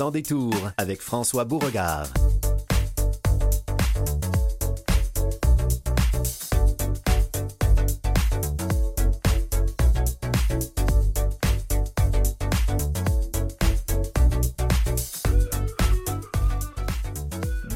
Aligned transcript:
Sans 0.00 0.10
détour 0.10 0.54
avec 0.78 1.02
François 1.02 1.44
Beauregard. 1.44 2.06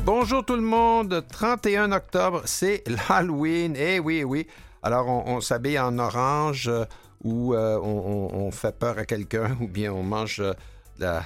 Bonjour 0.07 0.47
tout 0.47 0.55
le 0.55 0.63
monde, 0.63 1.23
31 1.31 1.93
octobre, 1.93 2.41
c'est 2.47 2.83
l'Halloween. 2.87 3.77
Eh 3.77 3.99
oui, 3.99 4.25
oui. 4.25 4.47
Alors 4.83 5.09
on, 5.09 5.43
s'habille 5.43 5.79
en 5.79 5.99
orange 5.99 6.69
euh, 6.69 6.87
ou 7.23 7.53
euh, 7.53 7.79
on, 7.79 8.51
fait 8.51 8.79
peur 8.79 8.97
à 8.97 9.05
quelqu'un 9.05 9.59
ou 9.61 9.69
bien 9.69 9.93
on 9.93 10.03
mange 10.03 10.41
euh, 10.41 10.55
la, 10.99 11.23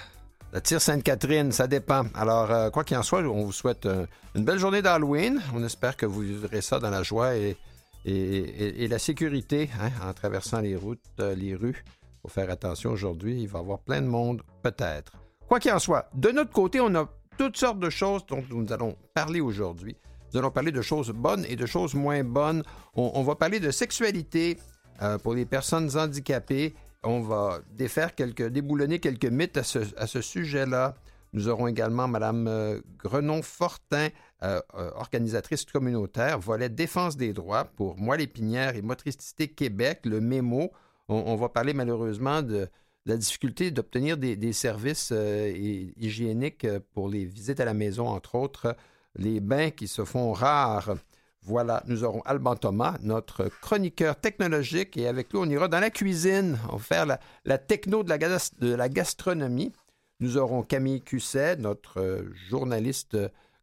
tire 0.62 0.80
Sainte-Catherine, 0.80 1.52
ça 1.52 1.66
dépend. 1.66 2.04
Alors 2.14 2.70
quoi 2.72 2.84
qu'il 2.84 2.96
en 2.96 3.02
soit, 3.02 3.20
on 3.20 3.44
vous 3.44 3.52
souhaite 3.52 3.86
une 4.34 4.44
belle 4.44 4.58
journée 4.58 4.82
d'Halloween. 4.82 5.40
On 5.54 5.62
espère 5.64 5.96
que 5.96 6.06
vous 6.06 6.20
vivrez 6.20 6.60
ça 6.60 6.78
dans 6.78 6.90
la 6.90 7.02
joie 7.02 7.34
et, 7.36 7.56
la 8.04 8.98
sécurité 8.98 9.68
hein, 9.80 9.90
en 10.08 10.12
traversant 10.14 10.60
les 10.60 10.76
routes, 10.76 11.00
les 11.18 11.54
rues. 11.54 11.84
Il 11.86 12.20
faut 12.22 12.28
faire 12.28 12.50
attention 12.50 12.90
aujourd'hui, 12.90 13.42
il 13.42 13.48
va 13.48 13.58
y 13.58 13.62
avoir 13.62 13.78
plein 13.78 14.00
de 14.00 14.06
monde, 14.06 14.42
peut-être. 14.62 15.12
Quoi 15.46 15.60
qu'il 15.60 15.72
en 15.72 15.78
soit, 15.78 16.08
de 16.14 16.30
notre 16.30 16.52
côté, 16.52 16.80
on 16.80 16.94
a 16.94 17.08
toutes 17.38 17.56
sortes 17.56 17.78
de 17.78 17.88
choses 17.88 18.26
dont 18.26 18.42
nous 18.50 18.72
allons 18.72 18.96
parler 19.14 19.40
aujourd'hui. 19.40 19.96
Nous 20.32 20.38
allons 20.38 20.50
parler 20.50 20.72
de 20.72 20.82
choses 20.82 21.10
bonnes 21.10 21.46
et 21.48 21.56
de 21.56 21.64
choses 21.64 21.94
moins 21.94 22.22
bonnes. 22.22 22.62
On, 22.94 23.22
va 23.22 23.34
parler 23.34 23.60
de 23.60 23.70
sexualité 23.70 24.58
euh, 25.00 25.16
pour 25.18 25.34
les 25.34 25.46
personnes 25.46 25.96
handicapées. 25.96 26.74
On 27.04 27.20
va 27.20 27.60
défaire 27.70 28.14
quelques, 28.14 28.48
déboulonner 28.48 28.98
quelques 28.98 29.26
mythes 29.26 29.56
à 29.56 29.62
ce, 29.62 30.20
sujet-là. 30.20 30.96
Nous 31.32 31.48
aurons 31.48 31.66
également 31.66 32.08
Mme 32.08 32.48
euh, 32.48 32.80
Grenon-Fortin, 32.98 34.08
euh, 34.42 34.60
organisatrice 34.72 35.64
communautaire, 35.64 36.38
volet 36.38 36.68
défense 36.68 37.16
des 37.16 37.32
droits 37.32 37.64
pour 37.64 37.98
Moelle 37.98 38.22
épinière 38.22 38.76
et 38.76 38.82
motricité 38.82 39.48
Québec, 39.48 40.00
le 40.04 40.20
mémo. 40.20 40.72
on 41.08 41.36
va 41.36 41.48
parler 41.48 41.74
malheureusement 41.74 42.42
de, 42.42 42.68
la 43.08 43.16
difficulté 43.16 43.70
d'obtenir 43.70 44.16
des, 44.18 44.52
services 44.52 45.10
euh, 45.12 45.50
hygiéniques 45.96 46.64
euh, 46.64 46.78
pour 46.92 47.08
les 47.08 47.24
visites 47.24 47.58
à 47.58 47.64
la 47.64 47.74
maison, 47.74 48.06
entre 48.06 48.34
autres, 48.34 48.76
les 49.16 49.40
bains 49.40 49.70
qui 49.70 49.88
se 49.88 50.04
font 50.04 50.32
rares. 50.32 50.94
Voilà, 51.42 51.82
nous 51.86 52.04
aurons 52.04 52.20
Alban 52.22 52.56
Thomas, 52.56 52.98
notre 53.02 53.48
chroniqueur 53.62 54.20
technologique, 54.20 54.96
et 54.96 55.06
avec 55.06 55.32
lui, 55.32 55.38
on 55.38 55.48
ira 55.48 55.68
dans 55.68 55.80
la 55.80 55.90
cuisine, 55.90 56.58
on 56.70 56.76
va 56.76 56.82
faire 56.82 57.06
la, 57.44 57.58
techno 57.58 58.02
de 58.02 58.10
la, 58.74 58.88
gastronomie. 58.88 59.72
Nous 60.20 60.36
aurons 60.36 60.62
Camille 60.62 61.00
Cusset, 61.00 61.56
notre 61.56 62.00
euh, 62.00 62.22
journaliste 62.48 63.16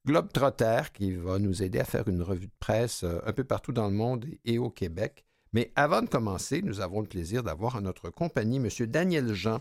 globe-trotter, 0.06 0.82
qui 0.94 1.14
va 1.14 1.38
nous 1.38 1.64
aider 1.64 1.80
à 1.80 1.84
faire 1.84 2.08
une 2.08 2.22
revue 2.22 2.48
de 2.48 2.52
presse 2.60 3.04
un 3.04 3.34
peu 3.34 3.44
partout 3.44 3.72
dans 3.72 3.88
le 3.88 3.94
monde 3.94 4.26
et 4.46 4.58
au 4.58 4.70
Québec. 4.70 5.26
Mais 5.56 5.72
avant 5.76 6.02
de 6.02 6.10
commencer, 6.10 6.62
nous 6.62 6.82
avons 6.82 7.00
le 7.00 7.08
plaisir 7.08 7.42
d'avoir 7.42 7.78
à 7.78 7.82
notre 7.82 8.10
compagnie 8.10 8.58
M. 8.58 8.68
Daniel 8.88 9.34
Jean, 9.34 9.60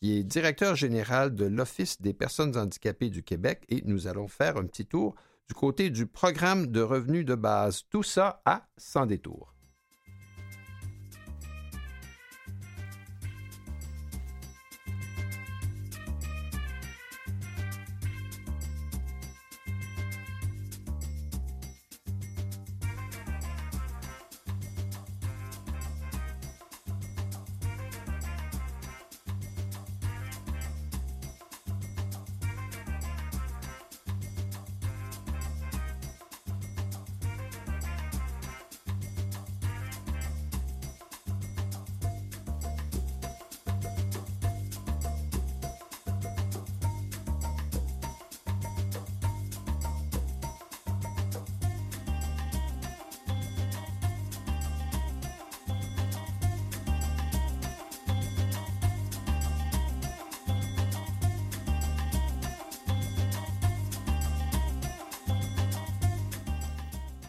qui 0.00 0.16
est 0.16 0.22
directeur 0.22 0.76
général 0.76 1.34
de 1.34 1.44
l'Office 1.44 2.00
des 2.00 2.14
personnes 2.14 2.56
handicapées 2.56 3.10
du 3.10 3.22
Québec, 3.22 3.64
et 3.68 3.82
nous 3.84 4.06
allons 4.06 4.28
faire 4.28 4.56
un 4.56 4.64
petit 4.64 4.86
tour 4.86 5.14
du 5.48 5.54
côté 5.54 5.90
du 5.90 6.06
programme 6.06 6.68
de 6.68 6.80
revenus 6.80 7.24
de 7.24 7.34
base. 7.34 7.84
Tout 7.90 8.02
ça 8.02 8.42
à 8.44 8.68
sans 8.76 9.06
détour. 9.06 9.55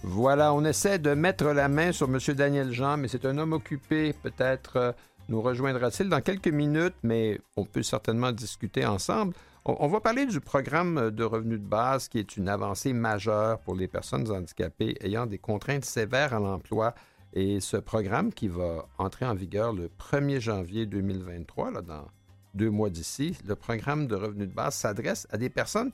Voilà, 0.09 0.53
on 0.53 0.63
essaie 0.63 0.99
de 0.99 1.13
mettre 1.13 1.47
la 1.47 1.67
main 1.67 1.91
sur 1.91 2.07
M. 2.07 2.17
Daniel 2.33 2.71
Jean, 2.71 2.95
mais 2.95 3.09
c'est 3.09 3.25
un 3.25 3.37
homme 3.37 3.51
occupé. 3.51 4.13
Peut-être 4.13 4.77
euh, 4.77 4.91
nous 5.27 5.41
rejoindra-t-il 5.41 6.07
dans 6.07 6.21
quelques 6.21 6.47
minutes, 6.47 6.95
mais 7.03 7.41
on 7.57 7.65
peut 7.65 7.83
certainement 7.83 8.31
discuter 8.31 8.85
ensemble. 8.85 9.33
On, 9.65 9.87
va 9.89 9.99
parler 9.99 10.25
du 10.25 10.39
programme 10.39 11.11
de 11.11 11.23
revenus 11.25 11.59
de 11.59 11.65
base 11.65 12.07
qui 12.07 12.19
est 12.19 12.37
une 12.37 12.47
avancée 12.47 12.93
majeure 12.93 13.59
pour 13.59 13.75
les 13.75 13.89
personnes 13.89 14.31
handicapées 14.31 14.95
ayant 15.01 15.25
des 15.25 15.39
contraintes 15.39 15.83
sévères 15.83 16.33
à 16.33 16.39
l'emploi. 16.39 16.95
Et 17.33 17.59
ce 17.59 17.75
programme 17.75 18.31
qui 18.31 18.47
va 18.47 18.87
entrer 18.97 19.25
en 19.25 19.35
vigueur 19.35 19.73
le 19.73 19.89
1er 19.99 20.39
janvier 20.39 20.85
2023, 20.85 21.71
là, 21.71 21.81
dans 21.81 22.07
deux 22.53 22.69
mois 22.69 22.89
d'ici, 22.89 23.37
le 23.45 23.57
programme 23.57 24.07
de 24.07 24.15
revenus 24.15 24.47
de 24.47 24.53
base 24.53 24.75
s'adresse 24.75 25.27
à 25.31 25.37
des 25.37 25.49
personnes 25.49 25.91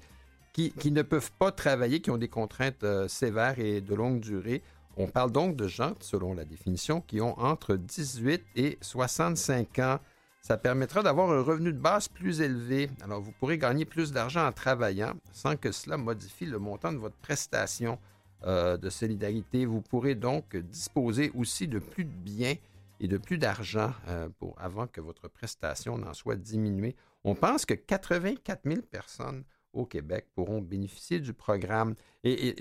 qui, 0.53 0.91
ne 0.91 1.01
peuvent 1.01 1.31
pas 1.39 1.51
travailler, 1.51 1.99
qui 1.99 2.11
ont 2.11 2.17
des 2.17 2.27
contraintes 2.27 2.83
euh, 2.83 3.07
sévères 3.07 3.59
et 3.59 3.81
de 3.81 3.95
longue 3.95 4.19
durée. 4.19 4.61
On 4.95 5.07
parle 5.07 5.31
donc 5.31 5.55
de 5.55 5.67
gens, 5.67 5.93
selon 5.99 6.35
la 6.35 6.45
définition, 6.45 7.01
qui 7.01 7.19
ont 7.19 7.37
entre 7.39 7.75
18 7.75 8.43
et 8.55 8.77
65 8.79 9.79
ans. 9.79 9.99
Ça 10.41 10.57
permettra 10.57 11.01
d'avoir 11.01 11.31
un 11.31 11.41
revenu 11.41 11.73
de 11.73 11.79
base 11.79 12.07
plus 12.07 12.41
élevé. 12.41 12.89
Alors, 13.01 13.19
vous 13.21 13.31
pourrez 13.31 13.57
gagner 13.57 13.85
plus 13.85 14.11
d'argent 14.11 14.45
en 14.45 14.51
travaillant 14.51 15.13
sans 15.31 15.55
que 15.55 15.71
cela 15.71 15.97
modifie 15.97 16.45
le 16.45 16.59
montant 16.59 16.93
de 16.93 16.97
votre 16.97 17.15
prestation 17.15 17.97
euh, 18.45 18.77
de 18.77 18.89
solidarité. 18.89 19.65
Vous 19.65 19.81
pourrez 19.81 20.15
donc 20.15 20.55
disposer 20.55 21.31
aussi 21.33 21.67
de 21.67 21.79
plus 21.79 22.05
de 22.05 22.11
biens 22.11 22.55
et 22.99 23.07
de 23.07 23.17
plus 23.17 23.39
d'argent 23.39 23.93
euh, 24.07 24.29
avant 24.57 24.85
que 24.85 25.01
votre 25.01 25.27
prestation 25.29 25.97
n'en 25.97 26.13
soit 26.13 26.35
diminuée. 26.35 26.95
On 27.23 27.35
pense 27.35 27.65
que 27.65 27.73
84 27.73 28.61
000 28.65 28.81
personnes 28.81 29.43
au 29.73 29.85
Québec 29.85 30.27
pourront 30.33 30.61
bénéficier 30.61 31.19
du 31.19 31.33
programme. 31.33 31.95
Et, 32.23 32.55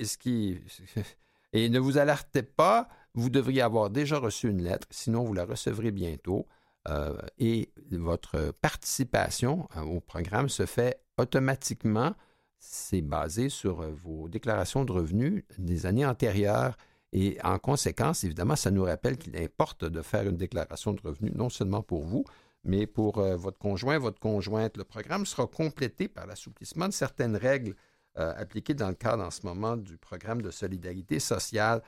ne 1.68 1.78
vous 1.78 1.98
alertez 1.98 2.42
pas, 2.42 2.88
vous 3.14 3.28
devriez 3.28 3.60
avoir 3.60 3.90
déjà 3.90 4.18
reçu 4.18 4.48
une 4.48 4.62
lettre, 4.62 4.86
sinon 4.90 5.22
vous 5.22 5.34
la 5.34 5.44
recevrez 5.44 5.90
bientôt. 5.90 6.46
Euh, 6.88 7.16
et 7.38 7.70
votre 7.92 8.52
participation 8.60 9.68
euh, 9.76 9.82
au 9.82 10.00
programme 10.00 10.48
se 10.48 10.66
fait 10.66 11.00
automatiquement. 11.16 12.14
C'est 12.58 13.02
basé 13.02 13.50
sur 13.50 13.82
euh, 13.82 13.92
vos 14.02 14.28
déclarations 14.28 14.84
de 14.84 14.92
revenus 14.92 15.44
des 15.58 15.86
années 15.86 16.06
antérieures. 16.06 16.76
Et 17.12 17.38
en 17.44 17.58
conséquence, 17.58 18.24
évidemment, 18.24 18.56
ça 18.56 18.70
nous 18.70 18.84
rappelle 18.84 19.18
qu'il 19.18 19.36
importe 19.36 19.84
de 19.84 20.02
faire 20.02 20.26
une 20.26 20.38
déclaration 20.38 20.92
de 20.92 21.00
revenus, 21.02 21.34
non 21.34 21.50
seulement 21.50 21.82
pour 21.82 22.04
vous, 22.04 22.24
mais 22.64 22.86
pour 22.86 23.18
euh, 23.18 23.36
votre 23.36 23.58
conjoint, 23.58 23.98
votre 23.98 24.20
conjointe. 24.20 24.76
Le 24.76 24.84
programme 24.84 25.26
sera 25.26 25.46
complété 25.46 26.08
par 26.08 26.26
l'assouplissement 26.26 26.86
de 26.86 26.92
certaines 26.92 27.36
règles 27.36 27.74
euh, 28.18 28.32
appliquées 28.36 28.74
dans 28.74 28.88
le 28.88 28.94
cadre 28.94 29.24
en 29.24 29.30
ce 29.30 29.44
moment 29.44 29.76
du 29.76 29.96
programme 29.96 30.42
de 30.42 30.50
solidarité 30.50 31.18
sociale. 31.18 31.82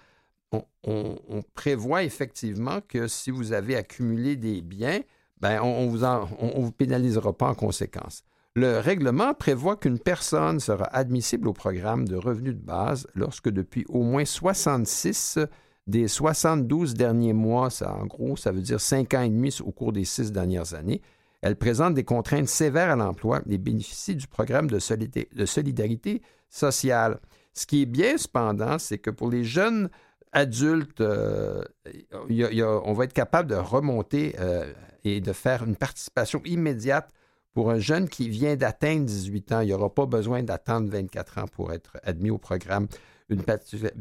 On, 0.85 1.43
prévoit 1.55 2.05
effectivement 2.05 2.81
que 2.87 3.09
si 3.09 3.33
vous 3.33 3.53
avez 3.53 3.75
accumulé 3.75 4.37
des 4.37 4.63
biens, 4.63 5.01
ben 5.41 5.61
on 5.61 5.91
ne 5.91 6.61
vous, 6.61 6.71
pénalisera 6.71 7.33
pas 7.33 7.49
en 7.49 7.55
conséquence. 7.55 8.23
Le 8.55 8.79
règlement 8.79 9.35
prévoit 9.35 9.77
qu'une 9.77 9.99
personne 9.99 10.61
sera 10.61 10.85
admissible 10.85 11.49
au 11.49 11.53
programme 11.53 12.07
de 12.07 12.15
revenus 12.15 12.55
de 12.55 12.61
base 12.61 13.09
lorsque 13.17 13.49
depuis 13.49 13.85
au 13.89 14.05
moins 14.05 14.25
66 14.25 15.41
des 15.87 16.09
72 16.09 16.95
derniers 16.95 17.33
mois, 17.33 17.71
ça, 17.71 17.95
en 17.95 18.07
gros, 18.07 18.37
ça 18.37 18.53
veut 18.53 18.63
dire 18.63 18.81
5 18.81 19.13
ans 19.15 19.23
et 19.23 19.29
demi 19.29 19.55
au 19.65 19.71
cours 19.71 19.93
des 19.93 20.05
six 20.05 20.33
dernières 20.33 20.75
années. 20.75 21.03
Elle 21.43 21.57
présente 21.57 21.93
des 21.93 22.05
contraintes 22.05 22.49
sévères 22.49 22.91
à 22.91 22.97
l'emploi 22.97 23.43
et 23.51 23.59
bénéficie 23.59 24.17
du 24.17 24.27
programme 24.27 24.67
de, 24.71 24.79
solidarité 24.79 26.23
sociale. 26.49 27.21
Ce 27.53 27.67
qui 27.67 27.83
est 27.83 27.87
bien, 27.87 28.17
cependant, 28.17 28.79
c'est 28.79 28.97
que 28.97 29.11
pour 29.11 29.29
les 29.29 29.45
jeunes 29.45 29.91
adultes, 30.33 31.03
euh, 31.03 31.63
on 32.31 32.93
va 32.95 33.05
être 33.05 33.13
capable 33.13 33.51
de 33.51 33.57
remonter 33.57 34.35
euh, 34.41 34.73
et 35.05 35.21
de 35.21 35.33
faire 35.35 35.65
une 35.65 35.77
participation 35.77 36.41
immédiate 36.47 37.11
pour 37.53 37.71
un 37.71 37.79
jeune 37.79 38.09
qui 38.09 38.31
vient 38.31 38.57
d'atteindre 38.57 39.05
18 39.05 39.53
ans. 39.53 39.61
Il 39.61 39.67
n'y 39.67 39.75
aura 39.75 39.95
pas 39.95 40.07
besoin 40.07 40.43
d'attendre 40.43 40.91
24 40.91 41.39
ans 41.39 41.47
pour 41.47 41.75
être 41.75 41.99
admis 42.05 42.31
au 42.31 42.39
programme. 42.39 42.89
Une 43.31 43.43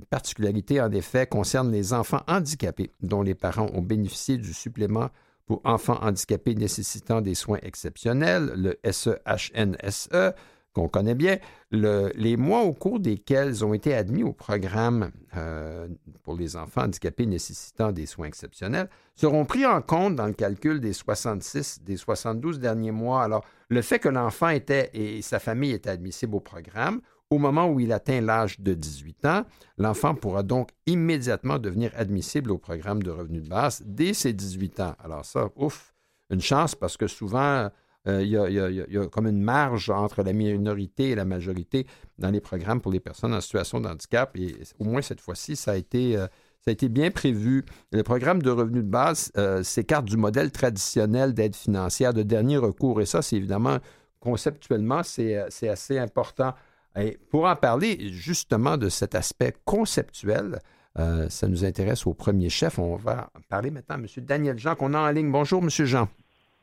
particularité, 0.10 0.82
en 0.82 0.92
effet, 0.92 1.28
concerne 1.28 1.72
les 1.72 1.94
enfants 1.94 2.22
handicapés 2.28 2.92
dont 3.02 3.22
les 3.22 3.36
parents 3.36 3.70
ont 3.74 3.82
bénéficié 3.82 4.38
du 4.38 4.54
supplément 4.54 5.10
pour 5.46 5.62
enfants 5.64 6.00
handicapés 6.02 6.56
nécessitant 6.56 7.22
des 7.22 7.36
soins 7.36 7.60
exceptionnels, 7.62 8.54
le 8.56 8.80
SEHNSE, 8.90 10.10
e, 10.14 10.32
qu'on 10.74 10.90
connaît 10.90 11.16
bien, 11.16 11.38
les 11.72 12.36
mois 12.36 12.64
au 12.64 12.74
cours 12.74 13.00
desquels 13.00 13.50
ils 13.50 13.66
ont 13.66 13.74
été 13.74 13.94
admis 13.94 14.24
au 14.24 14.34
programme 14.34 15.12
euh, 15.38 15.88
pour 16.24 16.36
les 16.36 16.56
enfants 16.56 16.84
handicapés 16.84 17.28
nécessitant 17.28 17.92
des 17.92 18.08
soins 18.08 18.28
exceptionnels 18.28 18.90
seront 19.16 19.46
pris 19.46 19.66
en 19.66 19.82
compte 19.82 20.16
dans 20.16 20.26
le 20.26 20.34
calcul 20.34 20.80
des 20.80 20.94
66, 20.94 21.84
des 21.84 21.98
72 21.98 22.60
derniers 22.60 22.92
mois. 22.92 23.24
Alors, 23.24 23.46
le 23.70 23.82
fait 23.84 24.00
que 24.00 24.10
l'enfant 24.10 24.50
était 24.50 24.90
et 24.94 25.22
sa 25.22 25.40
famille 25.40 25.72
étaient 25.72 25.92
admissibles 25.92 26.36
au 26.36 26.40
programme, 26.40 27.02
au 27.30 27.38
moment 27.38 27.68
où 27.68 27.80
il 27.80 27.92
atteint 27.92 28.22
l'âge 28.22 28.60
de 28.60 28.74
18 28.74 29.26
ans, 29.26 29.46
l'enfant 29.78 30.14
pourra 30.16 30.44
donc 30.44 30.70
immédiatement 30.86 31.58
devenir 31.58 31.92
admissible 31.96 32.52
au 32.52 32.58
programme 32.58 33.02
de 33.02 33.10
revenu 33.10 33.42
de 33.42 33.50
base 33.50 33.82
dès 33.86 34.14
ses 34.14 34.34
18 34.34 34.80
ans. 34.82 34.96
Alors 35.04 35.26
ça, 35.26 35.50
ouf, 35.56 35.94
une 36.30 36.42
chance 36.42 36.76
parce 36.76 36.98
que 36.98 37.08
souvent, 37.08 37.70
euh, 38.08 38.22
il 38.22 38.30
y, 38.30 38.98
a 38.98 39.08
comme 39.08 39.28
une 39.28 39.42
marge 39.42 39.90
entre 39.90 40.24
la 40.24 40.34
minorité 40.34 41.12
et 41.12 41.16
la 41.16 41.26
majorité 41.26 41.88
dans 42.20 42.30
les 42.30 42.42
programmes 42.42 42.82
pour 42.82 42.92
les 42.92 43.00
personnes 43.00 43.34
en 43.34 43.42
situation 43.42 43.80
de 43.80 43.88
handicap. 43.88 44.36
Et 44.38 44.56
au 44.80 44.84
moins 44.84 45.02
cette 45.02 45.22
fois-ci, 45.22 45.56
ça 45.56 45.72
a 45.72 45.76
été... 45.76 46.18
Euh, 46.18 46.28
ça 46.66 46.70
a 46.70 46.72
été 46.72 46.88
bien 46.88 47.12
prévu. 47.12 47.66
Le 47.92 48.04
programme 48.04 48.42
de 48.42 48.50
revenu 48.50 48.84
de 48.84 48.88
base 48.88 49.34
euh, 49.36 49.64
s'écarte 49.64 50.06
du 50.06 50.16
modèle 50.16 50.50
traditionnel 50.50 51.34
d'aide 51.34 51.58
financière 51.58 52.14
de 52.14 52.24
dernier 52.24 52.56
recours. 52.56 53.02
Et 53.02 53.06
ça, 53.06 53.22
c'est 53.22 53.36
évidemment, 53.36 53.80
conceptuellement, 54.22 55.04
c'est 55.04 55.36
assez 55.68 56.00
important. 56.00 56.54
Et 57.00 57.18
pour 57.30 57.46
en 57.46 57.56
parler 57.56 58.12
justement 58.12 58.78
de 58.78 58.90
cet 58.90 59.16
aspect 59.16 59.54
conceptuel, 59.66 60.60
ça 60.96 61.48
nous 61.48 61.66
intéresse 61.66 62.06
au 62.06 62.14
premier 62.14 62.50
chef. 62.50 62.78
On 62.78 62.96
va 62.96 63.32
parler 63.50 63.72
maintenant 63.72 63.96
à 63.96 64.00
M. 64.00 64.06
Daniel 64.18 64.60
Jean, 64.60 64.76
qu'on 64.76 64.94
a 64.94 65.00
en 65.00 65.10
ligne. 65.10 65.32
Bonjour, 65.32 65.64
M. 65.64 65.70
Jean. 65.70 66.08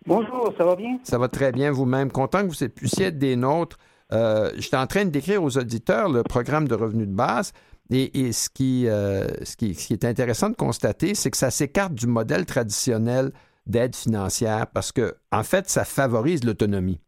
Bonjour, 0.07 0.53
ça 0.57 0.65
va 0.65 0.77
bien? 0.77 0.99
Ça 1.03 1.19
va 1.19 1.29
très 1.29 1.53
bien 1.53 1.71
vous-même. 1.71 2.11
Content 2.11 2.47
que 2.47 2.53
vous 2.53 2.69
puissiez 2.69 3.07
être 3.07 3.19
des 3.19 3.37
nôtres. 3.37 3.77
Euh, 4.13 4.51
J'étais 4.57 4.77
en 4.77 4.87
train 4.87 5.05
de 5.05 5.11
décrire 5.11 5.43
aux 5.43 5.59
auditeurs 5.59 6.09
le 6.09 6.23
programme 6.23 6.67
de 6.67 6.75
revenus 6.75 7.07
de 7.07 7.15
base. 7.15 7.53
Et, 7.93 8.33
ce, 8.33 8.49
qui, 8.49 8.87
euh, 8.87 9.27
ce, 9.45 9.57
qui, 9.57 9.75
ce, 9.75 9.89
qui, 9.89 9.93
est 9.93 10.05
intéressant 10.05 10.49
de 10.49 10.55
constater, 10.55 11.17
c'est 11.17 11.31
que 11.31 11.37
ça 11.37 11.51
s'écarte 11.51 11.93
du 11.93 12.07
modèle 12.07 12.47
traditionnel 12.47 13.33
d'aide 13.67 13.97
financière 13.97 14.69
parce 14.69 14.93
que, 14.93 15.17
en 15.33 15.43
fait, 15.43 15.69
ça 15.69 15.85
favorise 15.85 16.45
l'autonomie. 16.45 17.01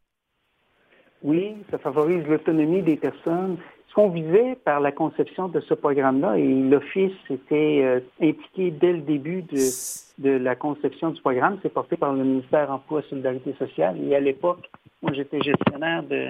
Oui, 1.22 1.54
ça 1.70 1.78
favorise 1.78 2.26
l'autonomie 2.26 2.82
des 2.82 2.96
personnes 2.96 3.58
ce 3.92 3.94
qu'on 3.94 4.08
visait 4.08 4.56
par 4.64 4.80
la 4.80 4.90
conception 4.90 5.48
de 5.48 5.60
ce 5.60 5.74
programme-là, 5.74 6.38
et 6.38 6.48
l'Office 6.48 7.12
était 7.28 7.82
euh, 7.84 8.00
impliqué 8.22 8.70
dès 8.70 8.94
le 8.94 9.00
début 9.00 9.42
de, 9.42 10.30
la 10.38 10.56
conception 10.56 11.10
du 11.10 11.20
programme, 11.20 11.58
c'est 11.62 11.68
porté 11.68 11.98
par 11.98 12.14
le 12.14 12.24
ministère 12.24 12.70
Emploi 12.70 13.00
et 13.00 13.10
Solidarité 13.10 13.54
sociale. 13.58 14.02
Et 14.02 14.16
à 14.16 14.20
l'époque, 14.20 14.70
moi, 15.02 15.12
j'étais 15.12 15.42
gestionnaire 15.42 16.04
de, 16.04 16.28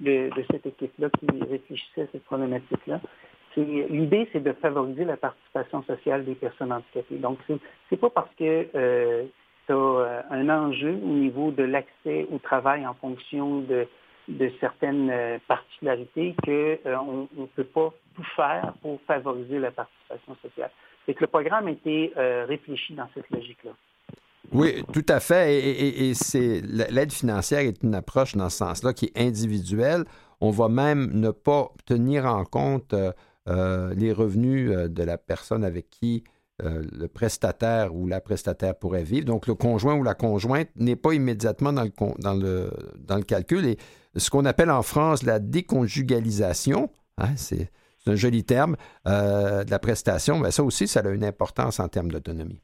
de, 0.00 0.30
cette 0.50 0.64
équipe-là 0.64 1.10
qui 1.10 1.26
réfléchissait 1.50 2.02
à 2.02 2.06
cette 2.12 2.24
problématique-là. 2.24 2.98
L'idée, 3.58 4.26
c'est 4.32 4.42
de 4.42 4.52
favoriser 4.52 5.04
la 5.04 5.18
participation 5.18 5.82
sociale 5.82 6.24
des 6.24 6.34
personnes 6.34 6.72
handicapées. 6.72 7.16
Donc, 7.16 7.36
c'est 7.90 8.00
pas 8.00 8.08
parce 8.08 8.30
que 8.38 8.68
euh, 8.74 9.24
tu 9.66 9.72
as 9.72 9.76
euh, 9.76 10.22
un 10.30 10.48
enjeu 10.48 10.94
au 11.04 11.12
niveau 11.12 11.50
de 11.50 11.62
l'accès 11.62 12.26
au 12.32 12.38
travail 12.38 12.86
en 12.86 12.94
fonction 12.94 13.60
de 13.60 13.86
de 14.28 14.50
certaines 14.60 15.10
euh, 15.10 15.38
particularités 15.48 16.34
qu'on 16.44 16.50
euh, 16.86 17.26
ne 17.36 17.46
peut 17.46 17.64
pas 17.64 17.92
tout 18.14 18.24
faire 18.36 18.74
pour 18.82 19.00
favoriser 19.06 19.58
la 19.58 19.70
participation 19.70 20.36
sociale. 20.42 20.70
C'est 21.06 21.14
que 21.14 21.20
le 21.22 21.26
programme 21.26 21.66
a 21.66 21.70
été 21.72 22.12
euh, 22.16 22.44
réfléchi 22.46 22.94
dans 22.94 23.08
cette 23.14 23.28
logique-là. 23.30 23.72
Oui, 24.52 24.84
tout 24.92 25.06
à 25.08 25.18
fait. 25.20 25.54
Et, 25.54 26.14
c'est 26.14 26.60
l'aide 26.62 27.12
financière 27.12 27.60
est 27.60 27.82
une 27.82 27.94
approche 27.94 28.34
dans 28.34 28.50
ce 28.50 28.58
sens-là 28.58 28.92
qui 28.92 29.06
est 29.06 29.18
individuelle. 29.20 30.04
On 30.40 30.50
va 30.50 30.68
même 30.68 31.10
ne 31.12 31.30
pas 31.30 31.70
tenir 31.86 32.26
en 32.26 32.44
compte 32.44 32.92
les 33.46 34.12
revenus 34.12 34.70
de 34.90 35.02
la 35.04 35.16
personne 35.16 35.64
avec 35.64 35.88
qui 35.90 36.24
le 36.58 37.06
prestataire 37.06 37.94
ou 37.94 38.08
la 38.08 38.20
prestataire 38.20 38.74
pourrait 38.74 39.04
vivre. 39.04 39.24
Donc, 39.24 39.46
le 39.46 39.54
conjoint 39.54 39.94
ou 39.94 40.02
la 40.02 40.14
conjointe 40.14 40.68
n'est 40.76 40.96
pas 40.96 41.12
immédiatement 41.12 41.72
dans 41.72 41.84
le, 41.84 41.92
dans 42.18 42.34
le, 42.34 42.70
dans 42.98 43.16
le 43.16 43.22
calcul. 43.22 43.64
Et 43.64 43.78
ce 44.14 44.30
qu'on 44.30 44.44
appelle 44.44 44.70
en 44.70 44.82
France 44.82 45.22
la 45.22 45.38
déconjugalisation, 45.38 46.90
hein, 47.18 47.36
c'est 47.36 47.70
un 48.06 48.14
joli 48.14 48.44
terme, 48.44 48.76
euh, 49.06 49.64
de 49.64 49.70
la 49.70 49.78
prestation, 49.78 50.38
mais 50.38 50.50
ça 50.50 50.62
aussi, 50.62 50.88
ça 50.88 51.00
a 51.00 51.10
une 51.10 51.24
importance 51.24 51.80
en 51.80 51.88
termes 51.88 52.10
d'autonomie. 52.10 52.60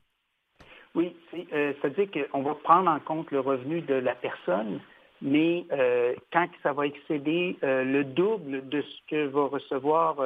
Oui, 0.94 1.14
euh, 1.52 1.72
c'est-à-dire 1.80 2.08
qu'on 2.10 2.42
va 2.42 2.54
prendre 2.56 2.90
en 2.90 2.98
compte 2.98 3.30
le 3.30 3.40
revenu 3.40 3.82
de 3.82 3.94
la 3.94 4.14
personne, 4.14 4.80
mais 5.22 5.64
euh, 5.72 6.14
quand 6.32 6.48
ça 6.62 6.72
va 6.72 6.86
excéder 6.86 7.56
le 7.62 8.02
double 8.02 8.68
de 8.68 8.82
ce 8.82 9.10
que 9.10 9.26
va 9.26 9.46
recevoir 9.46 10.16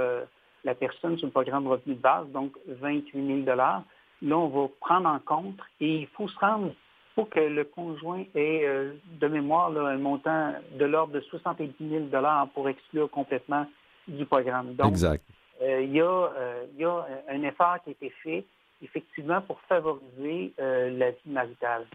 la 0.64 0.74
personne 0.74 1.18
sur 1.18 1.26
le 1.26 1.32
programme 1.32 1.66
revenu 1.66 1.94
de 1.94 2.00
base, 2.00 2.26
donc 2.28 2.52
28 2.68 3.44
000 3.44 3.56
là, 3.56 3.84
on 4.22 4.48
va 4.48 4.68
prendre 4.80 5.08
en 5.08 5.18
compte 5.18 5.58
et 5.80 6.00
il 6.00 6.06
faut 6.08 6.28
se 6.28 6.38
rendre 6.38 6.72
faut 7.14 7.24
que 7.24 7.40
le 7.40 7.64
conjoint 7.64 8.24
ait, 8.34 8.62
euh, 8.64 8.92
de 9.20 9.28
mémoire, 9.28 9.70
un 9.76 9.98
montant 9.98 10.52
de 10.78 10.84
l'ordre 10.84 11.14
de 11.14 11.20
70 11.20 11.72
000 11.80 12.04
pour 12.54 12.68
exclure 12.68 13.10
complètement 13.10 13.66
du 14.08 14.24
programme. 14.26 14.74
Donc, 14.74 14.88
exact. 14.92 15.24
Euh, 15.62 15.82
il, 15.82 15.92
y 15.92 16.00
a, 16.00 16.04
euh, 16.04 16.64
il 16.74 16.80
y 16.80 16.84
a 16.84 17.06
un 17.30 17.42
effort 17.42 17.76
qui 17.84 17.90
a 17.90 17.92
été 17.92 18.12
fait, 18.22 18.44
effectivement, 18.82 19.40
pour 19.42 19.60
favoriser 19.68 20.52
la 20.58 21.10
vie 21.10 21.30
maritale. 21.30 21.86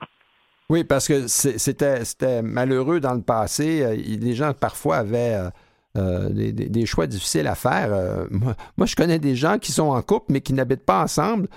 Oui, 0.69 0.83
parce 0.83 1.07
que 1.07 1.27
c'était 1.27 2.41
malheureux 2.41 2.99
dans 2.99 3.13
le 3.13 3.21
passé. 3.21 3.97
Les 3.97 4.33
gens, 4.33 4.53
parfois, 4.53 4.97
avaient... 4.97 5.49
des, 5.95 6.85
choix 6.85 7.07
difficiles 7.07 7.47
à 7.47 7.55
faire. 7.55 7.89
moi, 8.29 8.53
moi, 8.77 8.85
je 8.85 8.95
connais 8.95 9.19
des 9.19 9.35
gens 9.35 9.57
qui 9.57 9.71
sont 9.71 9.89
en 9.89 10.01
couple, 10.01 10.27
mais 10.29 10.41
qui 10.41 10.53
n'habitent 10.53 10.85
pas 10.85 11.01
ensemble 11.01 11.47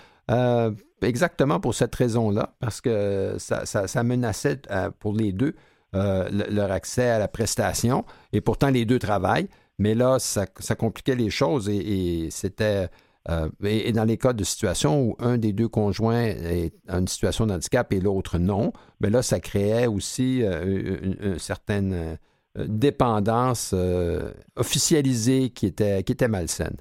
exactement 1.09 1.61
pour 1.61 1.75
cette 1.75 1.95
raison-là, 1.95 2.55
parce 2.61 2.81
que 2.81 3.37
ça, 3.39 4.03
menaçait 4.03 4.63
euh, 4.71 4.91
pour 4.99 5.15
les 5.15 5.33
deux 5.33 5.55
euh, 5.95 6.29
leur 6.51 6.71
accès 6.71 7.09
à 7.09 7.19
la 7.19 7.29
prestation, 7.29 8.05
et 8.33 8.41
pourtant 8.41 8.71
les 8.71 8.85
deux 8.85 8.99
travaillent, 8.99 9.49
mais 9.79 9.95
là, 9.95 10.19
ça, 10.19 10.47
compliquait 10.79 11.17
les 11.17 11.31
choses 11.31 11.69
et, 11.69 12.29
c'était... 12.31 12.89
Euh, 13.29 13.51
et, 13.63 13.93
dans 13.93 14.05
les 14.05 14.17
cas 14.17 14.33
de 14.33 14.45
situation 14.45 15.03
où 15.03 15.17
un 15.19 15.37
des 15.37 15.53
deux 15.53 15.69
conjoints 15.69 16.25
est 16.25 16.73
en 16.89 17.07
situation 17.07 17.47
de 17.47 17.53
handicap 17.53 17.93
et 17.93 18.01
l'autre 18.01 18.39
non, 18.39 18.73
bien 18.99 19.11
là, 19.11 19.23
ça 19.23 19.41
créait 19.41 19.87
aussi 19.87 20.41
une, 20.43 21.39
certaine 21.39 22.19
dépendance 22.57 23.75
officialisée 24.57 25.51
qui 25.51 25.67
était, 25.67 26.03
qui 26.03 26.13
était 26.13 26.29
malsaine. 26.29 26.77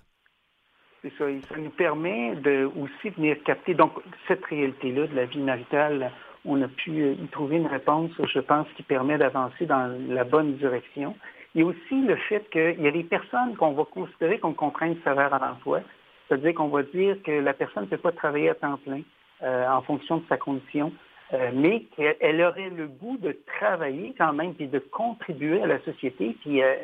C'est 1.01 1.13
ça. 1.17 1.25
ça 1.49 1.57
nous 1.57 1.69
permet 1.69 2.35
de 2.35 2.69
aussi 2.77 3.09
venir 3.15 3.37
capter 3.43 3.73
donc 3.73 3.93
cette 4.27 4.43
réalité-là 4.45 5.07
de 5.07 5.15
la 5.15 5.25
vie 5.25 5.39
maritale. 5.39 6.11
On 6.45 6.61
a 6.61 6.67
pu 6.67 6.91
y 6.91 7.27
trouver 7.27 7.57
une 7.57 7.67
réponse, 7.67 8.11
je 8.21 8.39
pense, 8.39 8.67
qui 8.75 8.83
permet 8.83 9.17
d'avancer 9.17 9.65
dans 9.65 9.97
la 10.09 10.23
bonne 10.25 10.55
direction. 10.55 11.15
Il 11.55 11.61
y 11.61 11.63
a 11.63 11.67
aussi 11.67 12.01
le 12.01 12.15
fait 12.15 12.49
qu'il 12.51 12.81
y 12.81 12.87
a 12.87 12.91
des 12.91 13.03
personnes 13.03 13.55
qu'on 13.55 13.71
va 13.71 13.85
considérer 13.85 14.39
comme 14.39 14.55
contraintes 14.55 14.97
sévères 15.03 15.33
à 15.33 15.39
l'emploi, 15.39 15.81
c'est-à-dire 16.27 16.53
qu'on 16.53 16.67
va 16.67 16.83
dire 16.83 17.17
que 17.23 17.31
la 17.31 17.53
personne 17.53 17.83
ne 17.83 17.89
peut 17.89 17.97
pas 17.97 18.11
travailler 18.11 18.49
à 18.49 18.55
temps 18.55 18.77
plein 18.77 19.01
euh, 19.41 19.67
en 19.67 19.81
fonction 19.81 20.17
de 20.17 20.23
sa 20.29 20.37
condition, 20.37 20.91
euh, 21.33 21.51
mais 21.53 21.85
qu'elle 21.95 22.41
aurait 22.41 22.69
le 22.69 22.87
goût 22.87 23.17
de 23.17 23.37
travailler 23.59 24.13
quand 24.17 24.33
même 24.33 24.53
et 24.59 24.67
de 24.67 24.79
contribuer 24.79 25.61
à 25.61 25.67
la 25.67 25.79
société. 25.81 26.35
Puis 26.41 26.61
euh, 26.61 26.75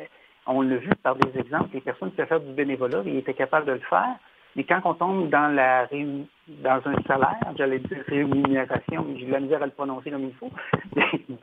on 0.46 0.62
l'a 0.62 0.76
vu 0.76 0.90
par 1.02 1.16
des 1.16 1.38
exemples, 1.38 1.70
les 1.74 1.80
personnes 1.80 2.10
qui 2.10 2.16
peuvent 2.16 2.28
faire 2.28 2.40
du 2.40 2.52
bénévolat, 2.52 3.02
ils 3.04 3.18
étaient 3.18 3.34
capables 3.34 3.66
de 3.66 3.72
le 3.72 3.80
faire. 3.80 4.16
Mais 4.56 4.64
quand 4.64 4.80
on 4.84 4.94
tombe 4.94 5.28
dans 5.28 5.54
la 5.54 5.86
dans 6.48 6.80
un 6.86 7.02
salaire, 7.06 7.52
j'allais 7.58 7.78
dire 7.78 7.98
rémunération, 8.06 9.04
mais 9.06 9.18
j'ai 9.18 9.26
de 9.26 9.32
la 9.32 9.40
misère 9.40 9.62
à 9.62 9.66
le 9.66 9.72
prononcer 9.72 10.10
comme 10.10 10.24
il 10.24 10.34
faut. 10.34 10.50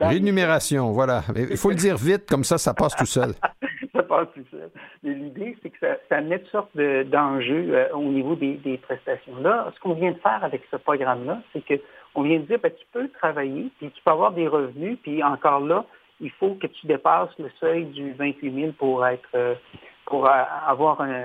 Rémunération, 0.00 0.90
voilà. 0.90 1.22
Il 1.36 1.56
faut 1.56 1.70
le 1.70 1.76
dire 1.76 1.96
vite, 1.96 2.28
comme 2.28 2.42
ça, 2.42 2.58
ça 2.58 2.74
passe 2.74 2.96
tout 2.96 3.06
seul. 3.06 3.34
ça 3.94 4.02
passe 4.02 4.26
tout 4.34 4.44
seul. 4.50 4.68
Mais 5.04 5.14
l'idée, 5.14 5.56
c'est 5.62 5.70
que 5.70 5.78
ça, 5.78 5.96
ça 6.08 6.20
met 6.22 6.40
toutes 6.40 6.50
sortes 6.50 6.76
d'enjeux 6.76 7.68
euh, 7.74 7.92
au 7.92 8.02
niveau 8.02 8.34
des, 8.34 8.80
prestations. 8.82 9.36
Là, 9.40 9.70
ce 9.72 9.80
qu'on 9.80 9.94
vient 9.94 10.10
de 10.10 10.18
faire 10.18 10.42
avec 10.42 10.62
ce 10.70 10.76
programme-là, 10.76 11.40
c'est 11.52 11.62
qu'on 11.64 12.22
vient 12.22 12.40
de 12.40 12.46
dire, 12.46 12.58
ben, 12.60 12.72
tu 12.76 12.86
peux 12.92 13.08
travailler, 13.10 13.70
puis 13.78 13.92
tu 13.94 14.02
peux 14.04 14.10
avoir 14.10 14.32
des 14.32 14.48
revenus, 14.48 14.98
puis 15.02 15.22
encore 15.22 15.60
là, 15.60 15.84
il 16.24 16.30
faut 16.32 16.54
que 16.54 16.66
tu 16.66 16.86
dépasses 16.86 17.30
le 17.38 17.50
seuil 17.60 17.84
du 17.84 18.12
28 18.12 18.54
000 18.54 18.72
pour 18.72 19.06
être 19.06 19.28
euh, 19.34 19.54
pour 20.06 20.28
avoir 20.28 21.00
un, 21.00 21.24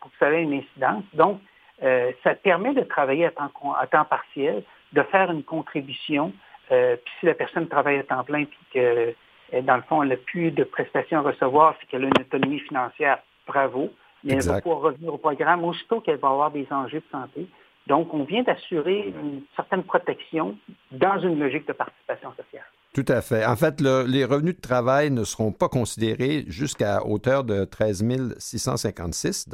pour 0.00 0.10
que 0.10 0.16
ça 0.18 0.30
ait 0.30 0.42
une 0.42 0.54
incidence. 0.54 1.02
Donc, 1.14 1.40
euh, 1.82 2.12
ça 2.22 2.34
te 2.34 2.42
permet 2.42 2.72
de 2.72 2.82
travailler 2.82 3.26
à 3.26 3.30
temps, 3.30 3.50
à 3.78 3.86
temps 3.88 4.04
partiel, 4.04 4.62
de 4.92 5.02
faire 5.02 5.30
une 5.32 5.42
contribution. 5.42 6.32
Euh, 6.70 6.96
puis 6.96 7.14
si 7.18 7.26
la 7.26 7.34
personne 7.34 7.66
travaille 7.68 7.98
à 7.98 8.04
temps 8.04 8.22
plein 8.22 8.44
puis 8.44 8.58
qu'elle 8.72 9.14
dans 9.62 9.76
le 9.76 9.82
fond, 9.82 10.02
elle 10.02 10.08
n'a 10.08 10.16
plus 10.16 10.50
de 10.50 10.64
prestations 10.64 11.18
à 11.18 11.22
recevoir, 11.22 11.76
c'est 11.78 11.86
qu'elle 11.86 12.04
a 12.04 12.06
une 12.06 12.20
autonomie 12.20 12.60
financière. 12.60 13.18
Bravo. 13.46 13.90
Mais 14.24 14.34
elle 14.34 14.42
va 14.42 14.60
pouvoir 14.60 14.80
revenir 14.80 15.12
au 15.12 15.18
programme 15.18 15.64
aussitôt 15.64 16.00
qu'elle 16.00 16.16
va 16.16 16.28
avoir 16.28 16.50
des 16.50 16.66
enjeux 16.70 17.00
de 17.00 17.10
santé. 17.12 17.46
Donc, 17.86 18.12
on 18.14 18.24
vient 18.24 18.42
d'assurer 18.42 19.08
une 19.08 19.42
certaine 19.54 19.84
protection 19.84 20.56
dans 20.90 21.18
une 21.20 21.38
logique 21.38 21.68
de 21.68 21.74
participation 21.74 22.30
sociale. 22.30 22.64
Tout 22.94 23.04
à 23.08 23.20
fait. 23.22 23.44
En 23.44 23.56
fait, 23.56 23.80
les 23.80 24.24
revenus 24.24 24.54
de 24.54 24.60
travail 24.60 25.10
ne 25.10 25.24
seront 25.24 25.50
pas 25.50 25.68
considérés 25.68 26.44
jusqu'à 26.46 27.04
hauteur 27.04 27.42
de 27.42 27.64
13 27.64 28.04
656 28.38 29.48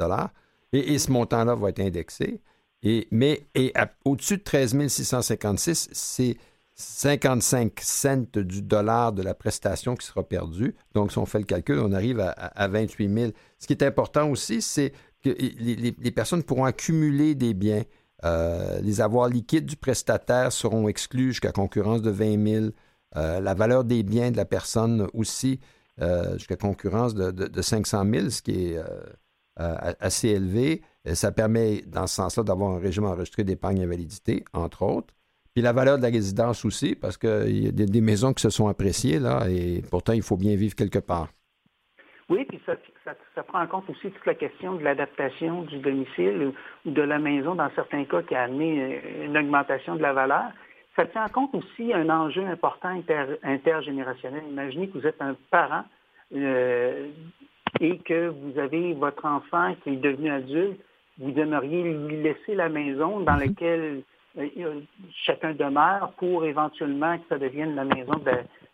et, 0.73 0.93
et 0.93 0.99
ce 0.99 1.11
montant-là 1.11 1.55
va 1.55 1.69
être 1.69 1.79
indexé. 1.79 2.39
Et, 2.83 3.07
mais 3.09 3.47
au-dessus 4.05 4.37
de 4.37 4.43
13 4.43 4.87
656, 4.87 5.89
c'est 5.91 6.37
55 6.75 7.79
cents 7.81 8.25
du 8.35 8.61
dollar 8.61 9.11
de 9.11 9.23
la 9.23 9.33
prestation 9.33 9.95
qui 9.95 10.05
sera 10.05 10.23
perdu. 10.23 10.75
Donc, 10.93 11.11
si 11.11 11.17
on 11.17 11.25
fait 11.25 11.39
le 11.39 11.45
calcul, 11.45 11.79
on 11.79 11.93
arrive 11.93 12.19
à, 12.19 12.67
28 12.67 13.13
000. 13.13 13.31
Ce 13.57 13.65
qui 13.65 13.73
est 13.73 13.83
important 13.83 14.29
aussi, 14.29 14.61
c'est 14.61 14.93
que 15.23 15.29
les, 15.29 16.11
personnes 16.11 16.43
pourront 16.43 16.65
accumuler 16.65 17.33
des 17.33 17.55
biens. 17.55 17.83
Euh, 18.23 18.79
les 18.81 19.01
avoirs 19.01 19.29
liquides 19.29 19.65
du 19.65 19.75
prestataire 19.75 20.51
seront 20.51 20.87
exclus 20.87 21.29
jusqu'à 21.29 21.51
concurrence 21.51 22.03
de 22.03 22.11
20 22.11 22.47
000. 22.47 22.65
Euh, 23.17 23.39
la 23.39 23.53
valeur 23.53 23.83
des 23.83 24.03
biens 24.03 24.31
de 24.31 24.37
la 24.37 24.45
personne 24.45 25.07
aussi 25.13 25.59
euh, 26.01 26.33
jusqu'à 26.33 26.55
concurrence 26.55 27.13
de, 27.13 27.31
de, 27.31 27.61
500 27.61 28.05
000, 28.05 28.29
ce 28.29 28.41
qui 28.41 28.73
est 28.73 28.79
assez 29.57 30.29
élevé. 30.29 30.81
Ça 31.05 31.31
permet, 31.31 31.81
dans 31.85 32.07
ce 32.07 32.15
sens-là, 32.15 32.43
d'avoir 32.43 32.71
un 32.71 32.79
régime 32.79 33.03
enregistré 33.05 33.43
d'épargne 33.43 33.83
invalidité, 33.83 34.43
entre 34.53 34.83
autres. 34.83 35.13
Puis 35.53 35.61
la 35.61 35.73
valeur 35.73 35.97
de 35.97 36.03
la 36.03 36.09
résidence 36.09 36.63
aussi, 36.63 36.95
parce 36.95 37.17
qu'il 37.17 37.65
y 37.65 37.67
a 37.67 37.71
des, 37.71 38.01
maisons 38.01 38.33
qui 38.33 38.41
se 38.41 38.49
sont 38.49 38.69
appréciées, 38.69 39.19
là, 39.19 39.49
et 39.49 39.81
pourtant, 39.89 40.13
il 40.13 40.21
faut 40.21 40.37
bien 40.37 40.55
vivre 40.55 40.75
quelque 40.75 40.99
part. 40.99 41.27
Oui, 42.29 42.45
puis 42.45 42.61
ça, 42.65 43.43
prend 43.43 43.61
en 43.61 43.67
compte 43.67 43.89
aussi 43.89 44.09
toute 44.11 44.25
la 44.25 44.35
question 44.35 44.75
de 44.75 44.83
l'adaptation 44.83 45.63
du 45.63 45.79
domicile 45.79 46.53
ou 46.85 46.89
de 46.89 47.01
la 47.01 47.19
maison, 47.19 47.55
dans 47.55 47.69
certains 47.75 48.05
cas, 48.05 48.21
qui 48.21 48.33
a 48.33 48.43
amené 48.43 49.01
une 49.25 49.37
augmentation 49.37 49.95
de 49.95 50.01
la 50.01 50.13
valeur. 50.13 50.51
Ça 50.95 51.05
tient 51.05 51.25
en 51.25 51.29
compte 51.29 51.55
aussi 51.55 51.93
un 51.93 52.09
enjeu 52.09 52.45
important 52.45 53.01
intergénérationnel. 53.43 54.43
Imaginez 54.49 54.89
que 54.89 54.97
vous 54.97 55.07
êtes 55.07 55.21
un 55.21 55.35
parent 55.49 55.85
euh, 56.35 57.09
et 57.79 57.97
que 57.99 58.27
vous 58.27 58.59
avez 58.59 58.93
votre 58.93 59.25
enfant 59.25 59.73
qui 59.83 59.91
est 59.91 59.95
devenu 59.95 60.29
adulte, 60.29 60.79
vous 61.17 61.37
aimeriez 61.39 61.83
lui 61.83 62.21
laisser 62.21 62.55
la 62.55 62.67
maison 62.67 63.21
dans 63.21 63.33
mhm. 63.33 63.39
laquelle 63.39 64.03
euh, 64.37 64.81
chacun 65.25 65.53
demeure 65.53 66.13
pour 66.17 66.45
éventuellement 66.45 67.17
que 67.17 67.23
ça 67.29 67.37
devienne 67.37 67.75
la 67.75 67.85
maison 67.85 68.15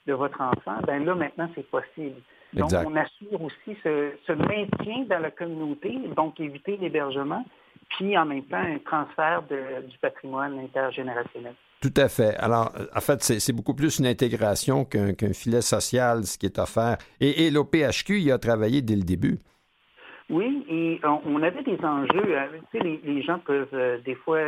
de, 0.06 0.14
votre 0.14 0.40
enfant, 0.40 0.78
ben 0.86 1.04
là, 1.04 1.16
maintenant, 1.16 1.50
c'est 1.54 1.70
possible. 1.70 2.16
Donc, 2.54 2.72
on 2.72 2.96
assure 2.96 3.42
aussi 3.42 3.78
ce, 3.84 4.32
maintien 4.32 5.04
dans 5.10 5.20
la 5.20 5.32
communauté, 5.32 6.00
donc 6.16 6.40
éviter 6.40 6.78
l'hébergement, 6.78 7.44
puis 7.90 8.18
en 8.18 8.26
même 8.26 8.44
temps, 8.44 8.56
un 8.56 8.78
transfert 8.80 9.44
du 9.44 9.98
patrimoine 9.98 10.58
intergénérationnel. 10.60 11.56
Tout 11.82 11.94
à 11.96 12.10
fait. 12.10 12.36
Alors, 12.38 12.72
en 12.96 13.02
fait, 13.02 13.22
c'est 13.22 13.54
beaucoup 13.54 13.76
plus 13.76 14.00
une 14.00 14.08
intégration 14.08 14.84
qu'un 14.84 15.34
filet 15.34 15.62
social, 15.62 16.24
ce 16.24 16.38
qui 16.38 16.48
est 16.48 16.58
offert. 16.58 16.98
Et, 17.20 17.46
et 17.46 17.52
l'OPHQ 17.52 18.20
y 18.20 18.32
a 18.32 18.40
travaillé 18.40 18.82
dès 18.82 18.96
le 18.96 19.04
début. 19.04 19.40
Oui, 20.30 20.66
et 20.70 21.00
on, 21.06 21.42
avait 21.42 21.64
des 21.64 21.80
enjeux. 21.86 22.36
Euh, 22.36 22.48
sais, 22.72 22.80
les, 22.80 23.22
gens 23.22 23.40
peuvent 23.40 23.68
euh, 23.74 23.98
des 24.00 24.16
fois 24.16 24.40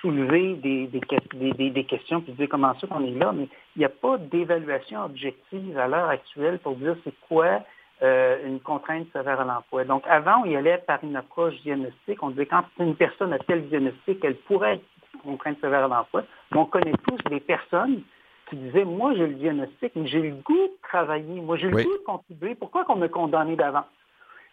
soulever 0.00 0.54
des, 0.54 0.88
des, 0.88 1.70
des, 1.70 1.84
questions 1.84 2.20
puis 2.20 2.32
dire 2.32 2.48
comment 2.50 2.74
ça 2.80 2.86
qu'on 2.86 3.04
est 3.04 3.18
là, 3.18 3.32
mais 3.32 3.48
il 3.76 3.78
n'y 3.78 3.84
a 3.84 3.90
pas 3.90 4.18
d'évaluation 4.18 5.04
objective 5.04 5.78
à 5.78 5.86
l'heure 5.86 6.08
actuelle 6.08 6.58
pour 6.58 6.74
dire 6.76 6.96
c'est 7.04 7.14
quoi 7.28 7.62
euh, 8.02 8.36
une 8.44 8.58
contrainte 8.60 9.06
sévère 9.12 9.40
à 9.40 9.44
l'emploi. 9.44 9.84
Donc, 9.84 10.02
avant, 10.08 10.42
on 10.42 10.46
y 10.46 10.56
allait 10.56 10.78
par 10.78 10.98
une 11.04 11.14
approche 11.14 11.54
diagnostique. 11.62 12.22
On 12.22 12.30
disait 12.30 12.46
quand 12.46 12.64
une 12.80 12.96
personne 12.96 13.32
a 13.32 13.38
tel 13.38 13.68
diagnostic, 13.68 14.18
elle 14.24 14.36
pourrait 14.36 14.74
être 14.74 14.84
une 15.14 15.20
contrainte 15.20 15.60
sévère 15.60 15.84
à 15.84 15.88
l'emploi. 15.88 16.24
Mais 16.52 16.58
on 16.58 16.66
connaît 16.66 16.92
tous 17.06 17.18
des 17.30 17.40
personnes 17.40 18.02
qui 18.48 18.56
disaient 18.56 18.84
Moi, 18.84 19.14
j'ai 19.14 19.26
le 19.26 19.34
diagnostic, 19.34 19.92
mais 19.94 20.06
j'ai 20.06 20.22
le 20.22 20.36
goût 20.36 20.54
de 20.54 20.78
travailler. 20.82 21.40
Moi, 21.40 21.56
j'ai 21.56 21.68
le 21.68 21.82
goût 21.82 21.98
de 21.98 22.04
contribuer. 22.04 22.54
Pourquoi 22.54 22.84
qu'on 22.84 22.96
me 22.96 23.08
condamné 23.08 23.56
d'avant? 23.56 23.84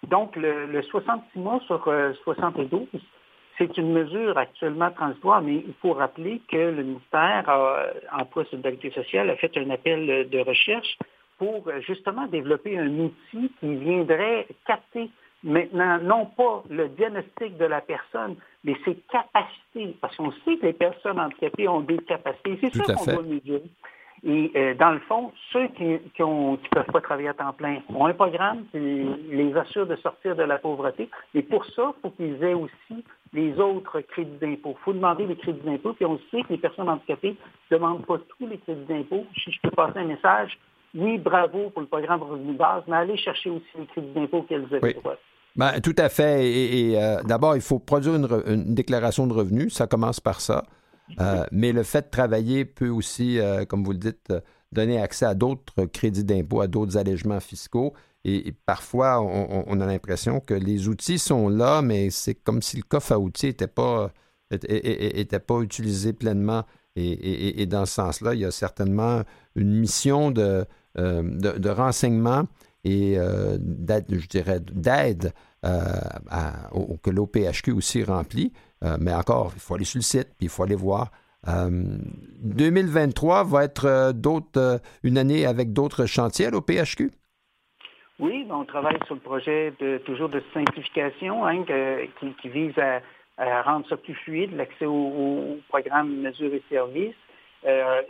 Donc, 0.07 0.35
le, 0.35 0.81
66 0.81 1.39
mois 1.39 1.59
sur 1.67 1.83
72, 2.23 2.87
euh, 2.93 2.99
c'est 3.57 3.77
une 3.77 3.93
mesure 3.93 4.37
actuellement 4.37 4.89
transitoire, 4.91 5.41
mais 5.41 5.55
il 5.55 5.73
faut 5.81 5.93
rappeler 5.93 6.41
que 6.49 6.57
le 6.57 6.83
ministère 6.83 7.49
euh, 7.49 7.91
Emploi 8.11 8.43
et 8.43 8.45
Solidarité 8.47 8.91
sociale 8.91 9.29
a 9.29 9.35
fait 9.35 9.55
un 9.57 9.69
appel 9.69 10.27
de 10.29 10.39
recherche 10.39 10.97
pour 11.37 11.67
euh, 11.67 11.79
justement 11.81 12.27
développer 12.27 12.77
un 12.77 12.89
outil 12.99 13.51
qui 13.59 13.75
viendrait 13.75 14.47
capter 14.65 15.09
maintenant 15.43 15.99
non 15.99 16.25
pas 16.25 16.63
le 16.69 16.89
diagnostic 16.89 17.57
de 17.57 17.65
la 17.65 17.81
personne, 17.81 18.35
mais 18.63 18.75
ses 18.85 18.95
capacités, 19.11 19.95
parce 19.99 20.15
qu'on 20.15 20.31
sait 20.31 20.57
que 20.57 20.65
les 20.67 20.73
personnes 20.73 21.19
handicapées 21.19 21.67
ont 21.67 21.81
des 21.81 21.97
capacités. 21.99 22.57
C'est 22.61 22.75
ça 22.75 22.93
qu'on 22.93 23.05
doit 23.05 23.23
mesurer. 23.23 23.63
Et 24.23 24.51
euh, 24.55 24.75
dans 24.75 24.91
le 24.91 24.99
fond, 24.99 25.31
ceux 25.51 25.67
qui 25.69 25.83
ne 25.83 26.55
peuvent 26.69 26.85
pas 26.85 27.01
travailler 27.01 27.29
à 27.29 27.33
temps 27.33 27.53
plein 27.53 27.79
ont 27.89 28.05
un 28.05 28.13
programme 28.13 28.65
qui 28.71 28.77
les 28.77 29.55
assure 29.57 29.87
de 29.87 29.95
sortir 29.95 30.35
de 30.35 30.43
la 30.43 30.59
pauvreté. 30.59 31.09
Et 31.33 31.41
pour 31.41 31.65
ça, 31.65 31.91
il 31.97 32.01
faut 32.01 32.09
qu'ils 32.11 32.43
aient 32.43 32.53
aussi 32.53 33.03
les 33.33 33.59
autres 33.59 34.01
crédits 34.01 34.37
d'impôt. 34.39 34.75
Il 34.79 34.83
faut 34.83 34.93
demander 34.93 35.25
les 35.25 35.35
crédits 35.35 35.65
d'impôt. 35.65 35.93
Puis 35.93 36.05
on 36.05 36.19
sait 36.29 36.43
que 36.43 36.49
les 36.49 36.59
personnes 36.59 36.87
handicapées 36.87 37.35
ne 37.71 37.77
demandent 37.77 38.05
pas 38.05 38.19
tous 38.37 38.45
les 38.45 38.59
crédits 38.59 38.85
d'impôt. 38.85 39.25
Si 39.43 39.51
je 39.51 39.59
peux 39.61 39.71
passer 39.71 39.97
un 39.97 40.05
message, 40.05 40.55
oui, 40.93 41.17
bravo 41.17 41.71
pour 41.71 41.81
le 41.81 41.87
programme 41.87 42.21
revenu 42.21 42.53
base, 42.53 42.83
mais 42.87 42.97
allez 42.97 43.17
chercher 43.17 43.49
aussi 43.49 43.65
les 43.75 43.87
crédits 43.87 44.13
d'impôt 44.13 44.43
qu'elles 44.43 44.65
ont 44.65 44.79
oui. 44.83 44.95
Ben, 45.55 45.79
tout 45.81 45.95
à 45.97 46.09
fait. 46.09 46.49
Et, 46.49 47.01
euh, 47.01 47.21
d'abord, 47.23 47.55
il 47.55 47.61
faut 47.61 47.79
produire 47.79 48.15
une, 48.47 48.73
déclaration 48.73 49.27
de 49.27 49.33
revenus. 49.33 49.73
Ça 49.73 49.87
commence 49.87 50.19
par 50.19 50.41
ça. 50.41 50.65
Euh, 51.19 51.45
mais 51.51 51.73
le 51.73 51.83
fait 51.83 52.03
de 52.03 52.09
travailler 52.09 52.63
peut 52.63 52.87
aussi, 52.87 53.37
euh, 53.37 53.65
comme 53.65 53.83
vous 53.83 53.91
le 53.91 53.97
dites, 53.97 54.33
donner 54.71 55.01
accès 55.01 55.25
à 55.25 55.33
d'autres 55.33 55.85
crédits 55.85 56.23
d'impôt, 56.23 56.61
à 56.61 56.67
d'autres 56.67 56.97
allègements 56.97 57.41
fiscaux. 57.41 57.93
Et, 58.23 58.53
parfois, 58.65 59.19
on, 59.19 59.81
a 59.81 59.85
l'impression 59.85 60.39
que 60.39 60.53
les 60.53 60.87
outils 60.87 61.17
sont 61.17 61.49
là, 61.49 61.81
mais 61.81 62.11
c'est 62.11 62.35
comme 62.35 62.61
si 62.61 62.77
le 62.77 62.83
coffre 62.83 63.13
à 63.13 63.19
outils 63.19 63.47
n'était 63.47 63.65
pas, 63.67 64.11
pas 64.49 65.59
utilisé 65.59 66.13
pleinement. 66.13 66.63
Et, 66.95 67.65
dans 67.65 67.87
ce 67.87 67.95
sens-là, 67.95 68.35
il 68.35 68.41
y 68.41 68.45
a 68.45 68.51
certainement 68.51 69.23
une 69.55 69.73
mission 69.73 70.29
de, 70.29 70.65
de, 70.95 71.69
renseignement 71.69 72.45
et 72.83 73.17
d'aide, 73.59 74.05
je 74.09 74.27
dirais, 74.27 74.59
d'aide 74.59 75.33
que 75.63 77.09
l'OPHQ 77.09 77.71
aussi 77.71 78.03
remplit. 78.03 78.51
Euh, 78.83 78.97
mais 78.99 79.13
encore, 79.13 79.51
il 79.55 79.61
faut 79.61 79.75
aller 79.75 79.85
sur 79.85 79.99
le 79.99 80.03
site, 80.03 80.29
puis 80.37 80.47
il 80.47 80.49
faut 80.49 80.63
aller 80.63 80.75
voir. 80.75 81.11
2023 81.45 83.39
euh, 83.39 83.43
va 83.43 83.63
être 83.63 83.85
euh, 83.85 84.13
d'autres, 84.13 84.79
une 85.03 85.17
année 85.17 85.45
avec 85.45 85.73
d'autres 85.73 86.05
chantiers 86.05 86.49
au 86.53 86.61
PHQ? 86.61 87.11
Oui, 88.19 88.45
on 88.51 88.63
travaille 88.65 88.99
sur 89.07 89.15
le 89.15 89.21
projet 89.21 89.73
de 89.79 89.97
toujours 89.99 90.29
de 90.29 90.43
simplification 90.53 91.43
hein, 91.45 91.63
qui, 92.19 92.49
vise 92.49 92.77
à, 92.77 93.01
rendre 93.63 93.87
ça 93.89 93.97
plus 93.97 94.13
fluide, 94.13 94.55
l'accès 94.55 94.85
au, 94.85 95.57
programme 95.69 96.15
mesures 96.17 96.53
et 96.53 96.61
services, 96.69 97.15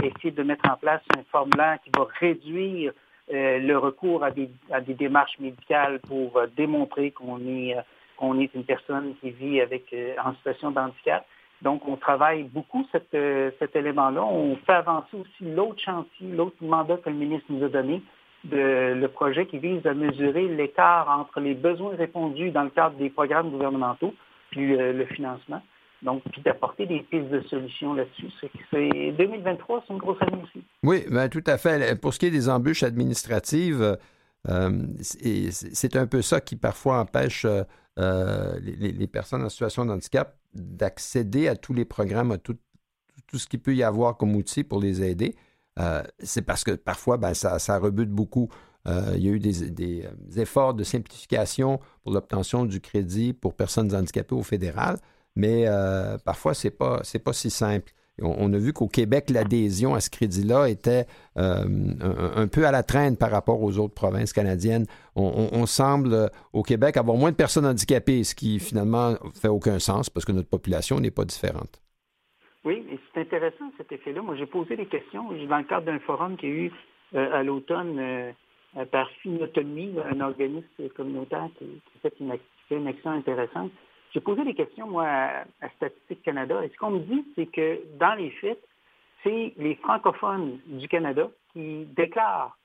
essayer 0.04 0.32
de 0.32 0.44
mettre 0.44 0.70
en 0.70 0.75
place 0.75 1.01
un 1.18 1.24
formulaire 1.32 1.78
qui 1.86 1.92
va 1.98 2.06
réduire 2.20 2.92
le 3.32 3.76
recours 3.76 4.24
à 4.24 4.32
des, 4.32 4.50
démarches 4.94 5.40
médicales 5.40 6.00
pour 6.02 6.42
démontrer 6.56 7.12
qu'on 7.12 7.40
est 7.48 7.76
on 8.22 8.40
est 8.40 8.54
une 8.54 8.64
personne 8.64 9.16
qui 9.20 9.32
vit 9.32 9.60
avec 9.60 9.92
euh, 9.94 10.14
en 10.24 10.34
situation 10.36 10.72
de 10.72 10.80
handicap. 10.80 11.26
Donc, 11.62 11.88
on 11.88 11.96
travaille 11.96 12.44
beaucoup 12.44 12.86
euh, 13.14 13.52
cet 13.60 13.76
élément-là. 13.76 14.24
On 14.24 14.56
fait 14.58 14.74
avancer 14.74 15.18
aussi 15.18 15.44
l'autre 15.44 15.82
chantier, 15.82 16.28
l'autre 16.28 16.56
mandat 16.62 16.98
que 16.98 17.10
le 17.10 17.16
ministre 17.16 17.46
nous 17.50 17.64
a 17.66 17.70
donné, 17.70 18.02
de, 18.44 18.94
le 18.96 19.08
projet 19.08 19.46
qui 19.46 19.60
vise 19.60 19.86
à 19.86 19.94
mesurer 19.94 20.48
l'écart 20.48 21.10
entre 21.10 21.40
les 21.40 21.54
besoins 21.54 21.96
répondus 21.96 22.52
dans 22.52 22.64
le 22.64 22.70
cadre 22.70 22.96
des 22.98 23.10
programmes 23.10 23.52
gouvernementaux 23.52 24.14
puis 24.52 24.76
euh, 24.76 24.94
le, 24.94 25.06
financement. 25.06 25.62
Donc, 26.03 26.24
puis 26.31 26.41
d'apporter 26.41 26.86
des 26.88 27.01
pistes 27.01 27.29
de 27.29 27.41
solutions 27.41 27.93
là-dessus. 27.93 28.27
C'est 28.72 29.12
2023, 29.12 29.84
c'est 29.88 29.93
une 29.93 30.00
grosse 30.00 30.22
année 30.22 30.41
aussi. 30.43 30.63
Oui, 30.84 31.03
ben, 31.10 31.29
tout 31.29 31.43
à 31.46 31.58
fait. 31.58 32.00
Pour 32.00 32.13
ce 32.13 32.20
qui 32.20 32.25
est 32.25 32.31
des 32.31 32.50
embûches 32.50 32.84
administratives, 32.84 33.98
c'est 35.01 35.96
un 35.96 36.08
peu 36.08 36.22
ça 36.22 36.41
qui 36.41 36.55
parfois 36.55 37.00
empêche 37.00 37.46
euh, 38.00 38.58
les, 38.62 39.08
personnes 39.08 39.43
en 39.43 39.50
situation 39.50 39.86
de 39.86 39.91
handicap 39.91 40.38
d'accéder 40.53 41.50
à 41.50 41.58
tous 41.58 41.74
les 41.74 41.84
programmes, 41.84 42.31
à 42.31 42.38
tout, 42.38 42.58
ce 43.34 43.46
qu'il 43.48 43.60
peut 43.62 43.75
y 43.75 43.84
avoir 43.84 44.17
comme 44.17 44.36
outil 44.36 44.63
pour 44.63 44.79
les 44.79 45.03
aider. 45.03 45.36
Euh, 45.77 46.01
c'est 46.20 46.41
parce 46.41 46.63
que 46.63 46.72
parfois, 46.72 47.17
ben, 47.17 47.34
ça, 47.34 47.77
rebute 47.79 48.10
beaucoup. 48.10 48.50
Euh, 48.88 49.13
il 49.15 49.24
y 49.24 49.29
a 49.29 49.31
eu 49.34 49.39
des, 49.39 50.08
efforts 50.38 50.74
de 50.74 50.84
simplification 50.84 51.79
pour 52.03 52.13
l'obtention 52.13 52.65
du 52.65 52.79
crédit 52.79 53.34
pour 53.34 53.55
personnes 53.55 53.93
handicapées 53.93 54.36
au 54.36 54.43
fédéral, 54.43 54.98
mais 55.36 55.66
parfois, 56.26 56.54
ce 56.54 56.68
n'est 56.68 56.72
pas, 56.72 57.02
pas 57.24 57.34
si 57.34 57.50
simple. 57.50 57.92
on, 58.22 58.52
a 58.54 58.58
vu 58.58 58.74
qu'au 58.74 58.88
Québec, 58.88 59.30
l'adhésion 59.30 59.94
à 59.94 60.00
ce 60.00 60.10
crédit-là 60.10 60.70
était 60.70 61.06
euh, 61.38 61.64
un, 62.36 62.48
peu 62.48 62.66
à 62.66 62.72
la 62.72 62.84
traîne 62.84 63.18
par 63.18 63.32
rapport 63.32 63.62
aux 63.62 63.78
autres 63.80 63.94
provinces 63.94 64.34
canadiennes. 64.34 64.86
On, 65.16 65.66
semble, 65.66 66.14
euh, 66.14 66.28
au 66.54 66.64
Québec, 66.64 66.98
avoir 66.98 67.18
moins 67.18 67.32
de 67.32 67.36
personnes 67.36 67.66
handicapées, 67.66 68.24
ce 68.24 68.36
qui 68.36 68.60
finalement 68.60 69.16
fait 69.42 69.48
aucun 69.48 69.80
sens 69.80 70.10
parce 70.10 70.26
que 70.26 70.32
notre 70.32 70.50
population 70.50 71.00
n'est 71.00 71.12
pas 71.12 71.26
différente. 71.26 71.82
Oui, 72.64 72.86
et 72.92 73.00
c'est 73.14 73.22
intéressant 73.22 73.72
cet 73.78 73.92
effet-là. 73.92 74.22
Moi, 74.22 74.36
j'ai 74.36 74.46
posé 74.46 74.76
des 74.76 74.86
questions 74.86 75.32
dans 75.32 75.58
le 75.58 75.64
cadre 75.64 75.86
d'un 75.86 76.00
forum 76.00 76.38
qu'il 76.38 76.50
y 76.50 76.52
a 76.52 76.56
eu 76.56 76.72
euh, 77.16 77.34
à 77.34 77.44
l'automne 77.44 78.34
par 78.92 79.10
Finotomie, 79.22 79.96
un 80.10 80.22
organisme 80.22 80.90
communautaire 80.96 81.50
qui, 81.58 81.66
fait 82.02 82.14
une 82.20 82.88
action 82.88 83.12
intéressante. 83.12 83.72
J'ai 84.13 84.20
posé 84.20 84.44
des 84.44 84.53
questions, 84.53 84.88
moi, 84.88 85.06
à, 85.06 85.70
Statistique 85.77 86.22
Canada. 86.24 86.63
Et 86.63 86.70
ce 86.70 86.77
qu'on 86.77 86.91
me 86.91 87.00
dit, 87.00 87.25
c'est 87.36 87.46
que 87.46 87.80
dans 87.98 88.13
les 88.15 88.30
faits, 88.32 88.62
c'est 89.24 89.53
les 89.58 89.75
francophones 89.75 90.60
du 90.65 90.88
Canada 90.88 91.30
qui 91.53 91.86
déclarent 91.96 92.58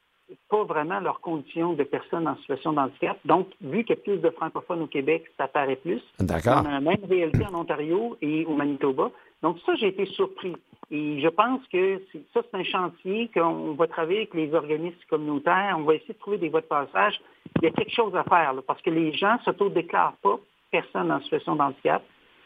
pas 0.49 0.65
vraiment 0.65 0.99
leurs 0.99 1.21
conditions 1.21 1.75
de 1.75 1.85
personnes 1.85 2.26
en 2.26 2.37
situation 2.38 2.73
de 2.73 2.81
handicap. 2.81 3.17
Donc, 3.25 3.49
vu 3.61 3.85
qu'il 3.85 3.97
y 3.97 3.99
a 3.99 4.03
plus 4.03 4.19
de 4.19 4.31
francophones 4.31 4.83
au 4.83 4.87
Québec, 4.88 5.25
ça 5.37 5.47
paraît 5.47 5.76
plus. 5.76 6.03
D'accord. 6.19 6.62
On 6.65 6.69
a 6.69 6.73
la 6.73 6.81
même 6.81 7.05
réalité 7.09 7.45
en 7.47 7.55
Ontario 7.55 8.17
et 8.21 8.45
au 8.45 8.55
Manitoba. 8.55 9.12
Donc, 9.43 9.59
ça, 9.65 9.76
j'ai 9.76 9.88
été 9.88 10.05
surpris. 10.07 10.57
Et 10.91 11.21
je 11.21 11.29
pense 11.29 11.61
que 11.69 12.03
ça, 12.35 12.41
c'est 12.43 12.57
un 12.57 12.65
chantier 12.65 13.31
qu'on 13.33 13.75
va 13.75 13.87
travailler 13.87 14.19
avec 14.19 14.35
les 14.35 14.53
organismes 14.53 14.97
communautaires. 15.09 15.76
On 15.79 15.83
va 15.83 15.95
essayer 15.95 16.15
de 16.15 16.19
trouver 16.19 16.38
des 16.38 16.49
voies 16.49 16.61
de 16.61 16.67
passage. 16.67 17.21
Il 17.61 17.65
y 17.65 17.67
a 17.69 17.71
quelque 17.71 17.93
chose 17.93 18.15
à 18.17 18.25
faire, 18.25 18.55
parce 18.67 18.83
que 18.83 18.91
les 18.91 19.12
gens 19.12 19.38
s'auto-déclarent 19.45 20.17
pas 20.23 20.41
personnes 20.71 21.11
en 21.11 21.21
situation 21.21 21.57
de 21.57 21.63
handicap. 21.63 22.03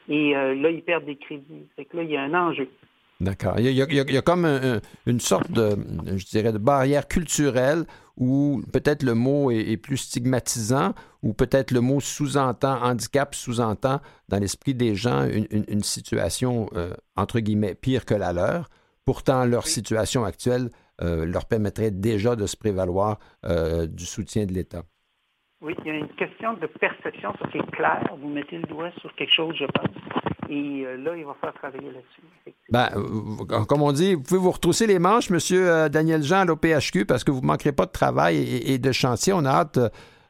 Et 0.09 0.37
euh, 0.37 0.55
là, 0.55 0.71
ils 0.71 0.83
perdent 0.83 1.05
des 1.05 1.17
crédits. 1.17 1.67
C'est 1.77 1.85
que 1.85 1.97
là, 1.97 2.03
il 2.03 2.11
y 2.11 2.17
a 2.17 2.23
un 2.23 2.35
enjeu. 2.35 2.69
D'accord. 3.21 3.59
Il, 3.59 3.71
y 3.71 4.17
a, 4.17 4.23
comme 4.23 4.47
une 5.05 5.21
sorte 5.21 5.51
de, 5.51 5.77
je 6.17 6.25
dirais, 6.25 6.53
de 6.53 6.59
barrière 6.59 7.07
culturelle 7.07 7.85
où 8.17 8.63
peut-être 8.73 9.03
le 9.03 9.13
mot 9.13 9.51
est, 9.51 9.77
plus 9.77 9.99
stigmatisant, 9.99 10.95
ou 11.23 11.35
peut-être 11.35 11.71
le 11.71 11.83
mot 11.83 12.01
sous-entend, 12.01 12.83
handicap 12.83 13.35
sous-entend 13.35 14.01
dans 14.29 14.39
l'esprit 14.39 14.75
des 14.75 14.95
gens 14.95 15.29
une, 15.29 15.83
situation, 15.83 16.71
euh, 16.75 16.95
entre 17.15 17.41
guillemets, 17.41 17.75
pire 17.75 18.07
que 18.07 18.15
la 18.15 18.33
leur. 18.33 18.71
Pourtant, 19.05 19.45
leur 19.45 19.67
situation 19.67 20.25
actuelle 20.25 20.71
euh, 21.03 21.27
leur 21.27 21.45
permettrait 21.45 21.91
déjà 21.91 22.37
de 22.37 22.47
se 22.47 22.57
prévaloir 22.57 23.19
du 23.45 24.07
soutien 24.07 24.47
de 24.47 24.53
l'État. 24.53 24.85
Oui, 25.63 25.75
il 25.85 25.89
y 25.89 25.91
a 25.91 25.99
une 25.99 26.09
question 26.09 26.55
de 26.55 26.67
perception, 26.67 27.35
ça 27.39 27.47
c'est 27.53 27.71
clair. 27.73 28.03
Vous 28.19 28.29
mettez 28.29 28.57
le 28.57 28.63
doigt 28.63 28.91
sur 29.01 29.15
quelque 29.15 29.33
chose, 29.33 29.55
je 29.59 29.67
pense. 29.67 29.95
Et 30.49 30.85
euh, 30.87 30.97
là, 30.97 31.15
il 31.17 31.25
va 31.25 31.35
falloir 31.35 31.55
travailler 31.55 31.93
là-dessus. 31.93 32.57
Ben, 32.71 32.89
euh, 32.97 33.65
comme 33.67 33.83
on 33.83 33.93
dit, 33.93 34.15
vous 34.15 34.23
pouvez 34.23 34.41
vous 34.41 34.51
retrousser 34.51 34.87
les 34.87 34.99
manches, 34.99 35.29
Monsieur 35.29 35.71
euh, 35.71 35.89
Daniel 35.91 36.23
Jean, 36.23 36.41
à 36.41 36.45
l'OPHQ, 36.47 37.05
parce 37.05 37.25
que 37.25 37.31
vous 37.31 37.43
ne 37.43 37.47
manquerez 37.47 37.73
pas 37.73 37.85
de 37.85 37.93
travail 37.93 38.39
et, 38.39 38.79
de 38.79 38.93
chantier. 38.93 39.35
On 39.35 39.45
a 39.45 39.51
hâte 39.51 39.79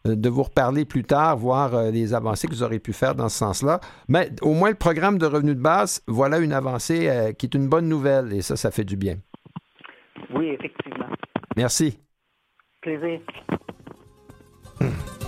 de 0.04 0.28
vous 0.28 0.42
reparler 0.42 0.84
plus 0.84 1.04
tard, 1.04 1.36
voir 1.36 1.90
les 1.92 2.12
avancées 2.12 2.48
que 2.48 2.52
vous 2.52 2.64
aurez 2.64 2.80
pu 2.80 2.92
faire 2.92 3.14
dans 3.14 3.28
ce 3.28 3.38
sens-là. 3.38 3.78
Mais 4.08 4.30
au 4.42 4.52
moins, 4.52 4.70
le 4.70 4.76
programme 4.76 5.18
de 5.18 5.26
revenus 5.26 5.56
de 5.56 5.62
base, 5.62 6.02
voilà 6.08 6.38
une 6.38 6.52
avancée 6.52 7.34
qui 7.38 7.46
est 7.46 7.54
une 7.54 7.68
bonne 7.68 7.88
nouvelle 7.88 8.32
et 8.32 8.42
ça, 8.42 8.56
ça 8.56 8.70
fait 8.70 8.84
du 8.84 8.96
bien. 8.96 9.16
Oui, 10.34 10.48
effectivement. 10.48 11.06
Merci. 11.56 12.00
Plaisir. 12.82 13.20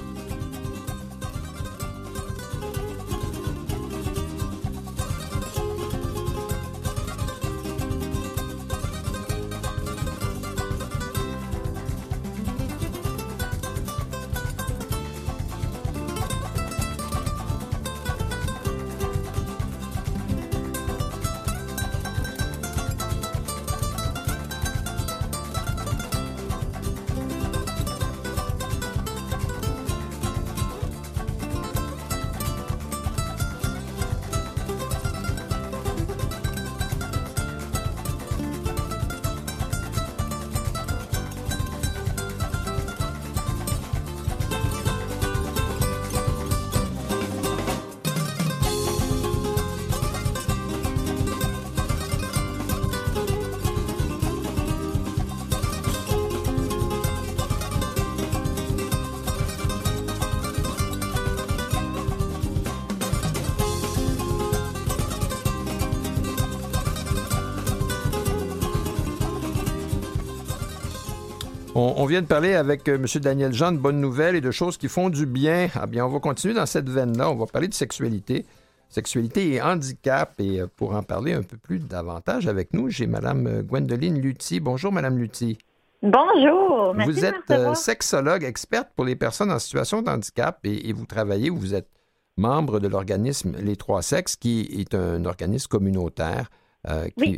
vient 72.12 72.20
de 72.20 72.27
parler 72.27 72.53
avec 72.53 72.87
euh, 72.90 72.96
M. 72.96 73.07
Daniel 73.22 73.55
Jean 73.55 73.72
de 73.72 73.79
bonnes 73.79 73.98
nouvelles 73.98 74.37
et 74.37 74.42
de 74.42 74.51
choses 74.51 74.77
qui 74.77 74.88
font 74.88 75.09
du 75.09 75.25
bien. 75.25 75.68
Ah 75.75 75.87
bien, 75.87 76.05
on 76.05 76.11
va 76.11 76.20
continuer 76.20 76.53
dans 76.53 76.66
cette 76.66 76.90
veine-là. 76.90 77.31
On 77.31 77.37
va 77.37 77.46
parler 77.46 77.68
de 77.68 77.75
sexualité. 77.75 78.44
Sexualité 78.90 79.55
et 79.55 79.62
handicap. 79.62 80.35
Et 80.38 80.61
euh, 80.61 80.66
pour 80.77 80.94
en 80.94 81.03
parler 81.03 81.33
un 81.33 81.42
peu 81.42 81.57
plus 81.57 81.79
davantage 81.79 82.48
avec 82.48 82.75
nous, 82.75 82.90
j'ai 82.90 83.07
Mme 83.07 83.46
euh, 83.46 83.62
Gwendoline 83.62 84.20
Lutti. 84.20 84.61
Bonjour, 84.61 84.92
Mme 84.92 85.16
Lutti. 85.16 85.57
Bonjour. 86.03 86.92
Merci 86.94 87.11
vous 87.11 87.25
êtes 87.25 87.77
sexologue 87.77 88.44
experte 88.44 88.90
pour 88.94 89.07
les 89.07 89.16
personnes 89.16 89.51
en 89.51 89.59
situation 89.59 90.03
de 90.03 90.11
handicap 90.11 90.59
et, 90.64 90.92
vous 90.92 91.07
travaillez, 91.07 91.48
vous 91.48 91.75
êtes 91.75 91.88
membre 92.37 92.79
de 92.79 92.88
l'organisme 92.88 93.57
Les 93.59 93.77
Trois 93.77 94.03
Sexes, 94.03 94.37
qui 94.37 94.68
est 94.79 94.94
un 94.94 95.25
organisme 95.25 95.68
communautaire 95.68 96.51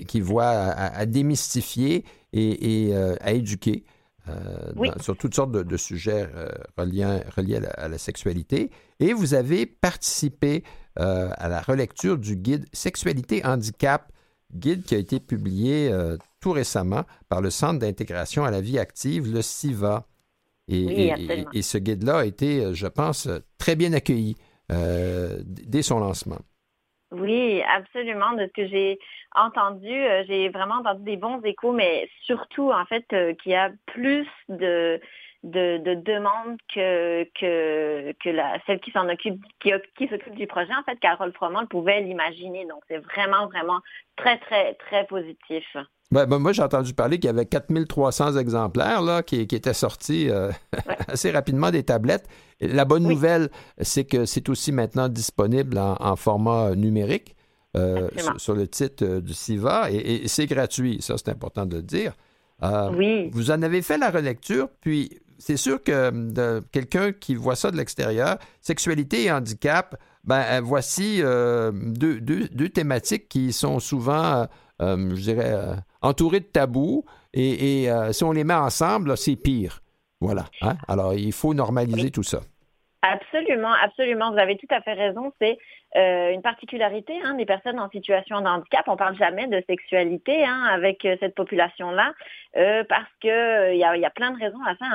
qui, 0.09 0.21
voit 0.21 0.47
à, 0.47 1.05
démystifier 1.05 2.05
et, 2.33 2.95
à 3.21 3.33
éduquer 3.33 3.85
euh, 4.29 4.73
sur 5.01 5.17
toutes 5.19 5.35
sortes 5.35 5.53
de, 5.53 5.77
sujets 5.77 6.27
euh, 6.35 6.49
reliés, 6.79 7.61
à, 7.77 7.89
la, 7.89 7.99
sexualité. 7.99 8.71
Et 8.99 9.13
vous 9.13 9.35
avez 9.35 9.67
participé 9.67 10.65
euh, 10.99 11.29
à 11.37 11.49
la 11.49 11.61
relecture 11.61 12.17
du 12.17 12.37
guide 12.37 12.65
Sexualité 12.73 13.45
Handicap, 13.45 14.11
guide 14.55 14.85
qui 14.85 14.95
a 14.95 14.99
été 14.99 15.21
publié 15.21 15.93
tout 16.41 16.53
récemment 16.53 17.05
par 17.29 17.43
le 17.43 17.51
Centre 17.51 17.81
d'intégration 17.81 18.45
à 18.45 18.51
la 18.51 18.61
vie 18.61 18.79
active, 18.79 19.31
le 19.31 19.43
CIVA. 19.43 20.07
Et, 20.69 21.13
et 21.53 21.63
ce 21.63 21.77
guide-là 21.77 22.19
a 22.19 22.25
été, 22.25 22.73
je 22.75 22.87
pense, 22.87 23.29
très 23.59 23.77
bien 23.77 23.93
accueilli 23.93 24.37
dès 24.71 25.83
son 25.83 25.99
lancement. 25.99 26.39
Oui, 27.15 27.63
absolument. 27.63 28.33
De 28.33 28.47
ce 28.47 28.53
que 28.53 28.67
j'ai 28.67 28.99
entendu, 29.35 29.89
euh, 29.89 30.25
j'ai 30.27 30.49
vraiment 30.49 30.77
entendu 30.77 31.05
des 31.05 31.17
bons 31.17 31.41
échos, 31.43 31.73
mais 31.73 32.09
surtout, 32.23 32.73
en 32.73 32.85
fait, 32.87 33.05
euh, 33.13 33.35
qu'il 33.35 33.53
y 33.53 33.55
a 33.55 33.71
plus 33.87 34.27
de, 34.49 35.01
de, 35.45 35.95
demandes 35.95 36.59
que, 36.75 37.25
que, 37.39 38.13
que 38.21 38.31
la, 38.31 38.59
celle 38.67 38.81
qui 38.81 38.91
s'en 38.91 39.09
occupe, 39.09 39.41
qui, 39.61 39.73
qui 39.97 40.09
s'occupe 40.09 40.35
du 40.35 40.49
projet. 40.49 40.75
En 40.75 40.83
fait, 40.83 40.99
Carole 40.99 41.33
Froment 41.35 41.67
pouvait 41.67 42.01
l'imaginer. 42.01 42.67
Donc, 42.67 42.83
c'est 42.89 42.99
vraiment, 42.99 43.47
vraiment 43.47 43.81
très, 44.17 44.39
très, 44.39 44.75
très 44.75 45.07
positif. 45.07 45.65
Ben, 46.11 46.27
ben, 46.27 46.39
moi, 46.39 46.53
j'ai 46.53 46.63
entendu 46.63 46.93
parler 46.93 47.19
qu'il 47.19 47.27
y 47.27 47.31
avait 47.31 47.47
4300 47.47 48.37
exemplaires 48.37 49.03
là, 49.03 49.23
qui, 49.23 49.41
étaient 49.41 49.75
sortis 49.75 50.29
euh, 50.31 50.51
assez 51.09 51.31
rapidement 51.31 51.71
des 51.71 51.83
tablettes. 51.83 52.29
La 52.61 52.85
bonne 52.85 53.05
nouvelle, 53.05 53.51
c'est 53.81 54.05
que 54.05 54.25
c'est 54.25 54.49
aussi 54.49 54.71
maintenant 54.71 55.09
disponible 55.09 55.79
en, 55.79 56.17
format 56.17 56.75
numérique 56.77 57.35
euh, 57.77 58.09
sur, 58.37 58.55
le 58.55 58.69
titre 58.69 59.05
euh, 59.05 59.21
du 59.21 59.35
SIVA 59.35 59.91
et, 59.91 60.29
c'est 60.29 60.47
gratuit. 60.47 60.99
Ça, 61.01 61.17
c'est 61.17 61.31
important 61.31 61.67
de 61.67 61.77
le 61.77 61.83
dire. 61.83 62.13
oui. 62.97 63.31
Vous 63.33 63.51
en 63.51 63.63
avez 63.63 63.83
fait 63.83 63.99
la 63.99 64.11
relecture, 64.11 64.69
puis 64.81 65.11
c'est 65.39 65.57
sûr 65.57 65.83
que 65.83 66.61
quelqu'un 66.71 67.13
qui 67.13 67.35
voit 67.35 67.57
ça 67.57 67.71
de 67.71 67.77
l'extérieur, 67.77 68.39
sexualité 68.61 69.25
et 69.25 69.33
handicap, 69.33 69.97
ben, 70.23 70.61
voici 70.61 71.21
deux, 71.21 72.21
deux, 72.21 72.69
thématiques 72.69 73.29
qui 73.29 73.53
sont 73.53 73.81
souvent, 73.81 74.47
je 74.81 75.21
dirais, 75.21 75.77
entouré 76.05 76.41
de 76.41 76.45
tabous. 76.45 77.05
Et, 77.33 77.91
euh, 77.91 78.13
si 78.13 78.23
on 78.23 78.31
les 78.31 78.45
met 78.45 78.55
ensemble, 78.55 79.17
c'est 79.17 79.37
pire. 79.37 79.81
Voilà. 80.21 80.45
Hein? 80.63 80.75
Alors, 80.87 81.15
il 81.15 81.33
faut 81.33 81.53
normaliser 81.53 82.11
tout 82.11 82.23
ça. 82.23 82.41
Absolument, 83.03 83.73
absolument. 83.83 84.33
Vous 84.33 84.39
avez 84.39 84.57
tout 84.57 84.69
à 84.71 84.81
fait 84.81 84.95
raison. 84.95 85.33
C'est 85.41 85.59
euh, 85.97 86.33
une 86.33 86.41
particularité 86.41 87.13
hein, 87.23 87.35
des 87.35 87.45
personnes 87.45 87.79
en 87.79 87.91
situation 87.91 88.41
de 88.41 88.47
handicap. 88.47 88.85
On 88.87 88.97
parle 88.97 89.17
jamais 89.17 89.47
de 89.47 89.63
sexualité 89.67 90.45
hein, 90.45 90.65
avec 90.73 91.05
euh, 91.05 91.17
cette 91.21 91.35
population-là 91.35 92.13
parce 92.89 93.11
que 93.21 93.73
il 93.73 93.79
y 93.79 93.85
a, 93.85 94.11
plein 94.11 94.31
de 94.31 94.39
raisons 94.39 94.63
à 94.65 94.77
ça. 94.77 94.87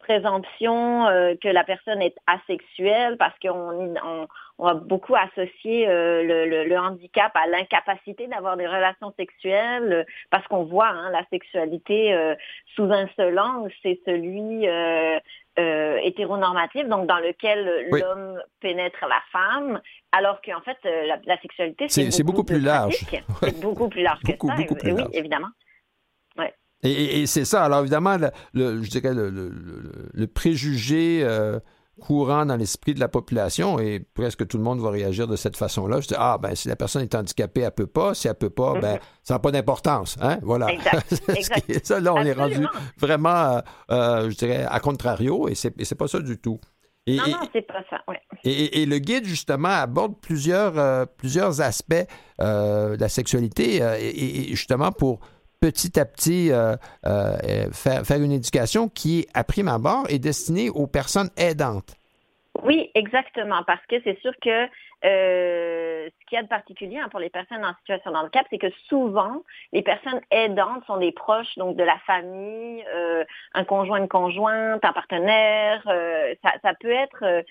Présomption 0.00 1.06
que 1.40 1.48
la 1.48 1.64
personne 1.64 2.02
est 2.02 2.16
asexuelle 2.26 3.16
parce 3.16 3.38
qu'on 3.38 3.94
on, 4.04 4.26
on 4.58 4.66
a 4.66 4.74
beaucoup 4.74 5.14
associé 5.14 5.86
le, 5.86 6.46
le, 6.46 6.64
le, 6.64 6.78
handicap 6.78 7.32
à 7.34 7.46
l'incapacité 7.46 8.26
d'avoir 8.26 8.56
des 8.56 8.66
relations 8.66 9.12
sexuelles 9.16 10.06
parce 10.30 10.46
qu'on 10.48 10.64
voit 10.64 10.88
hein, 10.88 11.10
la 11.10 11.24
sexualité 11.30 12.34
sous 12.74 12.84
un 12.84 13.08
seul 13.16 13.38
angle, 13.38 13.70
c'est 13.82 14.00
celui 14.04 14.66
euh, 15.60 15.98
hétéronormatif, 16.04 16.86
donc 16.86 17.06
dans 17.06 17.18
lequel 17.18 17.88
l'homme 17.90 18.40
pénètre 18.60 19.04
la 19.06 19.20
femme, 19.32 19.80
alors 20.12 20.40
qu'en 20.40 20.60
fait, 20.60 20.78
euh, 20.86 21.16
la, 21.26 21.40
sexualité, 21.40 21.88
c'est 21.88 22.22
beaucoup, 22.22 22.44
plus 22.44 22.60
large. 22.60 22.94
C'est 23.40 23.60
beaucoup 23.60 23.88
plus 23.88 24.02
large 24.02 24.20
que 24.20 24.32
ça. 24.32 24.54
oui, 24.56 25.02
évidemment. 25.12 25.48
Et, 26.82 27.26
c'est 27.26 27.44
ça. 27.44 27.64
Alors, 27.64 27.80
évidemment, 27.80 28.16
le, 28.54 28.82
je 28.82 28.90
dirais 28.90 29.12
le, 29.12 29.52
le 30.12 30.26
préjugé 30.26 31.20
euh, 31.22 31.60
courant 32.00 32.46
dans 32.46 32.56
l'esprit 32.56 32.94
de 32.94 33.00
la 33.00 33.06
population 33.06 33.78
et 33.78 34.00
presque 34.00 34.46
tout 34.48 34.56
le 34.56 34.64
monde 34.64 34.80
va 34.80 34.90
réagir 34.90 35.28
de 35.28 35.36
cette 35.36 35.56
façon-là. 35.56 36.00
Je 36.00 36.08
dis, 36.08 36.14
ah, 36.18 36.38
ben, 36.42 36.56
si 36.56 36.66
la 36.66 36.74
personne 36.74 37.02
est 37.02 37.14
handicapée, 37.14 37.60
elle 37.60 37.70
peut 37.70 37.86
pas. 37.86 38.14
Si 38.14 38.26
elle 38.26 38.34
peut 38.34 38.50
pas, 38.50 38.80
ben, 38.80 38.96
mm-hmm. 38.96 39.00
ça 39.22 39.34
n'a 39.34 39.38
pas 39.38 39.52
d'importance. 39.52 40.18
Hein? 40.20 40.38
Voilà. 40.42 40.72
Exact. 40.72 41.84
ça, 41.84 42.00
là, 42.00 42.12
on 42.12 42.24
est 42.24 42.32
rendu 42.32 42.66
vraiment, 42.98 43.28
euh, 43.28 43.60
euh, 43.92 44.30
je 44.30 44.36
dirais, 44.36 44.66
à 44.68 44.80
contrario 44.80 45.46
et 45.48 45.54
c'est, 45.54 45.72
c'est 45.84 45.94
pas 45.94 46.08
ça 46.08 46.18
du 46.18 46.38
tout. 46.38 46.58
Et, 47.06 47.16
non, 47.16 47.28
non, 47.28 47.38
c'est 47.52 47.66
pas 47.66 47.82
ça, 47.88 47.96
ouais. 48.08 48.20
et, 48.44 48.82
et, 48.82 48.86
le 48.86 48.98
guide, 48.98 49.24
justement, 49.24 49.68
aborde 49.68 50.20
plusieurs, 50.20 50.78
euh, 50.78 51.06
plusieurs 51.06 51.60
aspects 51.62 52.06
de 52.38 53.00
la 53.00 53.08
sexualité 53.08 53.76
et, 53.98 54.50
justement 54.50 54.92
pour 54.92 55.20
petit 55.60 55.98
à 56.00 56.04
petit 56.04 56.50
euh, 56.52 56.76
euh, 57.06 57.36
faire, 57.72 58.04
faire, 58.04 58.22
une 58.22 58.32
éducation 58.32 58.88
qui, 58.88 59.26
à 59.34 59.44
prime 59.44 59.68
abord, 59.68 60.06
est 60.08 60.18
destinée 60.18 60.70
aux 60.70 60.86
personnes 60.86 61.30
aidantes. 61.36 61.94
Oui, 62.62 62.90
exactement, 62.94 63.62
parce 63.66 63.84
que 63.86 63.96
c'est 64.02 64.18
sûr 64.20 64.32
que 64.42 64.68
euh, 65.02 66.08
ce 66.08 66.26
qu'il 66.26 66.36
y 66.36 66.38
a 66.38 66.42
de 66.42 66.48
particulier 66.48 66.98
hein, 66.98 67.08
pour 67.10 67.20
les 67.20 67.30
personnes 67.30 67.64
en 67.64 67.74
situation 67.76 68.10
de 68.10 68.16
handicap, 68.16 68.46
c'est 68.50 68.58
que 68.58 68.70
souvent, 68.88 69.42
les 69.72 69.82
personnes 69.82 70.20
aidantes 70.30 70.84
sont 70.86 70.98
des 70.98 71.12
proches, 71.12 71.56
donc 71.56 71.76
de 71.76 71.82
la 71.82 71.98
famille, 72.06 72.84
euh, 72.94 73.24
un 73.54 73.64
conjoint, 73.64 73.98
une 73.98 74.08
conjointe, 74.08 74.84
un 74.84 74.92
partenaire. 74.92 75.82
Euh, 75.86 76.34
ça, 76.42 76.74
peut 76.78 76.90
être, 76.90 77.24
euh, 77.24 77.42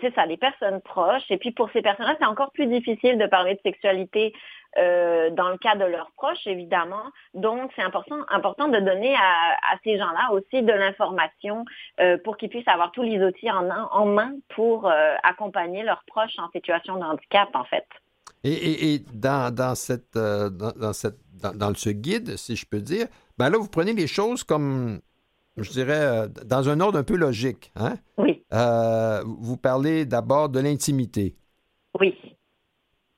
c'est 0.00 0.14
ça, 0.14 0.26
des 0.26 0.38
personnes 0.38 0.80
proches. 0.80 1.30
Et 1.30 1.36
puis 1.36 1.50
pour 1.50 1.70
ces 1.72 1.82
personnes-là, 1.82 2.16
c'est 2.18 2.26
encore 2.26 2.52
plus 2.52 2.66
difficile 2.66 3.18
de 3.18 3.26
parler 3.26 3.54
de 3.54 3.60
sexualité 3.62 4.32
euh, 4.78 5.30
dans 5.30 5.48
le 5.48 5.56
cas 5.58 5.74
de 5.74 5.84
leurs 5.84 6.10
proches, 6.16 6.46
évidemment. 6.46 7.04
Donc, 7.34 7.70
c'est 7.76 7.82
important, 7.82 8.18
important 8.28 8.68
de 8.68 8.78
donner 8.78 9.14
à, 9.14 9.72
à 9.72 9.78
ces 9.84 9.98
gens-là 9.98 10.32
aussi 10.32 10.62
de 10.62 10.72
l'information 10.72 11.64
euh, 12.00 12.18
pour 12.24 12.36
qu'ils 12.36 12.48
puissent 12.48 12.68
avoir 12.68 12.92
tous 12.92 13.02
les 13.02 13.22
outils 13.24 13.50
en, 13.50 13.68
en 13.70 14.06
main 14.06 14.32
pour 14.54 14.86
euh, 14.86 15.14
accompagner 15.22 15.82
leurs 15.82 16.04
proches 16.06 16.38
en 16.38 16.50
situation 16.50 16.96
de 16.96 17.04
handicap, 17.04 17.48
en 17.54 17.64
fait. 17.64 17.86
Et, 18.44 18.94
et, 18.94 18.98
dans, 19.14 19.52
dans, 19.52 19.74
cette, 19.74 20.14
dans, 20.14 20.92
cette, 20.92 21.18
dans, 21.42 21.74
ce 21.74 21.90
guide, 21.90 22.36
si 22.36 22.54
je 22.54 22.66
peux 22.66 22.80
dire, 22.80 23.06
ben 23.38 23.50
là, 23.50 23.58
vous 23.58 23.68
prenez 23.68 23.92
les 23.92 24.06
choses 24.06 24.44
comme, 24.44 25.00
je 25.56 25.70
dirais, 25.70 26.28
dans 26.44 26.68
un 26.68 26.78
ordre 26.80 26.98
un 26.98 27.02
peu 27.02 27.16
logique. 27.16 27.72
Hein? 27.74 27.94
Oui. 28.18 28.44
vous 29.24 29.56
parlez 29.56 30.04
d'abord 30.04 30.48
de 30.48 30.60
l'intimité. 30.60 31.34
Oui. 31.98 32.14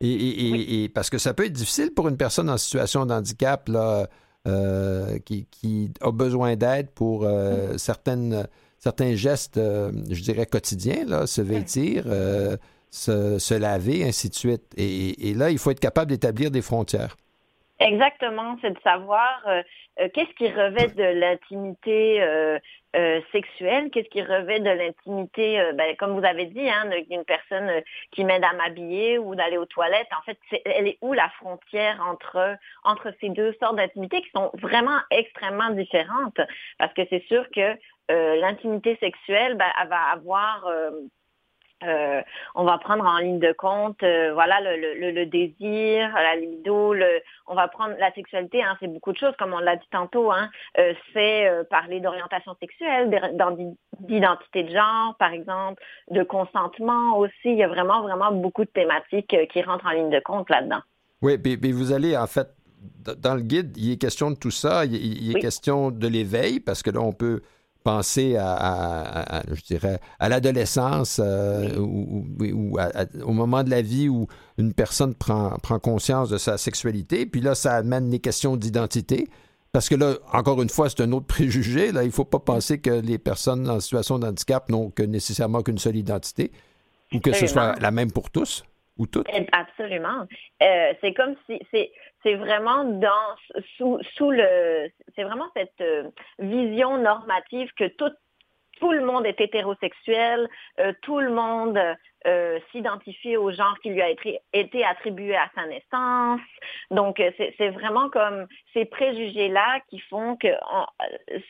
Et, 0.00 0.90
parce 0.94 1.10
que 1.10 1.18
ça 1.18 1.34
peut 1.34 1.44
être 1.44 1.52
difficile 1.52 1.92
pour 1.92 2.08
une 2.08 2.16
personne 2.16 2.48
en 2.48 2.56
situation 2.56 3.04
de 3.04 3.12
handicap 3.12 3.68
là, 3.68 4.08
euh, 4.46 5.18
qui, 5.18 5.90
a 6.00 6.12
besoin 6.12 6.56
d'aide 6.56 6.90
pour 6.90 7.24
euh, 7.24 7.76
certaines, 7.76 8.46
certains 8.78 9.14
gestes, 9.16 9.56
euh, 9.56 9.90
je 10.08 10.22
dirais, 10.22 10.46
quotidiens, 10.46 11.04
là, 11.04 11.26
se 11.26 11.42
vêtir, 11.42 12.04
se, 12.90 13.38
se, 13.38 13.54
laver, 13.54 14.04
ainsi 14.04 14.28
de 14.28 14.34
suite. 14.34 14.62
Et, 14.76 15.34
là, 15.34 15.50
il 15.50 15.58
faut 15.58 15.70
être 15.70 15.80
capable 15.80 16.10
d'établir 16.10 16.50
des 16.50 16.62
frontières. 16.62 17.16
Exactement, 17.80 18.56
c'est 18.60 18.72
de 18.72 18.80
savoir 18.80 19.40
qu'est-ce 19.96 20.34
qui 20.34 20.50
revêt 20.50 20.88
de 20.88 21.20
l'intimité 21.20 22.20
euh, 22.96 23.20
sexuelle, 23.32 23.90
qu'est-ce 23.90 24.08
qui 24.08 24.22
revêt 24.22 24.60
de 24.60 24.70
l'intimité, 24.70 25.60
euh, 25.60 25.72
ben, 25.74 25.94
comme 25.96 26.18
vous 26.18 26.24
avez 26.24 26.46
dit, 26.46 26.70
hein, 26.70 26.88
d'une 27.10 27.24
personne 27.24 27.68
euh, 27.68 27.80
qui 28.12 28.24
m'aide 28.24 28.42
à 28.42 28.54
m'habiller 28.54 29.18
ou 29.18 29.34
d'aller 29.34 29.58
aux 29.58 29.66
toilettes. 29.66 30.08
En 30.18 30.22
fait, 30.22 30.38
elle 30.64 30.88
est 30.88 30.96
où 31.02 31.12
la 31.12 31.28
frontière 31.38 32.02
entre 32.08 32.56
entre 32.84 33.12
ces 33.20 33.28
deux 33.28 33.54
sortes 33.60 33.76
d'intimité 33.76 34.22
qui 34.22 34.30
sont 34.34 34.50
vraiment 34.54 34.98
extrêmement 35.10 35.68
différentes, 35.70 36.40
parce 36.78 36.94
que 36.94 37.02
c'est 37.10 37.22
sûr 37.26 37.44
que 37.54 37.76
l'intimité 38.08 38.96
sexuelle, 39.00 39.54
ben, 39.56 39.70
elle 39.82 39.88
va 39.88 40.00
avoir 40.12 40.64
euh, 41.84 42.22
on 42.54 42.64
va 42.64 42.78
prendre 42.78 43.04
en 43.04 43.18
ligne 43.18 43.38
de 43.38 43.52
compte, 43.52 44.02
euh, 44.02 44.32
voilà, 44.32 44.60
le, 44.60 44.94
le, 44.98 45.10
le, 45.12 45.26
désir, 45.26 46.12
la 46.12 46.36
libido, 46.36 46.92
le, 46.92 47.06
on 47.46 47.54
va 47.54 47.68
prendre 47.68 47.94
la 47.98 48.12
sexualité, 48.14 48.62
hein, 48.62 48.76
c'est 48.80 48.88
beaucoup 48.88 49.12
de 49.12 49.18
choses, 49.18 49.34
comme 49.38 49.52
on 49.52 49.58
l'a 49.58 49.76
dit 49.76 49.88
tantôt, 49.92 50.32
hein, 50.32 50.50
euh, 50.78 50.92
c'est 51.12 51.48
parler 51.70 52.00
d'orientation 52.00 52.56
sexuelle, 52.60 53.10
d'identité 54.00 54.64
de 54.64 54.72
genre, 54.72 55.14
par 55.18 55.32
exemple, 55.32 55.82
de 56.10 56.22
consentement 56.22 57.16
aussi. 57.18 57.32
Il 57.44 57.56
y 57.56 57.62
a 57.62 57.68
vraiment, 57.68 58.02
vraiment 58.02 58.32
beaucoup 58.32 58.64
de 58.64 58.70
thématiques 58.70 59.36
qui 59.52 59.62
rentrent 59.62 59.86
en 59.86 59.92
ligne 59.92 60.10
de 60.10 60.20
compte 60.20 60.50
là-dedans. 60.50 60.80
Oui, 61.22 61.36
mais, 61.44 61.72
vous 61.72 61.92
allez 61.92 62.16
en 62.16 62.26
fait 62.26 62.48
dans 63.18 63.34
le 63.34 63.40
guide, 63.40 63.76
il 63.76 63.92
est 63.92 63.96
question 63.96 64.30
de 64.30 64.36
tout 64.36 64.50
ça. 64.50 64.84
Il, 64.84 65.36
est 65.36 65.40
question 65.40 65.90
de 65.90 66.06
l'éveil, 66.06 66.60
parce 66.60 66.82
que 66.82 66.90
là, 66.90 67.00
on 67.00 67.12
peut 67.12 67.42
penser 67.84 68.36
à, 68.36 69.42
je 69.52 69.62
dirais, 69.62 69.98
à 70.18 70.28
l'adolescence 70.28 71.20
euh, 71.22 71.76
ou, 71.78 72.26
au 73.22 73.32
moment 73.32 73.64
de 73.64 73.70
la 73.70 73.82
vie 73.82 74.08
où 74.08 74.26
une 74.58 74.74
personne 74.74 75.14
prend, 75.14 75.56
prend 75.62 75.78
conscience 75.78 76.28
de 76.28 76.38
sa 76.38 76.58
sexualité. 76.58 77.26
Puis 77.26 77.40
là, 77.40 77.54
ça 77.54 77.76
amène 77.76 78.10
les 78.10 78.18
questions 78.18 78.56
d'identité. 78.56 79.28
Parce 79.72 79.88
que 79.88 79.94
là, 79.94 80.14
encore 80.32 80.62
une 80.62 80.68
fois, 80.68 80.88
c'est 80.88 81.02
un 81.02 81.12
autre 81.12 81.26
préjugé. 81.28 81.92
Là, 81.92 82.02
il 82.02 82.08
ne 82.08 82.12
faut 82.12 82.24
pas 82.24 82.40
penser 82.40 82.80
que 82.80 82.90
les 82.90 83.18
personnes 83.18 83.68
en 83.68 83.80
situation 83.80 84.18
de 84.18 84.26
handicap 84.26 84.68
n'ont 84.68 84.90
que 84.90 85.02
nécessairement 85.02 85.62
qu'une 85.62 85.78
seule 85.78 85.96
identité 85.96 86.50
ou 87.12 87.20
que 87.20 87.32
ce 87.32 87.46
soit 87.46 87.78
la 87.80 87.90
même 87.90 88.12
pour 88.12 88.30
tous 88.30 88.64
ou 88.98 89.06
toutes. 89.06 89.26
Eh, 89.32 89.46
absolument. 89.52 90.26
Euh, 90.62 90.92
c'est 91.00 91.14
comme 91.14 91.34
si 91.46 91.60
c'est 91.70 91.90
c'est 92.22 92.34
vraiment 92.34 92.84
dans 92.84 93.36
sous, 93.76 93.98
sous 94.16 94.30
le 94.30 94.88
c'est 95.14 95.24
vraiment 95.24 95.48
cette 95.54 95.80
euh, 95.80 96.10
vision 96.38 96.98
normative 96.98 97.70
que 97.76 97.88
tout 97.88 98.12
tout 98.80 98.92
le 98.92 99.04
monde 99.04 99.26
est 99.26 99.40
hétérosexuel, 99.40 100.48
euh, 100.80 100.92
tout 101.02 101.20
le 101.20 101.30
monde 101.30 101.78
euh, 102.26 102.58
s'identifie 102.72 103.36
au 103.36 103.52
genre 103.52 103.78
qui 103.80 103.90
lui 103.90 104.02
a 104.02 104.10
été, 104.10 104.40
été 104.52 104.84
attribué 104.84 105.36
à 105.36 105.48
sa 105.54 105.66
naissance. 105.66 106.40
Donc, 106.90 107.20
euh, 107.20 107.30
c'est 107.56 107.70
vraiment 107.70 108.10
comme 108.10 108.48
ces 108.74 108.84
préjugés-là 108.86 109.78
qui 109.88 110.00
font 110.00 110.36
que 110.36 110.48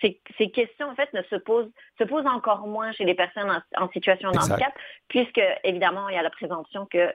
ces, 0.03 0.21
ces, 0.37 0.51
questions, 0.51 0.91
en 0.91 0.95
fait, 0.95 1.11
ne 1.15 1.23
se 1.31 1.37
posent, 1.37 1.71
se 1.99 2.05
posent 2.05 2.27
encore 2.27 2.67
moins 2.67 2.93
chez 2.93 3.05
les 3.05 3.15
personnes 3.15 3.51
en, 3.79 3.89
situation 3.89 4.31
de 4.31 4.37
handicap, 4.37 4.75
puisque, 5.09 5.41
évidemment, 5.65 6.11
il 6.11 6.17
y 6.17 6.19
a 6.19 6.23
la 6.23 6.31
présomption 6.31 6.85
que... 6.85 7.11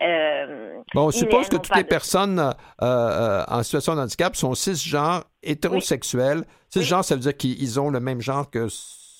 Euh, 0.00 0.80
bon, 0.94 1.06
on 1.08 1.10
suppose 1.10 1.48
que 1.48 1.56
toutes 1.56 1.76
les 1.76 1.84
personnes 1.84 2.54
en 2.78 3.62
situation 3.64 3.96
de 3.96 4.02
handicap 4.02 4.36
sont 4.36 4.54
cisgenres, 4.54 5.24
hétérosexuels. 5.42 6.44
Cisgenres, 6.70 7.04
ça 7.04 7.16
veut 7.16 7.22
dire 7.22 7.36
qu'ils 7.36 7.80
ont 7.80 7.90
le 7.90 7.98
même 7.98 8.20
genre 8.20 8.48
que 8.48 8.68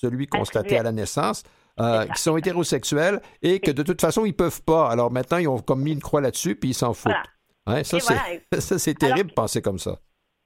celui 0.05 0.27
constaté 0.27 0.77
à 0.77 0.83
la 0.83 0.91
naissance. 0.91 1.43
Euh, 1.77 2.05
qui 2.05 2.21
sont 2.21 2.37
hétérosexuels 2.37 3.19
et 3.41 3.59
que 3.59 3.69
de 3.69 3.83
toute 3.83 3.99
façon, 3.99 4.23
ils 4.25 4.33
peuvent 4.33 4.63
pas. 4.63 4.89
Alors 4.89 5.11
maintenant, 5.11 5.39
ils 5.39 5.47
ont 5.49 5.59
comme 5.59 5.81
mis 5.81 5.91
une 5.91 5.99
croix 5.99 6.21
là-dessus, 6.21 6.55
puis 6.55 6.69
ils 6.69 6.73
s'en 6.73 6.93
foutent. 6.93 7.11
ça, 7.83 8.79
c'est 8.79 8.93
terrible 8.93 9.31
de 9.31 9.33
penser 9.33 9.61
comme 9.61 9.77
ça. 9.77 9.97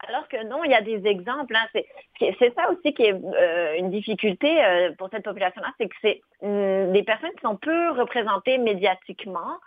Alors 0.08 0.28
que 0.28 0.44
non, 0.48 0.64
il 0.64 0.72
y 0.72 0.74
a 0.74 0.82
des 0.82 1.06
exemples. 1.08 1.56
Hein. 1.56 1.68
C'est 2.20 2.54
ça 2.56 2.72
aussi 2.72 2.94
qui 2.96 3.04
est 3.04 3.14
euh, 3.14 3.78
une 3.78 3.92
difficulté 3.92 4.64
euh, 4.64 4.92
pour 4.98 5.10
cette 5.12 5.24
population-là, 5.24 5.72
c'est 5.80 5.88
que 5.88 5.96
c'est 6.02 6.22
hum, 6.42 6.92
des 6.94 7.04
personnes 7.04 7.32
qui 7.36 7.42
sont 7.44 7.58
peu 7.58 7.92
représentées 7.92 8.58
médiatiquement, 8.58 9.60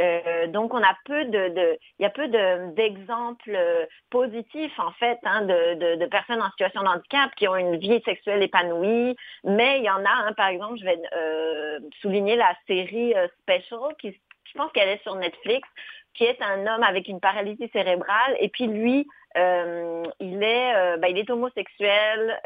euh, 0.00 0.46
donc, 0.46 0.72
on 0.72 0.82
a 0.82 0.96
peu 1.04 1.24
de, 1.26 1.78
il 1.98 2.02
y 2.02 2.06
a 2.06 2.10
peu 2.10 2.28
d'exemples 2.74 3.54
euh, 3.54 3.84
positifs 4.10 4.78
en 4.78 4.92
fait 4.92 5.18
hein, 5.24 5.42
de, 5.42 5.96
de, 5.96 6.06
personnes 6.06 6.40
en 6.40 6.50
situation 6.50 6.82
de 6.82 6.88
handicap 6.88 7.30
qui 7.36 7.46
ont 7.48 7.56
une 7.56 7.76
vie 7.76 8.00
sexuelle 8.04 8.42
épanouie. 8.42 9.16
Mais 9.44 9.78
il 9.78 9.84
y 9.84 9.90
en 9.90 10.04
a, 10.04 10.10
hein, 10.10 10.32
par 10.32 10.48
exemple, 10.48 10.78
je 10.78 10.84
vais 10.84 11.00
euh, 11.14 11.80
souligner 12.00 12.36
la 12.36 12.54
série 12.66 13.14
Special 13.42 13.94
qui, 14.00 14.18
je 14.44 14.52
pense 14.54 14.72
qu'elle 14.72 14.88
est 14.88 15.02
sur 15.02 15.14
Netflix, 15.16 15.68
qui 16.14 16.24
est 16.24 16.40
un 16.40 16.66
homme 16.66 16.82
avec 16.82 17.08
une 17.08 17.20
paralysie 17.20 17.68
cérébrale 17.72 18.36
et 18.40 18.48
puis 18.48 18.66
lui, 18.66 19.06
il 19.36 20.42
est, 20.42 20.96
ben, 20.98 21.08
il 21.08 21.18
est 21.18 21.30
homosexuel. 21.30 22.40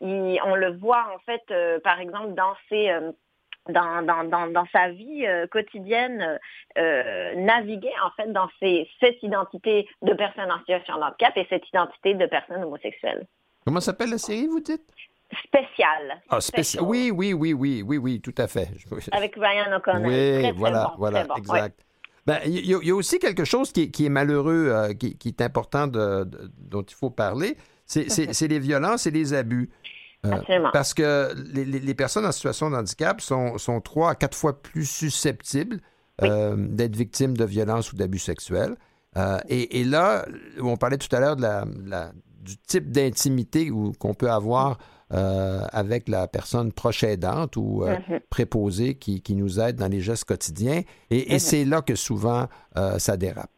on 0.00 0.54
le 0.54 0.76
voit 0.78 1.06
en 1.14 1.18
fait, 1.20 1.80
par 1.82 1.98
exemple, 2.00 2.34
dans 2.34 2.54
ses 2.68 2.92
dans, 3.68 4.02
dans, 4.04 4.24
dans, 4.24 4.46
dans 4.48 4.66
sa 4.72 4.88
vie 4.90 5.24
euh, 5.26 5.46
quotidienne 5.46 6.38
euh, 6.78 7.34
naviguer 7.36 7.92
en 8.04 8.10
fait 8.20 8.32
dans 8.32 8.48
ces, 8.60 8.88
cette 9.00 9.22
identité 9.22 9.88
de 10.02 10.12
personne 10.14 10.50
en 10.50 10.58
situation 10.58 10.96
de 10.96 11.02
handicap 11.02 11.32
et 11.36 11.46
cette 11.48 11.68
identité 11.68 12.14
de 12.14 12.26
personne 12.26 12.62
homosexuelle. 12.64 13.26
Comment 13.64 13.80
s'appelle 13.80 14.10
la 14.10 14.18
série, 14.18 14.46
vous 14.48 14.60
dites? 14.60 14.82
Spécial. 15.44 16.20
Ah, 16.28 16.40
spécial. 16.40 16.84
Oui, 16.84 17.10
oui, 17.14 17.32
oui, 17.32 17.52
oui, 17.54 17.82
oui, 17.86 17.96
oui, 17.98 18.20
tout 18.20 18.34
à 18.36 18.48
fait. 18.48 18.68
Avec 19.12 19.34
Ryan 19.36 19.76
O'Connor. 19.76 20.02
Oui, 20.06 20.12
très, 20.14 20.40
très 20.42 20.52
voilà, 20.52 20.84
bon, 20.90 20.98
voilà, 20.98 21.18
très 21.20 21.28
bon, 21.28 21.34
exact. 21.36 21.80
Ben, 22.26 22.38
Il 22.44 22.58
y, 22.66 22.86
y 22.86 22.90
a 22.90 22.94
aussi 22.94 23.18
quelque 23.18 23.44
chose 23.44 23.72
qui, 23.72 23.90
qui 23.90 24.06
est 24.06 24.10
malheureux, 24.10 24.68
euh, 24.68 24.94
qui, 24.94 25.16
qui 25.16 25.28
est 25.28 25.40
important 25.40 25.86
de- 25.86 26.24
de- 26.24 26.50
dont 26.58 26.82
il 26.82 26.94
faut 26.94 27.10
parler, 27.10 27.56
c'est 27.86 28.48
les 28.48 28.58
violences 28.58 29.06
et 29.06 29.10
les 29.10 29.34
abus. 29.34 29.70
Euh, 30.24 30.38
parce 30.72 30.94
que 30.94 31.34
les, 31.52 31.64
les- 31.64 31.80
les 31.80 31.94
personnes 31.94 32.24
en 32.24 32.30
situation 32.32 32.70
de 32.70 32.76
handicap 32.76 33.20
sont, 33.20 33.58
sont 33.58 33.80
trois 33.80 34.10
à 34.10 34.14
quatre 34.14 34.36
fois 34.36 34.62
plus 34.62 34.84
susceptibles 34.86 35.80
euh, 36.22 36.54
d'être 36.56 36.94
victimes 36.94 37.36
de 37.36 37.44
violences 37.44 37.92
ou 37.92 37.96
d'abus 37.96 38.20
sexuels. 38.20 38.76
Euh, 39.16 39.38
et, 39.48 39.80
et 39.80 39.84
là, 39.84 40.24
on 40.60 40.76
parlait 40.76 40.98
tout 40.98 41.14
à 41.14 41.18
l'heure 41.20 41.34
de 41.36 41.42
la, 41.42 41.64
la- 41.84 42.12
du 42.40 42.56
type 42.56 42.90
d'intimité 42.92 43.70
qu'on 43.98 44.14
peut 44.14 44.30
avoir 44.30 44.78
avec 45.10 46.08
la 46.08 46.26
personne 46.26 46.72
proche 46.72 47.04
aidante 47.04 47.56
ou 47.56 47.84
Mhm. 47.84 48.20
préposée 48.30 48.94
qui, 48.94 49.20
qui 49.20 49.34
nous 49.34 49.60
aide 49.60 49.76
dans 49.76 49.88
les 49.88 50.00
gestes 50.00 50.24
quotidiens. 50.24 50.82
Et, 51.10 51.30
et 51.32 51.34
Mhm. 51.34 51.38
c'est 51.38 51.64
là 51.66 51.82
que 51.82 51.94
souvent 51.94 52.48
ça 52.98 53.16
dérape. 53.18 53.50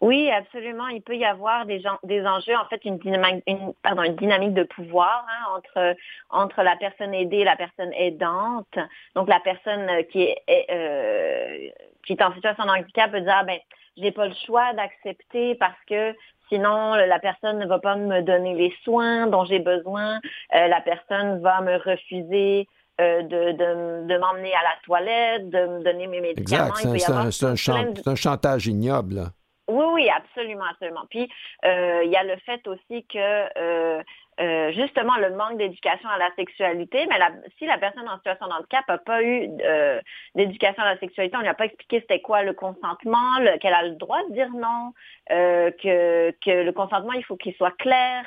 Oui, 0.00 0.30
absolument. 0.30 0.88
Il 0.88 1.02
peut 1.02 1.16
y 1.16 1.24
avoir 1.26 1.66
des, 1.66 1.80
gens, 1.80 1.98
des 2.04 2.24
enjeux, 2.26 2.56
en 2.56 2.64
fait, 2.70 2.82
une 2.86 2.96
dynamique, 2.98 3.44
une, 3.46 3.74
pardon, 3.82 4.02
une 4.02 4.16
dynamique 4.16 4.54
de 4.54 4.62
pouvoir 4.62 5.26
hein, 5.28 5.56
entre, 5.56 5.94
entre 6.30 6.62
la 6.62 6.74
personne 6.76 7.12
aidée 7.12 7.38
et 7.38 7.44
la 7.44 7.56
personne 7.56 7.92
aidante. 7.92 8.78
Donc, 9.14 9.28
la 9.28 9.40
personne 9.40 9.88
qui 10.10 10.22
est, 10.22 10.66
euh, 10.70 11.68
qui 12.06 12.14
est 12.14 12.22
en 12.22 12.32
situation 12.34 12.64
de 12.64 12.70
handicap 12.70 13.10
peut 13.10 13.20
dire, 13.20 13.34
ah, 13.36 13.44
ben, 13.44 13.58
j'ai 13.98 14.10
pas 14.10 14.26
le 14.26 14.34
choix 14.46 14.72
d'accepter 14.72 15.54
parce 15.56 15.78
que 15.86 16.14
sinon, 16.48 16.94
la 16.94 17.18
personne 17.18 17.58
ne 17.58 17.66
va 17.66 17.78
pas 17.78 17.96
me 17.96 18.22
donner 18.22 18.54
les 18.54 18.74
soins 18.84 19.26
dont 19.26 19.44
j'ai 19.44 19.58
besoin. 19.58 20.18
Euh, 20.54 20.66
la 20.66 20.80
personne 20.80 21.40
va 21.42 21.60
me 21.60 21.76
refuser 21.76 22.66
euh, 23.00 23.22
de, 23.22 23.52
de, 23.52 24.06
de 24.06 24.18
m'emmener 24.18 24.52
à 24.54 24.62
la 24.62 24.74
toilette, 24.84 25.50
de 25.50 25.66
me 25.66 25.84
donner 25.84 26.06
mes 26.06 26.20
médicaments. 26.20 26.74
Exact. 26.94 27.30
C'est 27.32 27.46
un, 27.46 27.56
chan- 27.56 27.84
de- 27.92 28.08
un 28.08 28.14
chantage 28.14 28.66
ignoble. 28.66 29.24
Oui, 29.70 29.84
oui, 29.94 30.08
absolument, 30.10 30.64
absolument. 30.70 31.04
Puis, 31.10 31.28
euh, 31.64 32.02
il 32.04 32.10
y 32.10 32.16
a 32.16 32.24
le 32.24 32.36
fait 32.38 32.66
aussi 32.68 33.06
que, 33.06 33.18
euh, 33.58 34.02
euh, 34.40 34.72
justement, 34.72 35.16
le 35.16 35.30
manque 35.36 35.58
d'éducation 35.58 36.08
à 36.08 36.18
la 36.18 36.30
sexualité, 36.36 37.06
mais 37.08 37.16
si 37.58 37.66
la 37.66 37.78
personne 37.78 38.08
en 38.08 38.16
situation 38.16 38.46
de 38.48 38.52
handicap 38.52 38.86
n'a 38.88 38.98
pas 38.98 39.22
eu 39.22 39.48
euh, 39.62 40.00
d'éducation 40.34 40.82
à 40.82 40.94
la 40.94 40.98
sexualité, 40.98 41.36
on 41.36 41.40
lui 41.40 41.48
a 41.48 41.54
pas 41.54 41.66
expliqué 41.66 42.00
c'était 42.00 42.20
quoi 42.20 42.42
le 42.42 42.52
consentement, 42.54 43.38
le- 43.40 43.58
qu'elle 43.58 43.74
a 43.74 43.82
le 43.84 43.96
droit 43.96 44.22
de 44.28 44.32
dire 44.34 44.50
non, 44.50 44.92
euh, 45.30 45.70
que, 45.82 46.30
que 46.44 46.62
le 46.62 46.72
consentement, 46.72 47.12
il 47.12 47.24
faut 47.24 47.36
qu'il 47.36 47.54
soit 47.54 47.76
clair, 47.78 48.24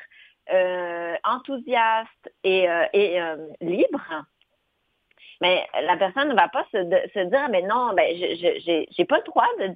euh, 0.53 1.15
enthousiaste 1.23 2.31
et, 2.43 2.67
et 2.93 3.19
libre. 3.61 4.01
Mais 5.43 5.57
la 5.85 5.97
personne 5.97 6.29
ne 6.29 6.35
va 6.35 6.47
pas 6.47 6.65
se, 6.71 6.77
de- 6.77 7.09
se 7.13 7.19
dire, 7.29 7.47
mais 7.51 7.61
non, 7.63 7.91
ben, 7.97 8.05
je 8.15 8.85
j'ai 8.95 9.05
pas 9.05 9.17
le 9.17 9.23
droit 9.25 9.49
de, 9.59 9.67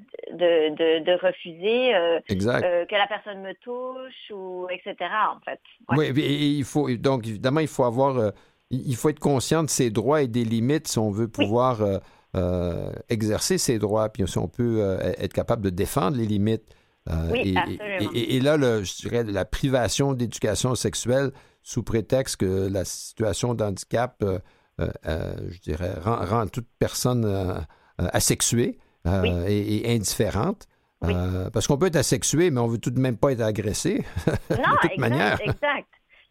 de, 0.42 0.76
de, 0.76 1.04
de 1.04 1.12
refuser 1.26 1.94
euh, 1.94 2.20
euh, 2.32 2.86
que 2.86 2.96
la 2.96 3.08
personne 3.08 3.42
me 3.42 3.54
touche 3.56 4.32
ou 4.32 4.68
etc. 4.72 4.96
En 5.36 5.40
fait. 5.44 5.60
Ouais. 5.90 6.12
Oui, 6.12 6.22
et- 6.22 6.34
et 6.46 6.48
il 6.62 6.64
faut 6.64 6.90
donc 7.10 7.28
évidemment 7.28 7.60
il 7.60 7.68
faut 7.68 7.84
avoir 7.84 8.18
euh, 8.18 8.32
il 8.72 8.96
faut 8.96 9.10
être 9.10 9.20
conscient 9.20 9.64
de 9.64 9.70
ses 9.70 9.90
droits 9.92 10.22
et 10.22 10.28
des 10.28 10.46
limites 10.46 10.88
si 10.88 11.00
on 11.00 11.12
veut 11.12 11.28
pouvoir 11.28 11.82
exercer 13.10 13.58
ses 13.58 13.80
droits, 13.80 14.10
puis 14.10 14.28
si 14.28 14.38
on 14.38 14.48
peut 14.48 14.98
être 15.18 15.34
capable 15.34 15.64
de 15.64 15.70
défendre 15.70 16.18
les 16.18 16.26
limites. 16.26 16.64
Oui, 17.32 17.54
et, 17.54 17.58
absolument. 17.58 18.12
et- 18.14 18.36
et- 18.36 18.40
là, 18.42 18.58
le- 18.58 18.84
je 18.84 18.96
dirais 18.98 19.24
la 19.24 19.46
privation 19.46 20.12
d'éducation 20.14 20.76
sexuelle 20.76 21.32
sous 21.64 21.82
prétexte 21.82 22.38
que 22.38 22.70
la 22.70 22.84
situation 22.84 23.54
d'handicap, 23.54 24.22
je 24.80 25.60
dirais, 25.62 25.94
rend, 26.02 26.18
rend 26.26 26.48
toute 26.48 26.68
personne 26.80 27.26
euh, 27.26 27.54
euh, 28.02 28.08
asexuée 28.14 28.78
euh, 29.08 29.22
Oui. 29.22 29.30
et, 29.48 29.92
et 29.92 29.96
indifférente. 29.96 30.68
Oui. 31.02 31.14
Euh, 31.16 31.50
parce 31.52 31.68
qu'on 31.68 31.78
peut 31.78 31.88
être 31.88 31.96
asexué, 31.96 32.50
mais 32.50 32.60
on 32.60 32.68
veut 32.68 32.80
tout 32.80 32.90
de 32.92 33.00
même 33.00 33.18
pas 33.18 33.32
être 33.32 33.42
agressé. 33.42 34.04
Non, 34.50 34.58
de 34.58 34.64
toute 34.82 34.92
exact, 34.92 34.98
manière. 34.98 35.40
exact. 35.42 35.88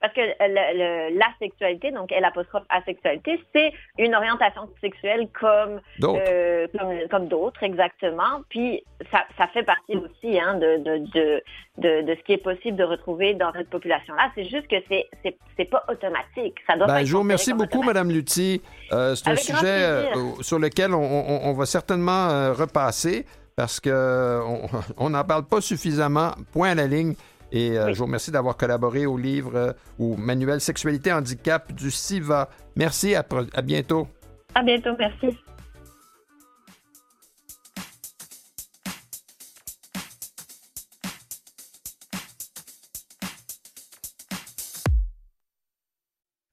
Parce 0.07 0.15
que 0.15 0.21
le, 0.21 1.11
le- 1.11 1.19
la 1.19 1.27
sexualité, 1.41 1.91
donc 1.91 2.13
L 2.13 2.25
apostrophe 2.25 2.65
asexualité, 2.69 3.41
c'est 3.55 3.73
une 3.99 4.15
orientation 4.15 4.69
sexuelle 4.81 5.29
comme 5.39 5.81
D'autres. 5.99 6.23
euh, 6.29 6.67
comme, 6.79 6.93
comme 7.11 7.29
d'autres, 7.29 7.63
exactement. 7.63 8.43
Puis 8.49 8.83
ça, 9.11 9.25
ça 9.37 9.47
fait 9.49 9.63
partie 9.65 9.97
aussi 9.97 10.39
hein, 10.39 10.55
de, 10.55 10.79
de, 10.79 10.99
de, 11.13 11.43
de, 11.79 12.03
de 12.03 12.15
ce 12.15 12.23
qui 12.25 12.33
est 12.35 12.43
possible 12.43 12.77
de 12.77 12.85
retrouver 12.85 13.35
dans 13.35 13.53
cette 13.53 13.71
population-là. 13.71 14.31
C'est 14.35 14.45
juste 14.45 14.69
que 14.69 14.77
c'est 14.89 15.07
c'est 15.23 15.37
c'est 15.57 15.65
pas 15.65 15.83
automatique. 15.89 16.57
Ça 16.67 16.77
doit 16.77 16.87
Ben, 16.87 17.05
je 17.05 17.13
vous 17.13 17.21
remercie 17.21 17.53
beaucoup. 17.53 17.83
Madame 17.83 18.11
Lutti. 18.11 18.63
Euh, 18.93 19.15
c'est 19.15 19.29
un 19.29 19.33
Avec 19.33 19.43
sujet 19.45 19.67
euh, 19.85 20.13
sur 20.43 20.59
lequel 20.59 20.95
on, 20.95 21.03
on- 21.03 21.41
on 21.51 21.53
va 21.55 21.67
certainement 21.67 22.53
repasser 22.55 23.27
parce 23.57 23.81
que 23.81 24.41
on- 24.47 24.69
on 25.07 25.11
n'en 25.11 25.25
parle 25.25 25.45
pas 25.45 25.61
suffisamment. 25.61 26.31
Point 26.53 26.71
à 26.71 26.75
la 26.75 26.87
ligne. 26.87 27.15
Et 27.57 27.79
euh, 27.79 27.87
Oui. 27.87 27.95
je 27.95 27.99
vous 27.99 28.05
remercie 28.05 28.31
d'avoir 28.31 28.59
collaboré 28.59 29.07
au 29.07 29.17
livre 29.17 29.55
euh, 29.57 29.73
ou 29.99 30.15
manuel 30.17 30.61
Sexualité 30.61 31.11
Handicap 31.11 31.73
du 31.73 31.91
SIVA. 31.91 32.51
Merci, 32.77 33.15
à 33.15 33.25
bientôt. 33.63 34.09
À 34.55 34.63
bientôt, 34.63 34.91
merci. 34.99 35.29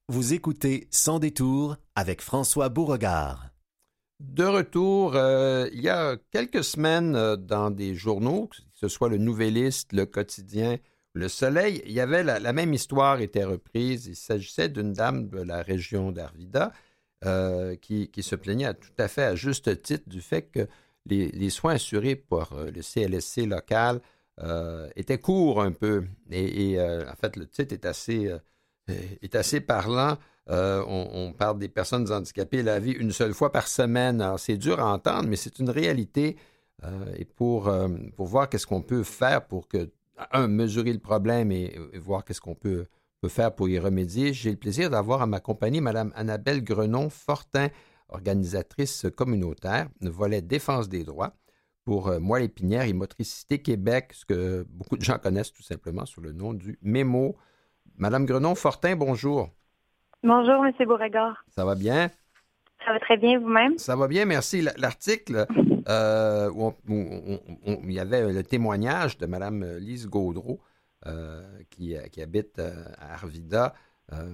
Vous 0.08 0.34
écoutez 0.34 0.88
Sans 0.89 1.20
détour 1.20 1.76
avec 1.96 2.22
François 2.22 2.70
Beauregard. 2.70 3.50
De 4.22 4.46
retour, 4.46 5.16
euh, 5.16 5.68
il 5.74 5.82
y 5.82 5.89
a 5.89 6.16
quelques 6.32 6.63
semaines, 6.63 7.16
euh, 7.16 7.36
dans 7.36 7.72
des 7.72 7.94
journaux, 7.94 8.48
que 8.48 8.58
ce 8.74 8.88
soit 8.88 9.10
le 9.10 9.18
Nouvelliste, 9.18 9.92
le 9.92 10.06
Quotidien, 10.06 10.78
le 11.13 11.28
Soleil, 11.30 11.82
il 11.86 11.91
y 11.91 11.99
avait 11.99 12.23
la, 12.23 12.54
même 12.54 12.73
histoire 12.73 13.21
était 13.21 13.43
reprise. 13.43 14.08
Il 14.08 14.15
s'agissait 14.15 14.69
d'une 14.69 14.93
dame 14.93 15.30
de 15.30 15.41
la 15.41 15.62
région 15.62 16.12
d'Arvida 16.12 16.71
euh, 17.26 17.76
qui, 17.76 18.10
qui 18.10 18.23
se 18.23 18.36
plaignait 18.36 18.65
à- 18.65 18.73
tout 18.73 18.89
à 18.97 19.08
fait 19.08 19.23
à 19.23 19.36
juste 19.36 19.82
titre 19.84 20.10
du 20.10 20.21
fait 20.21 20.43
que 20.43 20.67
les, 21.06 21.49
soins 21.49 21.73
assurés 21.76 22.15
par 22.15 22.54
euh, 22.54 22.71
le 22.71 22.82
CLSC 22.82 23.45
local 23.45 24.02
euh, 24.41 24.89
étaient 24.95 25.19
courts 25.19 25.62
un 25.62 25.71
peu. 25.71 26.06
Et, 26.32 26.80
en 26.82 27.15
fait, 27.15 27.36
le 27.36 27.47
titre 27.47 27.73
est 27.73 27.86
assez, 27.86 28.32
est 28.88 29.36
assez 29.36 29.62
parlant. 29.62 30.17
On, 30.47 31.34
parle 31.38 31.60
des 31.60 31.69
personnes 31.69 32.12
handicapées 32.12 32.63
la 32.63 32.80
vie 32.80 32.93
une 32.93 33.12
seule 33.12 33.34
fois 33.36 33.52
par 33.52 33.67
semaine. 33.67 34.19
Alors, 34.19 34.39
c'est 34.39 34.58
dur 34.58 34.80
à 34.80 34.91
entendre, 34.91 35.30
mais 35.30 35.36
c'est 35.36 35.60
une 35.60 35.69
réalité. 35.69 36.38
Et 37.17 37.26
pour, 37.26 37.71
pour 38.15 38.26
voir 38.26 38.49
qu'est-ce 38.49 38.65
qu'on 38.65 38.82
peut 38.82 39.04
faire 39.04 39.45
pour 39.45 39.67
que, 39.67 39.89
un, 40.32 40.48
mesurer 40.48 40.94
le 40.94 41.00
problème 41.00 41.52
et, 41.52 41.76
et 41.94 42.00
voir 42.00 42.24
qu'est-ce 42.24 42.42
qu'on 42.42 42.56
peut, 42.56 42.86
peut 43.24 43.30
faire 43.30 43.56
pour 43.56 43.70
y 43.70 43.80
remédier, 43.80 44.34
j'ai 44.34 44.52
le 44.52 44.58
plaisir 44.58 44.90
d'avoir 44.90 45.22
à 45.22 45.28
ma 45.28 45.40
compagnie 45.40 45.80
Mme 45.80 46.12
Annabelle 46.14 46.62
Grenon-Fortin, 46.62 47.70
organisatrice 48.10 49.06
communautaire, 49.16 49.88
volet 50.02 50.42
défense 50.42 50.90
des 50.90 51.06
droits 51.06 51.34
pour 51.86 52.10
euh, 52.10 52.38
épinière 52.40 52.84
et 52.84 52.92
Motricité 52.92 53.60
Québec, 53.60 54.12
ce 54.12 54.26
que 54.26 54.66
beaucoup 54.70 54.98
de 54.98 55.04
gens 55.04 55.18
connaissent 55.18 55.54
tout 55.54 55.64
simplement 55.64 56.06
sous 56.06 56.20
le 56.20 56.34
nom 56.34 56.54
du 56.54 56.78
MEMO. 56.82 57.36
Madame 57.96 58.26
Grenon-Fortin, 58.26 58.96
bonjour. 58.98 59.50
Bonjour, 60.22 60.66
M. 60.66 60.74
Beauregard. 60.86 61.46
Ça 61.50 61.64
va 61.64 61.76
bien? 61.76 62.10
Ça 62.86 62.92
va 62.92 63.00
très 63.00 63.18
bien 63.18 63.40
vous-même? 63.40 63.78
Ça 63.78 63.96
va 63.96 64.08
bien, 64.08 64.26
merci. 64.26 64.62
L'article 64.78 65.46
euh, 65.88 66.50
où, 66.52 66.74
il 66.88 67.91
y 67.91 68.00
avait 68.00 68.32
le 68.32 68.43
témoignage 68.43 69.17
de 69.17 69.26
Mme 69.26 69.78
Lise 69.78 70.08
Gaudreau, 70.08 70.60
euh, 71.06 71.43
qui, 71.69 71.96
qui 72.12 72.22
habite 72.22 72.60
euh, 72.60 72.86
à 72.98 73.13
Arvida, 73.13 73.74
euh, 74.13 74.34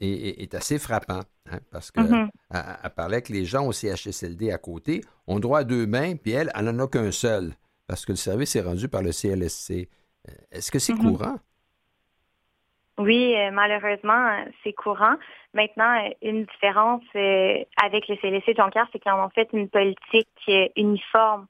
est, 0.00 0.54
assez 0.54 0.78
frappant, 0.78 1.20
hein, 1.50 1.58
parce 1.70 1.90
qu'elle 1.90 2.10
Mhm. 2.10 2.30
elle 2.50 2.90
parlait 2.96 3.22
que 3.22 3.32
les 3.32 3.44
gens 3.44 3.66
au 3.66 3.72
CHSLD 3.72 4.50
à 4.50 4.58
côté 4.58 5.02
ont 5.26 5.38
droit 5.38 5.60
à 5.60 5.64
deux 5.64 5.86
mains, 5.86 6.16
puis 6.16 6.32
elle, 6.32 6.50
elle 6.54 6.64
n'en 6.66 6.84
a 6.84 6.88
qu'un 6.88 7.12
seul, 7.12 7.52
parce 7.86 8.04
que 8.06 8.12
le 8.12 8.16
service 8.16 8.56
est 8.56 8.62
rendu 8.62 8.88
par 8.88 9.02
le 9.02 9.12
CLSC. 9.12 9.88
Euh, 10.28 10.32
Est-ce 10.50 10.70
que 10.70 10.78
c'est 10.78 10.94
Mhm. 10.94 11.00
courant? 11.00 11.36
Oui, 13.00 13.34
euh, 13.34 13.50
malheureusement, 13.50 14.44
c'est 14.62 14.74
courant. 14.74 15.14
Maintenant, 15.54 16.04
euh, 16.04 16.10
une 16.20 16.44
différence 16.44 17.02
euh, 17.16 17.64
avec 17.82 18.06
le 18.08 18.16
CLSC 18.16 18.54
Jonquière, 18.54 18.86
c'est 18.92 18.98
qu'ils 18.98 19.10
en 19.10 19.24
ont 19.24 19.30
fait 19.30 19.48
une 19.54 19.70
politique 19.70 20.50
uniforme. 20.76 21.46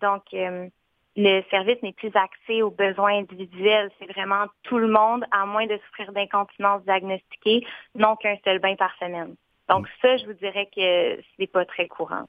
Donc, 0.00 0.22
le 0.32 1.42
service 1.50 1.82
n'est 1.82 1.92
plus 1.92 2.12
axé 2.14 2.62
aux 2.62 2.70
besoins 2.70 3.18
individuels. 3.18 3.90
C'est 3.98 4.12
vraiment 4.12 4.46
tout 4.62 4.78
le 4.78 4.86
monde, 4.86 5.24
à 5.32 5.44
moins 5.44 5.66
de 5.66 5.76
souffrir 5.86 6.12
d'incontinence 6.12 6.84
diagnostiquée, 6.84 7.66
non 7.96 8.14
qu'un 8.16 8.36
seul 8.44 8.60
bain 8.60 8.76
par 8.76 8.94
semaine. 8.98 9.34
Donc 9.68 9.88
ça, 10.00 10.16
je 10.16 10.26
vous 10.26 10.32
dirais 10.34 10.68
que 10.74 11.20
c'est 11.36 11.46
pas 11.46 11.64
très 11.64 11.86
courant. 11.88 12.26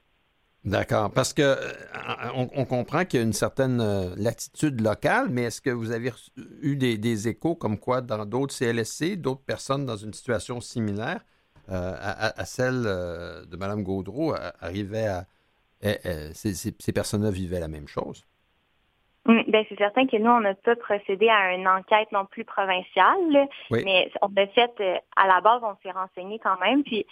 D'accord, 0.65 1.12
parce 1.13 1.34
que 1.34 1.41
euh, 1.41 2.30
on, 2.36 2.63
comprend 2.63 3.04
qu'il 3.04 3.19
y 3.19 3.23
a 3.23 3.26
une 3.26 3.34
certaine 3.34 3.82
euh, 3.82 4.15
latitude 4.15 4.80
locale, 4.80 5.28
mais 5.30 5.43
est-ce 5.43 5.60
que 5.60 5.69
vous 5.69 5.91
avez 5.91 6.12
eu 6.62 6.78
des, 6.78 7.28
échos 7.28 7.56
comme 7.56 7.78
quoi 7.78 7.99
dans 7.99 8.26
d'autres 8.26 8.54
CLSC, 8.54 9.17
d'autres 9.17 9.43
personnes 9.45 9.86
dans 9.86 9.97
une 9.97 10.13
situation 10.13 10.62
similaire 10.62 11.19
euh, 11.69 11.93
à, 11.99 12.45
celle 12.45 12.84
de 12.84 13.58
Mme 13.58 13.84
Gaudreau 13.84 14.36
arrivaient 14.62 15.08
à... 15.08 15.26
ces, 16.34 16.54
ces, 16.54 16.93
personnes-là 16.93 17.32
vivaient 17.32 17.60
la 17.60 17.67
même 17.67 17.88
chose? 17.88 18.26
Bien, 19.26 19.63
c'est 19.69 19.78
certain 19.78 20.06
que 20.06 20.17
nous, 20.17 20.30
on 20.30 20.41
n'a 20.41 20.54
pas 20.54 20.76
procédé 20.76 21.30
à 21.30 21.56
une 21.56 21.67
enquête 21.67 22.12
non 22.12 22.26
plus 22.26 22.43
provinciale, 22.43 23.47
mais 23.71 24.12
on 24.21 24.28
a 24.36 24.47
fait, 24.47 25.02
à 25.15 25.28
la 25.28 25.41
base, 25.41 25.62
on 25.63 25.76
s'est 25.82 25.91
renseigné 25.91 26.39
quand 26.39 26.60
même. 26.60 26.84
Puis, 26.84 27.06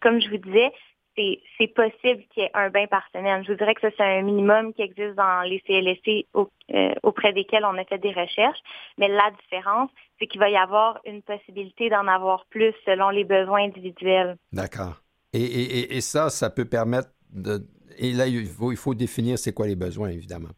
comme 0.00 0.20
je 0.20 0.30
vous 0.30 0.38
disais, 0.38 0.72
c'est 1.16 1.66
possible 1.74 2.22
qu'il 2.30 2.42
y 2.42 2.46
ait 2.46 2.50
un 2.54 2.70
bain 2.70 2.86
par 2.86 3.04
semaine. 3.12 3.44
Je 3.44 3.52
vous 3.52 3.58
dirais 3.58 3.74
que 3.74 3.80
ça, 3.80 3.90
c'est 3.96 4.02
un 4.02 4.22
minimum 4.22 4.72
qui 4.72 4.82
existe 4.82 5.14
dans 5.14 5.42
les 5.42 5.60
CLSC 5.60 6.26
euh, 6.34 6.94
auprès 7.02 7.32
desquels 7.32 7.64
on 7.64 7.76
a 7.76 7.84
fait 7.84 7.98
des 7.98 8.12
recherches. 8.12 8.58
Mais 8.98 9.08
la 9.08 9.30
différence, 9.42 9.90
c'est 10.18 10.26
qu'il 10.26 10.40
va 10.40 10.48
y 10.48 10.56
avoir 10.56 11.00
une 11.04 11.22
possibilité 11.22 11.90
d'en 11.90 12.06
avoir 12.06 12.46
plus 12.46 12.72
selon 12.86 13.10
les 13.10 13.24
besoins 13.24 13.64
individuels. 13.64 14.36
D'accord. 14.52 15.02
Et, 15.34 16.00
ça, 16.02 16.28
ça 16.28 16.50
peut 16.50 16.66
permettre 16.66 17.08
de... 17.30 17.60
Et 17.98 18.12
là, 18.12 18.26
il 18.26 18.46
faut, 18.46 18.70
il 18.70 18.76
faut 18.76 18.94
définir 18.94 19.38
c'est 19.38 19.52
quoi 19.52 19.66
les 19.66 19.76
besoins, 19.76 20.08
évidemment. 20.08 20.50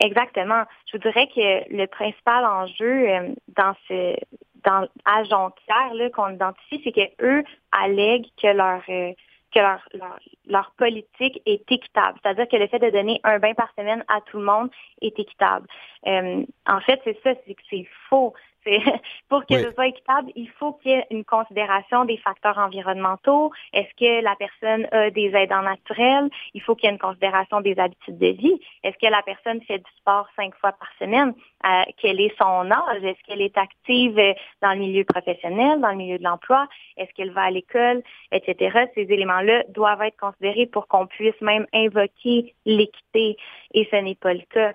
Exactement. 0.00 0.64
Je 0.86 0.96
vous 0.96 1.02
dirais 1.02 1.26
que 1.34 1.74
le 1.74 1.86
principal 1.86 2.44
enjeu 2.44 3.08
euh, 3.08 3.34
dans 3.56 3.74
ce 3.88 4.16
dans 4.64 4.86
à 5.04 5.22
Jonquière 5.24 6.10
qu'on 6.12 6.34
identifie, 6.34 6.80
c'est 6.84 6.92
qu'eux 6.92 7.44
allèguent 7.72 8.26
que 8.40 8.48
leur 8.48 8.82
euh, 8.88 9.12
que 9.56 9.60
leur, 9.60 10.18
leur, 10.46 10.70
politique 10.76 11.40
est 11.46 11.70
équitable. 11.70 12.18
C'est-à-dire 12.22 12.48
que 12.48 12.56
le 12.56 12.66
fait 12.66 12.78
de 12.78 12.90
donner 12.90 13.20
un 13.24 13.38
bain 13.38 13.54
par 13.54 13.72
semaine 13.76 14.04
à 14.08 14.20
tout 14.20 14.38
le 14.38 14.44
monde 14.44 14.70
est 15.00 15.18
équitable. 15.18 15.66
Euh, 16.06 16.44
en 16.66 16.80
fait, 16.80 17.00
c'est 17.04 17.18
ça, 17.22 17.30
c'est 17.46 17.54
que 17.54 17.62
c'est 17.70 17.88
faux. 18.08 18.34
pour 19.28 19.44
que 19.46 19.62
ce 19.62 19.72
soit 19.72 19.88
équitable, 19.88 20.30
il 20.34 20.48
faut 20.50 20.72
qu'il 20.74 20.92
y 20.92 20.94
ait 20.94 21.06
une 21.10 21.24
considération 21.24 22.04
des 22.04 22.16
facteurs 22.18 22.58
environnementaux. 22.58 23.52
Est-ce 23.72 23.92
que 23.98 24.22
la 24.22 24.34
personne 24.36 24.86
a 24.92 25.10
des 25.10 25.34
aidants 25.34 25.62
naturels? 25.62 26.28
Il 26.54 26.62
faut 26.62 26.74
qu'il 26.74 26.88
y 26.88 26.90
ait 26.90 26.94
une 26.94 26.98
considération 26.98 27.60
des 27.60 27.78
habitudes 27.78 28.18
de 28.18 28.28
vie. 28.28 28.60
Est-ce 28.82 28.96
que 28.98 29.10
la 29.10 29.22
personne 29.22 29.60
fait 29.62 29.78
du 29.78 29.90
sport 29.98 30.28
cinq 30.36 30.54
fois 30.56 30.72
par 30.72 30.88
semaine? 30.98 31.34
Euh, 31.64 31.82
quel 31.98 32.20
est 32.20 32.36
son 32.38 32.70
âge? 32.70 33.02
Est-ce 33.02 33.22
qu'elle 33.26 33.40
est 33.40 33.56
active 33.56 34.16
dans 34.62 34.72
le 34.72 34.78
milieu 34.78 35.04
professionnel, 35.04 35.80
dans 35.80 35.90
le 35.90 35.96
milieu 35.96 36.18
de 36.18 36.24
l'emploi? 36.24 36.66
Est-ce 36.96 37.12
qu'elle 37.14 37.32
va 37.32 37.42
à 37.42 37.50
l'école, 37.50 38.02
etc.? 38.32 38.86
Ces 38.94 39.02
éléments-là 39.02 39.64
doivent 39.68 40.02
être 40.02 40.16
considérés 40.16 40.66
pour 40.66 40.88
qu'on 40.88 41.06
puisse 41.06 41.40
même 41.40 41.66
invoquer 41.72 42.54
l'équité 42.64 43.36
et 43.74 43.88
ce 43.90 43.96
n'est 43.96 44.14
pas 44.14 44.34
le 44.34 44.42
cas. 44.50 44.74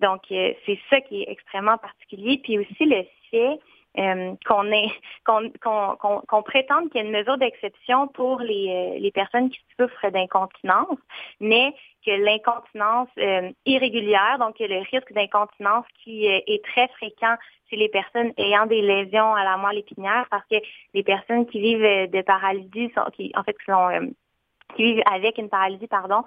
Donc, 0.00 0.22
euh, 0.30 0.52
c'est 0.64 0.78
ça 0.90 1.00
qui 1.00 1.22
est 1.22 1.30
extrêmement 1.30 1.78
particulier. 1.78 2.40
Puis 2.42 2.58
aussi 2.58 2.84
le 2.84 3.04
fait 3.30 3.58
euh, 3.98 4.34
qu'on 5.24 6.22
qu'on 6.28 6.42
prétende 6.42 6.90
qu'il 6.90 7.00
y 7.00 7.04
a 7.04 7.06
une 7.06 7.16
mesure 7.16 7.38
d'exception 7.38 8.06
pour 8.08 8.40
les, 8.40 8.68
euh, 8.68 8.98
les 8.98 9.10
personnes 9.10 9.50
qui 9.50 9.60
souffrent 9.78 10.10
d'incontinence, 10.10 10.98
mais 11.40 11.74
que 12.06 12.12
l'incontinence 12.12 13.08
euh, 13.18 13.50
irrégulière, 13.66 14.38
donc 14.38 14.56
le 14.60 14.80
risque 14.90 15.12
d'incontinence 15.12 15.84
qui 16.02 16.26
est 16.26 16.64
très 16.64 16.88
fréquent 16.88 17.34
chez 17.68 17.76
les 17.76 17.88
personnes 17.88 18.32
ayant 18.36 18.66
des 18.66 18.82
lésions 18.82 19.34
à 19.34 19.44
la 19.44 19.56
moelle 19.56 19.78
épinière, 19.78 20.26
parce 20.30 20.46
que 20.50 20.56
les 20.94 21.02
personnes 21.02 21.46
qui 21.46 21.60
vivent 21.60 22.10
de 22.10 22.22
paralysie, 22.22 22.90
sont, 22.94 23.10
qui 23.12 23.32
en 23.34 23.42
fait 23.42 23.56
qui, 23.58 23.64
sont, 23.66 24.14
qui 24.76 24.84
vivent 24.84 25.02
avec 25.10 25.38
une 25.38 25.48
paralysie, 25.48 25.88
pardon, 25.88 26.22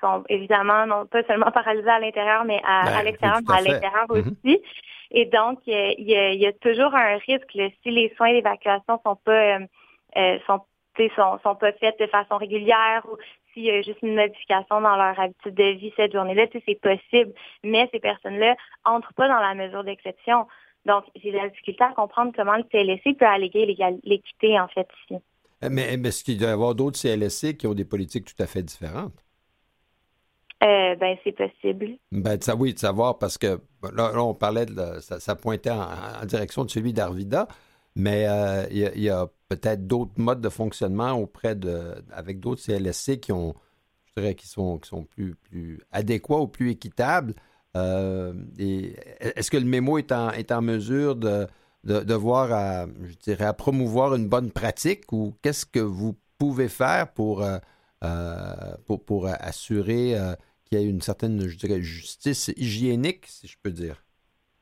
sont 0.00 0.24
évidemment 0.28 0.86
non 0.86 1.06
pas 1.06 1.22
seulement 1.24 1.50
paralysés 1.50 1.88
à 1.88 2.00
l'intérieur, 2.00 2.44
mais 2.44 2.60
à, 2.64 2.84
ben, 2.84 3.02
l'extérieur, 3.04 3.40
mais 3.48 3.54
à 3.54 3.60
l'intérieur 3.60 4.06
mm-hmm. 4.08 4.32
aussi. 4.44 4.62
Et 5.10 5.26
donc, 5.26 5.60
il 5.66 6.02
y, 6.02 6.46
a, 6.46 6.52
toujours 6.54 6.94
un 6.94 7.16
risque 7.18 7.50
si 7.52 7.90
les 7.90 8.12
soins 8.16 8.32
d'évacuation 8.32 9.00
sont 9.04 9.16
pas 9.16 9.56
euh, 9.56 9.66
euh, 10.16 10.38
sont, 10.46 10.60
sont, 11.14 11.38
sont 11.42 11.54
pas 11.54 11.72
faits 11.72 11.98
de 12.00 12.06
façon 12.06 12.36
régulière 12.38 13.06
ou 13.10 13.16
s'il 13.52 13.64
y 13.64 13.70
a 13.70 13.82
juste 13.82 14.02
une 14.02 14.14
modification 14.16 14.80
dans 14.80 14.96
leur 14.96 15.18
habitude 15.18 15.54
de 15.54 15.78
vie 15.78 15.92
cette 15.96 16.12
journée-là, 16.12 16.46
c'est 16.52 16.80
possible. 16.80 17.32
Mais 17.64 17.88
ces 17.92 18.00
personnes-là 18.00 18.56
entrent 18.84 19.14
pas 19.14 19.28
dans 19.28 19.40
la 19.40 19.54
mesure 19.54 19.84
d'exception. 19.84 20.46
Donc, 20.84 21.04
j'ai 21.16 21.32
la 21.32 21.48
difficulté 21.48 21.82
à 21.84 21.92
comprendre 21.92 22.32
comment 22.36 22.56
le 22.56 22.64
CLSC 22.64 23.18
peut 23.18 23.26
alléguer 23.26 23.66
l'équité, 24.04 24.60
en 24.60 24.68
fait, 24.68 24.86
ici. 25.04 25.20
Mais, 25.62 25.96
mais 25.96 26.08
est-ce 26.08 26.22
qu'il 26.22 26.38
doit 26.38 26.50
y 26.50 26.52
avoir 26.52 26.74
d'autres 26.74 26.98
CLSC 26.98 27.56
qui 27.56 27.66
ont 27.66 27.74
des 27.74 27.84
politiques 27.84 28.26
tout 28.26 28.42
à 28.42 28.46
fait 28.46 28.62
différentes? 28.62 29.25
Euh, 30.62 30.94
ben, 30.96 31.16
c'est 31.22 31.32
possible. 31.32 31.98
Ben, 32.12 32.40
ça, 32.40 32.56
oui, 32.56 32.72
de 32.72 32.78
savoir, 32.78 33.18
parce 33.18 33.36
que 33.36 33.60
là, 33.92 34.12
on 34.16 34.34
parlait, 34.34 34.64
de, 34.64 35.00
ça, 35.00 35.36
pointait 35.36 35.70
en, 35.70 36.24
direction 36.24 36.64
de 36.64 36.70
celui 36.70 36.94
d'Arvida, 36.94 37.46
mais 37.94 38.26
euh, 38.26 38.66
il 38.70 39.02
y 39.02 39.10
a, 39.10 39.26
peut-être 39.48 39.86
d'autres 39.86 40.14
modes 40.16 40.40
de 40.40 40.48
fonctionnement 40.48 41.12
auprès 41.12 41.54
de, 41.54 41.94
avec 42.10 42.40
d'autres 42.40 42.62
CLSC 42.62 43.20
qui 43.20 43.32
ont, 43.32 43.54
je 44.06 44.20
dirais, 44.20 44.34
qui 44.34 44.46
sont, 44.46 44.78
qui 44.78 44.88
sont 44.88 45.04
plus, 45.04 45.34
plus 45.34 45.78
adéquats 45.92 46.40
ou 46.40 46.48
plus 46.48 46.70
équitables. 46.70 47.34
Euh, 47.76 48.32
est-ce 48.58 49.50
que 49.50 49.58
le 49.58 49.66
mémo 49.66 49.98
est 49.98 50.10
en, 50.10 50.30
est 50.30 50.52
en 50.52 50.62
mesure 50.62 51.16
de, 51.16 51.46
de, 51.84 52.14
voir, 52.14 52.50
à, 52.50 52.86
je 53.02 53.14
dirais, 53.16 53.44
à 53.44 53.52
promouvoir 53.52 54.14
une 54.14 54.26
bonne 54.26 54.50
pratique 54.50 55.12
ou 55.12 55.34
qu'est-ce 55.42 55.66
que 55.66 55.80
vous 55.80 56.16
pouvez 56.38 56.68
faire 56.68 57.12
pour, 57.12 57.46
pour, 58.86 59.04
pour, 59.04 59.26
assurer 59.26 60.16
qu'il 60.66 60.78
y 60.78 60.82
ait 60.82 60.88
une 60.88 61.00
certaine, 61.00 61.46
je 61.46 61.56
dirais, 61.56 61.80
justice 61.80 62.52
hygiénique, 62.56 63.26
si 63.26 63.46
je 63.46 63.56
peux 63.62 63.70
dire. 63.70 64.02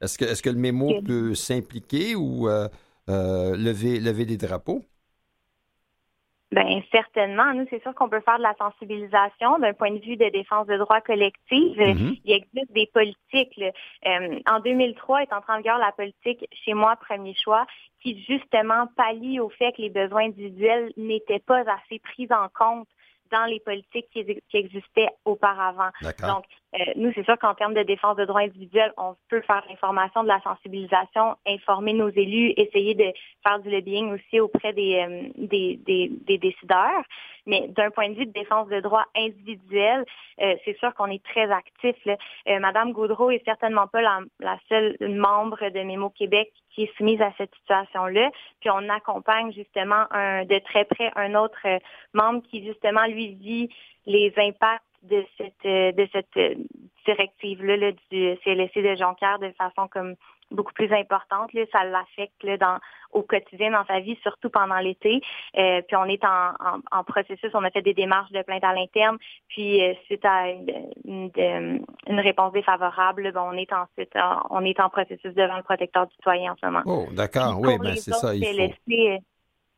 Est-ce 0.00 0.18
que, 0.18 0.24
est 0.24 0.42
que 0.42 0.50
le 0.50 0.58
mémo 0.58 1.00
peut 1.02 1.34
s'impliquer 1.34 2.14
ou 2.14 2.48
euh, 2.48 2.68
euh, 3.08 3.56
lever, 3.56 4.00
lever 4.00 4.26
des 4.26 4.36
drapeaux? 4.36 4.82
Bien, 6.52 6.80
certainement. 6.92 7.52
Nous, 7.54 7.66
c'est 7.68 7.82
sûr 7.82 7.94
qu'on 7.94 8.08
peut 8.08 8.20
faire 8.20 8.38
de 8.38 8.42
la 8.42 8.54
sensibilisation 8.56 9.58
d'un 9.58 9.72
point 9.72 9.90
de 9.90 9.98
vue 9.98 10.16
de 10.16 10.28
défense 10.28 10.68
de 10.68 10.76
droits 10.76 11.00
collectifs. 11.00 11.76
Mm-hmm. 11.76 12.20
Il 12.24 12.32
existe 12.32 12.72
des 12.72 12.88
politiques. 12.92 13.60
Euh, 14.06 14.38
en 14.46 14.60
2003 14.60 15.22
est 15.22 15.32
entrée 15.32 15.52
en 15.52 15.56
vigueur 15.56 15.78
la 15.78 15.90
politique 15.92 16.46
Chez 16.52 16.74
moi, 16.74 16.94
premier 16.96 17.34
choix, 17.34 17.66
qui 18.02 18.22
justement 18.28 18.86
pallie 18.96 19.40
au 19.40 19.48
fait 19.48 19.72
que 19.72 19.82
les 19.82 19.90
besoins 19.90 20.26
individuels 20.26 20.92
n'étaient 20.96 21.40
pas 21.40 21.60
assez 21.62 21.98
pris 21.98 22.28
en 22.30 22.48
compte 22.56 22.88
dans 23.34 23.44
les 23.46 23.60
politiques 23.60 24.06
qui, 24.12 24.56
existaient 24.56 25.10
auparavant. 25.24 25.90
Donc, 26.20 26.44
euh, 26.74 26.92
nous, 26.96 27.12
c'est 27.14 27.24
sûr 27.24 27.38
qu'en 27.38 27.54
termes 27.54 27.74
de 27.74 27.82
défense 27.82 28.16
de 28.16 28.24
droits 28.24 28.40
individuels, 28.40 28.92
on 28.96 29.14
peut 29.28 29.42
faire 29.42 29.64
l'information, 29.68 30.22
de 30.22 30.28
la 30.28 30.40
sensibilisation, 30.40 31.36
informer 31.46 31.92
nos 31.92 32.08
élus, 32.08 32.52
essayer 32.56 32.94
de 32.94 33.12
faire 33.46 33.60
du 33.60 33.70
lobbying 33.70 34.12
aussi 34.12 34.40
auprès 34.40 34.72
des, 34.72 34.96
euh, 34.96 35.28
des, 35.36 35.78
des, 35.86 36.38
décideurs. 36.38 37.04
Mais 37.46 37.68
d'un 37.68 37.90
point 37.90 38.08
de 38.08 38.14
vue 38.14 38.26
de 38.26 38.32
défense 38.32 38.68
de 38.68 38.80
droits 38.80 39.04
individuels, 39.16 40.04
euh, 40.40 40.56
c'est 40.64 40.76
sûr 40.78 40.92
qu'on 40.94 41.06
est 41.06 41.22
très 41.22 41.50
actif. 41.50 41.94
Madame 42.46 42.92
Gaudreau 42.92 43.30
est 43.30 43.44
certainement 43.44 43.86
pas 43.86 44.00
la, 44.00 44.20
la, 44.40 44.58
seule 44.68 44.96
membre 45.00 45.68
de 45.70 45.80
Mémo 45.80 46.10
Québec 46.10 46.50
qui 46.70 46.84
est 46.84 46.96
soumise 46.96 47.20
à 47.20 47.32
cette 47.38 47.54
situation-là. 47.56 48.30
Puis 48.60 48.70
on 48.70 48.88
accompagne 48.88 49.52
justement 49.52 50.06
un, 50.10 50.44
de 50.44 50.58
très 50.58 50.84
près 50.86 51.12
un 51.16 51.34
autre 51.34 51.60
membre 52.14 52.42
qui 52.50 52.64
justement 52.64 53.04
lui 53.06 53.34
vit 53.34 53.68
les 54.06 54.32
impacts 54.36 54.82
de 55.04 55.24
cette 55.36 55.66
euh, 55.66 55.92
de 55.92 56.08
cette 56.12 56.36
euh, 56.36 56.54
directive 57.06 57.64
là, 57.64 57.92
du 58.10 58.36
CLSC 58.42 58.76
de 58.76 58.96
Jonquière 58.96 59.38
de 59.38 59.50
façon 59.58 59.88
comme 59.88 60.14
beaucoup 60.50 60.72
plus 60.72 60.92
importante. 60.92 61.52
Là, 61.52 61.62
ça 61.72 61.84
l'affecte 61.84 62.46
dans 62.60 62.78
au 63.12 63.22
quotidien 63.22 63.70
dans 63.70 63.84
sa 63.86 64.00
vie, 64.00 64.16
surtout 64.22 64.50
pendant 64.50 64.78
l'été. 64.78 65.20
Euh, 65.56 65.80
puis 65.82 65.96
on 65.96 66.04
est 66.04 66.22
en, 66.24 66.52
en, 66.90 67.04
processus, 67.04 67.50
on 67.54 67.64
a 67.64 67.70
fait 67.70 67.82
des 67.82 67.94
démarches 67.94 68.30
de 68.30 68.42
plainte 68.42 68.62
à 68.62 68.72
l'interne. 68.72 69.16
Puis 69.48 69.80
suite 70.04 70.24
à 70.24 70.50
une, 70.50 71.30
une, 72.06 72.20
réponse 72.20 72.52
défavorable, 72.52 73.32
bon, 73.32 73.50
on 73.52 73.52
est 73.52 73.72
ensuite 73.72 74.12
on 74.50 74.64
est 74.64 74.78
en 74.80 74.88
processus 74.90 75.34
devant 75.34 75.56
le 75.56 75.62
protecteur 75.62 76.06
du 76.06 76.14
citoyen 76.14 76.52
en 76.52 76.56
ce 76.60 76.66
moment. 76.66 76.82
Oh, 76.86 77.06
d'accord, 77.12 77.58
oui, 77.60 77.78
ben 77.78 77.96
c'est 77.96 78.12
ça. 78.12 78.34
Il 78.34 78.44
faut... 78.44 79.24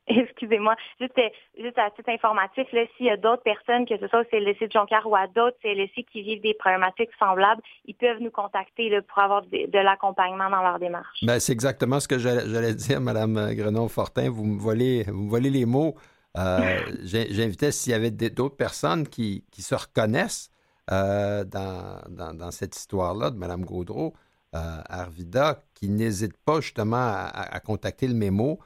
excusez-moi, 0.08 0.76
juste, 1.00 1.18
juste 1.58 1.78
à 1.78 1.90
titre 1.90 2.10
informatif, 2.10 2.66
s'il 2.96 3.06
y 3.06 3.10
a 3.10 3.16
d'autres 3.16 3.42
personnes, 3.42 3.86
que 3.86 3.98
ce 3.98 4.06
soit 4.06 4.20
au 4.20 4.24
CLSC 4.24 4.66
de 4.66 4.72
Jonquière 4.72 5.06
ou 5.06 5.16
à 5.16 5.26
d'autres 5.26 5.56
CLSC 5.62 6.04
qui 6.12 6.22
vivent 6.22 6.42
des 6.42 6.54
problématiques 6.54 7.10
semblables, 7.18 7.62
ils 7.86 7.94
peuvent 7.94 8.20
nous 8.20 8.30
contacter 8.30 9.00
pour 9.02 9.18
avoir 9.18 9.42
de, 9.42 9.78
l'accompagnement 9.78 10.48
dans 10.48 10.62
leur 10.62 10.78
démarche. 10.78 11.18
Ben, 11.22 11.40
c'est 11.40 11.52
exactement 11.52 11.98
ce 11.98 12.08
que 12.08 12.18
j'allais 12.18 12.74
dire, 12.86 13.00
Mme 13.00 13.54
Grenon-Fortin. 13.54 14.30
Vous 14.30 14.44
me 14.44 14.60
volez, 14.60 15.04
vous 15.08 15.28
volez 15.28 15.50
les 15.50 15.66
mots. 15.66 15.96
Euh, 16.36 16.80
j'invitais 17.02 17.72
s'il 17.72 17.92
y 17.92 17.94
avait 17.94 18.10
d'autres 18.10 18.56
personnes 18.56 19.08
qui, 19.08 19.44
se 19.58 19.74
reconnaissent 19.74 20.50
euh, 20.92 21.44
dans, 21.44 22.50
cette 22.52 22.76
histoire-là 22.76 23.30
de 23.30 23.38
Mme 23.38 23.64
Gaudreau, 23.64 24.14
euh, 24.54 24.80
Arvida, 24.88 25.64
qui 25.74 25.88
n'hésitent 25.88 26.38
pas 26.44 26.60
justement 26.60 26.96
à, 26.96 27.48
à 27.50 27.58
contacter 27.58 28.06
le 28.06 28.14
mémo 28.14 28.60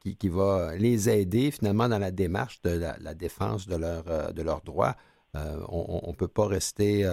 qui, 0.00 0.28
va 0.28 0.76
les 0.76 1.08
aider 1.10 1.50
finalement 1.50 1.88
dans 1.88 1.98
la 1.98 2.10
démarche 2.10 2.62
de 2.62 2.70
la, 2.70 3.14
défense 3.14 3.66
de, 3.66 3.76
leur, 3.76 4.32
de 4.32 4.42
leurs 4.42 4.62
droits. 4.62 4.96
on 5.34 6.08
ne 6.08 6.14
peut 6.14 6.28
pas 6.28 6.46
rester 6.46 7.08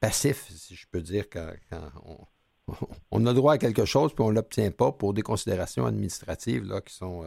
passif, 0.00 0.50
si 0.54 0.74
je 0.74 0.86
peux 0.90 1.00
dire, 1.00 1.24
quand, 1.30 1.50
on, 3.10 3.26
a 3.26 3.32
droit 3.32 3.54
à 3.54 3.58
quelque 3.58 3.84
chose 3.84 4.12
puis 4.14 4.22
on 4.22 4.30
ne 4.30 4.34
l'obtient 4.34 4.70
pas 4.70 4.92
pour 4.92 5.14
des 5.14 5.22
considérations 5.22 5.86
administratives 5.86 6.64
là, 6.64 6.80
qui 6.82 6.94
sont, 6.94 7.24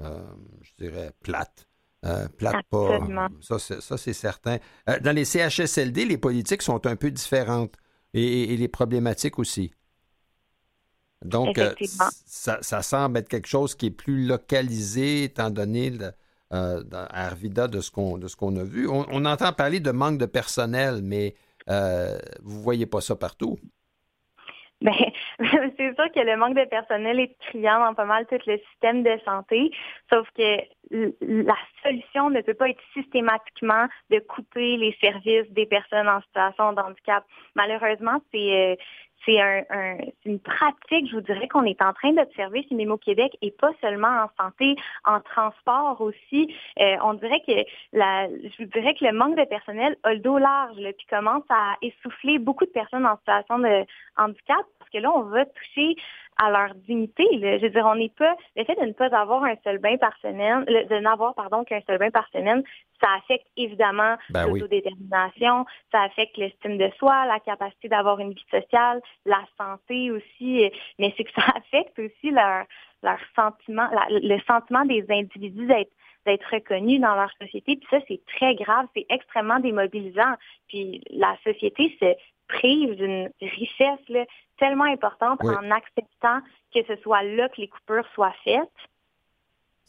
je 0.00 0.70
dirais, 0.76 1.12
plates. 1.22 1.68
Euh, 2.04 2.28
plate 2.28 2.66
pas. 2.68 2.98
Ça, 3.40 3.96
c'est 3.96 4.12
certain. 4.12 4.58
Euh, 4.88 4.98
dans 5.00 5.12
les 5.12 5.24
CHSLD, 5.24 6.04
les 6.04 6.18
politiques 6.18 6.62
sont 6.62 6.86
un 6.86 6.96
peu 6.96 7.10
différentes 7.10 7.74
et, 8.12 8.56
les 8.56 8.68
problématiques 8.68 9.38
aussi. 9.38 9.72
Donc, 11.24 11.58
euh, 11.58 11.72
ça, 12.26 12.82
semble 12.82 13.18
être 13.18 13.28
quelque 13.28 13.48
chose 13.48 13.74
qui 13.74 13.86
est 13.86 13.90
plus 13.90 14.26
localisé, 14.26 15.24
étant 15.24 15.50
donné 15.50 15.92
à 16.50 17.26
Arvida 17.26 17.66
de 17.66 17.80
ce 17.80 17.90
qu'on 17.90 18.56
a 18.56 18.64
vu. 18.64 18.88
On, 18.88 19.24
entend 19.24 19.52
parler 19.52 19.80
de 19.80 19.90
manque 19.90 20.18
de 20.18 20.26
personnel, 20.26 21.00
mais 21.02 21.34
vous 21.66 22.58
ne 22.58 22.62
voyez 22.62 22.86
pas 22.86 23.00
ça 23.00 23.16
partout. 23.16 23.58
Bien, 24.84 24.92
c'est 25.38 25.94
sûr 25.94 26.12
que 26.12 26.20
le 26.20 26.36
manque 26.36 26.56
de 26.56 26.64
personnel 26.64 27.18
est 27.20 27.34
criant 27.48 27.80
dans 27.80 27.94
pas 27.94 28.04
mal 28.04 28.26
tout 28.26 28.38
le 28.46 28.58
système 28.70 29.02
de 29.02 29.18
santé, 29.24 29.70
sauf 30.12 30.28
que 30.36 30.58
la 30.90 31.56
solution 31.82 32.28
ne 32.28 32.42
peut 32.42 32.54
pas 32.54 32.68
être 32.68 32.82
systématiquement 32.92 33.86
de 34.10 34.18
couper 34.18 34.76
les 34.76 34.94
services 35.00 35.50
des 35.50 35.64
personnes 35.66 36.08
en 36.08 36.20
situation 36.22 36.72
de 36.74 36.80
handicap. 36.80 37.24
Malheureusement, 37.54 38.20
c'est 38.30 38.72
euh, 38.72 38.76
c'est 39.24 39.40
un, 39.40 39.96
une 40.24 40.38
pratique, 40.38 41.08
je 41.08 41.16
vous 41.16 41.20
dirais, 41.20 41.48
qu'on 41.48 41.64
est 41.64 41.80
en 41.82 41.92
train 41.92 42.12
d'observer 42.12 42.64
chez 42.68 42.74
Mémo 42.74 42.96
Québec 42.96 43.36
et 43.42 43.50
pas 43.50 43.72
seulement 43.80 44.24
en 44.24 44.42
santé, 44.42 44.76
en 45.04 45.20
transport 45.20 46.00
aussi. 46.00 46.54
Euh, 46.80 46.96
on 47.02 47.14
dirait 47.14 47.42
que 47.46 47.52
la, 47.92 48.28
je 48.28 48.62
vous 48.62 48.70
dirais 48.70 48.94
que 48.94 49.04
le 49.04 49.12
manque 49.12 49.36
de 49.36 49.44
personnel 49.44 49.96
a 50.02 50.14
le 50.14 50.20
dos 50.20 50.38
large, 50.38 50.76
là, 50.78 50.92
puis 50.92 51.06
commence 51.08 51.44
à 51.48 51.74
essouffler 51.82 52.38
beaucoup 52.38 52.64
de 52.64 52.70
personnes 52.70 53.06
en 53.06 53.16
situation 53.18 53.58
de 53.58 53.84
handicap, 54.16 54.64
parce 54.78 54.90
que 54.90 54.98
là, 54.98 55.10
on 55.14 55.22
va 55.22 55.44
toucher 55.46 55.96
à 56.36 56.50
leur 56.50 56.74
dignité. 56.74 57.24
Je 57.32 57.62
veux 57.62 57.70
dire, 57.70 57.86
on 57.86 57.96
n'est 57.96 58.12
pas 58.16 58.36
le 58.56 58.64
fait 58.64 58.74
de 58.80 58.86
ne 58.86 58.92
pas 58.92 59.06
avoir 59.16 59.44
un 59.44 59.54
seul 59.64 59.78
bain 59.78 59.96
par 59.96 60.16
semaine, 60.18 60.64
de 60.64 60.98
n'avoir 60.98 61.34
pardon 61.34 61.64
qu'un 61.64 61.80
seul 61.86 61.98
bain 61.98 62.10
par 62.10 62.28
semaine, 62.30 62.62
ça 63.00 63.08
affecte 63.16 63.46
évidemment 63.56 64.16
ben 64.30 64.46
l'autodétermination, 64.46 65.66
ça 65.92 66.02
affecte 66.02 66.36
l'estime 66.36 66.78
de 66.78 66.90
soi, 66.98 67.26
la 67.26 67.40
capacité 67.40 67.88
d'avoir 67.88 68.18
une 68.20 68.32
vie 68.32 68.46
sociale, 68.50 69.00
la 69.26 69.42
santé 69.58 70.10
aussi, 70.10 70.70
mais 70.98 71.12
c'est 71.16 71.24
que 71.24 71.32
ça 71.32 71.46
affecte 71.56 71.98
aussi 71.98 72.30
leur 72.30 72.64
leur 73.02 73.18
sentiment, 73.36 73.86
le 74.08 74.38
sentiment 74.46 74.84
des 74.86 75.04
individus 75.10 75.66
d'être 75.66 75.92
d'être 76.26 76.46
reconnus 76.50 77.00
dans 77.00 77.14
leur 77.14 77.30
société. 77.40 77.76
Puis 77.76 77.86
ça, 77.90 77.98
c'est 78.08 78.20
très 78.26 78.54
grave, 78.54 78.86
c'est 78.94 79.06
extrêmement 79.10 79.60
démobilisant. 79.60 80.34
Puis 80.68 81.02
la 81.10 81.36
société 81.44 81.96
se 82.00 82.14
prive 82.54 82.94
d'une 82.96 83.30
richesse 83.40 84.26
tellement 84.58 84.84
importante 84.84 85.40
en 85.44 85.70
acceptant 85.70 86.40
que 86.74 86.80
ce 86.86 86.96
soit 87.02 87.22
là 87.22 87.48
que 87.48 87.60
les 87.60 87.68
coupures 87.68 88.06
soient 88.14 88.34
faites 88.44 88.70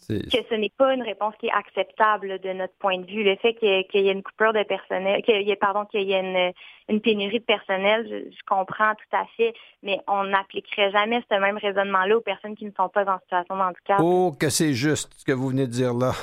que 0.08 0.38
ce 0.50 0.56
n'est 0.56 0.72
pas 0.78 0.94
une 0.94 1.02
réponse 1.02 1.34
qui 1.40 1.48
est 1.48 1.52
acceptable 1.52 2.40
de 2.40 2.54
notre 2.54 2.74
point 2.80 3.00
de 3.00 3.06
vue. 3.06 3.24
Le 3.24 3.36
fait 3.38 3.54
qu'il 3.56 3.70
y, 3.70 4.08
ait 4.08 4.12
une 4.12 4.24
coupure 4.24 4.54
de 4.54 4.64
personnel, 4.64 5.22
qu'il 5.24 5.42
y 5.42 5.52
ait, 5.52 5.56
pardon, 5.56 5.86
qu'il 5.86 6.04
y 6.04 6.14
ait 6.14 6.54
une, 6.90 7.02
pénurie 7.02 7.40
de 7.40 7.46
personnel, 7.46 8.08
je, 8.08 8.44
comprends 8.46 8.94
tout 8.94 9.18
à 9.18 9.26
fait, 9.36 9.54
mais 9.82 10.00
on 10.08 10.26
n'appliquerait 10.26 10.92
jamais 10.92 11.24
ce 11.32 11.40
même 11.40 11.58
raisonnement-là 11.58 12.18
aux 12.18 12.22
personnes 12.22 12.56
qui 12.56 12.66
ne 12.66 12.72
sont 12.78 12.90
pas 12.90 13.06
en 13.06 13.20
situation 13.20 13.56
de 13.56 13.62
handicap. 13.62 14.00
Oh, 14.02 14.34
que 14.40 14.50
c'est 14.50 14.74
juste 14.74 15.14
ce 15.18 15.26
que 15.26 15.32
vous 15.32 15.50
venez 15.50 15.66
de 15.66 15.72
dire 15.72 15.94
là. 15.94 16.14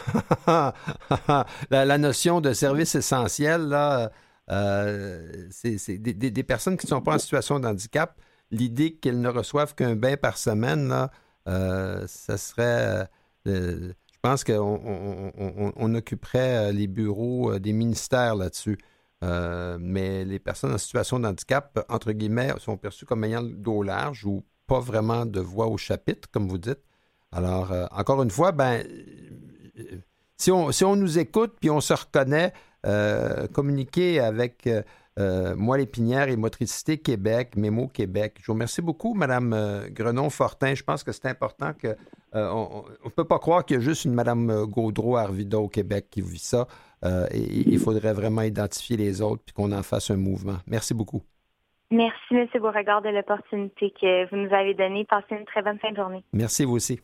la, 1.70 1.98
notion 1.98 2.40
de 2.40 2.52
service 2.52 2.94
essentiel, 2.94 3.62
là, 3.62 4.10
euh, 4.50 5.48
des, 5.62 6.42
personnes 6.42 6.76
qui 6.76 6.86
ne 6.86 6.90
sont 6.90 7.00
pas 7.00 7.14
en 7.14 7.18
situation 7.18 7.60
de 7.60 7.66
handicap. 7.66 8.20
L'idée 8.50 8.94
qu'elles 8.94 9.20
ne 9.20 9.28
reçoivent 9.28 9.74
qu'un 9.74 9.96
bain 9.96 10.16
par 10.16 10.36
semaine, 10.36 10.88
là, 10.88 11.10
euh, 11.48 12.06
ça 12.06 12.36
serait. 12.36 13.08
Euh, 13.46 13.92
je 14.12 14.18
pense 14.20 14.44
qu'on 14.44 15.94
occuperait 15.94 16.72
les 16.72 16.86
bureaux 16.86 17.58
des 17.58 17.72
ministères 17.72 18.36
là-dessus. 18.36 18.78
mais 19.22 20.24
les 20.24 20.38
personnes 20.38 20.72
en 20.72 20.78
situation 20.78 21.18
de 21.18 21.26
handicap, 21.26 21.84
entre 21.88 22.12
guillemets, 22.12 22.52
sont 22.58 22.76
perçues 22.76 23.04
comme 23.04 23.24
ayant 23.24 23.42
le 23.42 23.50
dos 23.50 23.82
large 23.82 24.24
ou 24.24 24.44
pas 24.68 24.78
vraiment 24.78 25.26
de 25.26 25.40
voix 25.40 25.66
au 25.66 25.76
chapitre, 25.76 26.28
comme 26.30 26.48
vous 26.48 26.58
dites. 26.58 26.82
Alors, 27.32 27.72
encore 27.90 28.22
une 28.22 28.30
fois, 28.30 28.52
ben, 28.52 28.84
si 30.36 30.52
on, 30.52 30.70
si 30.70 30.84
on 30.84 30.94
nous 30.94 31.18
écoute 31.18 31.54
puis 31.60 31.70
on 31.70 31.80
se 31.80 31.92
reconnaît, 31.92 32.52
communiquer 33.52 34.20
avec 34.20 34.66
euh, 34.66 34.82
euh, 35.18 35.54
moi 35.56 35.76
Lépinière 35.76 36.28
et 36.28 36.36
Motricité 36.36 36.98
Québec, 36.98 37.56
Mémo 37.56 37.88
Québec. 37.88 38.36
Je 38.40 38.46
vous 38.46 38.54
remercie 38.54 38.82
beaucoup, 38.82 39.14
Madame 39.14 39.54
Grenon-Fortin. 39.90 40.74
Je 40.74 40.82
pense 40.82 41.04
que 41.04 41.12
c'est 41.12 41.28
important 41.28 41.72
que 41.74 41.96
on 42.34 42.84
ne 43.04 43.10
peut 43.10 43.26
pas 43.26 43.38
croire 43.38 43.64
qu'il 43.64 43.76
y 43.76 43.78
a 43.78 43.82
juste 43.82 44.06
une 44.06 44.14
Madame 44.14 44.64
Gaudreau 44.64 45.16
Arvida 45.16 45.58
au 45.58 45.68
Québec 45.68 46.06
qui 46.10 46.22
vit 46.22 46.38
ça. 46.38 46.66
et, 47.30 47.70
il 47.70 47.78
faudrait 47.78 48.14
vraiment 48.14 48.40
identifier 48.40 48.96
les 48.96 49.20
autres 49.20 49.42
puis 49.44 49.52
qu'on 49.52 49.70
en 49.72 49.82
fasse 49.82 50.10
un 50.10 50.16
mouvement. 50.16 50.56
Merci 50.66 50.94
beaucoup. 50.94 51.22
Merci, 51.90 52.34
M. 52.34 52.48
Beauregard, 52.58 53.02
de 53.02 53.10
l'opportunité 53.10 53.90
que 53.90 54.30
vous 54.30 54.36
nous 54.36 54.54
avez 54.54 54.72
donnée. 54.72 55.04
Passez 55.04 55.34
une 55.34 55.44
très 55.44 55.60
bonne 55.60 55.78
fin 55.78 55.90
de 55.90 55.96
journée. 55.96 56.24
Merci, 56.32 56.64
vous 56.64 56.76
aussi. 56.76 57.02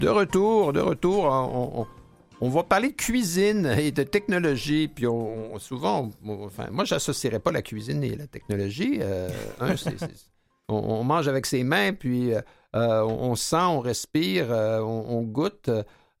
De 0.00 0.08
retour, 0.08 0.72
de 0.72 0.80
retour, 0.80 1.24
on, 1.24 1.86
on, 2.40 2.48
va 2.48 2.62
parler 2.62 2.88
de 2.88 2.94
cuisine 2.94 3.66
et 3.66 3.92
de 3.92 4.02
technologie. 4.02 4.88
Puis 4.88 5.06
on, 5.06 5.58
souvent, 5.58 6.08
enfin, 6.26 6.68
moi, 6.70 6.86
j'associerais 6.86 7.38
pas 7.38 7.52
la 7.52 7.60
cuisine 7.60 8.02
et 8.02 8.16
la 8.16 8.26
technologie. 8.26 8.96
Euh, 9.02 9.28
on, 10.68 11.04
mange 11.04 11.28
avec 11.28 11.44
ses 11.44 11.64
mains, 11.64 11.92
puis 11.92 12.32
euh, 12.32 12.40
on, 12.72 13.36
sent, 13.36 13.56
on 13.56 13.80
respire, 13.80 14.48
on, 14.48 15.20
goûte. 15.20 15.68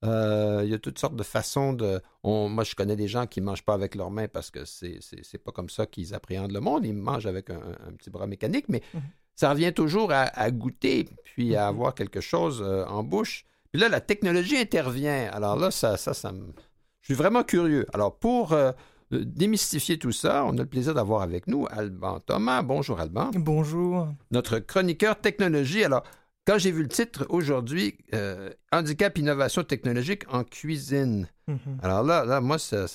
Il 0.02 0.68
y 0.68 0.74
a 0.74 0.78
toutes 0.78 0.98
sortes 0.98 1.16
de 1.16 1.22
façons 1.22 1.72
de. 1.72 2.02
moi, 2.22 2.64
je 2.64 2.74
connais 2.74 2.96
des 2.96 3.08
gens 3.08 3.26
qui 3.26 3.40
ne 3.40 3.46
mangent 3.46 3.64
pas 3.64 3.74
avec 3.74 3.94
leurs 3.94 4.10
mains 4.10 4.28
parce 4.28 4.50
que 4.50 4.66
c'est, 4.66 4.98
c'est, 5.00 5.38
pas 5.38 5.52
comme 5.52 5.70
ça 5.70 5.86
qu'ils 5.86 6.14
appréhendent 6.14 6.52
le 6.52 6.60
monde. 6.60 6.84
Ils 6.84 6.92
mangent 6.92 7.26
avec 7.26 7.48
un, 7.48 7.92
petit 7.96 8.10
bras 8.10 8.26
mécanique, 8.26 8.66
mais 8.68 8.82
mhm. 8.92 9.00
ça 9.36 9.48
revient 9.48 9.72
toujours 9.72 10.12
à, 10.12 10.50
goûter, 10.50 11.08
puis 11.24 11.56
à 11.56 11.62
mhm. 11.62 11.68
avoir 11.78 11.94
quelque 11.94 12.20
chose 12.20 12.62
en 12.86 13.02
bouche. 13.02 13.46
Puis 13.72 13.80
là, 13.80 13.88
la 13.88 14.00
technologie 14.00 14.56
intervient. 14.56 15.30
Alors 15.32 15.56
là, 15.56 15.70
ça, 15.70 15.96
ça, 15.96 16.14
ça 16.14 16.32
me... 16.32 16.52
Je 17.00 17.06
suis 17.06 17.14
vraiment 17.14 17.44
curieux. 17.44 17.86
Alors, 17.92 18.18
pour 18.18 18.52
euh, 18.52 18.72
démystifier 19.10 19.98
tout 19.98 20.12
ça, 20.12 20.44
on 20.44 20.56
a 20.58 20.62
le 20.62 20.66
plaisir 20.66 20.94
d'avoir 20.94 21.22
avec 21.22 21.46
nous 21.46 21.66
Alban 21.70 22.20
Thomas. 22.20 22.62
Bonjour, 22.62 23.00
Alban. 23.00 23.30
Bonjour. 23.34 24.08
Notre 24.30 24.58
chroniqueur 24.58 25.20
technologie. 25.20 25.84
Alors, 25.84 26.02
quand 26.50 26.58
j'ai 26.58 26.72
vu 26.72 26.82
le 26.82 26.88
titre 26.88 27.26
aujourd'hui, 27.28 27.96
euh, 28.12 28.50
Handicap, 28.72 29.16
innovation 29.16 29.62
technologique 29.62 30.24
en 30.32 30.42
cuisine. 30.42 31.28
Mhm. 31.46 31.78
Alors 31.80 32.02
là, 32.02 32.24
là, 32.24 32.40
moi, 32.40 32.58
ça, 32.58 32.86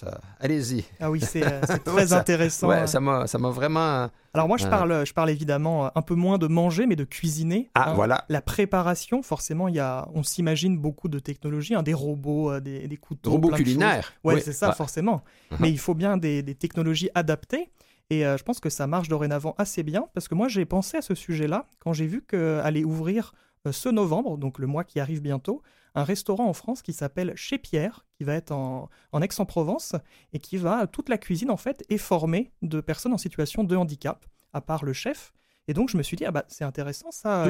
allez-y. 0.41 0.83
Ah 0.99 1.09
oui, 1.09 1.21
c'est 1.21 1.41
euh, 1.41 1.61
très 1.85 2.11
intéressant. 2.11 2.67
Ouais, 2.67 2.85
ça 2.85 2.99
m'a, 2.99 3.27
ça 3.27 3.37
m'a 3.37 3.51
vraiment. 3.51 4.09
Alors 4.33 4.49
moi, 4.49 4.57
je 4.57 4.65
euh, 4.65 4.69
parle, 4.69 5.05
je 5.05 5.13
parle 5.13 5.29
évidemment 5.29 5.89
un 5.97 6.01
peu 6.01 6.15
moins 6.15 6.37
de 6.37 6.47
manger, 6.47 6.85
mais 6.85 6.97
de 6.97 7.05
cuisiner. 7.05 7.69
Ah, 7.75 7.91
hein. 7.91 7.93
voilà. 7.93 8.25
La 8.27 8.41
préparation, 8.41 9.21
forcément, 9.23 9.69
il 9.69 9.75
y 9.75 9.79
a, 9.79 10.09
on 10.13 10.23
s'imagine 10.23 10.77
beaucoup 10.77 11.07
de 11.07 11.19
technologies, 11.19 11.75
hein, 11.75 11.83
des 11.83 11.93
robots, 11.93 12.59
des, 12.59 12.89
des 12.89 12.97
couteaux. 12.97 13.31
Robots 13.31 13.51
culinaires. 13.51 14.11
Ouais, 14.25 14.41
c'est 14.41 14.51
ça, 14.51 14.73
forcément. 14.73 15.23
Uh-huh. 15.51 15.57
Mais 15.61 15.69
il 15.69 15.79
faut 15.79 15.93
bien 15.93 16.17
des, 16.17 16.43
des 16.43 16.55
technologies 16.55 17.09
adaptées. 17.15 17.69
Et 18.09 18.21
je 18.21 18.43
pense 18.43 18.59
que 18.59 18.69
ça 18.69 18.85
marche 18.85 19.07
dorénavant 19.07 19.55
assez 19.57 19.81
bien 19.81 20.05
parce 20.13 20.27
que 20.27 20.35
moi 20.35 20.47
j'ai 20.47 20.63
pensé 20.65 20.97
à 20.97 21.01
ce 21.01 21.15
sujet-là 21.15 21.65
quand 21.79 21.91
j'ai 21.91 22.05
vu 22.05 22.21
qu'allait 22.21 22.83
ouvrir 22.83 23.33
euh, 23.33 23.44
ce 23.71 23.89
novembre, 23.89 24.37
donc 24.37 24.59
le 24.59 24.67
mois 24.67 24.83
qui 24.83 24.99
arrive 24.99 25.21
bientôt, 25.21 25.61
un 25.95 26.03
restaurant 26.03 26.47
en 26.47 26.53
France 26.53 26.81
qui 26.81 26.93
s'appelle 26.93 27.33
Chez 27.35 27.57
Pierre, 27.57 28.05
qui 28.17 28.23
va 28.23 28.33
être 28.33 28.51
en, 28.51 28.89
Aix-en-Provence 29.21 29.95
et 30.33 30.39
qui 30.39 30.57
va, 30.57 30.87
toute 30.87 31.09
la 31.09 31.17
cuisine 31.17 31.49
en 31.49 31.57
fait, 31.57 31.83
est 31.89 31.97
formée 31.97 32.51
de 32.61 32.81
personnes 32.81 33.13
en 33.13 33.17
situation 33.17 33.63
de 33.63 33.75
handicap, 33.75 34.25
à 34.53 34.61
part 34.61 34.83
le 34.83 34.93
chef. 34.93 35.33
Et 35.67 35.73
donc 35.73 35.89
je 35.89 35.97
me 35.97 36.03
suis 36.03 36.17
dit, 36.17 36.25
ah 36.25 36.31
bah 36.31 36.45
c'est 36.47 36.65
intéressant 36.65 37.11
ça. 37.11 37.47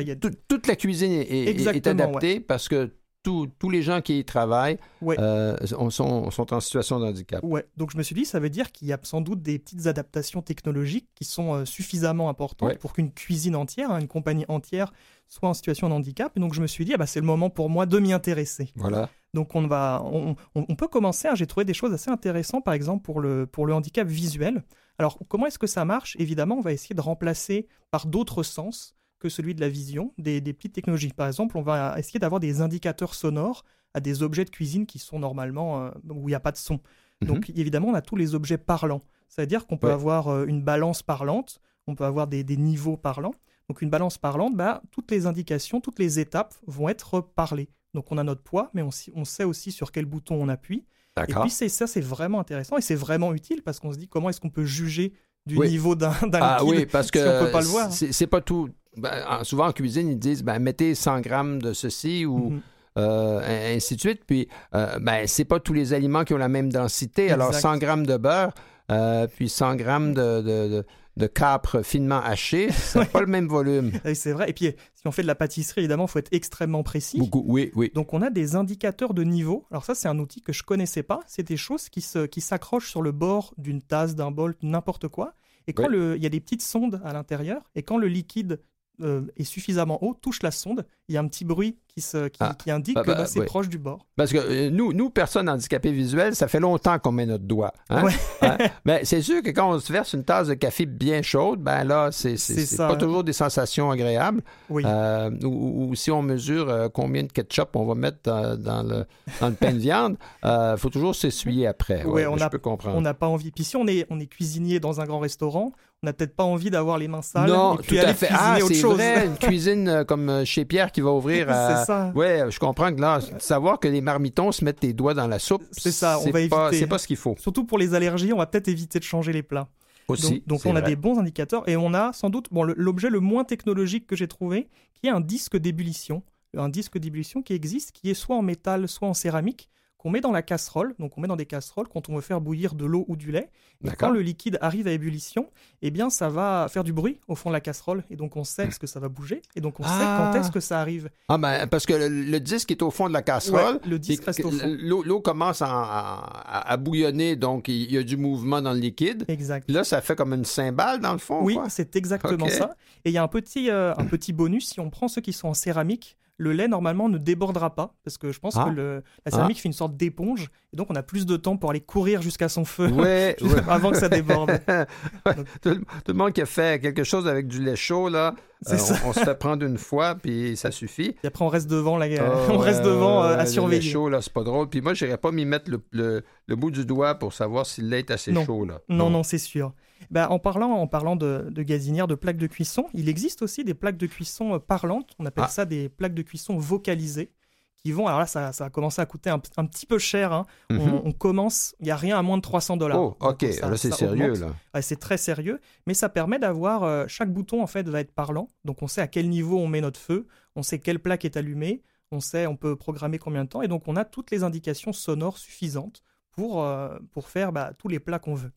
toute 0.48 0.68
la 0.68 0.76
cuisine 0.76 1.12
est, 1.12 1.88
adaptée 1.88 2.40
parce 2.40 2.70
que 2.70 2.94
tous 3.26 3.70
les 3.70 3.82
gens 3.82 4.02
qui 4.02 4.20
y 4.20 4.26
travaillent 4.26 4.78
euh, 5.04 5.56
sont, 5.66 6.30
en 6.52 6.60
situation 6.60 7.00
de 7.00 7.06
handicap. 7.06 7.44
Ouais, 7.44 7.66
donc 7.78 7.92
je 7.92 7.98
me 7.98 8.04
suis 8.04 8.16
dit, 8.16 8.26
ça 8.26 8.40
veut 8.40 8.50
dire 8.50 8.72
qu'il 8.72 8.88
y 8.88 8.94
a 8.94 9.00
sans 9.04 9.22
doute 9.22 9.42
des 9.42 9.60
petites 9.60 9.88
adaptations 9.88 10.42
technologiques 10.42 11.08
qui 11.16 11.26
sont 11.26 11.54
euh, 11.54 11.66
suffisamment 11.66 12.30
importantes 12.30 12.78
pour 12.78 12.94
qu'une 12.94 13.12
cuisine 13.12 13.56
entière, 13.56 13.92
hein, 13.92 14.00
une 14.00 14.08
compagnie 14.08 14.46
entière, 14.48 14.94
soit 15.28 15.50
en 15.50 15.54
situation 15.54 15.90
de 15.90 15.94
handicap. 15.94 16.32
Et 16.36 16.40
donc 16.40 16.54
je 16.54 16.62
me 16.62 16.68
suis 16.68 16.86
dit, 16.86 16.94
ah 16.94 16.98
bah, 16.98 17.08
c'est 17.08 17.20
le 17.20 17.26
moment 17.26 17.50
pour 17.50 17.70
moi 17.70 17.86
de 17.86 18.00
m'y 18.00 18.14
intéresser. 18.14 18.72
Voilà. 18.76 19.10
Donc 19.34 19.54
on, 19.56 19.68
va, 19.68 20.02
on, 20.06 20.76
peut 20.76 20.88
commencer. 20.88 21.28
Hein. 21.28 21.36
J'ai 21.36 21.48
trouvé 21.48 21.66
des 21.66 21.74
choses 21.74 21.94
assez 21.94 22.10
intéressantes, 22.10 22.64
par 22.64 22.74
exemple 22.74 23.04
pour 23.04 23.20
le, 23.20 23.46
pour 23.46 23.66
le 23.66 23.74
handicap 23.74 24.08
visuel. 24.08 24.64
Alors 24.98 25.20
comment 25.28 25.46
est-ce 25.48 25.60
que 25.60 25.68
ça 25.68 25.84
marche? 25.84 26.16
Évidemment, 26.20 26.56
on 26.56 26.62
va 26.62 26.72
essayer 26.72 26.96
de 26.96 27.02
remplacer 27.02 27.68
par 27.92 28.06
d'autres 28.06 28.44
sens 28.44 28.96
que 29.20 29.30
celui 29.30 29.56
de 29.56 29.62
la 29.62 29.70
vision 29.70 30.14
des, 30.18 30.42
petites 30.42 30.74
technologies. 30.74 31.10
Par 31.10 31.28
exemple, 31.28 31.58
on 31.58 31.62
va 31.62 31.96
essayer 31.98 32.20
d'avoir 32.20 32.40
des 32.40 32.62
indicateurs 32.62 33.16
sonores 33.16 33.64
à 33.94 34.00
des 34.00 34.24
objets 34.24 34.46
de 34.46 34.50
cuisine 34.50 34.86
qui 34.86 35.00
sont 35.00 35.20
normalement 35.20 35.86
euh, 35.86 35.92
où 36.10 36.28
il 36.28 36.32
n'y 36.32 36.36
a 36.36 36.40
pas 36.40 36.52
de 36.52 36.58
son. 36.58 36.80
Mhm. 37.22 37.28
Donc 37.28 37.50
évidemment, 37.56 37.90
on 37.90 37.94
a 37.94 38.02
tous 38.02 38.16
les 38.16 38.36
objets 38.36 38.58
parlants. 38.58 39.02
C'est-à-dire 39.28 39.66
qu'on 39.68 39.78
peut 39.78 39.92
avoir 39.92 40.28
euh, 40.28 40.46
une 40.46 40.62
balance 40.62 41.02
parlante, 41.02 41.60
on 41.88 41.96
peut 41.96 42.06
avoir 42.06 42.28
des, 42.28 42.44
niveaux 42.58 42.98
parlants. 42.98 43.36
Donc 43.70 43.82
une 43.82 43.90
balance 43.90 44.18
parlante, 44.18 44.56
bah, 44.56 44.82
toutes 44.92 45.10
les 45.12 45.26
indications, 45.26 45.82
toutes 45.82 46.00
les 46.00 46.20
étapes 46.20 46.54
vont 46.68 46.90
être 46.90 47.22
parlées. 47.22 47.70
Donc 47.94 48.12
on 48.12 48.18
a 48.18 48.24
notre 48.24 48.42
poids, 48.42 48.70
mais 48.74 48.82
on, 48.82 48.90
on 49.16 49.26
sait 49.26 49.44
aussi 49.46 49.72
sur 49.72 49.92
quel 49.92 50.06
bouton 50.06 50.36
on 50.36 50.50
appuie. 50.50 50.86
Et 51.28 51.34
puis 51.34 51.50
ça, 51.50 51.88
c'est 51.88 52.02
vraiment 52.02 52.42
intéressant 52.42 52.78
et 52.78 52.82
c'est 52.82 52.96
vraiment 52.96 53.34
utile 53.34 53.62
parce 53.64 53.80
qu'on 53.80 53.94
se 53.94 53.98
dit 53.98 54.08
comment 54.08 54.30
est-ce 54.30 54.42
qu'on 54.42 54.50
peut 54.50 54.66
juger 54.66 55.14
du 55.46 55.58
niveau 55.60 55.96
d'un 55.96 56.14
ah, 56.34 56.64
oui, 56.64 56.86
parce 56.86 57.12
que 57.12 57.20
si 57.24 57.26
on 57.26 57.46
peut 57.46 57.52
pas 57.52 57.62
le 57.62 57.68
voir. 57.68 57.92
C'est 57.92 58.28
pas 58.28 58.42
tout. 58.42 58.70
Ben, 58.98 59.44
souvent 59.44 59.68
en 59.68 59.72
cuisine, 59.72 60.10
ils 60.10 60.20
disent 60.20 60.44
ben, 60.44 60.60
mettez 60.60 60.96
100 60.96 61.22
grammes 61.22 61.62
de 61.62 61.74
ceci 61.74 62.26
ou. 62.26 62.50
Mhm. 62.50 62.62
Euh, 62.98 63.76
ainsi 63.76 63.96
de 63.96 64.00
suite. 64.00 64.22
Puis, 64.26 64.48
euh, 64.74 65.00
ben, 65.00 65.28
c'est 65.28 65.44
pas 65.44 65.60
tous 65.60 65.74
les 65.74 65.94
aliments 65.94 66.24
qui 66.24 66.34
ont 66.34 66.38
la 66.38 66.48
même 66.48 66.72
densité. 66.72 67.30
Alors, 67.30 67.54
100 67.54 67.78
grammes 67.78 68.06
de 68.06 68.16
beurre, 68.16 68.54
euh, 68.90 69.28
puis 69.28 69.50
100 69.50 69.76
grammes 69.76 70.14
de, 70.14 70.42
de, 70.42 70.86
de, 71.18 71.28
capre 71.28 71.82
finement 71.82 72.22
haché, 72.24 72.72
c'est 72.72 73.04
pas 73.12 73.20
le 73.20 73.28
même 73.28 73.48
volume. 73.50 73.92
c'est 74.14 74.32
vrai. 74.32 74.50
Et 74.50 74.54
puis, 74.54 74.74
si 74.94 75.08
on 75.08 75.12
fait 75.12 75.24
de 75.24 75.28
la 75.28 75.36
pâtisserie, 75.36 75.82
évidemment, 75.82 76.06
il 76.06 76.10
faut 76.10 76.20
être 76.20 76.32
extrêmement 76.32 76.84
précis. 76.84 77.18
Beaucoup, 77.18 77.44
oui, 77.46 77.70
oui. 77.76 77.92
Donc, 77.94 78.14
on 78.14 78.22
a 78.22 78.30
des 78.30 78.56
indicateurs 78.56 79.14
de 79.14 79.24
niveau. 79.24 79.66
Alors, 79.72 79.84
ça, 79.84 79.94
c'est 79.94 80.08
un 80.08 80.18
outil 80.18 80.40
que 80.40 80.54
je 80.54 80.64
connaissais 80.64 81.04
pas. 81.04 81.20
C'est 81.28 81.46
des 81.46 81.58
choses 81.58 81.90
qui 81.90 82.00
s'accrochent 82.02 82.86
qui 82.86 82.92
sur 82.92 83.02
le 83.02 83.12
bord 83.12 83.54
d'une 83.58 83.82
tasse, 83.82 84.16
d'un 84.16 84.32
bol, 84.32 84.56
n'importe 84.62 85.10
quoi. 85.10 85.34
Et 85.68 85.74
quand 85.74 85.88
le, 85.88 86.16
il 86.16 86.24
y 86.24 86.28
a 86.28 86.30
des 86.30 86.40
petites 86.40 86.62
sondes 86.62 87.02
à 87.04 87.12
l'intérieur, 87.12 87.62
et 87.76 87.84
quand 87.84 87.98
le 87.98 88.08
liquide 88.08 88.62
euh, 89.02 89.22
est 89.38 89.44
suffisamment 89.44 90.04
haut, 90.04 90.14
touche 90.14 90.42
la 90.42 90.52
sonde, 90.52 90.86
il 91.08 91.16
y 91.16 91.18
a 91.18 91.22
un 91.22 91.28
petit 91.28 91.46
bruit 91.46 91.78
qui, 91.88 92.02
se, 92.02 92.28
qui, 92.28 92.40
ah, 92.42 92.56
indique 92.68 92.96
bah, 92.96 93.02
que 93.04 93.08
bah, 93.08 93.16
bah, 93.20 93.26
c'est 93.26 93.44
proche 93.46 93.70
du 93.70 93.78
bord. 93.78 94.06
Parce 94.16 94.32
que 94.32 94.38
euh, 94.38 94.70
nous, 94.70 94.94
nous, 94.94 95.10
personnes 95.10 95.50
handicapées 95.50 95.92
visuelles, 95.92 96.36
ça 96.36 96.48
fait 96.48 96.60
longtemps 96.60 96.98
qu'on 97.00 97.12
met 97.12 97.26
notre 97.26 97.44
doigt. 97.44 97.74
Hein? 97.90 98.08
hein? 98.42 98.58
Mais 98.86 99.06
c'est 99.06 99.22
sûr 99.22 99.42
que 99.42 99.50
quand 99.50 99.70
on 99.70 99.80
se 99.80 99.92
verse 99.92 100.14
une 100.14 100.24
tasse 100.24 100.48
de 100.48 100.54
café 100.54 100.86
bien 100.86 101.22
chaude, 101.22 101.62
ben 101.62 101.84
là, 101.84 102.10
c'est 102.12 102.38
pas 102.78 102.96
toujours 102.96 103.24
des 103.24 103.34
sensations 103.34 103.92
agréables. 103.92 104.42
Euh, 104.72 105.30
ou, 105.44 105.94
si 105.96 106.10
on 106.12 106.22
mesure 106.22 106.90
combien 106.94 107.24
de 107.24 107.32
ketchup 107.32 107.76
on 107.76 107.86
va 107.86 107.96
mettre 107.96 108.20
dans, 108.24 108.84
le, 108.84 109.06
dans 109.42 109.50
le 109.50 109.56
pain 109.56 109.74
de 109.74 109.80
viande, 109.80 110.18
il 110.44 110.76
faut 110.78 110.90
toujours 110.90 111.16
s'essuyer 111.16 111.68
après. 111.68 112.04
Oui, 112.06 112.26
on 112.26 112.38
a, 112.38 112.50
peux 112.50 112.60
comprendre. 112.60 112.98
On 112.98 113.02
n'a 113.02 113.14
pas 113.14 113.28
envie. 113.28 113.52
Puis 113.52 113.64
si 113.64 113.76
on 113.76 113.88
est, 113.88 114.06
on 114.10 114.20
est 114.20 114.28
cuisinier 114.28 114.80
dans 114.80 115.02
un 115.02 115.06
grand 115.06 115.20
restaurant, 115.20 115.74
n'a 116.06 116.14
peut-être 116.14 116.36
pas 116.36 116.44
envie 116.44 116.70
d'avoir 116.70 116.98
les 116.98 117.08
mains 117.08 117.22
sales. 117.22 117.50
Non, 117.50 117.76
et 117.76 117.84
puis 117.84 117.98
tout 117.98 118.06
à 118.06 118.14
fait. 118.14 118.30
Ah, 118.32 118.58
c'est 118.60 118.82
vrai, 118.82 119.26
une 119.28 119.38
cuisine 119.40 119.88
euh, 119.88 120.04
comme 120.04 120.30
euh, 120.30 120.46
chez 120.46 120.66
Pierre 120.66 120.92
qui 120.92 121.02
va 121.02 121.12
ouvrir. 121.12 121.48
c'est 121.50 121.86
ça. 121.86 122.12
Ouais, 122.16 122.46
je 122.50 122.60
comprends 122.60 122.94
que 122.94 123.02
là, 123.02 123.20
savoir 123.40 123.80
que 123.80 123.88
les 123.88 124.02
marmitons 124.02 124.52
se 124.52 124.64
mettent 124.64 124.84
les 124.84 124.94
doigts 124.94 125.14
dans 125.14 125.28
la 125.28 125.40
soupe. 125.40 125.64
C'est 125.72 125.92
ça, 125.92 126.20
on 126.26 126.32
va 126.32 126.40
éviter. 126.42 126.58
C'est 126.74 126.88
pas 126.88 126.98
ce 126.98 127.08
qu'il 127.08 127.18
faut. 127.18 127.36
Surtout 127.40 127.66
pour 127.66 127.78
les 127.78 127.94
allergies, 127.94 128.32
on 128.32 128.38
va 128.38 128.46
peut-être 128.46 128.68
éviter 128.68 129.00
de 129.00 129.04
changer 129.04 129.34
les 129.34 129.44
plats. 129.44 129.68
Aussi. 130.08 130.44
Donc, 130.46 130.66
on 130.66 130.76
a 130.76 130.82
des 130.82 130.96
bons 130.96 131.18
indicateurs 131.20 131.68
et 131.68 131.76
on 131.76 131.94
a 131.96 132.14
sans 132.14 132.30
doute 132.30 132.48
bon, 132.52 132.64
l'objet 132.64 133.10
le 133.10 133.20
moins 133.20 133.44
technologique 133.44 134.06
que 134.06 134.16
j'ai 134.16 134.28
trouvé, 134.28 134.68
qui 134.94 135.08
est 135.08 135.12
un 135.12 135.22
disque 135.22 135.58
d'ébullition. 135.58 136.22
Un 136.56 136.70
disque 136.70 136.98
d'ébullition 136.98 137.42
qui 137.42 137.54
existe, 137.54 137.92
qui 137.92 138.10
est 138.10 138.14
soit 138.14 138.36
en 138.36 138.42
métal, 138.42 138.88
soit 138.88 139.08
en 139.08 139.14
céramique 139.14 139.68
on 140.06 140.12
met 140.12 140.22
dans 140.22 140.32
la 140.32 140.44
casserole. 140.44 140.94
Donc 141.00 141.18
on 141.18 141.22
met 141.22 141.28
dans 141.28 141.36
des 141.36 141.48
casseroles 141.48 141.88
quand 141.88 142.10
on 142.10 142.16
veut 142.16 142.22
faire 142.22 142.40
bouillir 142.40 142.76
de 142.76 142.86
l'eau 142.86 143.06
ou 143.08 143.18
du 143.18 143.32
lait. 143.32 143.50
Et 143.84 143.90
quand 143.92 144.10
le 144.10 144.22
liquide 144.22 144.58
arrive 144.62 144.88
à 144.88 144.92
ébullition, 144.92 145.50
eh 145.82 145.92
bien 145.92 146.10
ça 146.10 146.30
va 146.30 146.68
faire 146.70 146.84
du 146.84 146.94
bruit 146.94 147.20
au 147.28 147.36
fond 147.36 147.50
de 147.50 147.54
la 147.54 147.60
casserole. 147.60 148.04
Et 148.10 148.16
donc 148.16 148.38
on 148.38 148.44
sait 148.44 148.70
ce 148.72 148.80
que 148.80 148.88
ça 148.88 149.00
va 149.00 149.10
bouger. 149.10 149.42
Et 149.56 149.62
donc 149.62 149.80
on 149.80 149.84
sait 149.84 149.90
quand 149.90 150.32
ah. 150.34 150.38
est-ce 150.40 150.52
que 150.52 150.60
ça 150.60 150.80
arrive. 150.80 151.10
Ah 151.28 151.38
ben 151.38 151.68
parce 151.68 151.86
que 151.86 151.94
le, 151.94 152.40
disque 152.40 152.72
est 152.72 152.84
au 152.84 152.92
fond 152.92 153.08
de 153.08 153.14
la 153.14 153.24
casserole. 153.24 153.80
le 153.86 153.98
disque 153.98 154.26
reste 154.26 154.46
au 154.46 154.52
fond. 154.52 154.78
L'eau 154.80 155.22
commence 155.22 155.62
à, 155.66 156.78
bouillonner, 156.78 157.36
donc 157.36 157.68
il 157.68 157.92
y 157.92 157.98
a 157.98 158.04
du 158.04 158.16
mouvement 158.16 158.62
dans 158.62 158.74
le 158.74 158.80
liquide. 158.80 159.26
Exact. 159.28 159.70
Là 159.70 159.84
ça 159.84 160.02
fait 160.02 160.16
comme 160.16 160.34
une 160.34 160.46
cymbale 160.46 161.00
dans 161.00 161.14
le 161.14 161.20
fond. 161.20 161.44
Oui, 161.44 161.58
c'est 161.70 161.96
exactement 161.96 162.48
ça. 162.48 162.76
Et 163.04 163.10
il 163.10 163.14
y 163.14 163.18
a 163.18 163.24
un 163.24 163.28
petit, 163.28 163.72
euh, 163.72 163.94
un 163.98 164.06
petit 164.06 164.34
bonus 164.34 164.70
si 164.70 164.80
on 164.80 164.90
prend 164.92 165.08
ceux 165.08 165.22
qui 165.22 165.34
sont 165.34 165.48
en 165.48 165.54
céramique 165.54 166.16
le 166.38 166.52
lait 166.52 166.68
normalement 166.68 167.08
ne 167.10 167.18
débordera 167.18 167.76
pas 167.76 167.96
parce 168.04 168.18
que 168.18 168.32
je 168.32 168.40
pense 168.40 168.56
que 168.56 168.60
ah. 168.60 168.70
le, 168.70 169.04
la 169.26 169.32
céramique 169.32 169.58
ah. 169.60 169.62
fait 169.62 169.70
une 169.70 169.74
sorte 169.74 169.96
d'éponge 169.96 170.50
et 170.74 170.78
donc 170.78 170.88
on 170.90 170.96
a 170.96 171.04
plus 171.04 171.26
de 171.26 171.38
temps 171.38 171.56
pour 171.56 171.70
aller 171.70 171.80
courir 171.80 172.22
jusqu'à 172.22 172.50
son 172.50 172.66
feu 172.66 172.90
avant 173.70 173.92
que 173.92 173.98
ça 173.98 174.10
déborde. 174.10 174.60
tout, 175.62 175.78
le 176.08 176.14
monde 176.14 176.34
qui 176.34 176.42
a 176.42 176.46
fait 176.46 176.82
quelque 176.82 177.04
chose 177.04 177.28
avec 177.28 177.48
du 177.48 177.64
lait 177.64 177.76
chaud 177.76 178.10
là, 178.10 178.36
euh, 178.70 178.78
on, 179.06 179.14
se 179.14 179.22
fait 179.22 179.38
prendre 179.40 179.66
une 179.66 179.78
fois 179.78 180.16
puis 180.16 180.58
ça 180.58 180.72
suffit. 180.72 181.16
Et 181.24 181.28
après 181.28 181.46
on 181.46 181.50
reste 181.50 181.70
devant 181.70 181.98
la, 181.98 182.08
oh, 182.08 182.50
on 182.52 182.58
reste 182.58 182.84
devant 182.84 183.24
euh, 183.24 183.38
à 183.38 183.46
surveiller. 183.46 183.82
Le 183.82 183.86
lait 183.86 183.92
chaud 183.92 184.10
là, 184.10 184.22
c'est 184.22 184.34
pas 184.34 184.44
drôle. 184.44 184.70
Puis 184.70 184.82
moi 184.82 184.94
j'irais 184.94 185.18
pas 185.18 185.32
m'y 185.32 185.46
mettre 185.46 185.72
le, 185.92 186.24
bout 186.50 186.72
du 186.72 186.86
doigt 186.86 187.16
pour 187.16 187.34
savoir 187.34 187.66
si 187.66 187.82
le 187.82 187.88
lait 187.88 188.00
est 188.00 188.12
assez 188.12 188.34
chaud 188.46 188.66
là. 188.66 188.82
Non 188.90 189.10
non, 189.10 189.24
c'est 189.24 189.38
sûr. 189.38 189.74
Ben, 190.12 190.28
en 190.28 190.40
parlant, 190.40 190.72
en 190.72 190.88
parlant 190.88 191.16
de, 191.16 191.48
de 191.50 191.64
gazinières, 191.64 192.08
de 192.08 192.16
plaques 192.16 192.38
de 192.38 192.48
cuisson, 192.48 192.88
il 192.94 193.10
existe 193.10 193.42
aussi 193.42 193.64
des 193.64 193.74
plaques 193.74 193.98
de 193.98 194.08
cuisson 194.08 194.56
euh, 194.56 194.60
parlantes. 194.60 195.12
On 195.20 195.26
appelle 195.26 195.46
ah. 195.48 195.52
ça 195.52 195.66
des 195.66 195.90
plaques 195.90 196.14
de 196.14 196.22
cuisson 196.22 196.58
vocalisées. 196.58 197.32
Qui 197.78 197.92
vont, 197.92 198.08
alors 198.08 198.18
là, 198.18 198.26
ça, 198.26 198.52
ça 198.52 198.66
a 198.66 198.70
commencé 198.72 199.00
à 199.00 199.06
coûter 199.06 199.30
un, 199.30 199.38
petit 199.38 199.86
peu 199.86 200.00
cher. 200.00 200.34
Hein. 200.34 200.48
Mhm. 200.72 201.02
on, 201.06 201.12
commence, 201.12 201.76
il 201.80 201.86
n'y 201.86 201.92
a 201.92 201.96
rien 201.96 202.18
à 202.18 202.24
moins 202.24 202.38
de 202.38 202.42
300 202.42 202.78
dollars. 202.78 203.00
Oh, 203.00 203.16
ok, 203.20 203.44
là 203.44 203.78
c'est 203.78 203.94
sérieux. 203.94 204.34
Là. 204.34 204.82
c'est 204.82 205.00
très 205.00 205.18
sérieux, 205.18 205.60
mais 205.86 205.94
ça 205.94 206.10
permet 206.10 206.40
d'avoir, 206.40 206.84
euh, 206.84 207.06
chaque 207.08 207.32
bouton 207.32 207.62
en 207.62 207.68
fait 207.68 207.88
va 207.88 208.00
être 208.00 208.12
parlant. 208.12 208.48
Donc 208.64 208.82
on 208.82 208.88
sait 208.88 209.02
à 209.02 209.08
quel 209.08 209.30
niveau 209.30 209.60
on 209.60 209.68
met 209.68 209.82
notre 209.82 210.00
feu, 210.00 210.26
on 210.56 210.64
sait 210.64 210.80
quelle 210.80 210.98
plaque 210.98 211.26
est 211.26 211.38
allumée, 211.38 211.84
on 212.10 212.22
sait, 212.22 212.48
on 212.48 212.56
peut 212.56 212.76
programmer 212.76 213.20
combien 213.20 213.44
de 213.44 213.50
temps, 213.50 213.62
et 213.62 213.68
donc 213.68 213.88
on 213.88 213.96
a 213.96 214.04
toutes 214.04 214.32
les 214.32 214.44
indications 214.44 214.92
sonores 214.92 215.38
suffisantes 215.38 216.02
pour, 216.32 216.64
euh, 216.64 216.98
pour 217.12 217.30
faire 217.30 217.52
bah, 217.52 217.74
tous 217.78 217.88
les 217.88 218.00
plats 218.00 218.18
qu'on 218.18 218.34
veut. 218.36 218.52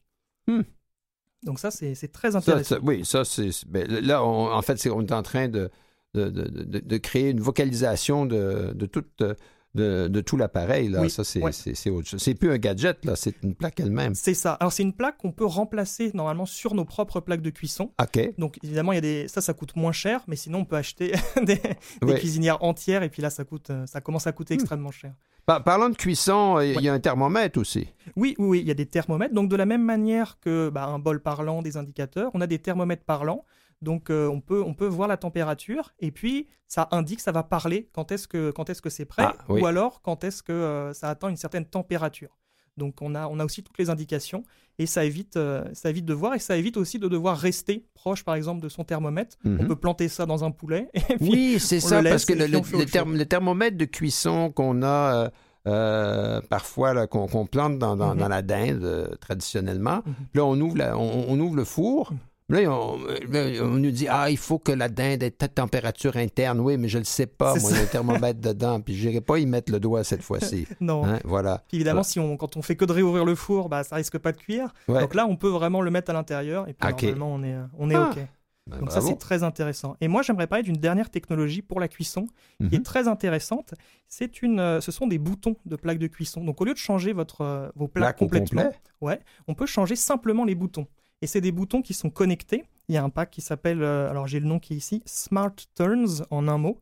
Hmm. 0.47 0.63
Donc 1.45 1.59
ça, 1.61 1.71
c'est 1.71 1.95
très 2.13 2.35
intéressant. 2.37 2.65
Ça, 2.65 2.77
ça- 2.77 2.81
oui, 2.83 3.05
ça, 3.05 3.25
c'est. 3.25 3.51
ben, 3.67 3.87
là, 3.89 4.25
on- 4.25 4.53
en 4.53 4.63
fait, 4.63 4.79
c'est- 4.79 4.91
on 4.91 5.03
est 5.03 5.13
en 5.13 5.23
train 5.23 5.49
de, 5.49 5.71
de, 6.15 6.29
de- 6.31 6.49
de- 6.49 6.79
de 6.81 6.97
créer 6.97 7.31
une 7.31 7.41
vocalisation 7.41 8.27
de, 8.27 8.73
de, 8.75 8.87
toute, 8.87 9.23
de, 9.75 10.09
de 10.09 10.21
tout 10.21 10.37
l'appareil. 10.37 10.89
Là. 10.89 11.03
Oui, 11.03 11.11
ça, 11.11 11.25
c'est 11.25 11.43
ouais. 11.43 11.53
c'est- 11.53 11.75
c'est 11.75 11.91
autre 11.91 12.09
chose. 12.09 12.21
C'est 12.23 12.35
plus 12.35 12.51
un 12.51 12.59
gadget, 12.59 13.05
là, 13.05 13.17
c'est 13.17 13.35
une 13.43 13.55
plaque 13.55 13.79
elle-même. 13.81 14.15
C'est 14.15 14.35
ça. 14.35 14.55
Alors 14.55 14.73
c'est 14.73 14.83
une 14.83 14.95
plaque 14.95 15.19
qu'on 15.19 15.31
peut 15.33 15.45
remplacer 15.45 16.11
normalement 16.15 16.47
sur 16.47 16.75
nos 16.75 16.85
propres 16.85 17.21
plaques 17.21 17.43
de 17.43 17.51
cuisson. 17.51 17.93
OK. 18.01 18.35
Donc 18.39 18.59
évidemment, 18.65 18.93
il 18.93 18.97
y 18.97 18.99
a 18.99 19.03
des 19.03 19.29
ça, 19.29 19.41
ça 19.41 19.53
coûte 19.55 19.77
moins 19.77 19.93
cher, 19.93 20.23
mais 20.27 20.37
sinon 20.37 20.61
on 20.61 20.65
peut 20.65 20.77
acheter 20.77 21.13
des, 21.43 21.61
cuisinières 22.17 22.63
entières 22.65 23.03
et 23.03 23.09
puis 23.09 23.23
là, 23.23 23.31
ça 23.31 23.45
coûte, 23.45 23.71
euh, 23.71 23.87
ça 23.87 24.01
commence 24.01 24.27
à 24.27 24.33
coûter 24.33 24.55
Hmm. 24.55 24.61
extrêmement 24.61 24.91
cher. 24.91 25.13
Par- 25.47 25.63
parlant 25.65 25.89
de 25.91 25.97
cuisson, 25.97 26.61
il 26.61 26.69
y 26.69 26.73
a- 26.73 26.75
Ouais. 26.75 26.83
il 26.83 26.85
y 26.85 26.89
a 26.89 26.93
un 26.95 27.01
thermomètre 27.01 27.59
aussi. 27.59 27.89
Oui, 28.17 28.35
oui, 28.39 28.47
oui, 28.49 28.61
il 28.61 28.69
y 28.69 28.71
a 28.71 28.75
des 28.75 28.87
thermomètres. 28.87 29.35
Donc 29.35 29.49
de 29.51 29.57
la 29.57 29.67
même 29.67 29.83
manière 29.83 30.39
que 30.41 30.71
bah, 30.71 30.87
un 30.87 30.99
bol 30.99 31.21
parlant, 31.23 31.63
des 31.63 31.77
indicateurs, 31.77 32.31
on 32.35 32.41
a 32.41 32.47
des 32.47 32.59
thermomètres 32.59 33.05
parlants. 33.05 33.45
Donc 33.81 34.11
euh, 34.11 34.27
on 34.29 34.41
peut 34.41 34.63
on 34.67 34.75
peut 34.75 34.87
voir 34.89 35.07
la 35.09 35.17
température 35.17 35.93
et 36.01 36.11
puis 36.11 36.49
ça 36.67 36.89
indique 36.91 37.21
ça 37.21 37.31
va 37.33 37.43
parler 37.45 37.89
quand 37.93 38.11
est-ce 38.11 38.27
que 38.27 38.51
quand 38.51 38.69
est-ce 38.71 38.83
que 38.83 38.91
c'est 38.91 39.05
prêt 39.05 39.23
Ah, 39.27 39.37
oui. 39.49 39.61
ou 39.61 39.67
alors 39.67 40.03
quand 40.03 40.25
est-ce 40.25 40.43
que 40.43 40.53
euh, 40.53 40.93
ça 40.93 41.09
atteint 41.11 41.29
une 41.29 41.37
certaine 41.37 41.65
température. 41.65 42.37
Donc 42.77 43.03
on 43.03 43.15
a 43.15 43.29
on 43.29 43.39
a 43.39 43.45
aussi 43.45 43.63
toutes 43.63 43.79
les 43.79 43.89
indications 43.91 44.43
et 44.81 44.87
ça 44.87 45.05
évite 45.05 45.37
euh, 45.37 45.65
ça 45.75 45.91
évite 45.91 46.05
de 46.07 46.15
voir 46.15 46.35
et 46.35 46.39
ça 46.41 46.57
évite 46.57 46.77
aussi 46.77 46.99
de 46.99 47.07
devoir 47.09 47.37
rester 47.39 47.87
proche 47.95 48.25
par 48.25 48.35
exemple 48.35 48.61
de 48.61 48.69
son 48.69 48.83
thermomètre. 48.85 49.37
On 49.45 49.51
Mhm. 49.51 49.67
peut 49.69 49.77
planter 49.77 50.09
ça 50.09 50.27
dans 50.27 50.43
un 50.45 50.51
poulet 50.51 50.89
et 50.95 51.17
puis 51.17 51.29
Oui, 51.31 51.57
c'est 51.61 51.81
ça, 51.81 52.03
le 52.03 52.11
parce 52.11 52.25
que 52.25 52.33
le, 52.33 52.47
therm- 52.47 53.17
le 53.17 53.27
thermomètre 53.27 53.77
de 53.77 53.85
cuisson 53.85 54.51
qu'on 54.51 54.83
a 54.83 55.31
euh, 55.67 56.41
parfois, 56.49 57.07
qu'on 57.07 57.47
plante 57.47 57.79
dans, 57.79 57.97
dans- 57.97 58.15
Mhm. 58.15 58.21
dans 58.21 58.29
la 58.29 58.43
dinde 58.43 58.85
euh, 58.85 59.09
traditionnellement, 59.21 60.03
Mhm. 60.07 60.15
là, 60.35 60.45
on 60.47 60.59
ouvre, 60.61 60.77
la- 60.79 60.97
on, 60.97 61.27
on 61.29 61.39
ouvre 61.41 61.57
le 61.57 61.65
four. 61.65 62.13
Mhm. 62.49 62.57
Là 62.57 62.71
on, 62.73 62.99
là, 63.31 63.63
on 63.63 63.69
nous 63.79 63.91
dit 63.91 64.07
Ah, 64.09 64.31
il 64.31 64.37
faut 64.39 64.59
que 64.59 64.73
la 64.73 64.89
dinde 64.89 65.23
ait 65.23 65.31
telle 65.31 65.51
température 65.51 66.17
interne. 66.17 66.61
Oui, 66.61 66.77
mais 66.77 66.89
je 66.89 66.99
ne 66.99 67.03
le 67.03 67.07
sais 67.07 67.27
pas. 67.27 67.55
Moi, 67.57 67.71
il 67.71 67.77
y 67.77 67.81
a 67.81 67.83
un 67.83 67.87
thermomètre 67.87 68.41
dedans, 68.41 68.81
puis 68.81 68.95
je 68.97 69.09
n'irai 69.09 69.21
pas 69.21 69.39
y 69.39 69.47
mettre 69.47 69.71
le 69.73 69.81
doigt 69.81 70.05
cette 70.05 70.23
fois-ci. 70.23 70.67
non. 70.81 71.05
Hein, 71.05 71.19
voilà. 71.25 71.63
Puis 71.69 71.77
évidemment, 71.77 71.97
Voilà. 72.01 72.05
si 72.09 72.19
on, 72.21 72.37
quand 72.37 72.57
on 72.57 72.63
fait 72.63 72.77
que 72.77 72.85
de 72.85 72.93
réouvrir 72.93 73.25
le 73.25 73.35
four, 73.35 73.69
bah, 73.69 73.85
ça 73.85 73.97
risque 73.97 74.19
pas 74.19 74.33
de 74.33 74.39
cuire. 74.39 74.73
Ouais. 74.89 75.01
Donc 75.01 75.15
là, 75.15 75.27
on 75.27 75.37
peut 75.37 75.49
vraiment 75.49 75.81
le 75.83 75.91
mettre 75.91 76.11
à 76.11 76.15
l'intérieur 76.15 76.69
et 76.69 76.73
puis 76.75 76.89
Ok. 76.91 77.03
normalement, 77.03 77.35
on 77.35 77.43
est, 77.43 77.57
on 77.79 77.91
est 77.91 77.95
Ah, 77.95 78.11
OK. 78.17 78.19
Ben, 78.67 78.81
Donc 78.81 78.93
ça, 78.93 79.01
c'est 79.01 79.17
très 79.17 79.43
intéressant. 79.45 79.97
Et 80.03 80.09
moi, 80.09 80.21
j'aimerais 80.21 80.47
parler 80.47 80.63
d'une 80.63 80.77
dernière 80.77 81.09
technologie 81.09 81.63
pour 81.63 81.81
la 81.81 81.89
cuisson 81.89 82.27
qui 82.61 82.65
Mhm. 82.67 82.75
est 82.75 82.85
très 82.85 83.09
intéressante. 83.09 83.73
C'est 84.09 84.43
une, 84.43 84.61
euh, 84.61 84.81
ce 84.83 84.93
sont 84.93 85.07
des 85.07 85.17
boutons 85.19 85.57
de 85.65 85.75
plaques 85.77 85.99
de 85.99 86.07
cuisson. 86.07 86.45
Donc 86.45 86.61
au 86.61 86.67
lieu 86.67 86.75
de 86.75 86.79
changer 86.79 87.15
votre, 87.15 87.41
euh, 87.41 87.69
vos 87.77 87.89
plaques 87.89 88.03
Plaque 88.05 88.19
complètement, 88.19 88.65
complet? 88.65 88.79
ouais, 89.01 89.21
on 89.49 89.55
peut 89.55 89.65
changer 89.65 89.97
simplement 89.97 90.45
les 90.45 90.55
boutons. 90.55 90.87
Et 91.23 91.27
c'est 91.27 91.41
des 91.41 91.53
boutons 91.53 91.83
qui 91.83 91.95
sont 91.95 92.11
connectés. 92.11 92.65
Il 92.89 92.95
y 92.95 92.99
a 92.99 93.03
un 93.05 93.11
pack 93.11 93.31
qui 93.31 93.41
s'appelle, 93.41 93.83
euh, 93.83 94.09
alors 94.11 94.27
j'ai 94.29 94.41
le 94.41 94.47
nom 94.47 94.59
qui 94.59 94.75
est 94.75 94.77
ici, 94.77 95.03
Smart 95.05 95.53
Turns 95.75 96.25
en 96.31 96.49
un 96.49 96.59
mot, 96.59 96.79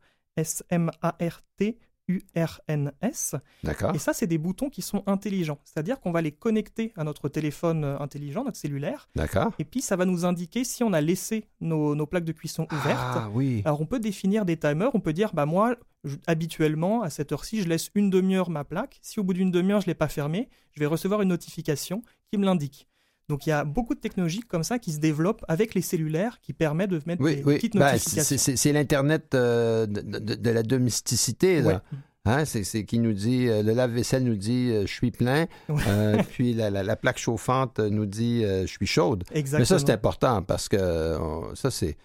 S-M-A-R-T-U-R-N-S. 2.09 3.35
D'accord. 3.63 3.95
Et 3.95 3.97
ça, 3.97 4.13
c'est 4.13 4.27
des 4.27 4.37
boutons 4.37 4.69
qui 4.69 4.81
sont 4.81 5.03
intelligents. 5.07 5.59
C'est-à-dire 5.63 5.99
qu'on 5.99 6.11
va 6.11 6.21
les 6.21 6.31
connecter 6.31 6.93
à 6.95 7.03
notre 7.03 7.27
téléphone 7.29 7.83
euh, 7.83 7.99
intelligent, 7.99 8.43
notre 8.43 8.57
cellulaire, 8.57 9.09
D'accord. 9.15 9.51
et 9.59 9.65
puis 9.65 9.81
ça 9.81 9.95
va 9.95 10.05
nous 10.05 10.23
indiquer 10.25 10.63
si 10.63 10.83
on 10.83 10.93
a 10.93 11.01
laissé 11.01 11.45
nos, 11.59 11.95
nos 11.95 12.05
plaques 12.05 12.23
de 12.25 12.31
cuisson 12.31 12.67
ouvertes. 12.71 12.99
Ah, 13.17 13.29
oui. 13.33 13.61
Alors 13.65 13.81
on 13.81 13.85
peut 13.85 13.99
définir 13.99 14.45
des 14.45 14.57
timers, 14.57 14.91
on 14.93 14.99
peut 14.99 15.13
dire, 15.13 15.33
bah 15.33 15.45
moi, 15.45 15.75
je- 16.03 16.15
habituellement, 16.27 17.01
à 17.01 17.09
cette 17.09 17.31
heure-ci, 17.31 17.61
je 17.61 17.67
laisse 17.67 17.89
une 17.95 18.09
demi-heure 18.09 18.49
ma 18.49 18.63
plaque. 18.63 18.99
Si 19.01 19.19
au 19.19 19.23
bout 19.23 19.33
d'une 19.33 19.51
demi-heure, 19.51 19.81
je 19.81 19.87
ne 19.87 19.91
l'ai 19.91 19.95
pas 19.95 20.07
fermée, 20.07 20.47
je 20.73 20.79
vais 20.79 20.85
recevoir 20.85 21.21
une 21.21 21.29
notification 21.29 22.03
qui 22.31 22.37
me 22.37 22.45
l'indique. 22.45 22.87
Donc 23.29 23.45
il 23.45 23.49
y 23.49 23.53
a 23.53 23.65
beaucoup 23.65 23.93
de 23.93 23.99
technologies 23.99 24.39
comme 24.39 24.63
ça 24.63 24.79
qui 24.79 24.91
se 24.93 24.99
développent 24.99 25.43
avec 25.49 25.73
les 25.75 25.81
cellulaires 25.81 26.39
qui 26.41 26.53
permettent 26.53 26.91
de 26.91 27.01
mettre 27.05 27.21
Oui, 27.21 27.37
des 27.37 27.43
oui. 27.43 27.55
petites 27.55 27.73
Ben, 27.75 27.91
notifications. 27.91 28.23
c'est- 28.23 28.37
c'est 28.37 28.55
c'est 28.55 28.71
l'Internet 28.71 29.35
euh, 29.35 29.85
de, 29.85 29.99
de- 30.01 30.35
de 30.35 30.49
la 30.49 30.63
domesticité. 30.63 31.61
Là. 31.61 31.67
Ouais. 31.67 31.79
Hein, 32.25 32.45
c'est 32.45 32.63
c'est 32.63 32.83
qui 32.85 32.99
nous 32.99 33.13
dit, 33.13 33.47
euh, 33.47 33.63
le 33.63 33.73
lave-vaisselle 33.73 34.23
nous 34.23 34.35
dit 34.35 34.69
euh, 34.71 34.81
je 34.85 34.93
suis 34.93 35.11
plein. 35.11 35.45
Euh, 35.69 36.21
puis 36.31 36.53
la, 36.53 36.69
la- 36.69 36.83
la 36.83 36.95
plaque 36.95 37.17
chauffante 37.17 37.79
nous 37.79 38.05
dit 38.05 38.43
je 38.43 38.65
suis 38.65 38.87
chaude. 38.87 39.23
Exactement. 39.33 39.59
Mais 39.59 39.65
ça, 39.65 39.79
c'est 39.79 39.91
important 39.91 40.41
parce 40.41 40.69
que 40.69 41.17
on- 41.19 41.53
ça, 41.55 41.69
c'est. 41.69 41.97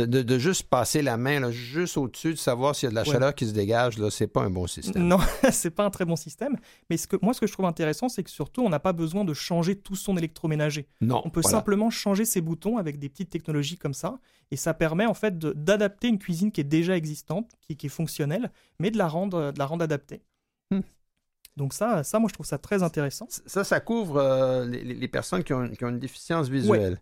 De, 0.00 0.06
de- 0.06 0.22
de 0.22 0.38
juste 0.38 0.64
passer 0.64 1.02
la 1.02 1.16
main 1.16 1.40
là, 1.40 1.50
juste 1.50 1.96
au-dessus, 1.96 2.32
de 2.32 2.38
savoir 2.38 2.74
s'il 2.74 2.86
y 2.86 2.88
a 2.88 2.90
de 2.90 2.94
la 2.94 3.02
Ouais. 3.02 3.08
chaleur 3.12 3.34
qui 3.34 3.46
se 3.46 3.52
dégage, 3.52 3.98
là, 3.98 4.10
c'est 4.10 4.26
pas 4.26 4.42
un 4.42 4.50
bon 4.50 4.66
système. 4.66 5.06
Non, 5.06 5.18
c'est 5.52 5.70
pas 5.70 5.84
un 5.84 5.90
très 5.90 6.04
bon 6.04 6.16
système. 6.16 6.56
Mais 6.88 6.96
ce 6.96 7.06
que, 7.06 7.16
moi, 7.22 7.34
ce 7.34 7.40
que 7.40 7.46
je 7.46 7.52
trouve 7.52 7.66
intéressant, 7.66 8.08
c'est 8.08 8.22
que 8.22 8.30
surtout, 8.30 8.62
on 8.62 8.68
n'a 8.68 8.80
pas 8.80 8.92
besoin 8.92 9.24
de 9.24 9.34
changer 9.34 9.76
tout 9.76 9.96
son 9.96 10.16
électroménager. 10.16 10.86
Non. 11.00 11.22
On 11.24 11.30
peut 11.30 11.40
voilà. 11.40 11.58
simplement 11.58 11.90
changer 11.90 12.24
ses 12.24 12.40
boutons 12.40 12.78
avec 12.78 12.98
des 12.98 13.08
petites 13.08 13.30
technologies 13.30 13.76
comme 13.78 13.94
ça. 13.94 14.18
Et 14.50 14.56
ça 14.56 14.74
permet 14.74 15.06
en 15.06 15.14
fait 15.14 15.38
d'adapter 15.38 16.08
une 16.08 16.18
cuisine 16.18 16.50
qui 16.50 16.60
est 16.60 16.64
déjà 16.64 16.96
existante, 16.96 17.50
qui, 17.60 17.76
qui 17.76 17.86
est 17.86 17.90
fonctionnelle, 17.90 18.50
mais 18.78 18.90
de 18.90 18.98
la 18.98 19.06
rendre, 19.06 19.52
de 19.52 19.58
la 19.58 19.66
rendre 19.66 19.84
adaptée. 19.84 20.22
Hmm. 20.70 20.80
Donc 21.56 21.74
ça, 21.74 22.02
ça, 22.04 22.18
moi, 22.18 22.28
je 22.28 22.34
trouve 22.34 22.46
ça 22.46 22.58
très 22.58 22.82
intéressant. 22.82 23.26
Ça, 23.28 23.64
ça 23.64 23.80
couvre 23.80 24.16
euh, 24.16 24.66
les, 24.66 25.08
personnes 25.08 25.44
qui 25.44 25.52
ont, 25.52 25.68
qui 25.68 25.84
ont 25.84 25.88
une 25.90 25.98
déficience 25.98 26.48
visuelle. 26.48 27.00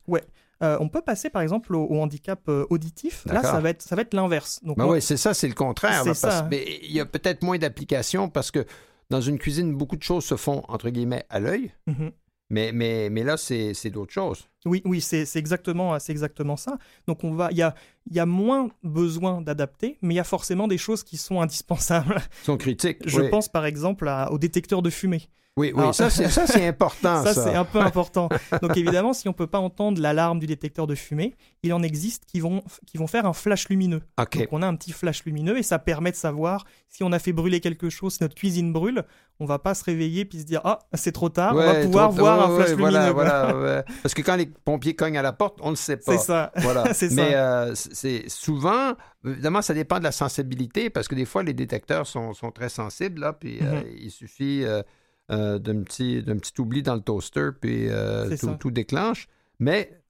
Euh, 0.62 0.76
on 0.80 0.88
peut 0.88 1.02
passer 1.02 1.30
par 1.30 1.42
exemple 1.42 1.74
au, 1.74 1.84
au 1.86 2.00
handicap 2.02 2.40
euh, 2.48 2.66
auditif. 2.70 3.24
Là, 3.26 3.42
ça 3.42 3.60
va 3.60 3.70
être, 3.70 3.82
ça 3.82 3.94
va 3.94 4.02
être 4.02 4.14
l'inverse. 4.14 4.60
Donc 4.64 4.76
Ben 4.78 4.86
on- 4.86 4.92
oui, 4.92 5.02
c'est 5.02 5.16
ça, 5.16 5.32
c'est 5.34 5.48
le 5.48 5.54
contraire. 5.54 6.04
Là, 6.04 6.12
parce- 6.20 6.42
mais 6.50 6.64
il 6.82 6.92
y 6.92 7.00
a 7.00 7.06
peut-être 7.06 7.42
moins 7.42 7.58
d'applications 7.58 8.28
parce 8.28 8.50
que 8.50 8.64
dans 9.10 9.20
une 9.20 9.38
cuisine, 9.38 9.74
beaucoup 9.76 9.96
de 9.96 10.02
choses 10.02 10.24
se 10.24 10.36
font, 10.36 10.62
entre 10.68 10.90
guillemets, 10.90 11.24
à 11.30 11.38
l'œil. 11.40 11.72
Mhm. 11.86 12.10
Mais, 12.50 12.72
mais, 12.72 13.10
mais 13.10 13.24
là, 13.24 13.36
c'est 13.36 13.74
c'est 13.74 13.90
d'autres 13.90 14.12
choses. 14.12 14.48
Oui, 14.64 14.80
oui, 14.86 15.02
c'est 15.02 15.26
c'est 15.26 15.38
exactement, 15.38 15.98
c'est 15.98 16.12
exactement 16.12 16.56
ça. 16.56 16.78
Donc 17.06 17.22
on 17.22 17.34
va, 17.34 17.48
il 17.50 17.58
y 17.58 17.62
a, 17.62 17.74
y 18.10 18.18
a 18.18 18.24
moins 18.26 18.70
besoin 18.82 19.42
d'adapter, 19.42 19.98
mais 20.02 20.14
il 20.14 20.16
y 20.16 20.20
a 20.20 20.24
forcément 20.24 20.66
des 20.66 20.78
choses 20.78 21.04
qui 21.04 21.18
sont 21.18 21.40
indispensables. 21.42 22.16
Ils 22.42 22.44
sont 22.46 22.56
critiques. 22.56 22.98
Je 23.06 23.20
oui. 23.20 23.28
pense 23.28 23.48
par 23.50 23.66
exemple 23.66 24.08
à- 24.08 24.32
au 24.32 24.38
détecteur 24.38 24.80
de 24.82 24.90
fumée. 24.90 25.28
Oui, 25.58 25.72
oui, 25.74 25.80
Alors- 25.82 25.94
ça, 25.94 26.08
c'est 26.10 26.28
ça, 26.28 26.46
c'est 26.46 26.66
important. 26.66 27.24
ça, 27.24 27.34
Ça, 27.34 27.42
c'est 27.44 27.54
un 27.54 27.64
peu 27.64 27.80
important. 27.80 28.28
Donc 28.62 28.76
évidemment, 28.76 29.12
si 29.12 29.28
on 29.28 29.32
peut 29.32 29.46
pas 29.46 29.58
entendre 29.58 30.00
l'alarme 30.00 30.38
du 30.38 30.46
détecteur 30.46 30.86
de 30.86 30.94
fumée, 30.94 31.34
il 31.62 31.72
en 31.72 31.82
existe 31.82 32.24
qui 32.26 32.40
vont, 32.40 32.62
qui 32.86 32.96
vont 32.98 33.06
faire 33.06 33.26
un 33.26 33.32
flash 33.32 33.68
lumineux. 33.68 34.02
Donc 34.16 34.48
on 34.52 34.62
a 34.62 34.66
un 34.66 34.76
petit 34.76 34.92
flash 34.92 35.24
lumineux 35.24 35.58
et 35.58 35.62
ça 35.62 35.78
permet 35.78 36.10
de 36.12 36.16
savoir 36.16 36.64
si 36.88 37.02
on 37.02 37.12
a 37.12 37.18
fait 37.18 37.32
brûler 37.32 37.60
quelque 37.60 37.90
chose, 37.90 38.14
si 38.14 38.22
notre 38.22 38.34
cuisine 38.34 38.72
brûle, 38.72 39.04
on 39.40 39.44
va 39.46 39.58
pas 39.58 39.74
se 39.74 39.84
réveiller 39.84 40.24
puis 40.24 40.38
se 40.40 40.44
dire 40.44 40.60
ah 40.64 40.78
c'est 40.94 41.12
trop 41.12 41.28
tard, 41.28 41.52
on 41.54 41.58
va 41.58 41.74
pouvoir 41.82 42.08
trop- 42.10 42.18
voir 42.18 42.38
ouais, 42.38 42.44
un 42.54 42.56
flash 42.56 42.70
ouais, 42.70 42.76
lumineux. 42.76 43.10
Voilà, 43.12 43.52
voilà, 43.52 43.56
ouais. 43.78 43.84
Parce 44.02 44.14
que 44.14 44.22
quand 44.22 44.36
les 44.36 44.46
pompiers 44.46 44.94
cognent 44.94 45.18
à 45.18 45.22
la 45.22 45.32
porte, 45.32 45.58
on 45.60 45.66
ne 45.66 45.70
le 45.72 45.76
sait 45.76 45.96
pas. 45.96 46.12
C'est 46.16 46.24
ça. 46.24 46.52
Voilà. 46.56 46.92
C'est 46.94 47.08
ça. 47.10 47.14
Mais 47.14 47.34
euh, 47.34 47.74
c'est 47.74 48.24
souvent, 48.28 48.94
évidemment, 49.24 49.62
ça 49.62 49.74
dépend 49.74 49.98
de 49.98 50.04
la 50.04 50.12
sensibilité 50.12 50.90
parce 50.90 51.08
que 51.08 51.14
des 51.14 51.24
fois, 51.24 51.42
les 51.42 51.52
détecteurs 51.54 52.06
sont, 52.06 52.32
sont 52.32 52.50
très 52.50 52.68
sensibles, 52.68 53.20
là, 53.20 53.32
puis 53.32 53.58
euh, 53.62 53.80
Mhm. 53.80 53.84
il 54.00 54.10
suffit 54.10 54.62
euh, 54.64 54.82
euh, 55.30 55.58
d'un 55.58 55.82
petit, 55.82 56.22
petit 56.22 56.60
oubli 56.60 56.82
dans 56.82 56.94
le 56.94 57.00
toaster, 57.02 57.50
puis 57.60 57.88
euh, 57.88 58.28
tout, 58.58 58.70
déclenche. 58.70 59.28
Mais 59.58 60.00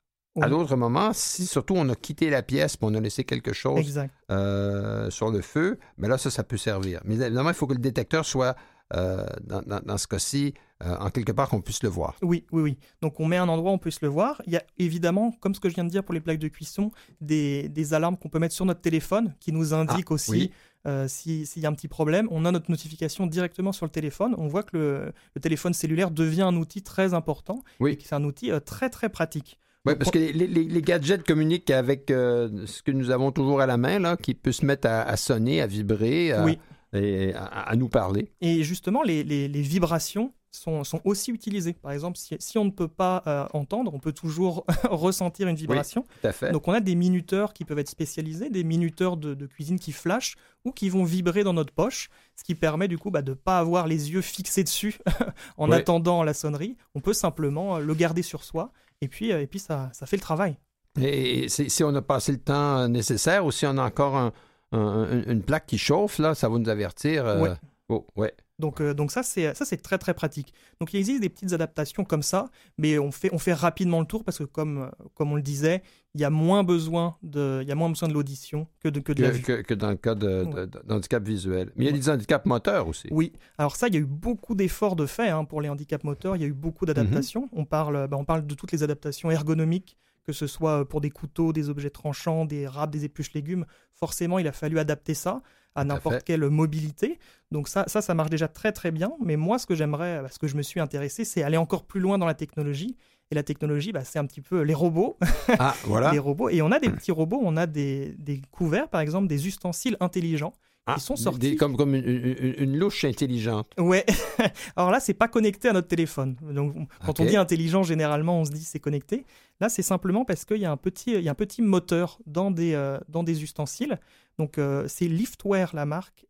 à 0.40 0.48
d'autres 0.48 0.76
moments, 0.76 1.12
si 1.12 1.46
surtout 1.46 1.74
on 1.76 1.88
a 1.88 1.94
quitté 1.96 2.30
la 2.30 2.42
pièce, 2.42 2.76
puis 2.76 2.86
on 2.90 2.94
a 2.94 3.00
laissé 3.00 3.24
quelque 3.24 3.52
chose 3.52 4.00
euh, 4.30 5.10
sur 5.10 5.30
le 5.30 5.40
feu, 5.40 5.78
mais 5.96 6.06
là, 6.08 6.18
ça, 6.18 6.30
ça 6.30 6.44
peut 6.44 6.56
servir. 6.56 7.00
Mais 7.04 7.16
évidemment, 7.16 7.50
il 7.50 7.54
faut 7.56 7.66
que 7.66 7.72
le 7.74 7.80
détecteur 7.80 8.24
soit, 8.24 8.54
dans, 8.92 9.60
dans- 9.66 9.80
dans 9.84 9.98
ce 9.98 10.06
cas-ci, 10.06 10.54
en 10.80 11.10
quelque 11.10 11.32
part 11.32 11.48
qu'on 11.50 11.60
puisse 11.60 11.82
le 11.82 11.88
voir. 11.90 12.14
Oui, 12.22 12.46
oui, 12.52 12.62
oui. 12.62 12.78
Donc 13.02 13.18
on 13.20 13.26
met 13.26 13.36
un 13.36 13.48
endroit 13.48 13.70
où 13.72 13.74
on 13.74 13.78
peut 13.78 13.90
se 13.90 13.98
le 14.02 14.08
voir. 14.08 14.40
Il 14.46 14.52
y 14.52 14.56
a 14.56 14.62
évidemment, 14.78 15.32
comme 15.40 15.54
ce 15.54 15.60
que 15.60 15.68
je 15.68 15.74
viens 15.74 15.84
de 15.84 15.90
dire 15.90 16.04
pour 16.04 16.14
les 16.14 16.20
plaques 16.20 16.38
de 16.38 16.48
cuisson, 16.48 16.90
des, 17.20 17.68
des 17.68 17.92
alarmes 17.94 18.16
qu'on 18.16 18.28
peut 18.30 18.38
mettre 18.38 18.54
sur 18.54 18.64
notre 18.64 18.80
téléphone 18.80 19.34
qui 19.40 19.52
nous 19.52 19.74
indiquent 19.74 20.10
aussi 20.12 20.30
Ah, 20.30 20.34
oui. 20.34 20.52
Euh, 20.88 21.06
si- 21.08 21.46
s'il 21.46 21.62
y 21.62 21.66
a 21.66 21.68
un 21.68 21.72
petit 21.74 21.86
problème. 21.88 22.26
On 22.30 22.44
a 22.44 22.50
notre 22.52 22.70
notification 22.70 23.26
directement 23.26 23.72
sur 23.72 23.86
le 23.86 23.90
téléphone. 23.90 24.34
On 24.38 24.48
voit 24.48 24.62
que 24.62 24.76
le, 24.76 25.12
le 25.34 25.40
téléphone 25.40 25.74
cellulaire 25.74 26.10
devient 26.10 26.42
un 26.42 26.56
outil 26.56 26.82
très 26.82 27.14
important 27.14 27.62
Oui. 27.80 27.92
et 27.92 27.98
c'est 28.04 28.14
un 28.14 28.24
outil 28.24 28.50
euh, 28.50 28.58
très 28.60 28.88
très 28.90 29.08
pratique. 29.08 29.58
Oui, 29.86 29.94
parce 29.96 30.10
que 30.10 30.18
les, 30.18 30.32
les- 30.32 30.46
les 30.64 30.82
gadgets 30.82 31.22
communiquent 31.24 31.70
avec 31.70 32.10
euh, 32.10 32.66
ce 32.66 32.82
que 32.82 32.90
nous 32.90 33.10
avons 33.10 33.30
toujours 33.32 33.60
à 33.60 33.66
la 33.66 33.76
main, 33.76 33.98
là, 34.00 34.16
qui 34.16 34.34
peut 34.34 34.52
se 34.52 34.66
mettre 34.66 34.88
à, 34.88 35.02
à 35.02 35.16
sonner, 35.16 35.60
à 35.62 35.66
vibrer, 35.66 36.32
à, 36.32 36.44
Oui. 36.44 36.58
et 36.92 37.32
à, 37.34 37.44
à 37.44 37.76
nous 37.76 37.88
parler. 37.88 38.30
Et 38.40 38.64
justement, 38.64 39.02
les 39.02 39.22
vibrations 39.62 40.32
sont, 40.50 40.82
sont 40.84 41.00
aussi 41.04 41.30
utilisées. 41.30 41.74
Par 41.74 41.92
exemple, 41.92 42.16
si, 42.18 42.36
si 42.38 42.58
on 42.58 42.64
ne 42.64 42.70
peut 42.70 42.88
pas 42.88 43.22
euh, 43.26 43.46
entendre, 43.52 43.92
on 43.94 43.98
peut 43.98 44.12
toujours 44.12 44.64
ressentir 44.90 45.48
une 45.48 45.56
vibration. 45.56 46.02
Tout 46.22 46.26
à 46.26 46.32
fait. 46.32 46.52
Donc 46.52 46.66
on 46.68 46.72
a 46.72 46.80
des 46.80 46.94
minuteurs 46.94 47.52
qui 47.52 47.64
peuvent 47.64 47.78
être 47.78 47.90
spécialisés, 47.90 48.50
des 48.50 48.64
minuteurs 48.64 49.16
de, 49.16 49.34
de 49.34 49.46
cuisine 49.46 49.78
qui 49.78 49.92
flashent 49.92 50.36
ou 50.64 50.72
qui 50.72 50.88
vont 50.88 51.04
vibrer 51.04 51.44
dans 51.44 51.52
notre 51.52 51.72
poche, 51.72 52.08
ce 52.36 52.44
qui 52.44 52.54
permet 52.54 52.88
du 52.88 52.98
coup 52.98 53.10
bah, 53.10 53.22
de 53.22 53.30
ne 53.32 53.34
pas 53.34 53.58
avoir 53.58 53.86
les 53.86 54.10
yeux 54.10 54.22
fixés 54.22 54.64
dessus 54.64 54.98
en 55.58 55.70
Oui. 55.70 55.76
attendant 55.76 56.22
la 56.22 56.34
sonnerie. 56.34 56.76
On 56.94 57.00
peut 57.00 57.12
simplement 57.12 57.76
euh, 57.76 57.80
le 57.80 57.94
garder 57.94 58.22
sur 58.22 58.42
soi 58.44 58.72
et 59.00 59.08
puis, 59.08 59.32
euh, 59.32 59.40
et 59.42 59.46
puis 59.46 59.58
ça, 59.58 59.90
ça 59.92 60.06
fait 60.06 60.16
le 60.16 60.22
travail. 60.22 60.56
Et 61.00 61.48
si 61.48 61.84
on 61.84 61.94
a 61.94 62.02
passé 62.02 62.32
le 62.32 62.38
temps 62.38 62.88
nécessaire 62.88 63.44
ou 63.46 63.52
si 63.52 63.66
on 63.66 63.78
a 63.78 63.84
encore 63.84 64.16
un, 64.16 64.32
une 64.72 65.42
plaque 65.42 65.66
qui 65.66 65.78
chauffe, 65.78 66.18
là, 66.18 66.34
ça 66.34 66.48
va 66.48 66.58
nous 66.58 66.68
avertir. 66.68 67.24
Ouais. 67.40 67.52
Oh, 67.88 68.04
ouais. 68.16 68.34
Donc, 68.58 68.80
euh, 68.80 68.92
donc 68.92 69.12
ça, 69.12 69.22
c'est 69.22 69.54
ça, 69.54 69.64
c'est 69.64 69.76
très 69.76 69.98
très 69.98 70.14
pratique. 70.14 70.52
Donc 70.80 70.92
il 70.92 70.98
existe 70.98 71.20
des 71.20 71.28
petites 71.28 71.52
adaptations 71.52 72.04
comme 72.04 72.22
ça, 72.22 72.50
mais 72.76 72.98
on 72.98 73.12
fait, 73.12 73.30
on 73.32 73.38
fait 73.38 73.52
rapidement 73.52 74.00
le 74.00 74.06
tour 74.06 74.24
parce 74.24 74.38
que 74.38 74.44
comme, 74.44 74.78
euh, 74.78 75.04
comme 75.14 75.32
on 75.32 75.36
le 75.36 75.42
disait, 75.42 75.82
il 76.14 76.20
y 76.20 76.24
a 76.24 76.30
moins 76.30 76.64
besoin 76.64 77.16
de, 77.22 77.60
il 77.62 77.68
y 77.68 77.72
a 77.72 77.76
moins 77.76 77.88
besoin 77.88 78.08
de 78.08 78.14
l'audition 78.14 78.66
que 78.80 78.88
de, 78.88 78.98
que 78.98 79.12
de 79.12 79.22
la 79.22 79.30
vue. 79.30 79.42
Que, 79.42 79.62
que, 79.62 79.74
dans 79.74 79.90
le 79.90 79.96
cas 79.96 80.14
d'handicap 80.14 81.22
visuel. 81.22 81.70
Mais 81.76 81.84
il 81.84 81.90
y 81.90 81.94
a 81.94 81.96
des 81.96 82.08
handicaps 82.08 82.46
moteurs 82.46 82.88
aussi. 82.88 83.06
Oui. 83.12 83.32
Alors 83.58 83.76
ça, 83.76 83.86
il 83.88 83.94
y 83.94 83.96
a 83.96 84.00
eu 84.00 84.06
beaucoup 84.06 84.54
d'efforts 84.56 84.96
de 84.96 85.06
fait 85.06 85.28
hein, 85.28 85.44
pour 85.44 85.60
les 85.60 85.68
handicaps 85.68 86.02
moteurs. 86.04 86.34
Il 86.34 86.42
y 86.42 86.44
a 86.44 86.48
eu 86.48 86.54
beaucoup 86.54 86.86
d'adaptations. 86.86 87.42
Mhm. 87.42 87.60
On 87.60 87.64
parle, 87.64 88.08
bah, 88.08 88.16
on 88.18 88.24
parle 88.24 88.46
de 88.46 88.54
toutes 88.54 88.72
les 88.72 88.82
adaptations 88.82 89.30
ergonomiques 89.30 89.96
que 90.28 90.34
ce 90.34 90.46
soit 90.46 90.86
pour 90.86 91.00
des 91.00 91.08
couteaux, 91.08 91.54
des 91.54 91.70
objets 91.70 91.88
tranchants, 91.88 92.44
des 92.44 92.66
râpes, 92.66 92.90
des 92.90 93.06
épluches 93.06 93.32
légumes. 93.32 93.64
Forcément, 93.94 94.38
il 94.38 94.46
a 94.46 94.52
fallu 94.52 94.78
adapter 94.78 95.14
ça 95.14 95.40
à 95.74 95.84
n'importe 95.84 96.22
quelle 96.22 96.46
mobilité. 96.50 97.18
Donc 97.50 97.66
ça, 97.66 97.84
ça, 97.86 98.02
ça 98.02 98.12
marche 98.12 98.28
déjà 98.28 98.46
très 98.46 98.72
très 98.72 98.90
bien. 98.90 99.12
Mais 99.24 99.36
moi, 99.36 99.58
ce 99.58 99.64
que 99.64 99.74
j'aimerais, 99.74 100.22
ce 100.30 100.38
que 100.38 100.46
je 100.46 100.54
me 100.58 100.60
suis 100.60 100.80
intéressé, 100.80 101.24
c'est 101.24 101.42
aller 101.42 101.56
encore 101.56 101.84
plus 101.84 101.98
loin 101.98 102.18
dans 102.18 102.26
la 102.26 102.34
technologie. 102.34 102.94
Et 103.30 103.34
la 103.34 103.42
technologie, 103.42 103.90
bah, 103.90 104.04
c'est 104.04 104.18
un 104.18 104.26
petit 104.26 104.42
peu 104.42 104.60
les 104.60 104.74
robots. 104.74 105.16
Ah, 105.58 105.74
voilà. 105.84 106.10
les 106.12 106.18
robots. 106.18 106.50
Et 106.50 106.60
on 106.60 106.72
a 106.72 106.78
des 106.78 106.90
petits 106.90 107.10
robots, 107.12 107.40
on 107.42 107.56
a 107.56 107.64
des, 107.64 108.14
des 108.18 108.42
couverts, 108.50 108.90
par 108.90 109.00
exemple, 109.00 109.28
des 109.28 109.46
ustensiles 109.46 109.96
intelligents. 109.98 110.52
Ah, 110.88 110.94
qui 110.94 111.00
sont 111.00 111.16
sortis. 111.16 111.38
Des, 111.50 111.56
comme 111.56 111.76
comme 111.76 111.94
une, 111.94 112.04
une, 112.04 112.54
une, 112.58 112.76
louche 112.78 113.04
intelligente. 113.04 113.70
Ouais. 113.78 114.06
Alors 114.76 114.90
là, 114.90 115.00
c'est 115.00 115.14
pas 115.14 115.28
connecté 115.28 115.68
à 115.68 115.72
notre 115.72 115.88
téléphone. 115.88 116.36
Donc, 116.42 116.74
quand 117.04 117.10
Okay. 117.10 117.22
on 117.22 117.26
dit 117.26 117.36
intelligent, 117.36 117.82
généralement, 117.82 118.40
on 118.40 118.44
se 118.44 118.50
dit 118.50 118.64
c'est 118.64 118.80
connecté. 118.80 119.24
Là, 119.60 119.68
c'est 119.68 119.82
simplement 119.82 120.24
parce 120.24 120.44
qu'il 120.44 120.58
y 120.58 120.64
a 120.64 120.70
un 120.70 120.76
petit, 120.76 121.12
il 121.12 121.20
y 121.22 121.28
a 121.28 121.32
un 121.32 121.34
petit 121.34 121.62
moteur 121.62 122.18
dans 122.26 122.50
des, 122.50 122.74
euh, 122.74 122.98
dans 123.08 123.22
des 123.22 123.42
ustensiles. 123.42 123.98
Donc, 124.38 124.56
euh, 124.58 124.84
c'est 124.88 125.08
Liftware, 125.08 125.70
la 125.74 125.84
marque, 125.84 126.24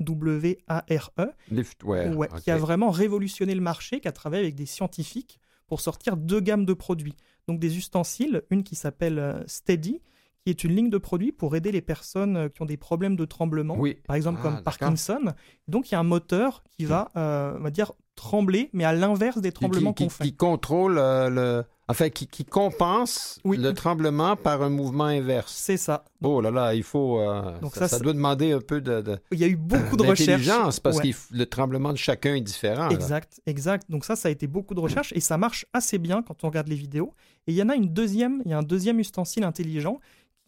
L-I-F-T-W-A-R-E, 0.00 1.26
Liftware. 1.50 2.16
Ouais, 2.16 2.28
qui 2.42 2.50
a 2.50 2.56
vraiment 2.56 2.90
révolutionné 2.90 3.54
le 3.54 3.60
marché, 3.60 4.00
qui 4.00 4.08
a 4.08 4.12
travaillé 4.12 4.42
avec 4.42 4.54
des 4.54 4.66
scientifiques 4.66 5.40
pour 5.66 5.80
sortir 5.80 6.16
deux 6.16 6.40
gammes 6.40 6.64
de 6.66 6.74
produits. 6.74 7.16
Donc, 7.48 7.58
des 7.58 7.76
ustensiles, 7.78 8.42
une 8.50 8.62
qui 8.62 8.76
s'appelle 8.76 9.18
euh, 9.18 9.42
Steady, 9.46 10.02
qui 10.44 10.50
est 10.50 10.64
une 10.64 10.74
ligne 10.74 10.90
de 10.90 10.98
produits 10.98 11.32
pour 11.32 11.54
aider 11.56 11.70
les 11.72 11.82
personnes 11.82 12.36
euh, 12.36 12.48
qui 12.48 12.62
ont 12.62 12.66
des 12.66 12.76
problèmes 12.78 13.16
de 13.16 13.24
tremblement, 13.24 13.76
Oui. 13.78 13.98
par 14.06 14.16
exemple 14.16 14.38
Ah, 14.40 14.42
comme 14.42 14.54
d'accord. 14.56 14.78
Parkinson. 14.78 15.20
Donc 15.68 15.90
il 15.90 15.92
y 15.92 15.94
a 15.96 16.00
un 16.00 16.04
moteur 16.04 16.62
qui 16.76 16.84
va, 16.86 17.10
euh, 17.16 17.54
on 17.58 17.62
va 17.62 17.70
dire, 17.70 17.92
trembler, 18.16 18.70
mais 18.72 18.84
à 18.84 18.92
l'inverse 18.92 19.40
des 19.40 19.52
tremblements 19.52 19.92
qu'on 19.92 20.08
fait. 20.08 20.24
qui 20.24 20.34
contrôle 20.34 20.98
euh, 20.98 21.28
le. 21.30 21.64
Enfin, 21.88 22.08
qui, 22.08 22.28
qui 22.28 22.44
compense 22.44 23.40
Oui. 23.44 23.56
le 23.56 23.74
tremblement 23.74 24.36
par 24.36 24.62
un 24.62 24.68
mouvement 24.68 25.06
inverse. 25.06 25.52
C'est 25.52 25.76
ça. 25.76 26.04
Oh 26.22 26.40
là 26.40 26.52
là, 26.52 26.72
il 26.72 26.84
faut. 26.84 27.18
euh, 27.18 27.58
Donc 27.60 27.74
ça, 27.74 27.88
ça, 27.88 27.98
doit 27.98 28.12
demander 28.12 28.52
un 28.52 28.60
peu 28.60 28.80
de. 28.80 29.00
de 29.00 29.18
Il 29.32 29.40
y 29.40 29.44
a 29.44 29.48
eu 29.48 29.56
beaucoup 29.56 29.96
de 29.96 30.04
recherches. 30.04 30.46
parce 30.82 30.98
Ouais. 30.98 31.10
que 31.10 31.16
le 31.32 31.46
tremblement 31.46 31.90
de 31.92 31.98
chacun 31.98 32.36
est 32.36 32.40
différent. 32.42 32.86
là. 32.88 32.94
Exact, 32.94 33.40
exact. 33.46 33.90
Donc 33.90 34.04
ça, 34.04 34.14
ça 34.14 34.28
a 34.28 34.30
été 34.30 34.46
beaucoup 34.46 34.74
de 34.74 34.80
recherches 34.80 35.12
et 35.16 35.20
ça 35.20 35.36
marche 35.36 35.66
assez 35.72 35.98
bien 35.98 36.22
quand 36.22 36.44
on 36.44 36.46
regarde 36.48 36.68
les 36.68 36.76
vidéos. 36.76 37.12
Et 37.48 37.52
il 37.52 37.56
y 37.56 37.62
en 37.62 37.68
a 37.68 37.74
une 37.74 37.88
deuxième, 37.92 38.40
il 38.44 38.52
y 38.52 38.54
a 38.54 38.58
un 38.58 38.62
deuxième 38.62 39.00
ustensile 39.00 39.42
intelligent 39.42 39.98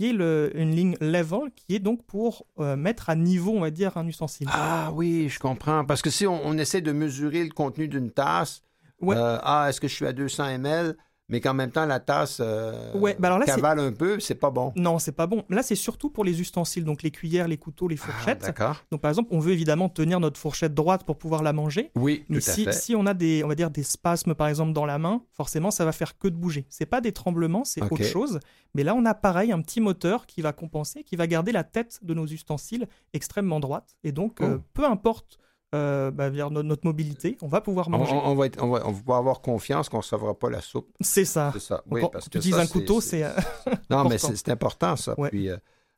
qui 0.02 0.08
est 0.08 0.12
le- 0.12 0.50
une 0.56 0.72
ligne 0.74 0.96
level, 1.00 1.52
qui 1.54 1.76
est 1.76 1.78
donc 1.78 2.02
pour 2.06 2.44
euh, 2.58 2.74
mettre 2.74 3.08
à 3.08 3.14
niveau, 3.14 3.52
on 3.52 3.60
va 3.60 3.70
dire, 3.70 3.96
un 3.96 4.04
ustensile. 4.08 4.48
Ah 4.50 4.90
oui, 4.92 5.28
je 5.28 5.38
comprends. 5.38 5.84
Parce 5.84 6.02
que 6.02 6.10
si 6.10 6.26
on, 6.26 6.44
on 6.44 6.58
essaie 6.58 6.80
de 6.80 6.90
mesurer 6.90 7.44
le 7.44 7.50
contenu 7.50 7.86
d'une 7.86 8.10
tasse, 8.10 8.62
Ouais. 9.00 9.14
euh, 9.16 9.38
ah, 9.42 9.66
est-ce 9.68 9.80
que 9.80 9.86
je 9.86 9.94
suis 9.94 10.06
à 10.06 10.12
200 10.12 10.46
ml, 10.58 10.96
mais 11.32 11.40
qu'en 11.40 11.54
même 11.54 11.72
temps 11.72 11.86
la 11.86 11.98
tasse 11.98 12.38
euh, 12.40 12.92
Ouais, 12.94 13.16
bah 13.18 13.26
alors 13.28 13.40
là, 13.40 13.46
c'est- 13.46 13.54
cavale 13.56 13.80
un 13.80 13.90
peu, 13.92 14.20
c'est 14.20 14.36
pas 14.36 14.50
bon. 14.50 14.72
Non, 14.76 15.00
c'est 15.00 15.10
pas 15.12 15.26
bon. 15.26 15.42
Là, 15.48 15.62
c'est 15.64 15.74
surtout 15.74 16.10
pour 16.10 16.22
les 16.24 16.40
ustensiles, 16.40 16.84
donc 16.84 17.02
les 17.02 17.10
cuillères, 17.10 17.48
les 17.48 17.56
couteaux, 17.56 17.88
les 17.88 17.96
Ah, 18.00 18.04
fourchettes. 18.06 18.42
D'accord. 18.42 18.76
donc 18.92 19.00
par 19.00 19.08
exemple, 19.10 19.30
on 19.32 19.40
veut 19.40 19.52
évidemment 19.52 19.88
tenir 19.88 20.20
notre 20.20 20.38
fourchette 20.38 20.74
droite 20.74 21.02
pour 21.04 21.16
pouvoir 21.18 21.42
la 21.42 21.52
manger. 21.52 21.90
Oui, 21.96 22.24
Mais 22.28 22.38
tout 22.38 22.50
à 22.50 22.52
si, 22.52 22.64
fait. 22.66 22.72
si 22.72 22.94
on 22.94 23.06
a 23.06 23.14
des, 23.14 23.42
on 23.44 23.48
va 23.48 23.54
dire 23.56 23.70
des 23.70 23.82
spasmes 23.82 24.34
par 24.34 24.46
exemple 24.46 24.72
dans 24.72 24.86
la 24.86 24.98
main, 24.98 25.22
forcément 25.32 25.70
ça 25.72 25.84
va 25.84 25.92
faire 25.92 26.16
que 26.18 26.28
de 26.28 26.36
bouger. 26.36 26.66
C'est 26.68 26.86
pas 26.86 27.00
des 27.00 27.12
tremblements, 27.12 27.64
c'est 27.64 27.82
autre 27.82 28.02
chose. 28.04 28.38
Mais 28.74 28.84
là 28.84 28.94
on 28.94 29.04
a 29.06 29.14
pareil 29.14 29.52
un 29.52 29.60
petit 29.62 29.80
moteur 29.80 30.26
qui 30.26 30.42
va 30.42 30.52
compenser, 30.52 31.02
qui 31.02 31.16
va 31.16 31.26
garder 31.26 31.52
la 31.52 31.64
tête 31.64 31.98
de 32.02 32.14
nos 32.14 32.26
ustensiles 32.26 32.86
extrêmement 33.14 33.58
droite. 33.60 33.96
Et 34.04 34.12
donc 34.12 34.40
euh, 34.40 34.58
Oh. 34.58 34.62
peu 34.74 34.84
importe 34.84 35.38
euh, 35.74 36.10
bah, 36.10 36.30
no- 36.30 36.62
notre 36.62 36.86
mobilité, 36.86 37.36
on 37.42 37.48
va 37.48 37.60
pouvoir 37.60 37.88
manger. 37.88 38.12
on- 38.12 38.26
on 38.30 38.34
va 38.34 38.46
être- 38.46 38.62
on 38.62 38.70
va- 38.70 38.86
on 38.86 38.92
va 38.92 39.16
avoir 39.16 39.40
confiance 39.40 39.88
qu'on 39.88 39.98
ne 39.98 40.02
sauvera 40.02 40.38
pas 40.38 40.50
la 40.50 40.60
soupe. 40.60 40.90
C'est 41.00 41.24
ça. 41.24 41.50
C'est 41.54 41.60
ça. 41.60 41.82
Oui, 41.90 42.02
parce 42.12 42.28
tu 42.28 42.38
que 42.38 42.44
ça, 42.56 42.60
un 42.60 42.66
couteau, 42.66 43.00
c'est 43.00 43.24
euh, 43.24 43.30
Non, 43.90 44.04
mais 44.04 44.14
important. 44.16 44.32
c'est 44.36 44.48
important, 44.50 44.96
ça. 44.96 45.14
Ouais. 45.18 45.30
Puis, 45.30 45.48
euh, 45.48 45.56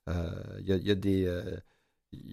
euh, 0.09 0.31
y, 0.61 0.73
il 0.73 0.87
y 0.87 0.91
a 0.91 0.95
des. 0.95 1.25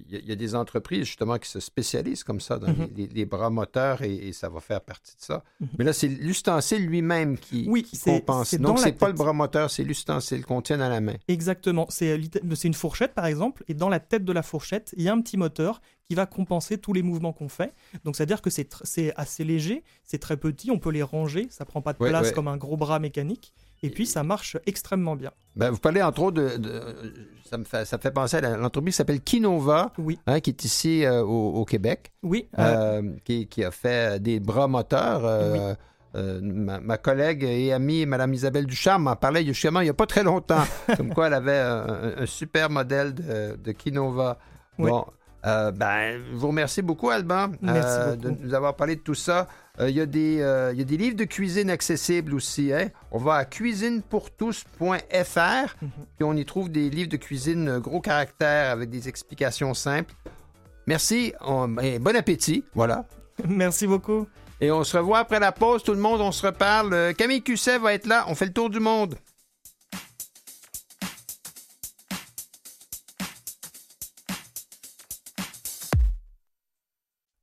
Il 0.07 0.13
y 0.13 0.15
a- 0.15 0.19
il 0.19 0.25
y 0.29 0.31
a 0.31 0.35
des 0.35 0.55
entreprises 0.55 1.05
justement 1.05 1.37
qui 1.37 1.49
se 1.49 1.59
spécialisent 1.59 2.23
comme 2.23 2.39
ça 2.41 2.57
dans 2.59 2.67
Mhm. 2.69 2.89
les, 2.95 3.07
les- 3.07 3.13
les 3.13 3.25
bras 3.25 3.49
moteurs 3.49 4.01
et, 4.01 4.13
et 4.13 4.33
ça 4.33 4.49
va 4.49 4.59
faire 4.59 4.81
partie 4.81 5.15
de 5.15 5.21
ça. 5.21 5.43
Mhm. 5.59 5.67
Mais 5.79 5.85
là, 5.85 5.93
c'est 5.93 6.07
l'ustensile 6.07 6.85
lui-même 6.85 7.37
qui, 7.37 7.65
Oui, 7.67 7.83
qui 7.83 7.97
compense. 7.99 8.53
dans 8.55 8.73
la 8.73 8.81
c'est 8.81 8.91
pas 8.93 9.07
le 9.07 9.13
bras 9.13 9.33
moteur, 9.33 9.69
c'est 9.69 9.83
l'ustensile 9.83 10.45
qu'on 10.45 10.61
tient 10.61 10.77
dans 10.77 10.89
la 10.89 11.01
main. 11.01 11.15
Exactement. 11.27 11.85
C'est 11.89 12.11
euh, 12.11 12.19
c'est 12.55 12.67
une 12.67 12.73
fourchette, 12.73 13.13
par 13.13 13.25
exemple, 13.25 13.63
et 13.67 13.73
dans 13.73 13.89
la 13.89 13.99
tête 13.99 14.25
de 14.25 14.31
la 14.33 14.43
fourchette, 14.43 14.93
il 14.97 15.03
y 15.03 15.09
a 15.09 15.13
un 15.13 15.21
petit 15.21 15.37
moteur 15.37 15.81
qui 16.07 16.15
va 16.15 16.25
compenser 16.25 16.77
tous 16.77 16.91
les 16.93 17.03
mouvements 17.03 17.31
qu'on 17.31 17.47
fait. 17.47 17.73
Donc, 18.03 18.15
c'est-à-dire 18.17 18.41
que 18.41 18.49
c'est 18.49 19.13
assez 19.15 19.43
léger, 19.45 19.83
c'est 20.03 20.17
très 20.19 20.35
petit, 20.37 20.69
on 20.69 20.77
peut 20.79 20.89
les 20.91 21.03
ranger, 21.03 21.47
ça 21.49 21.63
prend 21.63 21.81
pas 21.81 21.93
de 21.93 21.99
Ouais, 22.03 22.09
place 22.09 22.27
ouais. 22.27 22.33
comme 22.33 22.47
un 22.49 22.57
gros 22.57 22.75
bras 22.75 22.99
mécanique, 22.99 23.53
et 23.83 23.89
puis 23.89 24.05
ça 24.05 24.23
marche 24.23 24.57
extrêmement 24.65 25.15
bien. 25.15 25.31
Ben, 25.55 25.69
vous 25.71 25.79
parlez 25.79 26.01
entre 26.01 26.21
autres 26.21 26.41
de. 26.41 26.57
de- 26.57 26.71
ça, 27.49 27.57
me 27.57 27.65
fait, 27.65 27.83
ça 27.85 27.97
me 27.97 28.01
fait 28.01 28.11
penser 28.11 28.37
à 28.37 28.55
l'entreprise 28.55 28.93
qui 28.93 28.97
s'appelle 28.97 29.19
Kinova, 29.21 29.91
Oui, 29.97 30.17
hein, 30.25 30.39
qui 30.39 30.51
est 30.51 30.63
ici 30.63 31.03
euh, 31.05 31.21
au, 31.23 31.55
au 31.55 31.65
Québec. 31.65 32.13
oui. 32.23 32.47
euh, 32.57 33.01
euh, 33.01 33.11
qui, 33.25 33.47
qui 33.47 33.63
a 33.63 33.71
fait 33.71 34.21
des 34.21 34.39
bras 34.39 34.67
moteurs. 34.67 35.25
euh, 35.25 35.73
ma, 36.41 36.79
ma 36.81 36.97
collègue 36.97 37.43
et 37.43 37.71
amie, 37.71 38.05
Mme 38.05 38.33
Isabelle 38.33 38.65
Ducharme, 38.65 39.03
m'en 39.03 39.15
parlait 39.15 39.45
justement 39.45 39.79
il 39.79 39.85
n'y 39.85 39.89
a 39.89 39.93
pas 39.93 40.05
très 40.05 40.23
longtemps, 40.23 40.63
comme 40.97 41.13
quoi 41.13 41.27
elle 41.27 41.33
avait 41.33 41.57
un, 41.57 42.13
un 42.17 42.25
super 42.25 42.69
modèle 42.69 43.13
de, 43.13 43.55
de 43.55 43.71
Kinova. 43.71 44.37
Oui. 44.77 44.89
Bon, 44.89 45.05
euh, 45.45 45.71
ben, 45.71 46.21
je 46.31 46.35
vous 46.37 46.47
remercie 46.47 46.81
beaucoup, 46.81 47.09
Alban, 47.09 47.51
Merci 47.61 47.87
euh, 47.89 48.15
beaucoup. 48.15 48.35
de 48.35 48.45
nous 48.45 48.53
avoir 48.53 48.75
parlé 48.75 48.95
de 48.95 49.01
tout 49.01 49.15
ça. 49.15 49.47
Euh, 49.79 49.89
Il 49.89 49.95
y, 49.95 50.01
a 50.01 50.05
des, 50.05 50.41
euh, 50.41 50.71
il 50.73 50.79
y 50.79 50.81
a 50.81 50.85
des 50.85 50.97
livres 50.97 51.15
de 51.15 51.23
cuisine 51.23 51.69
accessibles 51.69 52.33
aussi. 52.35 52.73
Hein? 52.73 52.89
On 53.11 53.17
va 53.19 53.35
à 53.35 53.45
cuisinepourtous.fr 53.45 55.75
Mhm. 55.81 55.89
et 56.19 56.23
on 56.23 56.33
y 56.35 56.45
trouve 56.45 56.69
des 56.69 56.89
livres 56.89 57.09
de 57.09 57.17
cuisine 57.17 57.79
gros 57.79 58.01
caractères 58.01 58.71
avec 58.71 58.89
des 58.89 59.07
explications 59.07 59.73
simples. 59.73 60.13
Merci 60.87 61.33
on- 61.41 61.77
et 61.77 61.99
bon 61.99 62.15
appétit. 62.15 62.63
Voilà. 62.73 63.05
Merci 63.47 63.87
beaucoup. 63.87 64.27
Et 64.59 64.71
on 64.71 64.83
se 64.83 64.97
revoit 64.97 65.19
après 65.19 65.39
la 65.39 65.51
pause. 65.51 65.83
Tout 65.83 65.93
le 65.93 65.99
monde, 65.99 66.21
on 66.21 66.31
se 66.31 66.45
reparle. 66.45 67.13
Camille 67.15 67.41
Cusset 67.41 67.79
va 67.79 67.93
être 67.93 68.05
là. 68.05 68.25
On 68.27 68.35
fait 68.35 68.45
le 68.45 68.53
tour 68.53 68.69
du 68.69 68.79
monde. 68.79 69.15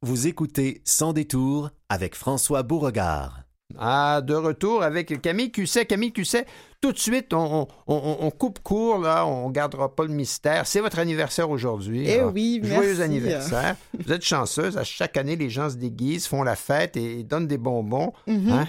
Vous 0.03 0.29
écoutez 0.29 0.81
Sans 0.85 1.13
détour 1.13 1.71
avec 1.89 2.15
François 2.15 2.63
Beauregard. 2.63 3.41
Ah, 3.77 4.23
de 4.25 4.33
retour 4.35 4.83
avec 4.85 5.21
Camille 5.21 5.51
Cusset. 5.51 5.87
Camille 5.87 6.13
Cusset, 6.13 6.47
tout 6.81 6.93
de 6.93 6.99
suite, 6.99 7.35
on, 7.35 7.67
on- 7.89 7.95
on- 7.97 8.17
on 8.21 8.31
coupe 8.31 8.61
court, 8.61 8.99
là. 8.99 9.27
On 9.27 9.51
gardera 9.51 9.95
pas 9.95 10.05
le 10.05 10.11
mystère. 10.11 10.67
C'est 10.69 10.81
votre 10.81 11.01
anniversaire 11.01 11.51
aujourd'hui. 11.51 12.05
Eh 12.07 12.21
Alors, 12.21 12.33
oui, 12.33 12.61
Joyeux 12.63 12.87
merci. 12.91 13.03
anniversaire. 13.03 13.77
Vous 14.07 14.13
êtes 14.13 14.23
chanceuse. 14.25 14.79
À 14.79 14.85
chaque 14.85 15.17
année, 15.17 15.35
les 15.37 15.51
gens 15.51 15.69
se 15.69 15.75
déguisent, 15.77 16.29
font 16.29 16.45
la 16.45 16.55
fête 16.57 16.97
et 16.97 17.25
donnent 17.25 17.49
des 17.49 17.59
bonbons. 17.59 18.13
Mhm. 18.29 18.51
Hein? 18.53 18.67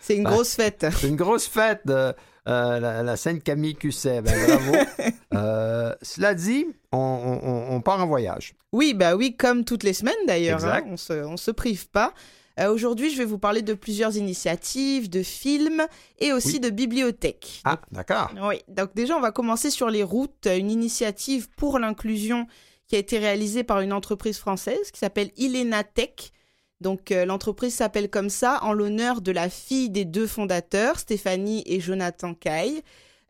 C'est 0.00 0.16
une 0.16 0.24
grosse 0.24 0.54
fête. 0.54 0.86
C'est 0.92 1.08
une 1.08 1.16
grosse 1.16 1.46
fête 1.48 1.80
de 1.84 2.14
euh, 2.48 2.80
la, 2.80 3.02
la 3.02 3.16
Sainte 3.16 3.42
Camille 3.42 3.74
Cusset. 3.76 4.22
Ben, 4.22 4.34
bravo. 4.46 4.72
Euh, 5.34 5.94
cela 6.02 6.34
dit, 6.34 6.66
on, 6.90 6.98
on- 6.98 7.76
on 7.76 7.80
part 7.80 8.02
en 8.02 8.06
voyage. 8.08 8.54
Oui, 8.72 8.92
bah 8.94 9.14
oui, 9.14 9.36
comme 9.36 9.64
toutes 9.64 9.84
les 9.84 9.92
semaines 9.92 10.14
d'ailleurs. 10.26 10.64
Hein, 10.64 10.82
on 10.86 10.96
se, 10.96 11.12
on 11.12 11.36
se 11.36 11.50
prive 11.52 11.88
pas. 11.90 12.12
Euh, 12.58 12.72
Aujourd'hui, 12.72 13.10
je 13.10 13.18
vais 13.18 13.24
vous 13.26 13.38
parler 13.38 13.62
de 13.62 13.74
plusieurs 13.74 14.16
initiatives, 14.16 15.08
de 15.08 15.22
films 15.22 15.86
et 16.18 16.32
aussi 16.32 16.54
Oui. 16.54 16.60
de 16.60 16.70
bibliothèques. 16.70 17.60
Ah, 17.64 17.78
d'accord. 17.92 18.32
Oui, 18.42 18.56
donc 18.68 18.94
déjà, 18.96 19.16
on 19.16 19.20
va 19.20 19.30
commencer 19.30 19.70
sur 19.70 19.90
les 19.90 20.02
routes. 20.02 20.46
Une 20.52 20.70
initiative 20.70 21.48
pour 21.56 21.78
l'inclusion 21.78 22.46
qui 22.88 22.96
a 22.96 22.98
été 22.98 23.18
réalisée 23.18 23.62
par 23.62 23.80
une 23.80 23.92
entreprise 23.92 24.38
française 24.38 24.90
qui 24.90 24.98
s'appelle 24.98 25.30
Ilena 25.36 25.84
Tech. 25.84 26.32
Donc, 26.80 27.10
euh, 27.10 27.24
l'entreprise 27.24 27.74
s'appelle 27.74 28.08
comme 28.08 28.30
ça 28.30 28.60
en 28.62 28.72
l'honneur 28.72 29.20
de 29.20 29.32
la 29.32 29.48
fille 29.48 29.90
des 29.90 30.04
deux 30.04 30.26
fondateurs, 30.26 30.98
Stéphanie 30.98 31.64
et 31.66 31.80
Jonathan 31.80 32.34
Caille, 32.34 32.82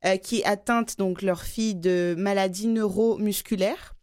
euh, 0.05 0.17
qui 0.17 0.41
est 0.41 0.45
atteinte, 0.45 0.99
donc, 0.99 1.23
leur 1.23 1.43
fille 1.43 1.75
de 1.75 2.15
maladies 2.19 2.69
neuromusculaires. 2.69 3.95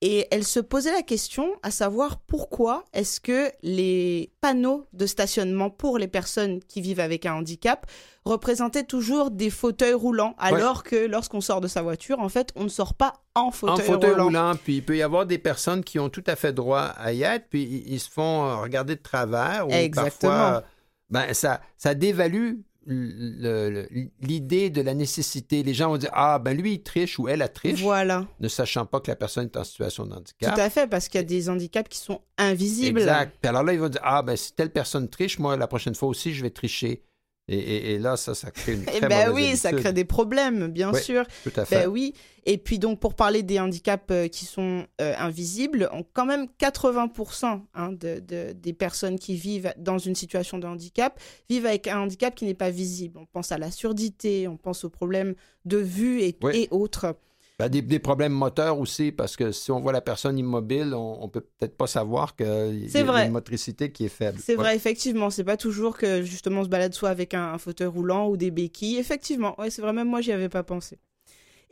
Et 0.00 0.28
elle 0.30 0.44
se 0.44 0.60
posait 0.60 0.92
la 0.92 1.02
question 1.02 1.50
à 1.64 1.72
savoir 1.72 2.20
pourquoi 2.20 2.84
est-ce 2.92 3.20
que 3.20 3.50
les 3.62 4.32
panneaux 4.40 4.86
de 4.92 5.06
stationnement 5.06 5.70
pour 5.70 5.98
les 5.98 6.06
personnes 6.06 6.60
qui 6.62 6.80
vivent 6.80 7.00
avec 7.00 7.26
un 7.26 7.34
handicap 7.34 7.84
représentaient 8.24 8.84
toujours 8.84 9.32
des 9.32 9.50
fauteuils 9.50 9.94
roulants, 9.94 10.36
alors 10.38 10.84
que 10.84 11.06
lorsqu'on 11.06 11.40
sort 11.40 11.60
de 11.60 11.66
sa 11.66 11.82
voiture, 11.82 12.20
en 12.20 12.28
fait, 12.28 12.52
on 12.54 12.64
ne 12.64 12.68
sort 12.68 12.94
pas 12.94 13.14
en 13.34 13.50
fauteuil, 13.50 13.88
en 13.88 13.92
fauteuil 13.92 14.14
roulant. 14.14 14.54
Puis 14.62 14.76
il 14.76 14.84
peut 14.84 14.96
y 14.96 15.02
avoir 15.02 15.26
des 15.26 15.38
personnes 15.38 15.82
qui 15.82 15.98
ont 15.98 16.10
tout 16.10 16.24
à 16.26 16.36
fait 16.36 16.52
droit 16.52 16.82
à 16.82 17.12
y 17.12 17.22
être, 17.22 17.48
puis 17.48 17.84
ils 17.86 17.98
se 17.98 18.10
font 18.10 18.44
euh, 18.44 18.56
regarder 18.56 18.94
de 18.94 19.02
travers. 19.02 19.66
Ou 19.66 19.72
Exactement. 19.72 20.30
Parfois, 20.30 20.64
ben, 21.10 21.34
ça, 21.34 21.60
ça 21.76 21.94
dévalue 21.94 22.56
l'idée 22.88 24.70
de 24.70 24.80
la 24.80 24.94
nécessité. 24.94 25.62
Les 25.62 25.74
gens 25.74 25.90
vont 25.90 25.98
dire 25.98 26.10
Ah, 26.12 26.38
ben 26.38 26.56
lui, 26.56 26.74
il 26.74 26.82
triche 26.82 27.18
ou 27.18 27.28
elle 27.28 27.42
a 27.42 27.48
triche. 27.48 27.82
Voilà. 27.82 28.26
Ne 28.40 28.48
sachant 28.48 28.86
pas 28.86 29.00
que 29.00 29.10
la 29.10 29.16
personne 29.16 29.44
est 29.44 29.56
en 29.56 29.64
situation 29.64 30.06
de 30.06 30.14
handicap. 30.14 30.54
Tout 30.54 30.60
à 30.60 30.70
fait, 30.70 30.86
parce 30.86 31.08
qu'il 31.08 31.18
y 31.18 31.24
a 31.24 31.26
des 31.26 31.48
handicaps 31.48 31.88
qui 31.88 31.98
sont 31.98 32.22
invisibles. 32.38 33.00
Exact. 33.00 33.36
Puis 33.40 33.48
alors 33.48 33.62
là, 33.62 33.72
ils 33.72 33.80
vont 33.80 33.88
dire 33.88 34.00
Ah, 34.02 34.22
ben 34.22 34.36
si 34.36 34.54
telle 34.54 34.70
personne 34.70 35.08
triche, 35.08 35.38
moi, 35.38 35.56
la 35.56 35.66
prochaine 35.66 35.94
fois 35.94 36.08
aussi, 36.08 36.32
je 36.32 36.42
vais 36.42 36.50
tricher. 36.50 37.02
Et, 37.50 37.98
là, 37.98 38.16
ça, 38.16 38.34
ça 38.34 38.50
crée 38.50 38.74
une 38.74 38.84
très 38.84 38.98
eh 38.98 39.06
ben 39.06 39.32
oui, 39.32 39.56
ça 39.56 39.72
crée 39.72 39.94
des 39.94 40.04
problèmes, 40.04 40.68
bien 40.68 40.92
sûr. 40.92 41.24
Tout 41.44 41.52
à 41.56 41.64
fait. 41.64 41.84
Ben 41.84 41.88
oui. 41.88 42.12
Et 42.44 42.58
puis 42.58 42.78
donc, 42.78 43.00
pour 43.00 43.14
parler 43.14 43.42
des 43.42 43.58
handicaps 43.58 44.04
euh, 44.10 44.28
qui 44.28 44.44
sont 44.44 44.86
euh, 45.00 45.14
invisibles, 45.18 45.90
quand 46.12 46.26
même 46.26 46.46
80% 46.60 47.60
hein, 47.74 47.92
de, 47.92 48.52
des 48.52 48.72
personnes 48.72 49.18
qui 49.18 49.34
vivent 49.34 49.72
dans 49.78 49.98
une 49.98 50.14
situation 50.14 50.58
de 50.58 50.66
handicap 50.66 51.18
vivent 51.48 51.66
avec 51.66 51.86
un 51.86 52.00
handicap 52.00 52.34
qui 52.34 52.44
n'est 52.44 52.54
pas 52.54 52.70
visible. 52.70 53.18
On 53.18 53.26
pense 53.26 53.50
à 53.52 53.58
la 53.58 53.70
surdité, 53.70 54.46
on 54.46 54.56
pense 54.56 54.84
aux 54.84 54.90
problèmes 54.90 55.34
de 55.64 55.78
vue 55.78 56.20
et, 56.20 56.36
et 56.52 56.68
autres. 56.70 57.16
Ben, 57.58 57.68
des, 57.68 57.98
problèmes 57.98 58.32
moteurs 58.32 58.78
aussi, 58.78 59.10
parce 59.10 59.36
que 59.36 59.50
si 59.50 59.72
on 59.72 59.80
voit 59.80 59.90
la 59.90 60.00
personne 60.00 60.38
immobile, 60.38 60.94
on, 60.94 61.24
ne 61.24 61.26
peut 61.28 61.40
peut-être 61.40 61.76
pas 61.76 61.88
savoir 61.88 62.36
qu'il 62.36 62.46
y 62.46 62.96
a 62.96 63.24
une 63.24 63.32
motricité 63.32 63.90
qui 63.90 64.04
est 64.04 64.08
faible. 64.08 64.38
C'est 64.40 64.54
vrai, 64.54 64.76
effectivement. 64.76 65.28
C'est 65.28 65.42
pas 65.42 65.56
toujours 65.56 65.98
que 65.98 66.22
justement 66.22 66.60
on 66.60 66.64
se 66.64 66.68
balade 66.68 66.94
soit 66.94 67.08
avec 67.08 67.34
un, 67.34 67.58
fauteuil 67.58 67.88
roulant 67.88 68.28
ou 68.28 68.36
des 68.36 68.52
béquilles. 68.52 68.98
Effectivement, 68.98 69.58
ouais, 69.60 69.70
c'est 69.70 69.82
vrai, 69.82 69.92
même 69.92 70.06
moi 70.06 70.20
j'y 70.20 70.30
avais 70.30 70.48
pas 70.48 70.62
pensé. 70.62 70.98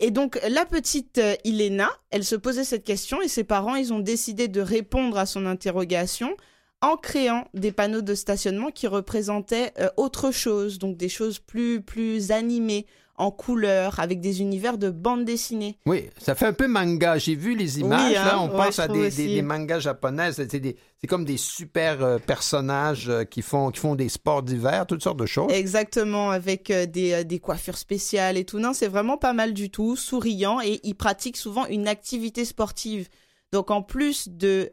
Et 0.01 0.11
donc 0.11 0.41
la 0.49 0.65
petite 0.65 1.19
euh, 1.19 1.37
Ilena, 1.45 1.89
elle 2.11 2.25
se 2.25 2.35
posait 2.35 2.65
cette 2.65 2.85
question 2.85 3.23
et 3.23 3.29
ses 3.29 3.45
parents, 3.45 3.77
ils 3.77 3.93
ont 3.93 4.01
décidé 4.01 4.49
de 4.49 4.61
répondre 4.61 5.17
à 5.17 5.25
son 5.25 5.47
interrogation 5.47 6.37
en 6.83 6.97
créant 6.97 7.47
des 7.55 7.71
panneaux 7.71 8.03
de 8.03 8.15
stationnement 8.17 8.73
qui 8.73 8.89
représentaient 8.89 9.73
euh, 9.79 9.89
autre 9.97 10.33
chose, 10.33 10.81
donc 10.81 10.97
des 10.97 11.09
choses 11.09 11.39
plus 11.39 11.81
plus 11.81 12.33
animées 12.33 12.87
en 13.19 13.31
couleur, 13.31 13.99
avec 13.99 14.21
des 14.21 14.41
univers 14.41 14.79
de 14.79 14.91
bande 14.91 15.25
dessinée. 15.25 15.79
Oui, 15.87 16.11
ça 16.19 16.35
fait 16.35 16.47
un 16.47 16.53
peu 16.53 16.67
manga. 16.67 17.19
J'ai 17.19 17.35
vu 17.35 17.57
les 17.57 17.81
images, 17.81 18.13
là, 18.13 18.37
hein. 18.37 18.41
on 18.43 18.49
pense 18.49 18.79
à 18.79 18.89
des, 18.89 19.43
mangas 19.43 19.81
japonais. 19.81 20.33
C'est 20.33 21.07
comme 21.09 21.25
des 21.25 21.37
super 21.37 22.03
euh, 22.03 22.19
personnages 22.19 23.09
euh, 23.09 23.25
qui, 23.25 23.43
font, 23.43 23.71
qui 23.71 23.81
font 23.81 23.95
des 23.95 24.09
sports 24.09 24.43
d'hiver, 24.43 24.87
toutes 24.87 25.03
sortes 25.03 25.19
de 25.19 25.27
choses. 25.27 25.53
Exactement, 25.53 26.31
avec 26.31 26.71
euh, 26.71 26.87
des, 26.87 27.25
des, 27.25 27.39
coiffures 27.39 27.79
spéciales 27.79 28.37
et 28.37 28.45
tout. 28.45 28.59
Non, 28.59 28.73
c'est 28.73 28.89
vraiment 28.89 29.17
pas 29.17 29.33
mal 29.33 29.55
du 29.55 29.71
tout, 29.71 29.97
souriant, 29.97 30.61
et 30.61 30.81
ils 30.83 30.95
pratiquent 30.95 31.37
souvent 31.37 31.67
une 31.67 31.89
activité 31.89 32.45
sportive. 32.45 33.09
Donc 33.53 33.71
en 33.71 33.83
plus 33.83 34.29
de 34.29 34.73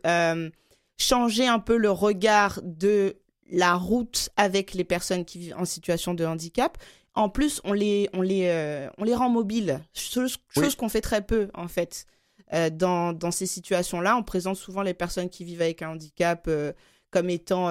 changer 0.98 1.48
un 1.48 1.60
peu 1.60 1.78
le 1.78 1.92
regard 1.92 2.60
de 2.64 3.16
la 3.52 3.76
route 3.76 4.30
avec 4.36 4.74
les 4.74 4.84
personnes 4.84 5.26
qui 5.26 5.38
vivent 5.38 5.56
en 5.58 5.66
situation 5.66 6.14
de 6.14 6.26
handicap, 6.26 6.78
en 7.16 7.30
plus, 7.30 7.62
on 7.64 7.74
les, 7.74 8.10
on 8.14 8.22
les, 8.22 8.48
euh, 8.48 8.90
on 8.98 9.04
les 9.04 9.14
rend 9.14 9.30
mobiles, 9.30 9.80
chose, 9.94 10.38
qu'on 10.78 10.90
fait 10.90 11.02
très 11.02 11.22
peu 11.22 11.50
en 11.54 11.68
fait. 11.68 12.06
Euh, 12.54 12.70
dans, 12.70 13.14
dans, 13.14 13.32
ces 13.32 13.46
situations-là, 13.46 14.18
on 14.18 14.24
présente 14.24 14.58
souvent 14.58 14.82
les 14.82 14.94
personnes 14.94 15.30
qui 15.30 15.44
vivent 15.44 15.62
avec 15.62 15.82
un 15.82 15.92
handicap 15.92 16.46
euh, 16.48 16.74
comme 17.10 17.30
étant, 17.30 17.70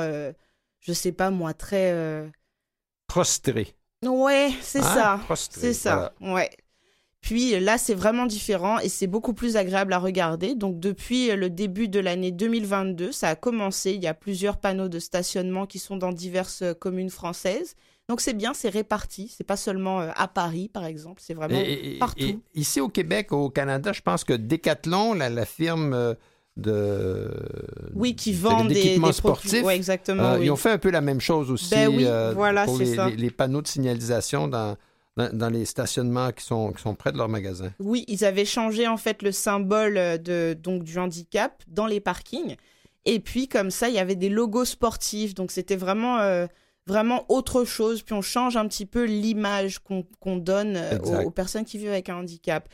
je 0.81 0.93
sais 0.93 1.13
pas 1.13 1.31
moi, 1.31 1.53
très... 1.53 2.31
Prostrées. 3.09 3.75
Ouais, 4.03 4.51
c'est 4.61 4.81
hein? 4.81 5.21
ça. 5.29 5.37
C'est 5.51 5.75
ça, 5.75 6.13
ouais. 6.21 6.51
Puis 7.21 7.59
là, 7.61 7.79
c'est 7.79 7.95
vraiment 7.95 8.27
différent 8.27 8.81
et 8.81 8.89
c'est 8.89 9.07
beaucoup 9.07 9.33
plus 9.33 9.57
agréable 9.57 9.93
à 9.93 9.99
regarder. 9.99 10.57
Donc 10.57 10.81
depuis 10.81 11.29
le 11.35 11.51
début 11.51 11.89
de 11.89 12.01
l'année 12.01 12.33
2022, 12.33 13.13
ça 13.13 13.29
a 13.29 13.37
commencé. 13.37 13.93
Il 13.93 14.03
y 14.03 14.09
a 14.09 14.15
plusieurs 14.15 14.57
panneaux 14.57 14.89
de 14.89 14.99
stationnement 14.99 15.67
qui 15.67 15.79
sont 15.79 15.97
dans 15.97 16.13
diverses 16.13 16.65
communes 16.81 17.11
françaises. 17.11 17.77
Donc 18.13 18.21
c'est 18.21 18.35
bien, 18.35 18.53
c'est 18.53 18.69
réparti. 18.69 19.33
C'est 19.35 19.43
pas 19.43 19.57
seulement 19.57 20.03
euh, 20.03 20.11
à 20.17 20.29
Paris, 20.29 20.69
par 20.69 20.85
exemple. 20.85 21.23
C'est 21.25 21.33
vraiment 21.33 21.59
partout. 21.99 22.43
ici 22.55 22.79
au 22.79 22.91
Québec, 22.91 23.33
au 23.33 23.49
Canada, 23.49 23.95
je 23.95 24.03
pense 24.03 24.23
que 24.23 24.35
Decathlon, 24.35 25.15
la, 25.15 25.47
firme 25.47 25.95
euh, 25.95 26.13
de 26.59 27.31
oui 27.95 28.15
qui 28.15 28.35
vend 28.35 28.67
des, 28.67 28.99
des 28.99 29.13
sportifs 29.13 29.67
exactement 29.67 30.33
euh, 30.33 30.45
ils 30.45 30.51
ont 30.51 30.57
fait 30.57 30.73
un 30.73 30.77
peu 30.77 30.91
la 30.91 31.01
même 31.01 31.23
chose 31.23 31.51
aussi 31.51 31.71
ben 31.71 31.89
oui, 31.89 32.07
voilà, 32.35 32.67
pour 32.67 32.77
les, 32.77 32.95
ça. 32.95 33.09
Les, 33.09 33.31
panneaux 33.31 33.63
de 33.63 33.67
signalisation 33.67 34.47
dans, 34.47 34.77
dans, 35.17 35.49
les 35.49 35.65
stationnements 35.65 36.33
qui 36.33 36.45
sont, 36.45 36.73
qui 36.73 36.83
sont 36.83 36.95
près 36.95 37.13
de 37.13 37.17
leur 37.17 37.31
magasin. 37.31 37.73
Oui, 37.79 38.05
ils 38.09 38.27
avaient 38.27 38.45
changé 38.45 38.87
en 38.87 38.99
fait 38.99 39.23
le 39.23 39.33
symbole 39.33 39.95
de 39.95 40.53
donc 40.53 40.85
du 40.85 40.99
handicap 40.99 41.63
dans 41.67 41.87
les 41.87 42.01
parkings 42.01 42.57
et 43.07 43.21
puis 43.21 43.49
comme 43.49 43.71
ça 43.71 43.89
il 43.89 43.95
y 43.95 43.99
avait 43.99 44.17
des 44.17 44.29
logos 44.29 44.67
sportifs 44.67 45.33
donc 45.33 45.51
c'était 45.51 45.77
vraiment 45.77 46.19
vraiment 46.87 47.27
autre 47.29 47.65
chose, 47.65 48.03
puis 48.03 48.15
on 48.15 48.23
change 48.23 48.57
un 48.57 48.67
petit 48.67 48.87
peu 48.87 49.05
l'image 49.05 49.79
qu'on 49.79 50.37
donne 50.37 50.75
euh, 50.77 51.23
aux, 51.25 51.31
personnes 51.31 51.65
qui 51.65 51.79
vivent 51.79 51.91
avec 51.91 52.09
un 52.09 52.17
handicap. 52.17 52.69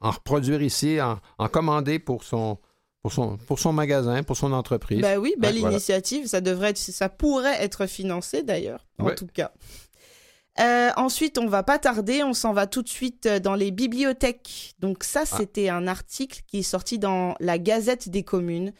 en, 0.00 0.10
reproduire 0.10 0.62
ici, 0.62 0.98
en, 1.00 1.18
commander 1.48 1.98
pour 1.98 2.22
son, 2.22 2.58
pour 3.02 3.12
son, 3.12 3.36
pour 3.36 3.58
son 3.58 3.72
magasin, 3.72 4.22
pour 4.22 4.36
son 4.36 4.52
entreprise. 4.52 5.00
Ben 5.00 5.18
oui, 5.18 5.34
belle 5.38 5.58
initiative. 5.58 6.28
Ça 6.28 6.40
devrait 6.40 6.70
être, 6.70 6.78
ça 6.78 7.08
pourrait 7.08 7.60
être 7.62 7.86
financé 7.86 8.44
d'ailleurs, 8.44 8.86
en 8.98 9.10
tout 9.10 9.26
cas. 9.26 9.50
Euh, 10.60 10.90
ensuite, 10.96 11.38
on 11.38 11.46
va 11.46 11.62
pas 11.64 11.78
tarder, 11.78 12.22
on 12.22 12.32
s'en 12.32 12.52
va 12.52 12.66
tout 12.66 12.82
de 12.82 12.88
suite 12.88 13.26
euh, 13.26 13.40
dans 13.40 13.56
les 13.56 13.70
bibliothèques. 13.70 14.74
Donc 14.78 15.02
ça, 15.02 15.22
ah. 15.22 15.36
c'était 15.36 15.68
un 15.68 15.88
article 15.88 16.42
qui 16.46 16.58
est 16.58 16.62
sorti 16.62 16.98
dans 16.98 17.34
la 17.40 17.58
Gazette 17.58 18.08
des 18.08 18.22
communes. 18.22 18.72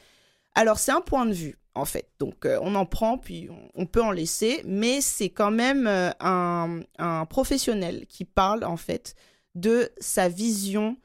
Alors 0.54 0.78
c'est 0.78 0.92
un 0.92 1.00
point 1.00 1.26
de 1.26 1.32
vue, 1.32 1.58
en 1.74 1.84
fait. 1.84 2.08
Donc 2.20 2.46
euh, 2.46 2.58
on 2.62 2.76
en 2.76 2.86
prend, 2.86 3.18
puis 3.18 3.48
on, 3.74 3.86
peut 3.86 4.02
en 4.02 4.12
laisser, 4.12 4.62
mais 4.64 5.00
c'est 5.00 5.30
quand 5.30 5.50
même 5.50 5.88
un, 5.88 6.80
un, 6.98 7.26
professionnel 7.26 8.06
qui 8.06 8.24
parle, 8.24 8.64
en 8.64 8.76
fait, 8.76 9.16
de 9.56 9.90
sa 9.98 10.28
vision 10.28 10.96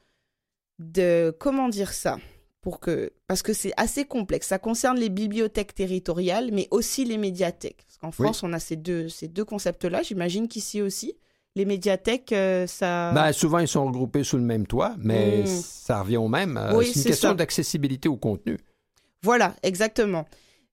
de... 0.78 1.36
Comment 1.40 1.68
dire 1.68 1.92
ça? 1.92 2.18
Pour 2.62 2.80
que 2.80 3.12
parce 3.26 3.42
que 3.42 3.52
c'est 3.52 3.72
assez 3.76 4.04
complexe. 4.04 4.48
Ça 4.48 4.58
concerne 4.58 4.98
les 4.98 5.08
bibliothèques 5.08 5.74
territoriales, 5.74 6.50
mais 6.52 6.68
aussi 6.70 7.04
les 7.04 7.18
médiathèques. 7.18 7.84
Parce 7.86 7.98
qu'en 7.98 8.12
France, 8.12 8.42
on 8.42 8.52
a 8.52 8.58
ces 8.58 8.76
deux 8.76 9.08
ces 9.08 9.28
deux 9.28 9.44
concepts-là. 9.44 10.02
J'imagine 10.02 10.48
qu'ici 10.48 10.82
aussi, 10.82 11.16
les 11.56 11.64
médiathèques, 11.64 12.32
euh, 12.32 12.66
ça. 12.66 13.12
Ben, 13.12 13.32
souvent, 13.32 13.58
ils 13.58 13.68
sont 13.68 13.86
regroupés 13.86 14.24
sous 14.24 14.36
le 14.36 14.42
même 14.42 14.66
toit, 14.66 14.94
mais 14.98 15.42
hmm. 15.42 15.46
ça 15.46 16.02
revient 16.02 16.18
au 16.18 16.28
même. 16.28 16.56
Euh, 16.56 16.80
c'est 16.82 16.94
une 17.00 17.04
question 17.04 17.34
d'accessibilité 17.34 18.08
au 18.08 18.16
contenu. 18.16 18.58
Voilà, 19.22 19.54
exactement. 19.62 20.26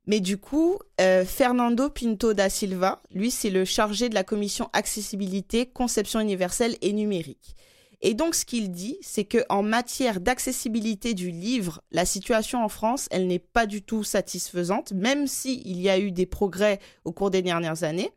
Mais 0.05 0.21
du 0.21 0.37
coup, 0.37 0.79
euh, 1.01 1.25
Fernando 1.25 1.89
Pinto 1.89 2.33
da 2.33 2.49
Silva, 2.49 3.01
lui, 3.13 3.29
c'est 3.29 3.49
le 3.49 3.65
chargé 3.65 4.07
de 4.07 4.15
la 4.15 4.23
commission 4.23 4.69
accessibilité, 4.71 5.65
conception 5.65 6.21
universelle 6.21 6.77
et 6.81 6.93
numérique. 6.93 7.55
Et 8.01 8.13
donc, 8.13 8.35
ce 8.35 8.45
qu'il 8.45 8.71
dit, 8.71 8.97
c'est 9.01 9.25
que 9.25 9.39
en 9.49 9.63
matière 9.63 10.19
d'accessibilité 10.19 11.13
du 11.13 11.31
livre, 11.31 11.81
la 11.91 12.05
situation 12.05 12.63
en 12.63 12.69
France, 12.69 13.07
elle 13.09 13.27
n'est 13.27 13.39
pas 13.39 13.65
du 13.65 13.81
tout 13.81 14.03
satisfaisante, 14.03 14.93
même 14.93 15.25
s'il 15.25 15.65
il 15.65 15.81
y 15.81 15.89
a 15.89 15.97
eu 15.97 16.11
des 16.11 16.27
progrès 16.27 16.79
au 17.05 17.11
cours 17.11 17.31
des 17.31 17.41
dernières 17.41 17.83
années. 17.83 18.11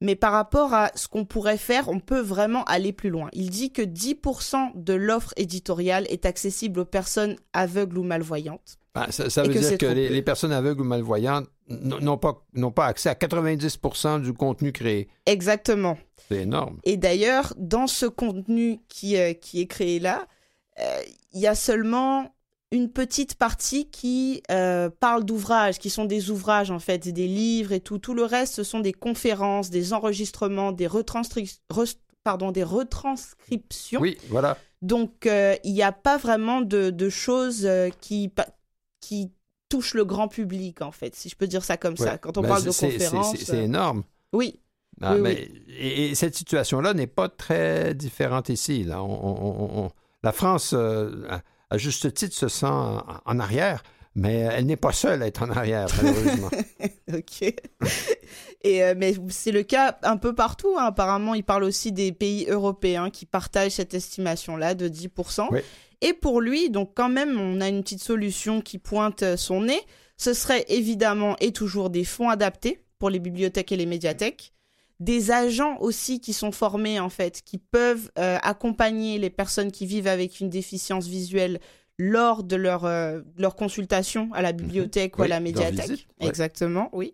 Mais 0.00 0.16
par 0.16 0.32
rapport 0.32 0.74
à 0.74 0.90
ce 0.94 1.08
qu'on 1.08 1.24
pourrait 1.24 1.56
faire, 1.56 1.88
on 1.88 1.98
peut 1.98 2.20
vraiment 2.20 2.64
aller 2.64 2.92
plus 2.92 3.10
loin. 3.10 3.28
Il 3.32 3.50
dit 3.50 3.72
que 3.72 3.82
10% 3.82 4.72
de 4.74 4.92
l'offre 4.92 5.32
éditoriale 5.36 6.06
est 6.10 6.26
accessible 6.26 6.80
aux 6.80 6.84
personnes 6.84 7.36
aveugles 7.52 7.98
ou 7.98 8.02
malvoyantes. 8.02 8.78
Ah, 8.94 9.10
ça, 9.10 9.42
veut 9.42 9.48
dire 9.48 9.78
que 9.78 9.86
les, 9.86 10.22
personnes 10.22 10.52
aveugles 10.52 10.82
ou 10.82 10.84
malvoyantes 10.84 11.48
n'ont 11.68 12.18
pas, 12.18 12.44
pas 12.74 12.86
accès 12.86 13.08
à 13.08 13.14
90% 13.14 14.22
du 14.22 14.32
contenu 14.32 14.72
créé. 14.72 15.08
Exactement. 15.26 15.98
C'est 16.28 16.42
énorme. 16.42 16.78
Et 16.84 16.96
d'ailleurs, 16.96 17.54
dans 17.56 17.86
ce 17.86 18.06
contenu 18.06 18.80
qui, 18.88 19.16
euh, 19.16 19.32
qui 19.32 19.60
est 19.60 19.66
créé 19.66 19.98
là, 19.98 20.26
euh, 20.80 21.00
il 21.32 21.40
y 21.40 21.46
a 21.46 21.54
seulement 21.54 22.34
une 22.70 22.90
petite 22.90 23.36
partie 23.36 23.88
qui 23.88 24.42
euh, 24.50 24.90
parle 24.90 25.24
d'ouvrages, 25.24 25.78
qui 25.78 25.90
sont 25.90 26.06
des 26.06 26.30
ouvrages 26.30 26.70
en 26.70 26.80
fait, 26.80 27.08
des 27.08 27.28
livres 27.28 27.72
et 27.72 27.80
tout. 27.80 27.98
Tout 27.98 28.14
le 28.14 28.24
reste, 28.24 28.54
ce 28.54 28.64
sont 28.64 28.80
des 28.80 28.92
conférences, 28.92 29.70
des 29.70 29.92
enregistrements, 29.92 30.72
des, 30.72 30.88
pardon, 32.24 32.50
des 32.50 32.64
retranscriptions. 32.64 34.00
Oui, 34.00 34.18
voilà. 34.28 34.58
Donc, 34.82 35.26
il 35.26 35.72
n'y 35.72 35.82
a 35.82 35.92
pas 35.92 36.18
vraiment 36.18 36.60
de, 36.60 36.90
de 36.90 37.08
choses 37.08 37.66
qui, 38.02 38.30
qui 39.00 39.32
touche 39.74 39.94
le 39.94 40.04
grand 40.04 40.28
public, 40.28 40.82
en 40.82 40.92
fait, 40.92 41.14
si 41.16 41.28
je 41.28 41.36
peux 41.36 41.46
dire 41.46 41.64
ça 41.64 41.76
comme 41.76 41.96
ça. 41.96 42.16
Quand 42.18 42.38
on 42.38 42.42
Ben, 42.42 42.48
parle 42.48 42.64
de 42.64 42.70
c'est- 42.70 42.98
c'est- 42.98 43.44
c'est 43.44 43.64
énorme. 43.64 44.04
Oui, 44.32 44.60
Ah, 45.00 45.14
Oui, 45.16 45.20
mais- 45.22 45.48
Et, 45.76 46.10
et 46.10 46.14
cette 46.14 46.36
situation-là 46.36 46.94
n'est 46.94 47.08
pas 47.08 47.28
très 47.28 47.94
différente 47.94 48.48
ici. 48.48 48.84
Là. 48.84 49.02
On- 49.02 49.08
on- 49.10 49.64
on- 49.80 49.84
on- 49.86 49.90
la 50.22 50.30
France, 50.30 50.72
euh, 50.72 51.26
à, 51.28 51.40
à 51.70 51.78
juste 51.78 52.14
titre, 52.14 52.36
se 52.36 52.46
sent 52.46 52.66
en, 52.66 53.02
en 53.24 53.40
arrière, 53.40 53.82
mais 54.14 54.34
elle 54.36 54.66
n'est 54.66 54.76
pas 54.76 54.92
seule 54.92 55.20
à 55.24 55.26
être 55.26 55.42
en 55.42 55.50
arrière, 55.50 55.88
malheureusement. 56.00 56.48
ok. 57.12 57.42
Et, 58.62 58.82
euh, 58.84 58.94
mais 58.96 59.14
c'est 59.28 59.50
le 59.52 59.62
cas 59.64 59.98
un 60.04 60.16
peu 60.16 60.32
partout. 60.34 60.76
hein. 60.78 60.84
Apparemment, 60.86 61.34
il 61.34 61.42
parle 61.44 61.64
aussi 61.64 61.90
des 61.92 62.12
pays 62.12 62.46
européens 62.48 63.10
qui 63.10 63.26
partagent 63.26 63.72
cette 63.72 63.94
estimation-là 63.94 64.74
de 64.76 64.86
10%. 64.88 65.48
Oui. 65.50 65.60
Et 66.04 66.12
pour 66.12 66.40
lui, 66.40 66.70
donc 66.70 66.92
quand 66.94 67.08
même, 67.08 67.40
on 67.40 67.60
a 67.60 67.68
une 67.68 67.82
petite 67.82 68.02
solution 68.02 68.60
qui 68.60 68.78
pointe 68.78 69.22
euh, 69.22 69.36
son 69.36 69.62
nez. 69.62 69.80
Ce 70.16 70.32
serait 70.34 70.64
évidemment 70.68 71.34
et 71.40 71.50
toujours 71.50 71.90
des 71.90 72.04
fonds 72.04 72.28
adaptés 72.28 72.80
pour 72.98 73.10
les 73.10 73.18
bibliothèques 73.18 73.72
et 73.72 73.76
les 73.76 73.86
médiathèques. 73.86 74.52
Des 75.00 75.32
agents 75.32 75.76
aussi 75.80 76.20
qui 76.20 76.32
sont 76.32 76.52
formés, 76.52 77.00
en 77.00 77.08
fait, 77.08 77.42
qui 77.44 77.58
peuvent 77.58 78.10
euh, 78.18 78.38
accompagner 78.42 79.18
les 79.18 79.30
personnes 79.30 79.72
qui 79.72 79.86
vivent 79.86 80.06
avec 80.06 80.38
une 80.40 80.50
déficience 80.50 81.06
visuelle 81.08 81.58
lors 81.98 82.44
de 82.44 82.54
leur, 82.56 82.84
euh, 82.84 83.20
leur 83.36 83.56
consultation 83.56 84.28
à 84.34 84.42
la 84.42 84.52
bibliothèque 84.52 85.18
ou 85.18 85.22
à 85.22 85.24
Mhm. 85.24 85.26
Oui, 85.26 85.30
la 85.30 85.40
médiathèque. 85.40 85.90
visite, 85.90 86.06
ouais. 86.20 86.28
Exactement, 86.28 86.90
oui. 86.92 87.12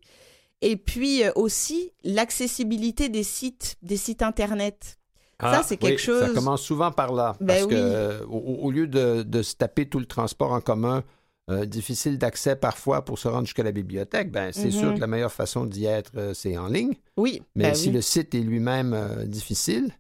Et 0.62 0.76
puis 0.76 1.24
euh, 1.24 1.32
aussi 1.36 1.93
l'accessibilité 2.05 3.09
des 3.09 3.22
sites, 3.22 3.76
des 3.82 3.97
sites 3.97 4.22
internet. 4.22 4.99
Ça, 5.41 5.62
c'est 5.62 5.76
quelque 5.76 6.01
Ah, 6.11 6.20
Ça 6.20 6.26
chose- 6.26 6.34
commence 6.34 6.62
souvent 6.62 6.91
par 6.93 7.12
là. 7.12 7.36
Ben 7.41 7.47
parce 7.47 7.62
oui. 7.62 7.68
que 7.70 7.74
euh, 7.76 8.24
au, 8.26 8.66
au 8.66 8.70
lieu 8.70 8.86
de, 8.86 9.22
de 9.22 9.43
se 9.43 9.55
taper 9.55 9.86
tout 9.88 9.99
le 9.99 10.07
transport 10.07 10.53
en 10.53 10.61
commun, 10.61 11.03
euh, 11.51 11.64
difficile 11.64 12.18
d'accès 12.18 12.55
parfois 12.57 13.05
pour 13.05 13.18
se 13.18 13.26
rendre 13.28 13.47
jusqu'à 13.47 13.62
la 13.64 13.72
bibliothèque, 13.72 14.30
ben, 14.30 14.53
c'est 14.53 14.66
Mhm. 14.66 14.70
sûr 14.70 14.95
que 14.95 15.01
la 15.01 15.07
meilleure 15.07 15.32
façon 15.32 15.64
d'y 15.64 15.84
être, 15.86 16.12
euh, 16.16 16.34
c'est 16.34 16.57
en 16.57 16.68
ligne. 16.68 16.95
Oui, 17.16 17.43
Mais 17.57 17.70
ben 17.70 17.74
si 17.74 17.88
oui. 17.88 17.95
le 17.95 18.01
site 18.03 18.34
est 18.34 18.41
lui-même 18.41 18.93
euh, 18.95 19.24
difficile, 19.24 19.91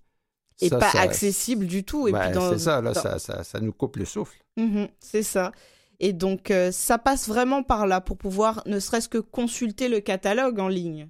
et 0.60 0.68
ça, 0.68 0.78
pas 0.78 0.90
ça- 0.90 1.00
accessible 1.00 1.66
du 1.66 1.82
tout. 1.84 2.06
Et 2.06 2.12
ben, 2.12 2.20
puis 2.26 2.32
dans- 2.34 2.50
c'est 2.52 2.58
ça, 2.58 2.80
là, 2.80 2.92
dans- 2.92 3.00
ça, 3.00 3.18
ça, 3.18 3.42
ça 3.42 3.60
nous 3.60 3.72
coupe 3.72 3.96
le 3.96 4.04
souffle. 4.04 4.38
Mhm, 4.56 4.88
c'est 5.00 5.22
ça. 5.22 5.52
Et 5.98 6.12
donc, 6.12 6.52
ça 6.72 6.96
passe 6.98 7.28
vraiment 7.28 7.62
par 7.62 7.86
là 7.86 8.00
pour 8.00 8.16
pouvoir 8.16 8.62
ne 8.66 8.78
serait-ce 8.78 9.08
que 9.08 9.18
consulter 9.18 9.88
le 9.88 10.00
catalogue 10.00 10.58
en 10.60 10.68
ligne. 10.68 11.08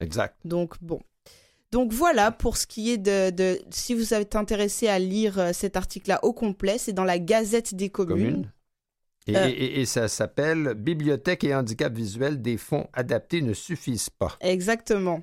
Exact. 0.00 0.36
Donc, 0.44 0.74
bon. 0.80 1.00
Donc 1.72 1.92
voilà 1.92 2.30
pour 2.30 2.56
ce 2.58 2.66
qui 2.66 2.90
est 2.90 2.98
de... 2.98 3.30
de- 3.30 3.60
si 3.70 3.94
vous 3.94 4.12
êtes 4.14 4.36
intéressé 4.36 4.88
à 4.88 4.98
lire 4.98 5.38
euh, 5.38 5.52
cet 5.52 5.76
article-là 5.76 6.20
au 6.22 6.32
complet, 6.32 6.76
c'est 6.78 6.92
dans 6.92 7.04
la 7.04 7.18
Gazette 7.18 7.74
des 7.74 7.88
communes. 7.88 8.52
Et, 9.26 9.36
Euh. 9.36 9.48
et- 9.48 9.80
et 9.80 9.86
ça 9.86 10.06
s'appelle 10.08 10.74
Bibliothèque 10.76 11.44
et 11.44 11.54
handicap 11.54 11.92
visuel, 11.94 12.42
des 12.42 12.56
fonds 12.58 12.86
adaptés 12.92 13.40
ne 13.40 13.54
suffisent 13.54 14.10
pas. 14.10 14.36
Exactement. 14.40 15.22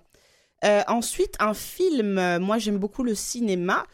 Euh, 0.66 0.82
ensuite, 0.88 1.36
un 1.39 1.54
film. 1.54 2.38
Moi, 2.39 2.58
j'aime 2.58 2.78
beaucoup 2.80 3.04
le 3.04 3.14
cinéma. 3.16 3.86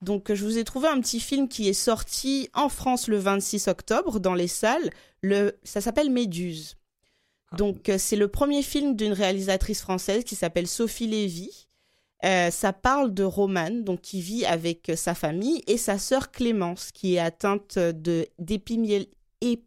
Donc, 0.00 0.32
je 0.32 0.44
vous 0.44 0.58
ai 0.58 0.64
trouvé 0.64 0.88
un 0.88 1.00
petit 1.00 1.18
film 1.20 1.48
qui 1.48 1.68
est 1.68 1.72
sorti 1.72 2.48
en 2.54 2.68
France 2.68 3.08
le 3.08 3.16
26 3.18 3.68
octobre 3.68 4.20
dans 4.20 4.34
les 4.34 4.48
salles. 4.48 4.90
Le... 5.22 5.58
Ça 5.64 5.80
s'appelle 5.80 6.10
Méduse. 6.10 6.76
Donc, 7.56 7.88
euh, 7.88 7.96
c'est 7.98 8.16
le 8.16 8.28
premier 8.28 8.62
film 8.62 8.96
d'une 8.96 9.12
réalisatrice 9.12 9.80
française 9.80 10.24
qui 10.24 10.34
s'appelle 10.36 10.66
Sophie 10.66 11.06
Lévy. 11.08 11.68
Euh, 12.24 12.50
ça 12.50 12.72
parle 12.72 13.12
de 13.12 13.22
Romane, 13.24 13.84
donc 13.84 14.00
qui 14.00 14.20
vit 14.20 14.44
avec 14.46 14.88
euh, 14.88 14.96
sa 14.96 15.14
famille, 15.14 15.62
et 15.66 15.76
sa 15.76 15.98
sœur 15.98 16.30
Clémence, 16.30 16.90
qui 16.92 17.14
est 17.14 17.18
atteinte 17.18 17.78
de 17.78 18.26
d'épimiel- 18.38 19.08
hé- 19.42 19.62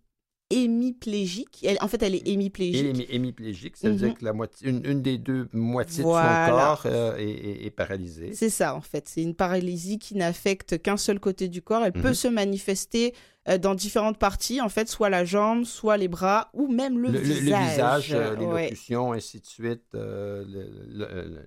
hémiplégique. 0.50 1.64
Elle- 1.64 1.78
en 1.82 1.88
fait, 1.88 2.02
elle 2.04 2.16
est 2.16 2.28
hémiplégique. 2.28 2.84
Et 2.86 2.94
hémi- 2.94 3.06
hémiplégique, 3.10 3.78
ça 3.78 3.90
veut 3.90 3.94
Mhm. 3.96 4.00
dire 4.00 4.14
que 4.16 4.26
la 4.26 4.34
moitié, 4.34 4.70
une, 4.70 4.86
une 4.86 5.02
des 5.02 5.18
deux 5.18 5.50
moitiés 5.54 6.00
de 6.04 6.08
Voilà. 6.08 6.46
son 6.48 6.52
corps 6.54 6.82
euh, 6.86 7.18
est, 7.18 7.30
est- 7.30 7.66
est 7.66 7.70
paralysée. 7.70 8.32
C'est 8.34 8.50
ça, 8.50 8.74
en 8.76 8.82
fait. 8.82 9.08
C'est 9.08 9.22
une 9.22 9.36
paralysie 9.36 10.00
qui 10.00 10.16
n'affecte 10.16 10.82
qu'un 10.82 10.98
seul 10.98 11.20
côté 11.20 11.50
du 11.50 11.62
corps. 11.62 11.84
Elle 11.84 11.92
peut 11.92 12.08
Mhm. 12.10 12.14
se 12.14 12.28
manifester 12.28 13.14
euh, 13.50 13.58
dans 13.58 13.76
différentes 13.76 14.18
parties, 14.18 14.60
en 14.60 14.68
fait, 14.68 14.90
soit 14.90 15.10
la 15.10 15.24
jambe, 15.24 15.64
soit 15.64 15.96
les 15.96 16.10
bras, 16.10 16.50
ou 16.54 16.68
même 16.70 17.00
le, 17.00 17.12
Le, 17.12 17.20
le- 17.20 17.28
le 17.28 17.34
visage. 17.36 17.70
visage, 17.72 18.14
euh, 18.14 18.36
Ouais. 18.36 18.64
l'élocution, 18.64 19.14
ainsi 19.14 19.40
de 19.40 19.46
suite. 19.46 19.84
euh, 19.96 20.44
le- 20.46 21.46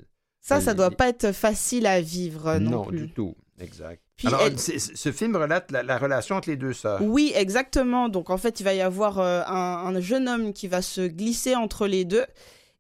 Ça, 0.59 0.61
ça 0.61 0.75
doit 0.75 0.91
pas 0.91 1.09
être 1.09 1.33
facile 1.33 1.87
à 1.87 2.01
vivre 2.01 2.59
non, 2.59 2.71
non, 2.71 2.85
plus. 2.85 2.99
du 3.07 3.11
tout. 3.11 3.35
Exact. 3.59 4.03
Puis 4.17 4.29
Alors, 4.29 4.43
elle- 4.43 4.59
ce 4.59 5.13
film 5.13 5.37
relate 5.37 5.71
la, 5.71 5.83
la 5.83 5.99
relation 5.99 6.37
entre 6.37 6.49
les 6.51 6.57
deux 6.57 6.73
sœurs. 6.73 7.01
Oui, 7.03 7.33
exactement. 7.35 8.09
Donc, 8.09 8.31
en 8.31 8.37
fait, 8.39 8.61
il 8.61 8.65
va 8.65 8.75
y 8.75 8.81
avoir 8.81 9.19
euh, 9.19 9.43
un, 9.47 9.95
un 9.95 10.01
jeune 10.01 10.29
homme 10.29 10.53
qui 10.53 10.67
va 10.69 10.83
se 10.83 11.03
glisser 11.07 11.55
entre 11.55 11.87
les 11.87 12.05
deux. 12.05 12.25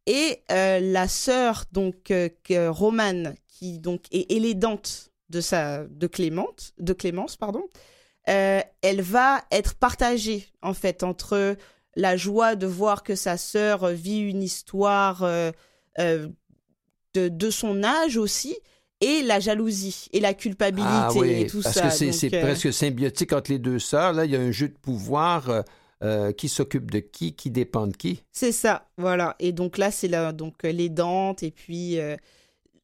Et 0.06 0.42
euh, 0.50 0.80
la 0.80 1.06
sœur, 1.08 1.64
donc, 1.72 2.10
euh, 2.10 2.28
Romane, 2.70 3.34
qui 3.48 3.78
donc 3.78 4.02
est 4.10 4.30
élédante 4.32 5.10
de, 5.28 5.40
sa, 5.40 5.84
de, 5.86 6.06
Clémente, 6.06 6.72
de 6.78 6.92
Clémence, 6.94 7.36
pardon, 7.36 7.64
euh, 8.28 8.60
elle 8.82 9.02
va 9.02 9.42
être 9.50 9.74
partagée, 9.74 10.46
en 10.62 10.74
fait, 10.74 11.02
entre 11.02 11.56
la 11.96 12.16
joie 12.16 12.54
de 12.56 12.66
voir 12.66 13.02
que 13.02 13.14
sa 13.14 13.36
sœur 13.36 13.88
vit 13.88 14.20
une 14.20 14.42
histoire 14.42 15.24
de, 17.14 17.28
de 17.28 17.50
son 17.50 17.82
âge 17.82 18.16
aussi, 18.16 18.56
et 19.00 19.22
la 19.22 19.40
jalousie, 19.40 20.06
et 20.12 20.20
la 20.20 20.34
culpabilité, 20.34 20.90
Ah 20.92 21.08
oui, 21.14 21.30
et 21.42 21.46
tout 21.46 21.62
parce 21.62 21.74
ça. 21.74 21.88
que 21.88 22.12
c'est 22.12 22.34
euh, 22.34 22.42
presque 22.42 22.72
symbiotique 22.72 23.32
entre 23.32 23.50
les 23.50 23.58
deux 23.58 23.78
sœurs. 23.78 24.12
Là, 24.12 24.26
il 24.26 24.30
y 24.32 24.36
a 24.36 24.40
un 24.40 24.50
jeu 24.52 24.68
de 24.68 24.76
pouvoir. 24.78 25.48
euh, 25.50 25.62
euh, 26.02 26.32
qui 26.32 26.48
s'occupe 26.48 26.90
de 26.90 26.98
qui, 27.00 27.34
qui 27.34 27.50
dépend 27.50 27.86
de 27.86 27.94
qui. 27.94 28.22
C'est 28.32 28.52
ça, 28.52 28.88
voilà. 28.96 29.36
Et 29.38 29.52
donc 29.52 29.76
là, 29.76 29.90
c'est 29.90 30.08
là, 30.08 30.32
donc 30.32 30.62
les 30.62 30.88
dentes, 30.88 31.42
et 31.42 31.50
puis 31.50 31.98
euh, 31.98 32.16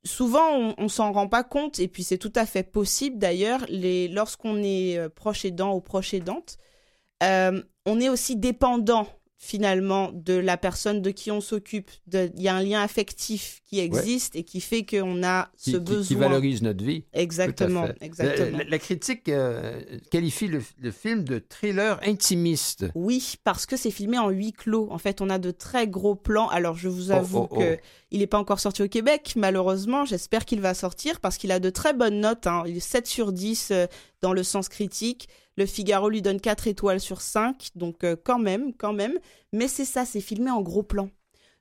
souvent 0.04 0.50
on, 0.52 0.74
on 0.76 0.88
s'en 0.90 1.12
rend 1.12 1.26
pas 1.26 1.42
compte, 1.42 1.78
et 1.80 1.88
puis 1.88 2.02
c'est 2.04 2.18
tout 2.18 2.32
à 2.34 2.44
fait 2.44 2.62
possible 2.62 3.16
d'ailleurs. 3.16 3.64
Les 3.70 4.08
lorsqu'on 4.08 4.62
est 4.62 5.08
proche 5.14 5.46
aidant 5.46 5.74
ou 5.74 5.80
proche 5.80 6.12
aidante, 6.12 6.58
on 7.22 8.00
est 8.00 8.10
aussi 8.10 8.36
dépendant 8.36 9.06
finalement 9.38 10.10
de 10.12 10.32
la 10.34 10.56
personne 10.56 11.02
de 11.02 11.10
qui 11.10 11.30
on 11.30 11.40
s'occupe. 11.40 11.90
Il 12.12 12.30
y 12.40 12.48
a 12.48 12.54
un 12.56 12.62
lien 12.62 12.80
affectif 12.82 13.60
qui 13.66 13.80
existe 13.80 14.34
et 14.34 14.44
qui 14.44 14.60
fait 14.60 14.84
qu'on 14.84 15.22
a 15.22 15.50
Qui, 15.58 15.72
ce 15.72 15.76
qui- 15.76 15.84
qui 15.84 15.92
besoin. 15.92 16.18
valorise 16.28 16.62
notre 16.62 16.82
vie. 16.82 17.04
Exactement, 17.12 17.86
exactement. 18.00 18.58
La, 18.66 18.78
critique 18.78 19.28
euh, 19.28 19.80
qualifie 20.10 20.46
le, 20.48 20.62
le 20.80 20.90
film 20.90 21.24
de 21.24 21.38
thriller 21.38 22.00
intimiste. 22.06 22.86
Oui, 22.94 23.34
parce 23.44 23.66
que 23.66 23.76
c'est 23.76 23.90
filmé 23.90 24.18
en 24.18 24.30
huis 24.30 24.52
clos. 24.52 24.88
En 24.90 24.98
fait, 24.98 25.20
on 25.20 25.28
a 25.28 25.38
de 25.38 25.50
très 25.50 25.86
gros 25.86 26.14
plans. 26.14 26.48
Alors, 26.48 26.76
je 26.76 26.88
vous 26.88 27.10
Oh, 27.10 27.14
avoue 27.16 27.38
oh, 27.40 27.48
oh. 27.50 27.58
que 27.58 27.78
il 28.10 28.20
n'est 28.20 28.26
pas 28.26 28.38
encore 28.38 28.60
sorti 28.60 28.82
au 28.82 28.88
Québec, 28.88 29.34
malheureusement. 29.36 30.04
J'espère 30.04 30.44
qu'il 30.44 30.60
va 30.60 30.74
sortir 30.74 31.20
parce 31.20 31.36
qu'il 31.36 31.52
a 31.52 31.58
de 31.60 31.70
très 31.70 31.92
bonnes 31.92 32.20
notes. 32.20 32.46
Hein. 32.46 32.62
Il 32.66 32.76
est 32.76 32.80
7 32.80 33.06
sur 33.06 33.32
10 33.32 33.68
euh, 33.72 33.86
dans 34.22 34.32
le 34.32 34.42
sens 34.42 34.68
critique. 34.68 35.28
Le 35.56 35.66
Figaro 35.66 36.08
lui 36.08 36.22
donne 36.22 36.40
4 36.40 36.66
étoiles 36.66 37.00
sur 37.00 37.20
5. 37.20 37.68
Donc, 37.74 38.04
euh, 38.04 38.16
quand 38.22 38.38
même, 38.38 38.72
quand 38.74 38.92
même. 38.92 39.18
Mais 39.52 39.68
c'est 39.68 39.84
ça, 39.84 40.04
c'est 40.04 40.20
filmé 40.20 40.50
en 40.50 40.62
gros 40.62 40.82
plan. 40.82 41.08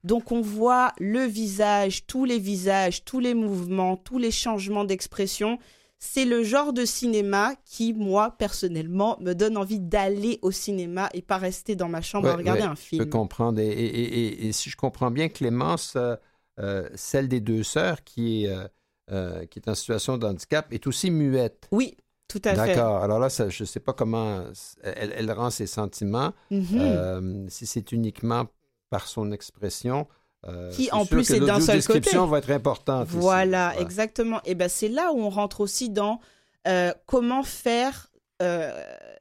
Donc, 0.04 0.32
on 0.32 0.42
voit 0.42 0.92
le 1.00 1.22
visage, 1.26 2.06
tous 2.06 2.26
les 2.26 2.38
visages, 2.40 3.04
tous 3.06 3.20
les 3.20 3.34
mouvements, 3.34 3.98
tous 3.98 4.18
les 4.20 4.32
changements 4.32 4.84
d'expression. 4.86 5.58
C'est 5.98 6.26
le 6.26 6.44
genre 6.44 6.74
de 6.74 6.86
cinéma 6.86 7.56
qui, 7.66 7.94
moi, 7.94 8.36
personnellement, 8.38 9.18
me 9.22 9.34
donne 9.34 9.58
envie 9.58 9.80
d'aller 9.80 10.38
au 10.44 10.52
cinéma 10.52 11.10
et 11.14 11.22
pas 11.22 11.38
rester 11.38 11.76
dans 11.76 11.88
ma 11.90 12.02
chambre 12.02 12.28
à 12.28 12.36
regarder 12.36 12.62
ouais, 12.62 12.68
un 12.68 12.76
Je 12.76 12.82
film. 12.82 13.04
peux 13.04 13.10
comprendre. 13.10 13.60
Et, 13.60 13.68
et- 13.68 13.86
et- 14.02 14.26
et- 14.44 14.48
et 14.48 14.52
si 14.52 14.70
je 14.70 14.76
comprends 14.76 15.10
bien, 15.10 15.30
Clémence, 15.30 15.94
euh, 15.96 16.16
euh, 16.60 16.88
celle 16.96 17.28
des 17.28 17.40
deux 17.40 17.64
sœurs 17.64 18.04
qui 18.04 18.46
est, 18.46 18.54
euh, 19.12 19.46
qui 19.46 19.58
est 19.60 19.68
en 19.70 19.74
situation 19.74 20.18
de 20.18 20.28
handicap, 20.28 20.72
est 20.72 20.86
aussi 20.86 21.10
muette. 21.10 21.68
Oui, 21.72 21.96
tout 22.28 22.42
à 22.44 22.52
fait. 22.56 22.76
D'accord. 22.76 23.04
Alors 23.04 23.20
là, 23.20 23.30
ça, 23.30 23.50
je 23.50 23.64
ne 23.64 23.68
sais 23.68 23.80
pas 23.80 23.94
comment 23.94 24.44
elle, 24.84 25.14
elle 25.16 25.32
rend 25.32 25.50
ses 25.50 25.68
sentiments. 25.68 26.34
Mhm. 26.52 26.66
Euh, 26.74 27.46
si 27.50 27.66
c'est 27.66 27.92
uniquement 27.92 28.46
par 28.90 29.08
son 29.08 29.32
expression. 29.32 30.08
euh, 30.48 30.72
Qui, 30.72 30.92
en 30.92 31.06
plus, 31.06 31.32
est 31.32 31.40
d'un 31.40 31.60
seul 31.60 31.84
côté. 31.84 32.16
va 32.18 32.38
être 32.38 32.52
importante. 32.52 33.08
Voilà, 33.10 33.74
Ouais. 33.76 33.82
exactement. 33.82 34.42
Et 34.46 34.54
ben 34.56 34.70
c'est 34.70 34.90
là 34.90 35.12
où 35.12 35.20
on 35.20 35.30
rentre 35.30 35.62
aussi 35.62 35.90
dans 35.90 36.20
euh, 36.68 36.92
comment 37.08 37.42
faire 37.44 38.12
euh, 38.42 38.72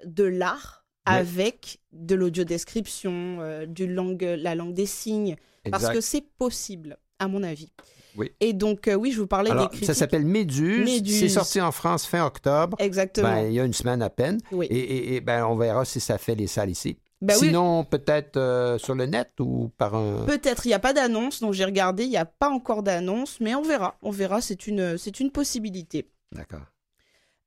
de 0.04 0.24
l'art 0.24 0.84
Ouais. 1.06 1.16
avec 1.16 1.80
de 1.92 2.14
l'audiodescription, 2.14 3.64
du 3.68 3.86
langue, 3.86 4.22
la 4.22 4.54
langue 4.54 4.72
des 4.74 4.86
signes, 4.86 5.36
parce 5.70 5.90
que 5.90 6.00
c'est 6.00 6.24
possible, 6.38 6.96
à 7.18 7.28
mon 7.28 7.42
avis. 7.42 7.70
Oui. 8.16 8.30
Et 8.40 8.52
donc, 8.52 8.88
euh, 8.88 8.94
oui, 8.94 9.12
je 9.12 9.20
vous 9.20 9.26
parlais 9.26 9.50
Alors, 9.50 9.64
des 9.64 9.68
critiques. 9.70 9.86
ça 9.86 9.94
s'appelle 9.94 10.24
Méduse. 10.24 10.84
Méduse. 10.84 11.18
C'est 11.18 11.28
sorti 11.28 11.60
en 11.60 11.72
France 11.72 12.06
fin 12.06 12.24
octobre. 12.24 12.76
Exactement. 12.80 13.28
Ben, 13.34 13.46
il 13.48 13.54
y 13.54 13.60
a 13.60 13.64
une 13.64 13.72
semaine 13.72 14.02
à 14.02 14.10
peine. 14.10 14.40
oui. 14.52 14.66
Et, 14.70 14.78
et- 14.78 15.14
et, 15.16 15.20
ben, 15.20 15.44
on 15.46 15.56
verra 15.56 15.84
si 15.84 16.00
ça 16.00 16.18
fait 16.18 16.34
les 16.34 16.46
salles 16.46 16.70
ici. 16.70 16.96
Ben 17.20 17.34
oui, 17.40 17.46
Sinon, 17.48 17.84
peut-être 17.84 18.36
euh, 18.36 18.76
sur 18.76 18.94
le 18.94 19.06
net 19.06 19.30
ou 19.40 19.70
par 19.78 19.94
un. 19.94 20.26
Peut-être, 20.26 20.66
il 20.66 20.68
n'y 20.68 20.74
a 20.74 20.78
pas 20.78 20.92
d'annonce, 20.92 21.40
donc 21.40 21.54
j'ai 21.54 21.64
regardé, 21.64 22.04
il 22.04 22.10
n'y 22.10 22.16
a 22.18 22.26
pas 22.26 22.50
encore 22.50 22.82
d'annonce, 22.82 23.38
mais 23.40 23.54
on 23.54 23.62
verra, 23.62 23.96
on 24.02 24.10
verra, 24.10 24.40
c'est 24.42 24.66
une, 24.66 24.98
c'est 24.98 25.20
une 25.20 25.30
possibilité. 25.30 26.10
D'accord. 26.32 26.60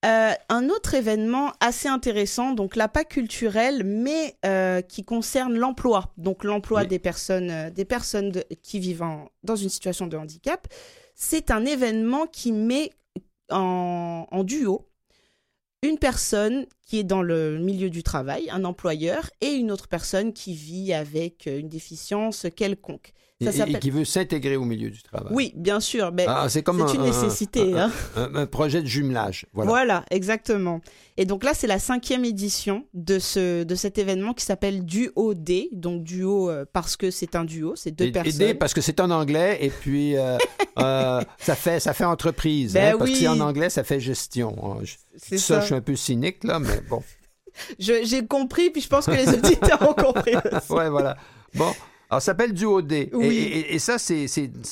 Euh, 0.07 0.31
un 0.47 0.69
autre 0.69 0.93
événement 0.93 1.51
assez 1.59 1.89
intéressant, 1.89 2.51
donc 2.53 2.75
là 2.77 2.87
pas 2.87 3.03
culturel, 3.03 3.83
mais 3.83 4.35
euh, 4.45 4.81
qui 4.81 5.03
concerne 5.03 5.57
l'emploi, 5.57 6.13
donc 6.17 6.43
l'emploi 6.45 6.81
Oui. 6.81 6.87
des 6.87 6.99
personnes, 6.99 7.51
euh, 7.51 7.69
des 7.69 7.83
personnes 7.83 8.31
de- 8.31 8.45
qui 8.63 8.79
vivent 8.79 9.01
en- 9.03 9.29
dans 9.43 9.57
une 9.57 9.69
situation 9.69 10.07
de 10.07 10.15
handicap. 10.15 10.67
C'est 11.15 11.51
un 11.51 11.65
événement 11.65 12.25
qui 12.27 12.51
met 12.53 12.91
en, 13.51 14.27
en 14.31 14.43
duo 14.43 14.87
une 15.83 15.97
personne 15.97 16.65
qui 16.85 16.99
est 16.99 17.03
dans 17.03 17.21
le 17.21 17.57
milieu 17.59 17.89
du 17.89 18.01
travail, 18.01 18.49
un 18.49 18.63
employeur, 18.63 19.29
et 19.41 19.51
une 19.53 19.71
autre 19.71 19.87
personne 19.87 20.31
qui 20.31 20.53
vit 20.53 20.93
avec 20.93 21.45
une 21.47 21.69
déficience 21.69 22.47
quelconque. 22.55 23.13
Et, 23.39 23.51
Ça 23.51 23.67
et- 23.67 23.71
et 23.73 23.79
qui 23.79 23.91
veut 23.91 24.03
s'intégrer 24.03 24.55
au 24.55 24.63
milieu 24.65 24.89
du 24.89 25.03
travail. 25.03 25.31
Oui, 25.31 25.53
bien 25.55 25.79
sûr, 25.79 26.11
mais 26.11 26.25
Ah, 26.27 26.47
c'est 26.49 26.63
comme 26.63 26.81
un- 26.81 26.91
une 26.91 27.01
un- 27.01 27.05
nécessité. 27.05 27.71
un- 27.77 27.91
hein. 28.15 28.29
un, 28.33 28.45
projet 28.47 28.81
de 28.81 28.87
jumelage. 28.87 29.45
Voilà. 29.53 29.69
Voilà. 29.69 30.05
exactement. 30.09 30.81
Et 31.17 31.25
donc 31.25 31.43
là, 31.43 31.53
c'est 31.53 31.67
la 31.67 31.77
cinquième 31.77 32.25
édition 32.25 32.85
de, 32.95 33.19
ce, 33.19 33.63
de 33.63 33.75
cet 33.75 33.99
événement 33.99 34.33
qui 34.33 34.43
s'appelle 34.43 34.83
Duo 34.85 35.35
D. 35.35 35.69
Donc 35.71 36.03
duo 36.03 36.49
euh, 36.49 36.65
parce 36.73 36.97
que 36.97 37.11
c'est 37.11 37.35
un 37.35 37.45
duo, 37.45 37.75
c'est 37.75 37.91
deux 37.91 38.05
Et- 38.05 38.11
personnes. 38.11 38.41
Aider 38.41 38.53
parce 38.55 38.73
que 38.73 38.81
c'est 38.81 38.99
en 38.99 39.11
anglais 39.11 39.59
et 39.61 39.69
puis 39.69 40.17
euh, 40.17 40.37
euh, 40.79 41.21
ça 41.37 41.53
fait 41.55 41.79
ça 41.79 41.93
fait 41.93 42.05
entreprise 42.05 42.73
Ben 42.73 42.95
hein, 42.95 42.97
parce 42.97 43.11
que 43.11 43.17
c'est 43.17 43.27
en 43.27 43.39
anglais 43.39 43.69
ça 43.69 43.83
fait 43.83 43.99
gestion. 43.99 44.55
hein. 44.63 44.83
Ça, 45.17 45.37
ça. 45.37 45.59
je 45.61 45.65
suis 45.67 45.75
un 45.75 45.81
peu 45.81 45.95
cynique 45.95 46.43
là 46.43 46.57
mais 46.57 46.81
bon 46.89 47.03
J'ai 47.79 48.25
compris, 48.27 48.69
puis 48.71 48.81
je 48.81 48.87
pense 48.87 49.05
que 49.05 49.11
les 49.11 49.29
auditeurs 49.29 49.81
ont 49.87 49.93
compris 49.93 50.33
aussi. 50.51 50.71
ouais 50.71 50.89
voilà 50.89 51.17
bon 51.53 51.71
alors 52.09 52.21
ça 52.21 52.27
s'appelle 52.27 52.53
du 52.53 52.65
OD 52.65 52.91
Et- 52.91 53.09
Oui. 53.13 53.35
et, 53.37 53.75
et 53.75 53.79
ça 53.79 53.97
c'est 53.97 54.27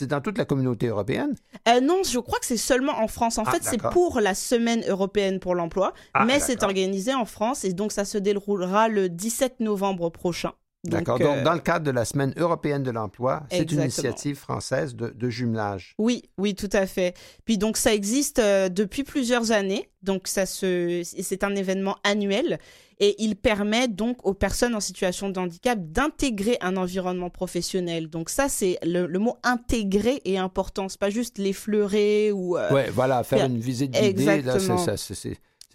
dans 0.07 0.21
toute 0.21 0.37
la 0.37 0.45
communauté 0.45 0.87
européenne? 0.87 1.35
Euh, 1.67 1.81
non, 1.81 2.01
je 2.03 2.19
crois 2.19 2.39
que 2.39 2.45
c'est 2.45 2.57
seulement 2.57 2.99
en 2.99 3.07
France. 3.07 3.37
En 3.37 3.43
Ah, 3.45 3.51
fait, 3.51 3.63
c'est 3.63 3.81
pour 3.81 4.19
la 4.21 4.33
semaine 4.35 4.83
européenne 4.87 5.39
pour 5.39 5.55
l'emploi, 5.55 5.93
Ah, 6.13 6.25
mais 6.25 6.39
c'est 6.39 6.63
organisé 6.63 7.13
en 7.13 7.25
France 7.25 7.63
et 7.65 7.73
donc 7.73 7.91
ça 7.91 8.05
se 8.05 8.17
déroulera 8.17 8.87
le 8.87 9.09
17 9.09 9.59
novembre 9.59 10.09
prochain. 10.09 10.53
D'accord. 10.83 11.19
euh, 11.19 11.23
Donc 11.37 11.43
dans 11.43 11.53
le 11.53 11.59
cadre 11.61 11.83
de 11.83 11.89
la 11.89 12.05
semaine 12.05 12.31
européenne 12.37 12.83
de 12.83 12.91
l'emploi 12.91 13.41
c'est 13.49 13.71
une 13.71 13.81
initiative 13.81 14.35
française 14.37 14.95
de, 14.95 15.07
de 15.09 15.29
jumelage. 15.29 15.95
Oui, 15.97 16.29
oui, 16.37 16.53
tout 16.53 16.69
à 16.73 16.85
fait. 16.85 17.15
Puis 17.43 17.57
donc 17.57 17.75
ça 17.75 17.91
existe 17.93 18.37
euh, 18.37 18.69
depuis 18.69 19.03
plusieurs 19.03 19.51
années. 19.51 19.89
Donc 20.03 20.27
ça 20.27 20.45
se, 20.45 21.01
c'est 21.03 21.43
un 21.43 21.55
événement 21.55 21.95
annuel 22.03 22.59
et 22.99 23.15
il 23.23 23.35
permet 23.35 23.87
donc 23.87 24.25
aux 24.25 24.33
personnes 24.33 24.73
en 24.75 24.79
situation 24.79 25.29
de 25.29 25.39
handicap 25.39 25.77
d'intégrer 25.79 26.57
un 26.61 26.77
environnement 26.77 27.29
professionnel. 27.29 28.09
Donc 28.09 28.29
ça, 28.29 28.47
c'est 28.49 28.77
le, 28.85 29.05
le 29.05 29.19
mot 29.19 29.37
intégrer 29.43 30.21
est 30.25 30.37
important. 30.37 30.87
C'est 30.89 30.99
pas 30.99 31.09
juste 31.09 31.37
l'effleurer 31.37 32.31
ou. 32.31 32.57
euh, 32.57 32.71
Ouais, 32.73 32.89
voilà, 32.89 33.23
faire 33.23 33.39
faire- 33.39 33.47
une 33.49 33.59
visite 33.59 33.91
guidée, 33.91 34.23
là, 34.41 34.53
c'est- 34.59 34.67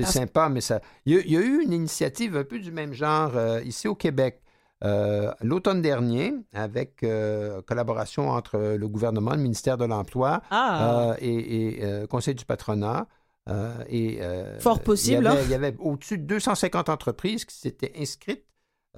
Parce- 0.04 0.14
sympa, 0.14 0.48
mais 0.48 0.62
ça. 0.62 0.80
Il 1.04 1.14
y, 1.14 1.18
a, 1.18 1.20
il 1.20 1.30
y 1.32 1.36
a 1.36 1.40
eu 1.40 1.62
une 1.62 1.72
initiative 1.74 2.36
un 2.36 2.44
peu 2.44 2.58
du 2.58 2.72
même 2.72 2.94
genre 2.94 3.32
euh, 3.36 3.60
ici 3.64 3.86
au 3.86 3.94
Québec. 3.94 4.40
euh, 4.82 5.30
L'automne 5.42 5.82
dernier, 5.82 6.32
avec 6.54 7.02
euh, 7.02 7.60
collaboration 7.62 8.30
entre 8.30 8.56
le 8.78 8.88
gouvernement, 8.88 9.32
le 9.32 9.42
ministère 9.42 9.76
de 9.76 9.84
l'Emploi 9.84 10.40
Ah. 10.50 11.16
et, 11.20 11.80
euh, 11.82 12.06
Conseil 12.06 12.34
du 12.34 12.46
patronat. 12.46 13.06
Euh, 13.50 13.72
et, 13.88 14.18
euh, 14.22 14.58
Fort 14.60 14.80
possible, 14.80 15.22
Il 15.44 15.50
y 15.50 15.54
avait, 15.54 15.66
hein. 15.66 15.68
avait 15.70 15.76
au-dessus 15.80 16.18
de 16.18 16.24
250 16.24 16.88
entreprises 16.88 17.44
qui 17.44 17.56
s'étaient 17.56 17.92
inscrites, 17.98 18.44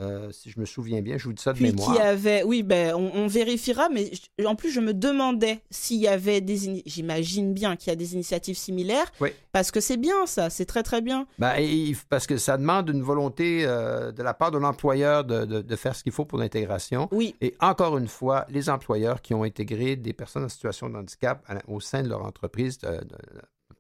euh, 0.01 0.31
si 0.33 0.49
je 0.49 0.59
me 0.59 0.65
souviens 0.65 1.03
bien, 1.03 1.19
je 1.19 1.25
vous 1.25 1.35
dis 1.35 1.43
ça 1.43 1.53
de 1.53 1.59
Puis 1.59 1.67
mémoire. 1.67 1.93
qui 1.95 2.01
avait, 2.01 2.43
oui, 2.45 2.63
ben, 2.63 2.95
on, 2.95 3.11
on 3.15 3.27
vérifiera, 3.27 3.91
mais 3.91 4.11
je- 4.39 4.47
en 4.47 4.55
plus, 4.57 4.71
je 4.71 4.81
me 4.81 4.95
demandais 4.95 5.61
s'il 5.71 5.99
y 6.01 6.09
avait 6.09 6.41
des, 6.41 6.83
j'imagine 6.87 7.53
bien 7.53 7.77
qu'il 7.77 7.91
y 7.91 7.93
a 7.93 7.97
des 7.97 8.15
initiatives 8.15 8.57
similaires, 8.57 9.13
Oui. 9.21 9.29
parce 9.53 9.71
que 9.71 9.81
c'est 9.81 9.99
bien 9.99 10.25
ça, 10.25 10.49
c'est 10.49 10.65
très 10.65 10.83
très 10.83 11.03
bien. 11.03 11.27
Ben, 11.39 11.57
et 11.59 11.95
parce 12.09 12.27
que 12.27 12.39
ça 12.39 12.57
demande 12.57 12.89
une 12.89 13.03
volonté 13.03 13.65
de 13.67 14.23
la 14.23 14.33
part 14.33 14.51
de 14.51 14.57
l'employeur 14.57 15.25
de, 15.25 15.45
de- 15.45 15.61
de 15.61 15.77
faire 15.77 15.95
ce 15.95 16.03
qu'il 16.03 16.13
faut 16.13 16.25
pour 16.25 16.39
l'intégration. 16.39 17.09
Oui, 17.13 17.35
Et 17.43 17.55
encore 17.61 17.99
une 17.99 18.09
fois, 18.09 18.47
les 18.49 18.71
employeurs 18.71 19.21
qui 19.21 19.35
ont 19.35 19.43
intégré 19.43 19.97
des 19.97 20.15
personnes 20.15 20.45
en 20.45 20.49
situation 20.49 20.89
de 20.89 20.97
handicap 20.97 21.45
à 21.47 21.59
au 21.71 21.81
sein 21.81 22.03
de 22.03 22.09
leur 22.09 22.25
entreprise, 22.25 22.79
de- 22.79 22.89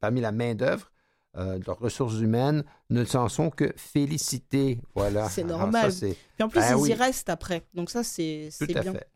parmi 0.02 0.20
la 0.20 0.32
main-d'œuvre, 0.32 0.90
euh, 1.38 1.58
de 1.58 1.64
leurs 1.66 1.78
ressources 1.78 2.18
humaines, 2.20 2.64
ne 2.90 3.04
s'en 3.06 3.28
sont 3.30 3.48
que 3.48 3.72
félicités. 3.76 4.80
Voilà. 4.94 5.28
C'est 5.30 5.44
normal. 5.44 5.90
ça, 5.92 6.06
puis 6.06 6.16
en 6.42 6.48
plus, 6.48 6.60
Ben 6.60 6.76
ils 6.76 6.80
oui. 6.82 6.90
y 6.90 6.94
restent 6.94 7.30
après, 7.30 7.62
donc 7.72 7.88
ça, 7.88 8.02
c'est 8.02 8.48
tout 8.58 8.66
c'est 8.68 8.76
à 8.76 8.82
bien. 8.82 8.92
fait. 8.92 9.06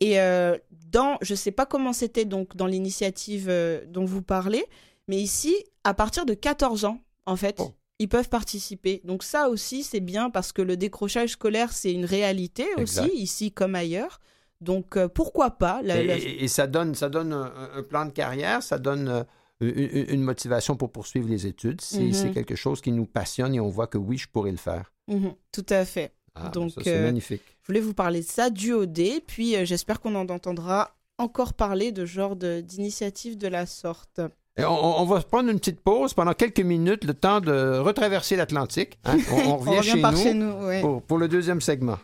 Et 0.00 0.20
euh, 0.20 0.58
dans, 0.90 1.16
je 1.22 1.34
sais 1.34 1.52
pas 1.52 1.64
comment 1.66 1.92
c'était 1.92 2.24
donc 2.26 2.56
dans 2.56 2.66
l'initiative 2.66 3.46
euh, 3.48 3.84
dont 3.88 4.04
vous 4.04 4.20
parlez, 4.22 4.64
mais 5.08 5.16
ici, 5.16 5.54
à 5.84 5.94
partir 5.94 6.26
de 6.26 6.34
14 6.34 6.84
ans, 6.84 6.98
en 7.26 7.36
fait, 7.36 7.56
Oh. 7.60 7.72
ils 8.00 8.08
peuvent 8.08 8.28
participer. 8.28 9.00
Donc 9.04 9.22
ça 9.22 9.48
aussi, 9.48 9.84
c'est 9.84 10.00
bien 10.00 10.28
parce 10.30 10.52
que 10.52 10.60
le 10.62 10.76
décrochage 10.76 11.30
scolaire, 11.30 11.72
c'est 11.72 11.92
une 11.92 12.04
réalité 12.04 12.66
Exact. 12.76 13.06
aussi, 13.06 13.16
ici 13.16 13.52
comme 13.52 13.74
ailleurs. 13.76 14.20
Donc 14.60 14.96
euh, 14.96 15.08
pourquoi 15.08 15.52
pas 15.52 15.80
la- 15.82 16.00
Et, 16.00 16.06
la- 16.06 16.16
et- 16.18 16.44
et 16.44 16.48
ça 16.48 16.66
donne, 16.66 16.94
ça 16.94 17.08
donne 17.08 17.32
un, 17.32 17.52
un 17.76 17.82
plan 17.82 18.04
de 18.04 18.10
carrière, 18.12 18.62
ça 18.62 18.78
donne 18.78 19.24
une, 19.68 20.14
une 20.14 20.22
motivation 20.22 20.76
pour 20.76 20.90
poursuivre 20.92 21.28
les 21.28 21.46
études. 21.46 21.80
C'est 21.80 22.00
Mhm. 22.00 22.12
c'est 22.12 22.30
quelque 22.32 22.56
chose 22.56 22.80
qui 22.80 22.92
nous 22.92 23.06
passionne 23.06 23.54
et 23.54 23.60
on 23.60 23.68
voit 23.68 23.86
que 23.86 23.98
oui, 23.98 24.16
je 24.18 24.28
pourrais 24.28 24.50
le 24.52 24.56
faire. 24.56 24.92
Mhm, 25.08 25.32
tout 25.52 25.66
à 25.70 25.84
fait. 25.84 26.12
Ah, 26.34 26.48
Donc, 26.48 26.72
ça, 26.72 26.80
c'est 26.82 26.96
euh, 26.96 27.02
magnifique. 27.04 27.42
Je 27.62 27.66
voulais 27.68 27.80
vous 27.80 27.94
parler 27.94 28.20
de 28.20 28.26
ça, 28.26 28.50
du 28.50 28.72
OD, 28.72 29.22
puis 29.26 29.54
euh, 29.56 29.64
j'espère 29.64 30.00
qu'on 30.00 30.14
en 30.16 30.28
entendra 30.28 30.90
encore 31.18 31.54
parler 31.54 31.92
de 31.92 32.04
genre 32.04 32.34
de- 32.34 32.60
d'initiatives 32.60 33.38
de 33.38 33.46
la 33.46 33.66
sorte. 33.66 34.20
Et 34.56 34.64
on, 34.64 35.00
on 35.00 35.04
va 35.04 35.20
prendre 35.20 35.48
une 35.50 35.58
petite 35.60 35.80
pause 35.80 36.12
pendant 36.14 36.32
quelques 36.32 36.60
minutes, 36.60 37.04
le 37.04 37.14
temps 37.14 37.40
de 37.40 37.78
retraverser 37.78 38.34
l'Atlantique. 38.36 38.98
hein. 39.04 39.16
On, 39.32 39.34
on 39.36 39.56
revient, 39.58 39.70
On 39.70 39.76
revient 39.78 39.90
chez, 39.92 40.00
par 40.00 40.12
nous 40.12 40.18
chez 40.18 40.34
nous, 40.34 40.52
ouais. 40.66 40.80
pour, 40.80 41.02
pour 41.02 41.18
le 41.18 41.28
deuxième 41.28 41.60
segment. 41.60 41.98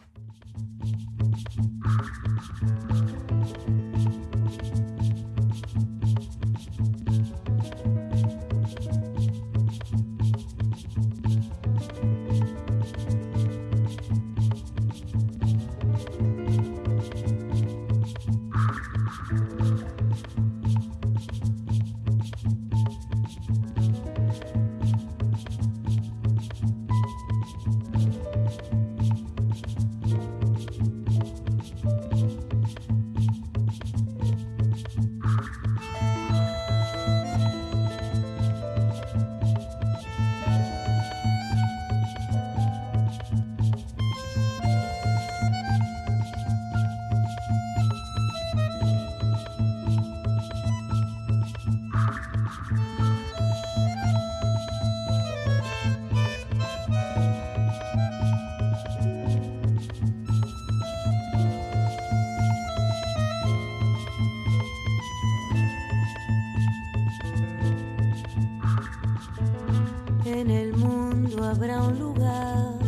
En 70.40 70.50
el 70.50 70.74
mundo 70.74 71.44
habrá 71.44 71.82
un 71.82 71.98
lugar 71.98 72.78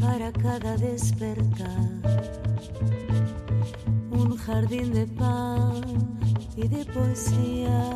para 0.00 0.32
cada 0.32 0.76
despertar, 0.76 2.02
un 4.10 4.36
jardín 4.38 4.92
de 4.92 5.06
pan 5.06 5.82
y 6.56 6.66
de 6.66 6.84
poesía. 6.86 7.92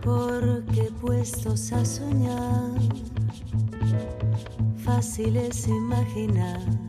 Porque 0.00 0.88
puestos 1.00 1.72
a 1.72 1.84
soñar, 1.84 2.70
fácil 4.76 5.38
es 5.38 5.66
imaginar 5.66 6.85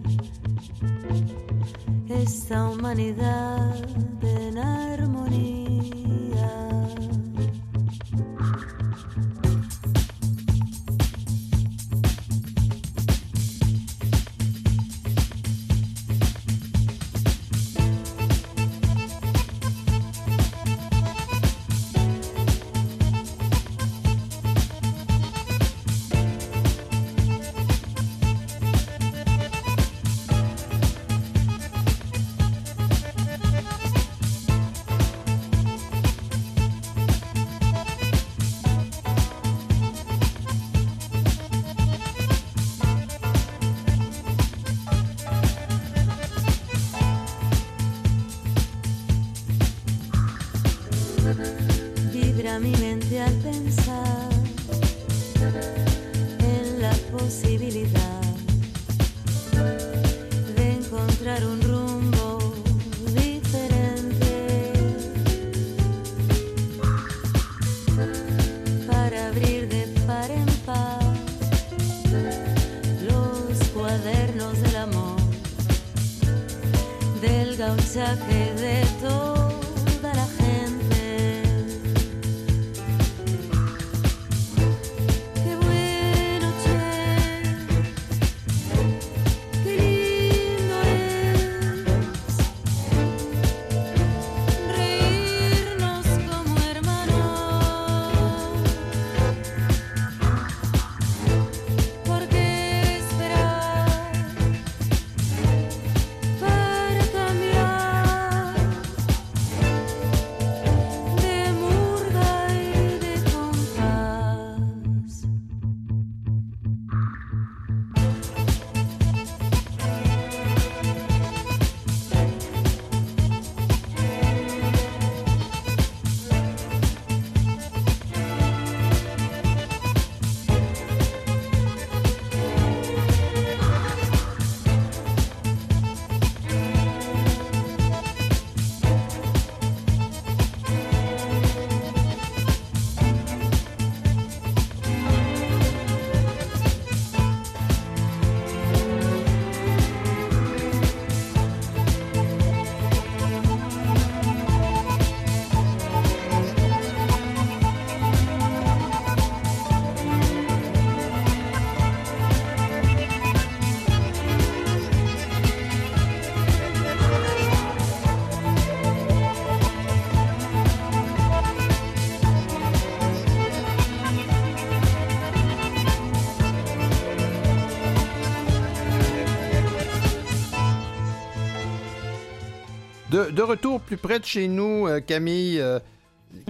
De, 183.18 183.32
de 183.32 183.42
retour 183.42 183.82
plus 183.82 183.98
près 183.98 184.20
de 184.20 184.26
chez 184.26 184.48
nous, 184.48 184.86
euh, 184.86 185.00
Camille, 185.00 185.60
euh, 185.60 185.80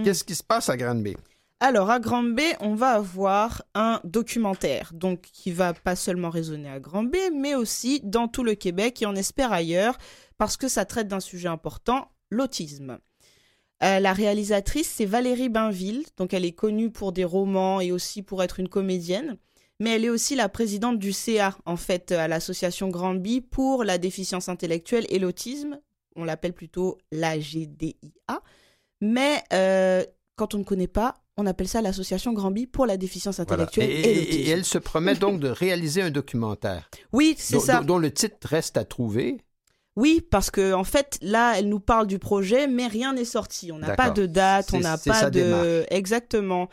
qu'est-ce 0.04 0.22
qui 0.22 0.34
se 0.34 0.42
passe 0.42 0.68
à 0.68 0.76
Granby? 0.76 1.16
Alors, 1.60 1.88
à 1.88 1.98
Grand 1.98 2.22
B, 2.22 2.40
on 2.60 2.74
va 2.74 2.90
avoir 2.90 3.62
un 3.74 4.02
documentaire, 4.04 4.90
donc 4.92 5.22
qui 5.22 5.50
va 5.50 5.72
pas 5.72 5.96
seulement 5.96 6.28
résonner 6.28 6.68
à 6.68 6.78
Grand 6.78 7.04
B, 7.04 7.16
mais 7.34 7.54
aussi 7.54 8.02
dans 8.04 8.28
tout 8.28 8.44
le 8.44 8.54
Québec 8.54 9.00
et 9.00 9.06
on 9.06 9.14
espère 9.14 9.50
ailleurs, 9.50 9.96
parce 10.36 10.58
que 10.58 10.68
ça 10.68 10.84
traite 10.84 11.08
d'un 11.08 11.20
sujet 11.20 11.48
important, 11.48 12.10
l'autisme. 12.28 12.98
Euh, 13.82 13.98
la 13.98 14.12
réalisatrice, 14.12 14.92
c'est 14.94 15.06
Valérie 15.06 15.48
Bainville, 15.48 16.04
donc 16.18 16.34
elle 16.34 16.44
est 16.44 16.52
connue 16.52 16.90
pour 16.90 17.12
des 17.12 17.24
romans 17.24 17.80
et 17.80 17.92
aussi 17.92 18.20
pour 18.20 18.42
être 18.42 18.60
une 18.60 18.68
comédienne, 18.68 19.38
mais 19.80 19.96
elle 19.96 20.04
est 20.04 20.10
aussi 20.10 20.36
la 20.36 20.50
présidente 20.50 20.98
du 20.98 21.14
CA, 21.14 21.56
en 21.64 21.76
fait, 21.78 22.12
à 22.12 22.28
l'association 22.28 22.90
Granby 22.90 23.40
pour 23.40 23.84
la 23.84 23.96
déficience 23.96 24.50
intellectuelle 24.50 25.06
et 25.08 25.18
l'autisme. 25.18 25.80
On 26.18 26.24
l'appelle 26.24 26.52
plutôt 26.52 26.98
l'AGDIA. 27.12 28.42
Mais 29.00 29.42
euh, 29.52 30.04
quand 30.36 30.54
on 30.54 30.58
ne 30.58 30.64
connaît 30.64 30.88
pas, 30.88 31.14
on 31.36 31.46
appelle 31.46 31.68
ça 31.68 31.80
l'association 31.80 32.32
Granby 32.32 32.66
pour 32.66 32.84
la 32.86 32.96
déficience 32.96 33.36
Voilà. 33.36 33.62
intellectuelle 33.64 33.90
Et, 33.90 33.94
et, 33.94 34.10
et- 34.10 34.14
l'autisme. 34.16 34.40
et 34.40 34.48
elle 34.48 34.64
se 34.64 34.78
promet 34.78 35.14
donc 35.14 35.38
de 35.40 35.48
réaliser 35.48 36.02
un 36.02 36.10
documentaire 36.10 36.90
Oui, 37.12 37.34
c'est 37.38 37.60
ça. 37.60 37.80
dont- 37.82 37.98
le 37.98 38.10
titre 38.12 38.36
reste 38.48 38.76
à 38.76 38.84
trouver. 38.84 39.38
Oui, 39.94 40.20
parce 40.30 40.50
que 40.50 40.72
en 40.74 40.84
fait, 40.84 41.18
là, 41.22 41.54
elle 41.58 41.68
nous 41.68 41.80
parle 41.80 42.06
du 42.06 42.18
projet, 42.20 42.66
mais 42.68 42.86
rien 42.86 43.12
n'est 43.14 43.24
sorti. 43.24 43.72
On 43.72 43.78
n'a 43.78 43.94
pas 43.96 44.10
de 44.10 44.26
date, 44.26 44.70
on 44.72 44.78
n'a 44.80 44.96
pas 44.98 45.24
de 45.30 45.40
démarche. 45.40 45.86
exactement. 45.90 46.68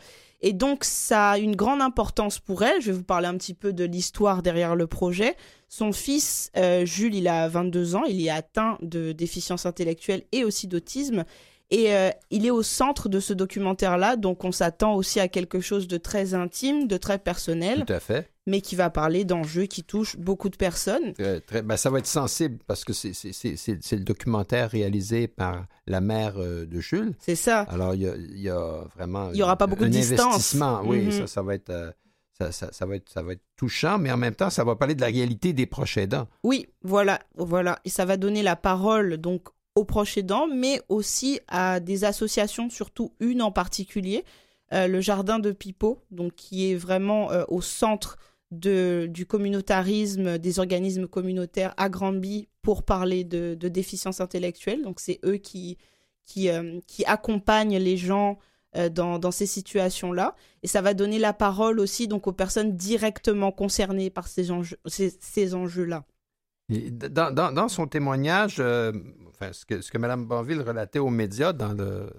Et 0.46 0.52
donc, 0.52 0.84
ça 0.84 1.30
a 1.30 1.38
une 1.38 1.56
grande 1.56 1.82
importance 1.82 2.38
pour 2.38 2.62
elle. 2.62 2.80
Je 2.80 2.92
vais 2.92 2.98
vous 2.98 3.02
parler 3.02 3.26
un 3.26 3.36
petit 3.36 3.52
peu 3.52 3.72
de 3.72 3.82
l'histoire 3.82 4.44
derrière 4.44 4.76
le 4.76 4.86
projet. 4.86 5.34
Son 5.68 5.90
fils, 5.90 6.52
euh, 6.56 6.86
Jules, 6.86 7.16
il 7.16 7.26
a 7.26 7.48
22 7.48 7.96
ans. 7.96 8.04
Il 8.04 8.24
est 8.24 8.30
atteint 8.30 8.78
de 8.80 9.10
déficience 9.10 9.66
intellectuelle 9.66 10.22
et 10.30 10.44
aussi 10.44 10.68
d'autisme. 10.68 11.24
Et 11.72 11.92
euh, 11.92 12.10
il 12.30 12.46
est 12.46 12.52
au 12.52 12.62
centre 12.62 13.08
de 13.08 13.18
ce 13.18 13.32
documentaire-là. 13.32 14.14
Donc, 14.14 14.44
on 14.44 14.52
s'attend 14.52 14.94
aussi 14.94 15.18
à 15.18 15.26
quelque 15.26 15.58
chose 15.58 15.88
de 15.88 15.96
très 15.96 16.32
intime, 16.34 16.86
de 16.86 16.96
très 16.96 17.18
personnel, 17.18 17.84
Tout 17.84 17.92
à 17.92 17.98
fait. 17.98 18.30
Mais 18.46 18.60
qui 18.60 18.76
va 18.76 18.90
parler 18.90 19.24
d'enjeux 19.24 19.64
qui 19.66 19.82
touchent 19.82 20.16
beaucoup 20.16 20.48
de 20.48 20.56
personnes. 20.56 21.12
Très- 21.14 21.40
très- 21.40 21.62
ben, 21.62 21.76
ça 21.76 21.90
va 21.90 21.98
être 21.98 22.06
sensible 22.06 22.58
parce 22.66 22.84
que 22.84 22.92
c'est- 22.92 23.12
le 23.92 24.04
documentaire 24.04 24.70
réalisé 24.70 25.26
par 25.28 25.66
la 25.86 26.00
mère 26.00 26.34
euh, 26.38 26.64
de 26.66 26.80
Jules. 26.80 27.14
C'est 27.18 27.34
ça. 27.36 27.60
Alors, 27.62 27.94
il 27.94 28.02
y 28.02 28.42
y 28.42 28.48
a 28.48 28.84
vraiment. 28.94 29.30
Il 29.32 29.36
y 29.38 29.42
aura 29.42 29.56
pas 29.56 29.66
beaucoup 29.66 29.84
un 29.84 29.88
de 29.88 29.92
distance. 29.92 30.20
investissement. 30.34 30.82
Oui, 30.84 31.12
ça, 31.12 31.26
ça 31.26 31.42
va 31.42 31.54
être. 31.54 31.70
euh, 31.70 31.90
ça, 32.38 32.52
ça- 32.52 32.68
ça 32.70 32.84
va 32.86 32.96
être, 32.96 33.08
ça 33.08 33.22
va 33.22 33.32
être 33.32 33.42
touchant, 33.56 33.98
mais 33.98 34.12
en 34.12 34.18
même 34.18 34.34
temps, 34.34 34.50
ça 34.50 34.62
va 34.62 34.76
parler 34.76 34.94
de 34.94 35.00
la 35.00 35.06
réalité 35.06 35.52
des 35.54 35.64
proches 35.66 35.96
aidants. 35.96 36.28
Oui, 36.44 36.66
voilà, 36.82 37.18
voilà. 37.36 37.78
Et 37.86 37.88
ça 37.88 38.04
va 38.04 38.16
donner 38.18 38.42
la 38.42 38.56
parole 38.56 39.16
donc 39.16 39.48
aux 39.74 39.84
proches 39.84 40.18
aidants, 40.18 40.46
mais 40.46 40.80
aussi 40.90 41.40
à 41.48 41.80
des 41.80 42.04
associations, 42.04 42.68
surtout 42.70 43.12
une 43.20 43.40
en 43.42 43.50
particulier, 43.52 44.24
euh, 44.74 44.86
le 44.86 45.00
Jardin 45.00 45.38
de 45.38 45.50
Pipeau, 45.52 46.02
donc 46.10 46.34
qui 46.34 46.70
est 46.70 46.74
vraiment 46.74 47.30
euh, 47.32 47.44
au 47.48 47.62
centre 47.62 48.18
du 48.52 49.26
communautarisme, 49.26 50.38
des 50.38 50.58
organismes 50.60 51.06
communautaires 51.08 51.74
à 51.76 51.88
Granby 51.88 52.48
pour 52.62 52.84
parler 52.84 53.24
de, 53.24 53.54
de 53.54 53.68
déficience 53.68 54.20
intellectuelle. 54.20 54.82
Donc 54.82 55.00
c'est 55.00 55.18
eux 55.24 55.36
qui, 55.36 55.78
qui, 56.24 56.48
euh, 56.48 56.78
accompagnent 57.06 57.78
les 57.78 57.96
gens 57.96 58.38
euh, 58.76 58.88
dans, 58.88 59.18
dans 59.18 59.32
ces 59.32 59.46
situations-là. 59.46 60.36
Et 60.62 60.68
ça 60.68 60.80
va 60.80 60.94
donner 60.94 61.18
la 61.18 61.32
parole 61.32 61.80
aussi 61.80 62.06
donc 62.08 62.26
aux 62.28 62.32
personnes 62.32 62.76
directement 62.76 63.50
concernées 63.50 64.10
par 64.10 64.28
ces 64.28 64.50
enjeux, 64.50 64.78
ces, 64.86 65.54
enjeux-là. 65.54 66.04
Dans- 66.68 67.52
dans 67.52 67.68
son 67.68 67.86
témoignage, 67.86 68.56
euh, 68.58 68.92
enfin, 69.28 69.52
ce 69.52 69.64
que, 69.64 69.80
ce 69.80 69.90
que 69.90 69.98
Mme 69.98 70.26
Banville 70.26 70.60
relatait 70.60 70.98
aux 70.98 71.10
médias 71.10 71.52
dans 71.52 71.72
le 71.72 72.10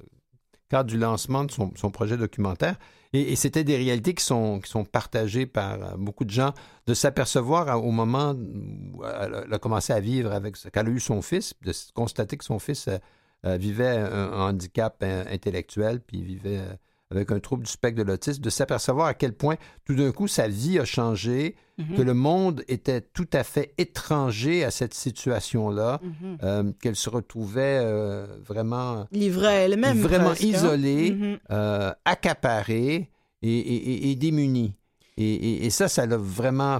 cadre 0.69 0.89
du 0.89 0.97
lancement 0.97 1.43
de 1.45 1.51
son, 1.51 1.71
son 1.75 1.91
projet 1.91 2.17
documentaire, 2.17 2.77
et, 3.13 3.35
c'était 3.35 3.63
des 3.63 3.77
réalités 3.77 4.13
qui 4.13 4.23
sont, 4.23 4.61
partagées 4.91 5.45
par 5.45 5.73
euh, 5.73 5.97
beaucoup 5.97 6.25
de 6.25 6.29
gens, 6.29 6.53
de 6.85 6.93
s'apercevoir 6.93 7.83
au 7.83 7.91
moment 7.91 8.33
où 8.33 9.03
elle 9.03 9.33
a, 9.35 9.43
elle 9.45 9.53
a 9.53 9.59
commencé 9.59 9.93
à 9.93 9.99
vivre 9.99 10.31
avec, 10.31 10.57
ce- 10.57 10.69
qu'elle 10.69 10.87
a 10.87 10.89
eu 10.89 10.99
son 10.99 11.21
fils, 11.21 11.53
de 11.61 11.71
constater 11.93 12.37
que 12.37 12.45
son 12.45 12.59
fils 12.59 12.87
euh, 12.87 12.97
euh, 13.45 13.57
vivait 13.57 13.87
un, 13.97 14.31
handicap 14.49 14.97
euh, 15.03 15.23
intellectuel, 15.29 16.01
puis 16.01 16.23
vivait 16.23 16.57
euh, 16.57 16.73
avec 17.09 17.31
un 17.31 17.39
trouble 17.39 17.63
du 17.63 17.71
spectre 17.71 17.97
de 17.97 18.03
l'autisme, 18.03 18.41
de 18.41 18.49
s'apercevoir 18.49 19.07
à 19.07 19.13
quel 19.13 19.33
point 19.33 19.55
tout 19.85 19.95
d'un 19.95 20.11
coup 20.11 20.27
sa 20.27 20.47
vie 20.47 20.77
a 20.79 20.85
changé, 20.85 21.55
Mhm. 21.77 21.95
que 21.95 22.01
le 22.01 22.13
monde 22.13 22.63
était 22.67 23.01
tout 23.01 23.27
à 23.33 23.43
fait 23.43 23.73
étranger 23.77 24.63
à 24.65 24.71
cette 24.71 24.93
situation-là, 24.95 25.99
Mhm. 26.03 26.37
euh, 26.43 26.71
qu'elle 26.81 26.95
se 26.95 27.09
retrouvait 27.09 27.79
euh, 27.83 28.25
vraiment, 28.43 29.05
Livrée 29.11 29.65
elle-même. 29.65 29.99
vraiment 30.01 30.29
presque, 30.29 30.43
hein. 30.43 30.47
isolée, 30.47 31.11
Mhm. 31.11 31.37
euh, 31.51 31.91
accaparée 32.05 33.09
et, 33.41 33.49
et- 33.57 33.91
et- 33.91 34.11
et 34.11 34.15
démunie. 34.15 34.73
Et 35.19 35.69
ça, 35.71 35.87
ça 35.87 36.05
l'a 36.05 36.17
vraiment 36.17 36.77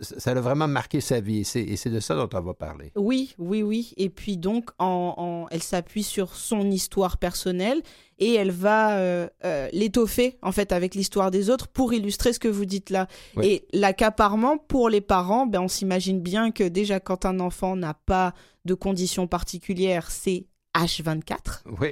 ça 0.00 0.30
a 0.30 0.40
vraiment 0.40 0.68
marqué 0.68 1.00
sa 1.00 1.20
vie. 1.20 1.38
Et 1.40 1.44
c'est- 1.44 1.62
Et 1.62 1.76
c'est 1.76 1.90
de 1.90 2.00
ça 2.00 2.14
dont 2.14 2.28
on 2.32 2.40
va 2.40 2.54
parler. 2.54 2.92
Oui, 2.96 3.34
oui, 3.38 3.62
oui. 3.62 3.92
Et 3.96 4.08
puis 4.10 4.36
donc, 4.36 4.70
en, 4.78 5.14
en- 5.16 5.46
elle 5.50 5.62
s'appuie 5.62 6.02
sur 6.02 6.34
son 6.34 6.70
histoire 6.70 7.18
personnelle 7.18 7.82
et 8.18 8.34
elle 8.34 8.50
va 8.50 8.96
euh, 8.98 9.28
euh, 9.44 9.68
l'étoffer 9.72 10.38
en 10.42 10.52
fait 10.52 10.72
avec 10.72 10.94
l'histoire 10.94 11.30
des 11.30 11.50
autres 11.50 11.68
pour 11.68 11.92
illustrer 11.92 12.32
ce 12.32 12.38
que 12.38 12.48
vous 12.48 12.64
dites 12.64 12.90
là. 12.90 13.06
Oui. 13.36 13.46
Et 13.46 13.66
l'accaparement 13.72 14.58
pour 14.58 14.88
les 14.88 15.00
parents, 15.00 15.46
ben, 15.46 15.60
on 15.60 15.68
s'imagine 15.68 16.20
bien 16.20 16.50
que 16.50 16.64
déjà 16.64 17.00
quand 17.00 17.24
un 17.26 17.38
enfant 17.40 17.76
n'a 17.76 17.94
pas 17.94 18.34
de 18.64 18.74
conditions 18.74 19.26
particulières, 19.26 20.10
c'est 20.10 20.46
H24. 20.76 21.62
Oui. 21.80 21.88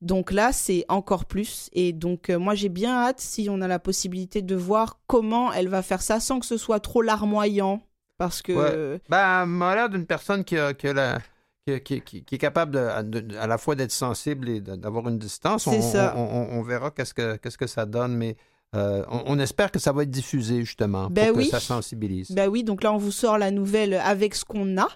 Donc 0.00 0.30
là, 0.30 0.52
c'est 0.52 0.84
encore 0.88 1.24
plus. 1.24 1.68
Et 1.72 1.92
donc, 1.92 2.30
euh, 2.30 2.38
moi, 2.38 2.54
j'ai 2.54 2.68
bien 2.68 2.94
hâte, 2.94 3.20
si 3.20 3.48
on 3.50 3.60
a 3.60 3.66
la 3.68 3.78
possibilité 3.80 4.42
de 4.42 4.54
voir 4.54 5.00
comment 5.08 5.52
elle 5.52 5.68
va 5.68 5.82
faire 5.82 6.02
ça 6.02 6.20
sans 6.20 6.38
que 6.38 6.46
ce 6.46 6.56
soit 6.56 6.80
trop 6.80 7.02
larmoyant. 7.02 7.80
Parce 8.16 8.42
que. 8.42 8.52
Ouais. 8.52 9.00
Ben, 9.08 9.42
elle 9.42 9.48
m'a 9.48 9.74
l'air 9.74 9.88
d'une 9.88 10.06
personne 10.06 10.44
qui, 10.44 10.56
a, 10.56 10.72
qui, 10.74 10.88
a 10.88 10.92
la- 10.92 11.18
qui, 11.66 11.80
qui- 11.80 12.00
qui- 12.00 12.24
qui 12.24 12.34
est 12.34 12.38
capable 12.38 12.72
de- 12.72 13.20
de- 13.20 13.36
à 13.36 13.46
la 13.46 13.58
fois 13.58 13.74
d'être 13.74 13.92
sensible 13.92 14.48
et 14.48 14.60
d'avoir 14.60 15.08
une 15.08 15.18
distance. 15.18 15.64
C'est 15.64 15.78
on, 15.78 15.82
ça. 15.92 16.14
On, 16.16 16.22
on- 16.22 16.58
on 16.58 16.62
verra 16.62 16.90
qu'est-ce 16.90 17.12
que, 17.14 17.36
qu'est-ce 17.36 17.58
que 17.58 17.66
ça 17.66 17.84
donne, 17.84 18.16
mais 18.16 18.36
euh, 18.76 19.02
on, 19.08 19.38
espère 19.38 19.70
que 19.70 19.78
ça 19.78 19.92
va 19.92 20.02
être 20.02 20.10
diffusé, 20.10 20.60
justement, 20.64 21.08
Ben 21.10 21.28
pour 21.28 21.38
oui. 21.38 21.44
que 21.44 21.50
ça 21.50 21.60
sensibilise. 21.60 22.30
Bah 22.32 22.48
oui, 22.48 22.64
donc 22.64 22.82
là, 22.82 22.92
on 22.92 22.98
vous 22.98 23.10
sort 23.12 23.38
la 23.38 23.50
nouvelle 23.50 23.94
avec 23.94 24.34
ce 24.34 24.44
qu'on 24.44 24.76
a. 24.78 24.88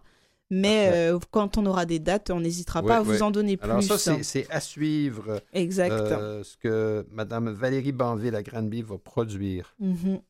Mais 0.55 0.91
euh, 0.93 1.19
quand 1.31 1.57
on 1.57 1.65
aura 1.65 1.87
des 1.87 1.99
dates, 1.99 2.31
on 2.31 2.41
n'hésitera 2.41 2.83
Ouais, 2.83 2.89
pas 2.89 2.97
à 2.99 3.01
vous 3.01 3.23
en 3.23 3.31
donner 3.31 3.57
plus. 3.57 3.71
Alors 3.71 3.83
ça, 3.83 4.13
hein. 4.13 4.19
c'est, 4.21 4.47
à 4.51 4.61
suivre 4.61 5.41
Exact. 5.55 5.91
euh, 5.93 6.45
ce 6.45 6.59
que 6.59 7.07
Mme 7.11 7.49
Valérie 7.51 7.93
Banville 7.93 8.35
à 8.35 8.43
Granby 8.43 8.83
va 8.83 8.99
produire. 8.99 9.75
Mhm. 9.81 10.21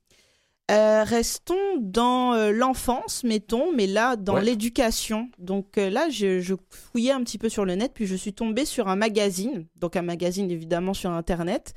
Euh, 0.71 1.03
restons 1.03 1.77
dans 1.81 2.35
euh, 2.35 2.53
l'enfance, 2.53 3.25
mettons, 3.25 3.73
mais 3.75 3.89
là, 3.89 4.15
dans 4.15 4.35
Ouais. 4.37 4.45
l'éducation. 4.45 5.29
Donc 5.41 5.77
euh, 5.77 5.91
là, 5.91 6.09
je, 6.09 6.39
je 6.39 6.55
fouillais 6.71 7.11
un 7.11 7.25
petit 7.25 7.37
peu 7.37 7.49
sur 7.49 7.65
le 7.65 7.75
net, 7.75 7.91
puis 7.93 8.07
je 8.07 8.15
suis 8.15 8.33
tombée 8.33 8.65
sur 8.65 8.87
un 8.87 8.95
magazine, 8.97 9.67
donc 9.75 9.97
un 9.97 10.03
magazine 10.03 10.51
évidemment 10.53 10.95
sur 10.95 11.11
Internet, 11.11 11.75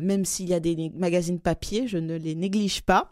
même 0.00 0.24
s'il 0.24 0.48
y 0.48 0.54
a 0.54 0.60
des 0.60 0.90
magazines 0.96 1.38
papier, 1.38 1.86
je 1.86 1.98
ne 1.98 2.16
les 2.16 2.34
néglige 2.34 2.80
pas. 2.80 3.10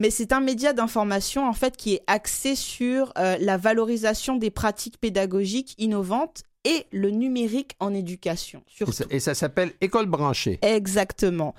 Mais 0.00 0.10
c'est 0.10 0.32
un 0.32 0.40
média 0.40 0.72
d'information 0.72 1.48
en 1.48 1.52
fait 1.52 1.76
qui 1.76 1.94
est 1.94 2.02
axé 2.06 2.56
sur 2.56 3.12
euh, 3.16 3.36
la 3.38 3.56
valorisation 3.56 4.36
des 4.36 4.50
pratiques 4.50 4.98
pédagogiques 4.98 5.74
innovantes 5.78 6.42
et 6.64 6.86
le 6.90 7.10
numérique 7.10 7.76
en 7.78 7.94
éducation. 7.94 8.60
Et 8.60 8.76
Surtout. 8.76 8.92
ça, 8.92 9.04
et 9.10 9.20
ça 9.20 9.34
s'appelle 9.34 9.72
École 9.80 10.06
branchée. 10.06 10.58
Exactement. 10.62 11.54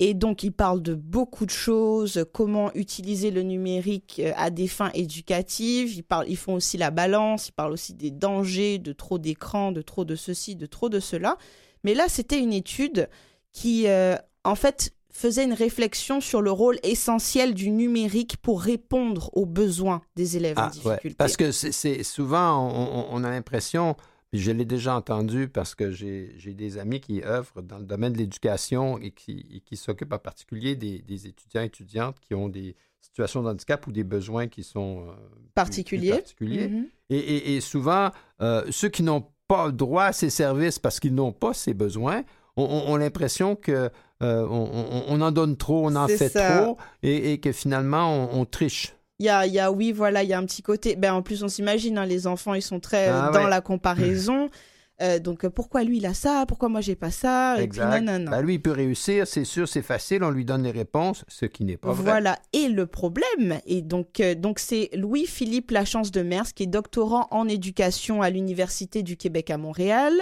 Et 0.00 0.14
donc, 0.14 0.44
il 0.44 0.52
parle 0.52 0.80
de 0.80 0.94
beaucoup 0.94 1.44
de 1.44 1.50
choses, 1.50 2.24
comment 2.32 2.72
utiliser 2.74 3.32
le 3.32 3.42
numérique 3.42 4.20
euh, 4.24 4.32
à 4.36 4.50
des 4.50 4.68
fins 4.68 4.92
éducatives. 4.94 5.92
Ils, 5.96 6.04
parlent, 6.04 6.28
ils 6.28 6.36
font 6.36 6.54
aussi 6.54 6.76
la 6.76 6.92
balance, 6.92 7.48
ils 7.48 7.52
parlent 7.52 7.72
aussi 7.72 7.94
des 7.94 8.12
dangers 8.12 8.78
de 8.78 8.92
trop 8.92 9.18
d'écran, 9.18 9.72
de 9.72 9.82
trop 9.82 10.04
de 10.04 10.14
ceci, 10.14 10.54
de 10.54 10.66
trop 10.66 10.88
de 10.88 11.00
cela. 11.00 11.36
Mais 11.82 11.94
là, 11.94 12.04
c'était 12.08 12.38
une 12.38 12.52
étude 12.52 13.08
qui, 13.52 13.88
euh, 13.88 14.14
en 14.44 14.54
fait, 14.54 14.92
faisait 15.10 15.44
une 15.44 15.52
réflexion 15.54 16.20
sur 16.20 16.42
le 16.42 16.50
rôle 16.50 16.78
essentiel 16.82 17.54
du 17.54 17.70
numérique 17.70 18.36
pour 18.38 18.60
répondre 18.62 19.30
aux 19.32 19.46
besoins 19.46 20.02
des 20.16 20.36
élèves 20.36 20.58
en 20.58 20.62
Ah, 20.62 20.70
ouais. 20.84 20.90
difficulté. 20.92 21.16
Parce 21.16 21.36
que 21.36 21.50
c'est, 21.50 22.02
souvent, 22.02 22.68
on, 23.10 23.24
a 23.24 23.30
l'impression, 23.30 23.96
puis 24.30 24.38
je 24.40 24.50
l'ai 24.50 24.64
déjà 24.66 24.94
entendu 24.96 25.48
parce 25.48 25.74
que 25.74 25.90
j'ai, 25.90 26.36
des 26.54 26.78
amis 26.78 27.00
qui 27.00 27.22
œuvrent 27.24 27.62
dans 27.62 27.78
le 27.78 27.84
domaine 27.84 28.12
de 28.12 28.18
l'éducation 28.18 28.98
et 28.98 29.10
qui, 29.10 29.46
et 29.52 29.60
qui 29.60 29.76
s'occupent 29.76 30.12
en 30.12 30.18
particulier 30.18 30.76
des, 30.76 30.98
des 31.00 31.26
étudiants 31.26 31.62
et 31.62 31.66
étudiantes 31.66 32.16
qui 32.20 32.34
ont 32.34 32.48
des 32.48 32.76
situations 33.00 33.42
de 33.42 33.48
handicap 33.48 33.86
ou 33.86 33.92
des 33.92 34.04
besoins 34.04 34.46
qui 34.48 34.62
sont 34.62 35.06
euh, 35.08 35.12
Particuliers. 35.54 36.10
particuliers. 36.10 36.68
Mhm. 36.68 36.86
Et, 37.10 37.16
et- 37.18 37.56
et 37.56 37.60
souvent, 37.60 38.10
euh, 38.42 38.64
ceux 38.70 38.88
qui 38.90 39.02
n'ont 39.02 39.24
pas 39.46 39.70
droit 39.70 40.04
à 40.04 40.12
ces 40.12 40.28
services 40.30 40.78
parce 40.78 41.00
qu'ils 41.00 41.14
n'ont 41.14 41.32
pas 41.32 41.54
ces 41.54 41.72
besoins 41.72 42.22
ont- 42.64 42.90
ont 42.92 42.96
l'impression 42.96 43.56
que 43.56 43.90
euh, 44.22 44.46
on, 44.50 44.68
on- 44.72 45.04
on 45.08 45.20
en 45.20 45.30
donne 45.30 45.56
trop, 45.56 45.86
on 45.86 45.94
en 45.96 46.08
fait 46.08 46.28
ça. 46.28 46.62
trop 46.62 46.76
et, 47.02 47.32
et 47.32 47.38
que 47.40 47.52
finalement 47.52 48.12
on, 48.34 48.40
on 48.40 48.44
triche. 48.44 48.94
Il 49.20 49.26
y 49.26 49.28
a, 49.28 49.46
y 49.46 49.58
a, 49.58 49.72
oui, 49.72 49.90
voilà, 49.92 50.22
il 50.22 50.28
y 50.28 50.32
a 50.32 50.38
un 50.38 50.44
petit 50.44 50.62
côté. 50.62 50.94
Ben, 50.94 51.12
en 51.12 51.22
plus, 51.22 51.42
on 51.42 51.48
s'imagine, 51.48 51.98
hein, 51.98 52.06
les 52.06 52.28
enfants, 52.28 52.54
ils 52.54 52.62
sont 52.62 52.78
très 52.78 53.08
euh, 53.08 53.20
Ah 53.20 53.30
dans 53.32 53.44
ouais. 53.44 53.50
la 53.50 53.60
comparaison. 53.60 54.48
Euh, 55.00 55.20
donc, 55.20 55.44
euh, 55.44 55.48
pourquoi 55.50 55.84
lui, 55.84 55.98
il 55.98 56.06
a 56.06 56.12
ça? 56.12 56.44
Pourquoi 56.48 56.68
moi, 56.68 56.80
j'ai 56.80 56.96
pas 56.96 57.12
ça? 57.12 57.62
Et 57.62 57.68
puis. 57.68 57.78
Ben, 57.78 58.40
lui, 58.42 58.54
il 58.54 58.58
peut 58.60 58.72
réussir, 58.72 59.28
c'est 59.28 59.44
sûr, 59.44 59.68
c'est 59.68 59.80
facile, 59.82 60.24
on 60.24 60.30
lui 60.32 60.44
donne 60.44 60.64
les 60.64 60.72
réponses, 60.72 61.24
ce 61.28 61.46
qui 61.46 61.62
n'est 61.64 61.76
pas 61.76 61.92
vrai. 61.92 62.02
Voilà. 62.02 62.36
Et 62.52 62.66
le 62.66 62.84
problème, 62.84 63.60
et 63.64 63.80
donc, 63.80 64.18
euh, 64.18 64.34
donc 64.34 64.58
c'est 64.58 64.90
Louis-Philippe 64.94 65.70
Lachance 65.70 66.10
de 66.10 66.22
Mers, 66.22 66.52
qui 66.52 66.64
est 66.64 66.66
doctorant 66.66 67.28
en 67.30 67.46
éducation 67.46 68.22
à 68.22 68.30
l'Université 68.30 69.04
du 69.04 69.16
Québec 69.16 69.50
à 69.50 69.56
Montréal, 69.56 70.14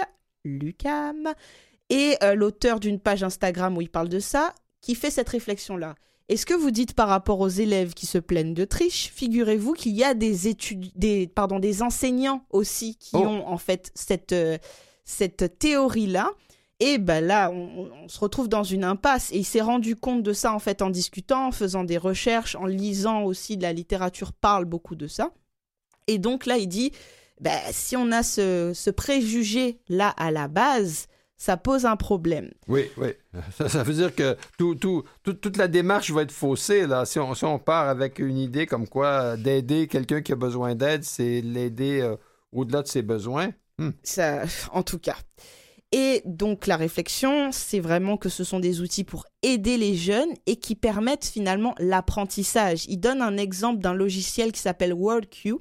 l'UCAM, 0.45 1.29
et 1.89 2.15
euh, 2.23 2.35
l'auteur 2.35 2.79
d'une 2.79 2.99
page 2.99 3.23
Instagram 3.23 3.77
où 3.77 3.81
il 3.81 3.89
parle 3.89 4.09
de 4.09 4.19
ça, 4.19 4.53
qui 4.81 4.95
fait 4.95 5.11
cette 5.11 5.29
réflexion-là. 5.29 5.95
Et 6.29 6.35
ce 6.35 6.45
que 6.45 6.53
vous 6.53 6.71
dites 6.71 6.93
par 6.93 7.07
rapport 7.07 7.39
aux 7.39 7.47
élèves 7.47 7.93
qui 7.93 8.05
se 8.05 8.17
plaignent 8.17 8.53
de 8.53 8.65
triche, 8.65 9.11
figurez-vous 9.15 9.73
qu'il 9.73 9.95
y 9.95 10.03
a 10.03 10.13
des 10.13 10.47
études, 10.49 10.91
des, 10.95 11.25
pardon, 11.27 11.57
des 11.59 11.81
enseignants 11.81 12.43
aussi 12.49 12.95
qui 12.97 13.11
Oh. 13.15 13.19
ont 13.19 13.47
en 13.47 13.57
fait 13.57 13.91
cette, 13.95 14.33
euh, 14.33 14.57
cette 15.05 15.57
théorie-là? 15.59 16.31
Et 16.79 16.97
ben 16.99 17.25
là, 17.25 17.49
on, 17.49 17.55
on- 17.85 17.91
on 18.03 18.07
se 18.09 18.19
retrouve 18.19 18.49
dans 18.49 18.63
une 18.63 18.83
impasse. 18.83 19.31
Et 19.31 19.37
il 19.37 19.45
s'est 19.45 19.61
rendu 19.61 19.95
compte 19.95 20.21
de 20.21 20.33
ça 20.33 20.53
en 20.53 20.59
fait 20.59 20.81
en 20.81 20.89
discutant, 20.89 21.47
en 21.47 21.51
faisant 21.51 21.83
des 21.85 21.97
recherches, 21.97 22.55
en 22.55 22.65
lisant 22.65 23.23
aussi 23.23 23.55
de 23.57 23.63
la 23.63 23.71
littérature 23.73 24.33
parle 24.33 24.65
beaucoup 24.65 24.95
de 24.95 25.07
ça. 25.07 25.31
Et 26.07 26.17
donc 26.19 26.45
là, 26.45 26.57
il 26.57 26.67
dit, 26.67 26.91
ben, 27.41 27.57
si 27.71 27.95
on 27.95 28.11
a 28.11 28.21
ce, 28.21 28.73
ce 28.75 28.89
préjugé 28.89 29.79
là 29.89 30.09
à 30.17 30.29
la 30.29 30.47
base, 30.49 31.07
ça 31.37 31.55
pose 31.55 31.85
un 31.85 31.95
problème. 31.95 32.51
Oui, 32.67 32.85
oui. 32.97 33.09
Ça, 33.55 33.69
ça 33.69 33.83
veut 33.83 33.93
dire 33.93 34.13
que 34.15 34.35
tout, 34.57 34.75
tout, 34.75 35.03
tout- 35.23 35.33
toute 35.33 35.57
la 35.57 35.67
démarche 35.67 36.11
va 36.11 36.23
être 36.23 36.31
faussée. 36.31 36.87
Là. 36.87 37.05
Si, 37.05 37.19
on, 37.19 37.33
si 37.35 37.45
on 37.45 37.59
part 37.59 37.87
avec 37.87 38.19
une 38.19 38.37
idée 38.37 38.65
comme 38.65 38.87
quoi 38.87 39.07
euh, 39.07 39.37
d'aider 39.37 39.87
quelqu'un 39.87 40.21
qui 40.21 40.31
a 40.33 40.35
besoin 40.35 40.73
d'aide, 40.75 41.03
c'est 41.03 41.41
l'aider 41.41 42.01
euh, 42.01 42.15
au-delà 42.51 42.81
de 42.81 42.87
ses 42.87 43.03
besoins. 43.03 43.51
Hmm. 43.77 43.91
Ça, 44.01 44.43
en 44.71 44.81
tout 44.81 44.97
cas. 44.99 45.15
Et 45.93 46.21
donc 46.25 46.67
la 46.67 46.75
réflexion, 46.75 47.51
c'est 47.53 47.79
vraiment 47.79 48.17
que 48.17 48.27
ce 48.27 48.43
sont 48.43 48.59
des 48.59 48.81
outils 48.81 49.05
pour 49.05 49.25
aider 49.41 49.77
les 49.77 49.95
jeunes 49.95 50.33
et 50.45 50.57
qui 50.57 50.75
permettent 50.75 51.25
finalement 51.25 51.75
l'apprentissage. 51.77 52.85
Il 52.89 52.97
donne 52.97 53.21
un 53.21 53.37
exemple 53.37 53.79
d'un 53.79 53.93
logiciel 53.93 54.51
qui 54.51 54.59
s'appelle 54.59 54.93
WordQ. 54.93 55.53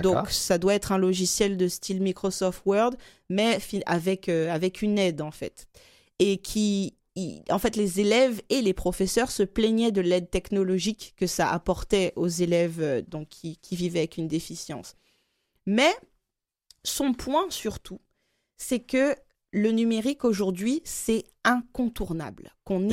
Donc 0.00 0.30
ça 0.30 0.58
doit 0.58 0.74
être 0.74 0.92
un 0.92 0.98
logiciel 0.98 1.56
de 1.56 1.68
style 1.68 2.00
Microsoft 2.00 2.62
Word, 2.64 2.92
mais 3.28 3.58
avec, 3.86 4.28
euh, 4.28 4.50
avec 4.50 4.82
une 4.82 4.98
aide 4.98 5.20
en 5.20 5.30
fait. 5.30 5.66
Et 6.18 6.38
qui, 6.38 6.94
en 7.50 7.58
fait, 7.58 7.76
les 7.76 8.00
élèves 8.00 8.40
et 8.48 8.62
les 8.62 8.72
professeurs 8.72 9.30
se 9.30 9.42
plaignaient 9.42 9.92
de 9.92 10.00
l'aide 10.00 10.30
technologique 10.30 11.14
que 11.16 11.26
ça 11.26 11.50
apportait 11.50 12.12
aux 12.16 12.28
élèves 12.28 12.80
euh, 12.80 13.02
donc, 13.02 13.28
qui, 13.28 13.58
qui 13.58 13.76
vivaient 13.76 14.00
avec 14.00 14.16
une 14.16 14.28
déficience. 14.28 14.94
Mais 15.66 15.92
son 16.84 17.12
point 17.12 17.46
surtout, 17.50 18.00
c'est 18.56 18.80
que 18.80 19.14
le 19.52 19.70
numérique 19.70 20.24
aujourd'hui, 20.24 20.80
c'est 20.84 21.24
incontournable, 21.44 22.54
qu'on 22.64 22.88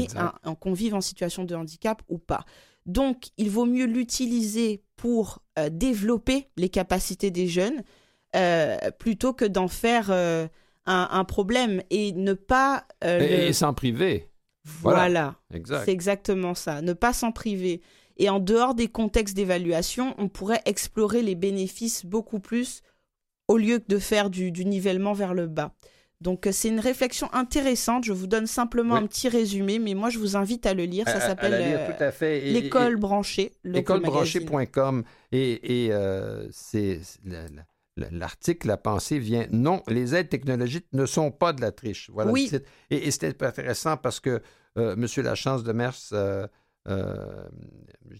qu'on 0.60 0.74
vive 0.74 0.94
en 0.94 1.02
situation 1.02 1.46
de 1.46 1.56
handicap 1.56 2.02
ou 2.10 2.18
pas. 2.18 2.46
Donc, 2.90 3.28
il 3.38 3.50
vaut 3.50 3.66
mieux 3.66 3.86
l'utiliser 3.86 4.84
pour 4.96 5.42
euh, 5.58 5.70
développer 5.70 6.48
les 6.58 6.70
capacités 6.70 7.32
des 7.32 7.48
jeunes 7.48 7.84
euh, 8.36 8.78
plutôt 9.00 9.32
que 9.34 9.46
d'en 9.46 9.68
faire 9.68 10.10
euh, 10.12 10.48
un, 10.86 11.08
un 11.12 11.24
problème 11.24 11.82
et 11.90 12.12
ne 12.14 12.34
pas 12.34 12.86
Et, 13.04 13.20
le- 13.20 13.32
et 13.50 13.54
s'en 13.54 13.74
priver. 13.74 14.30
voilà. 14.66 14.98
voilà. 15.00 15.36
Exact. 15.54 15.84
C'est 15.86 15.92
exactement 15.92 16.54
ça. 16.56 16.82
Ne 16.82 16.94
pas 16.94 17.14
s'en 17.14 17.32
priver. 17.32 17.82
Et 18.18 18.30
en 18.30 18.40
dehors 18.40 18.76
des 18.76 18.88
contextes 18.90 19.36
d'évaluation, 19.36 20.14
on 20.18 20.28
pourrait 20.28 20.62
explorer 20.66 21.22
les 21.22 21.36
bénéfices 21.36 22.06
beaucoup 22.06 22.40
plus 22.40 22.82
au 23.48 23.58
lieu 23.58 23.80
que 23.80 23.88
de 23.88 23.98
faire 24.00 24.30
du, 24.30 24.52
du 24.52 24.66
nivellement 24.66 25.14
vers 25.14 25.34
le 25.34 25.48
bas. 25.48 25.74
Donc 26.22 26.48
euh, 26.48 26.52
c'est 26.52 26.68
une 26.68 26.80
réflexion 26.82 27.30
intéressante. 27.34 28.04
Je 28.04 28.12
vous 28.14 28.28
donne 28.28 28.46
simplement 28.48 28.96
Oui. 28.96 29.02
un 29.04 29.08
petit 29.08 29.30
résumé, 29.30 29.80
mais 29.80 29.94
moi 29.94 30.10
je 30.10 30.20
vous 30.20 30.36
invite 30.36 30.66
à 30.66 30.74
le 30.74 30.84
lire. 30.84 31.08
Ça 31.08 31.20
s'appelle 31.22 31.54
euh, 31.56 32.42
L'école 32.52 32.98
branchée. 32.98 33.54
le 33.64 33.72
magazine. 33.72 33.82
écolebranchée.com 33.82 35.04
et, 35.32 35.86
et 35.86 35.94
euh, 35.94 36.48
c'est 36.52 37.00
la- 37.26 37.44
la- 37.98 38.10
l'article, 38.12 38.68
la 38.68 38.78
pensée 38.78 39.20
vient. 39.20 39.46
Non, 39.52 39.82
les 39.88 40.16
aides 40.16 40.30
technologiques 40.30 40.88
ne 40.94 41.06
sont 41.06 41.32
pas 41.32 41.54
de 41.54 41.62
la 41.62 41.72
triche. 41.72 42.10
Voilà 42.14 42.32
Oui. 42.32 42.50
le 42.52 42.60
titre. 42.60 42.72
Et, 42.90 43.08
et 43.08 43.12
c'était 43.12 43.44
intéressant 43.46 43.98
parce 43.98 44.20
que 44.20 44.42
euh, 44.78 44.94
M. 44.96 45.06
Lachance 45.24 45.64
de 45.64 45.72
Mers 45.74 45.96
euh, 46.90 47.44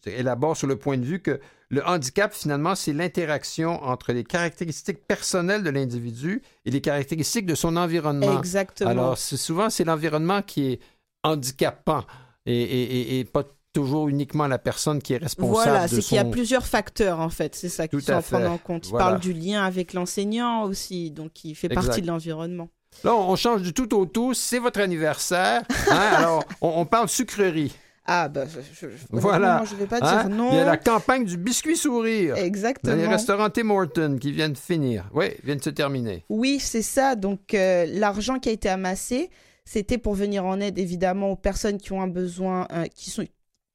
élabore 0.06 0.56
sur 0.56 0.68
le 0.68 0.76
point 0.78 0.98
de 0.98 1.06
vue 1.06 1.20
que 1.22 1.40
le 1.70 1.86
handicap, 1.86 2.34
finalement, 2.34 2.76
c'est 2.76 2.94
l'interaction 2.94 3.84
entre 3.84 4.12
les 4.14 4.24
caractéristiques 4.24 5.06
personnelles 5.08 5.64
de 5.64 5.70
l'individu 5.70 6.42
et 6.66 6.72
les 6.72 6.82
caractéristiques 6.82 7.46
de 7.46 7.56
son 7.56 7.76
environnement. 7.78 8.38
Exactement. 8.38 8.90
Alors, 8.90 9.18
souvent, 9.18 9.70
c'est 9.70 9.84
l'environnement 9.84 10.42
qui 10.42 10.74
est 10.74 10.80
handicapant 11.24 12.04
et, 12.46 12.54
et- 12.62 13.02
et- 13.16 13.20
et 13.20 13.26
pas, 13.26 13.44
toujours 13.72 14.08
uniquement 14.08 14.48
la 14.48 14.58
personne 14.58 15.00
qui 15.00 15.14
est 15.14 15.18
responsable 15.18 15.54
Voilà, 15.54 15.88
c'est 15.88 16.02
qu'il 16.02 16.16
y 16.18 16.20
a 16.20 16.26
plusieurs 16.26 16.66
facteurs 16.66 17.20
en 17.20 17.30
fait, 17.30 17.54
c'est 17.54 17.70
ça 17.70 17.88
qu'il 17.88 18.02
faut 18.02 18.22
prendre 18.22 18.50
en 18.50 18.58
compte. 18.58 18.88
Il 18.88 18.90
Voilà. 18.90 19.06
parle 19.06 19.20
du 19.20 19.32
lien 19.32 19.64
avec 19.64 19.94
l'enseignant 19.94 20.64
aussi, 20.64 21.12
donc 21.12 21.34
qui 21.34 21.54
fait 21.54 21.68
Exact. 21.68 21.86
partie 21.86 22.02
de 22.02 22.08
l'environnement. 22.08 22.70
Là, 23.04 23.14
on 23.16 23.36
change 23.36 23.62
du 23.62 23.72
tout 23.74 23.94
au 23.96 24.08
tout. 24.08 24.34
C'est 24.34 24.58
votre 24.58 24.80
anniversaire. 24.80 25.62
hein? 25.92 25.96
Alors, 26.18 26.44
on, 26.62 26.70
on 26.82 26.86
parle 26.88 27.08
sucrerie. 27.10 27.72
Ah 28.12 28.28
bah 28.28 28.46
je, 28.48 28.60
je, 28.74 28.88
Voilà. 29.12 29.64
je 29.70 29.76
vais 29.76 29.86
pas 29.86 30.00
hein? 30.02 30.24
dire 30.28 30.36
non. 30.36 30.50
Il 30.52 30.58
y 30.58 30.60
a 30.60 30.66
la 30.66 30.78
campagne 30.78 31.26
du 31.26 31.38
biscuit 31.38 31.78
sourire. 31.78 32.34
Dans 32.36 32.42
les 32.42 32.48
Exactement. 32.48 33.10
restaurants 33.10 33.50
Tim 33.52 33.70
Hortons 33.70 34.18
qui 34.20 34.32
viennent 34.32 34.54
de 34.54 34.58
finir. 34.58 35.08
Oui, 35.14 35.28
viennent 35.44 35.60
de 35.60 35.64
se 35.64 35.70
terminer. 35.70 36.26
Oui, 36.30 36.60
c'est 36.60 36.82
ça. 36.82 37.16
Donc, 37.16 37.54
euh, 37.54 37.86
l'argent 37.88 38.40
qui 38.40 38.50
a 38.50 38.52
été 38.52 38.68
amassé, 38.68 39.30
c'était 39.64 40.00
pour 40.00 40.16
venir 40.16 40.44
en 40.46 40.60
aide, 40.60 40.80
évidemment, 40.80 41.30
aux 41.30 41.36
personnes 41.36 41.78
qui 41.78 41.92
ont 41.94 42.02
un 42.02 42.08
besoin, 42.08 42.68
euh, 42.74 42.86
qui 42.88 43.12
sont, 43.12 43.24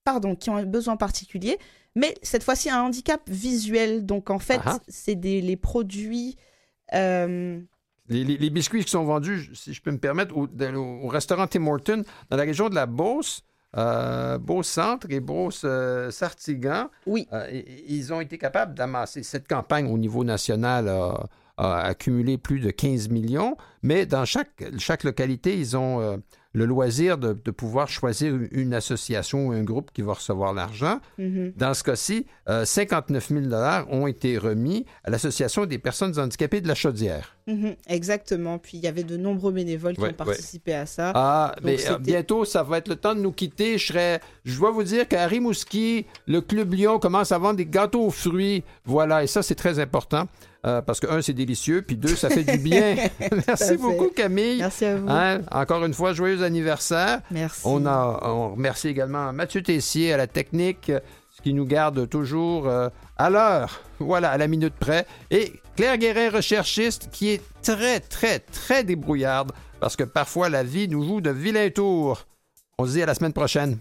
pardon, 0.03 0.35
qui 0.35 0.51
ont 0.51 0.57
un 0.57 0.65
besoin 0.65 0.97
particulier. 0.97 1.57
Mais 1.95 2.13
cette 2.23 2.43
fois-ci, 2.43 2.69
un 2.71 2.83
handicap 2.83 3.21
visuel. 3.29 4.05
Donc, 4.05 4.31
en 4.31 4.41
fait, 4.41 4.61
Ah. 4.65 4.81
c'est 4.89 5.15
des 5.15 5.41
les 5.41 5.57
produits. 5.57 6.35
euh, 6.93 7.61
Les, 8.09 8.25
les- 8.25 8.37
les 8.37 8.51
biscuits 8.51 8.85
qui 8.85 8.91
sont 8.91 9.05
vendus, 9.05 9.51
si 9.55 9.73
je 9.73 9.81
peux 9.81 9.91
me 9.93 9.99
permettre, 9.99 10.37
au 10.37 11.09
restaurant 11.09 11.47
Tim 11.47 11.67
Hortons, 11.69 12.03
dans 12.31 12.37
la 12.37 12.43
région 12.43 12.69
de 12.69 12.75
la 12.75 12.87
Beauce, 12.87 13.43
euh, 13.77 14.39
Beauce-Centre 14.39 15.07
et 15.11 15.21
Beauce-Sartigan, 15.21 16.91
Oui. 17.07 17.27
euh, 17.33 17.47
ils 17.89 18.13
ont 18.13 18.21
été 18.21 18.39
capables 18.39 18.75
d'amasser. 18.75 19.23
Cette 19.23 19.49
campagne 19.49 19.91
au 19.91 19.99
niveau 19.99 20.25
national 20.25 20.89
a, 20.89 21.27
a 21.57 21.81
accumulé 21.83 22.39
plus 22.39 22.61
de 22.61 22.71
15 22.71 23.09
millions, 23.09 23.57
mais 23.83 24.07
dans 24.07 24.25
chaque, 24.25 24.65
chaque 24.79 25.05
localité, 25.05 25.57
ils 25.59 25.77
ont 25.77 26.01
euh, 26.01 26.17
le 26.53 26.67
loisir 26.67 27.19
de, 27.19 27.33
de 27.33 27.51
pouvoir 27.51 27.89
choisir 27.89 28.33
une 28.53 28.75
association 28.75 29.49
ou 29.49 29.53
un 29.53 29.63
groupe 29.65 29.91
qui 29.93 30.03
va 30.03 30.13
recevoir 30.15 30.53
l'argent. 30.53 31.01
mhm. 31.19 31.53
Dans 31.57 31.75
ce 31.75 31.83
cas-ci, 31.83 32.27
euh, 32.49 32.65
59 32.65 33.29
000 33.51 33.55
ont 33.91 34.07
été 34.07 34.39
remis 34.39 34.85
à 35.03 35.11
l'Association 35.11 35.67
des 35.67 35.79
personnes 35.79 36.19
handicapées 36.19 36.61
de 36.61 36.69
la 36.69 36.75
Chaudière. 36.77 37.37
Mhm, 37.47 37.75
exactement. 37.89 38.59
Puis 38.59 38.79
il 38.79 38.85
y 38.85 38.87
avait 38.87 39.03
de 39.03 39.17
nombreux 39.17 39.53
bénévoles 39.53 39.95
qui 39.95 40.01
ont 40.03 40.13
participé 40.13 40.75
à 40.75 40.87
ça. 40.87 41.13
Ah, 41.15 41.53
Donc, 41.57 41.65
mais 41.65 41.91
euh, 41.91 41.99
bientôt, 41.99 42.45
ça 42.45 42.63
va 42.63 42.79
être 42.79 42.89
le 42.89 42.97
temps 42.97 43.15
de 43.15 43.21
nous 43.21 43.33
quitter. 43.33 43.77
Je 43.77 43.87
serais, 43.87 44.21
je 44.45 44.57
dois 44.59 44.71
vous 44.71 44.83
dire 44.83 45.07
qu'à 45.07 45.27
Rimouski, 45.27 46.07
le 46.27 46.41
Club 46.41 46.73
Lyon 46.73 46.99
commence 46.99 47.33
à 47.33 47.39
vendre 47.39 47.57
des 47.57 47.67
gâteaux 47.67 48.07
aux 48.07 48.11
fruits. 48.11 48.65
Voilà, 48.87 49.23
et 49.23 49.27
ça, 49.27 49.43
c'est 49.43 49.55
très 49.55 49.79
important. 49.79 50.27
euh, 50.67 50.81
parce 50.81 50.99
que, 51.01 51.07
un, 51.07 51.21
c'est 51.21 51.35
délicieux, 51.35 51.83
puis 51.83 51.97
deux, 51.97 52.17
ça 52.17 52.31
fait 52.31 52.45
du 52.45 52.57
bien. 52.57 52.97
Merci 53.47 53.77
beaucoup, 53.77 54.09
Camille. 54.09 54.57
Merci 54.61 54.87
à 54.87 54.97
vous. 54.97 55.07
Hein, 55.11 55.43
encore 55.53 55.85
une 55.85 55.93
fois, 55.93 56.15
joyeux 56.15 56.43
anniversaire. 56.43 57.21
Merci. 57.31 57.61
On, 57.65 57.85
a, 57.85 58.21
on 58.23 58.53
remercie 58.53 58.89
également 58.89 59.31
Mathieu 59.35 59.63
Tessier 59.63 60.15
à 60.15 60.17
la 60.17 60.27
technique, 60.27 60.91
qui 61.45 61.53
nous 61.53 61.67
garde 61.67 62.09
toujours 62.09 62.67
euh, 62.67 62.89
à 63.19 63.29
l'heure, 63.29 63.83
voilà, 63.99 64.31
à 64.31 64.39
la 64.39 64.49
minute 64.49 64.73
près. 64.81 65.07
Et 65.31 65.53
Claire 65.77 65.99
Guérin, 65.99 66.31
recherchiste, 66.31 67.11
qui 67.13 67.29
est 67.29 67.43
très, 67.63 68.01
très, 68.01 68.39
très 68.39 68.83
débrouillarde, 68.83 69.53
parce 69.79 69.95
que 69.95 70.05
parfois 70.05 70.49
la 70.49 70.63
vie 70.63 70.89
nous 70.89 71.05
joue 71.05 71.21
de 71.21 71.29
vilains 71.29 71.69
tours. 71.69 72.27
On 72.79 72.87
se 72.87 72.93
dit 72.93 73.03
à 73.03 73.07
la 73.07 73.15
semaine 73.15 73.35
prochaine. 73.35 73.77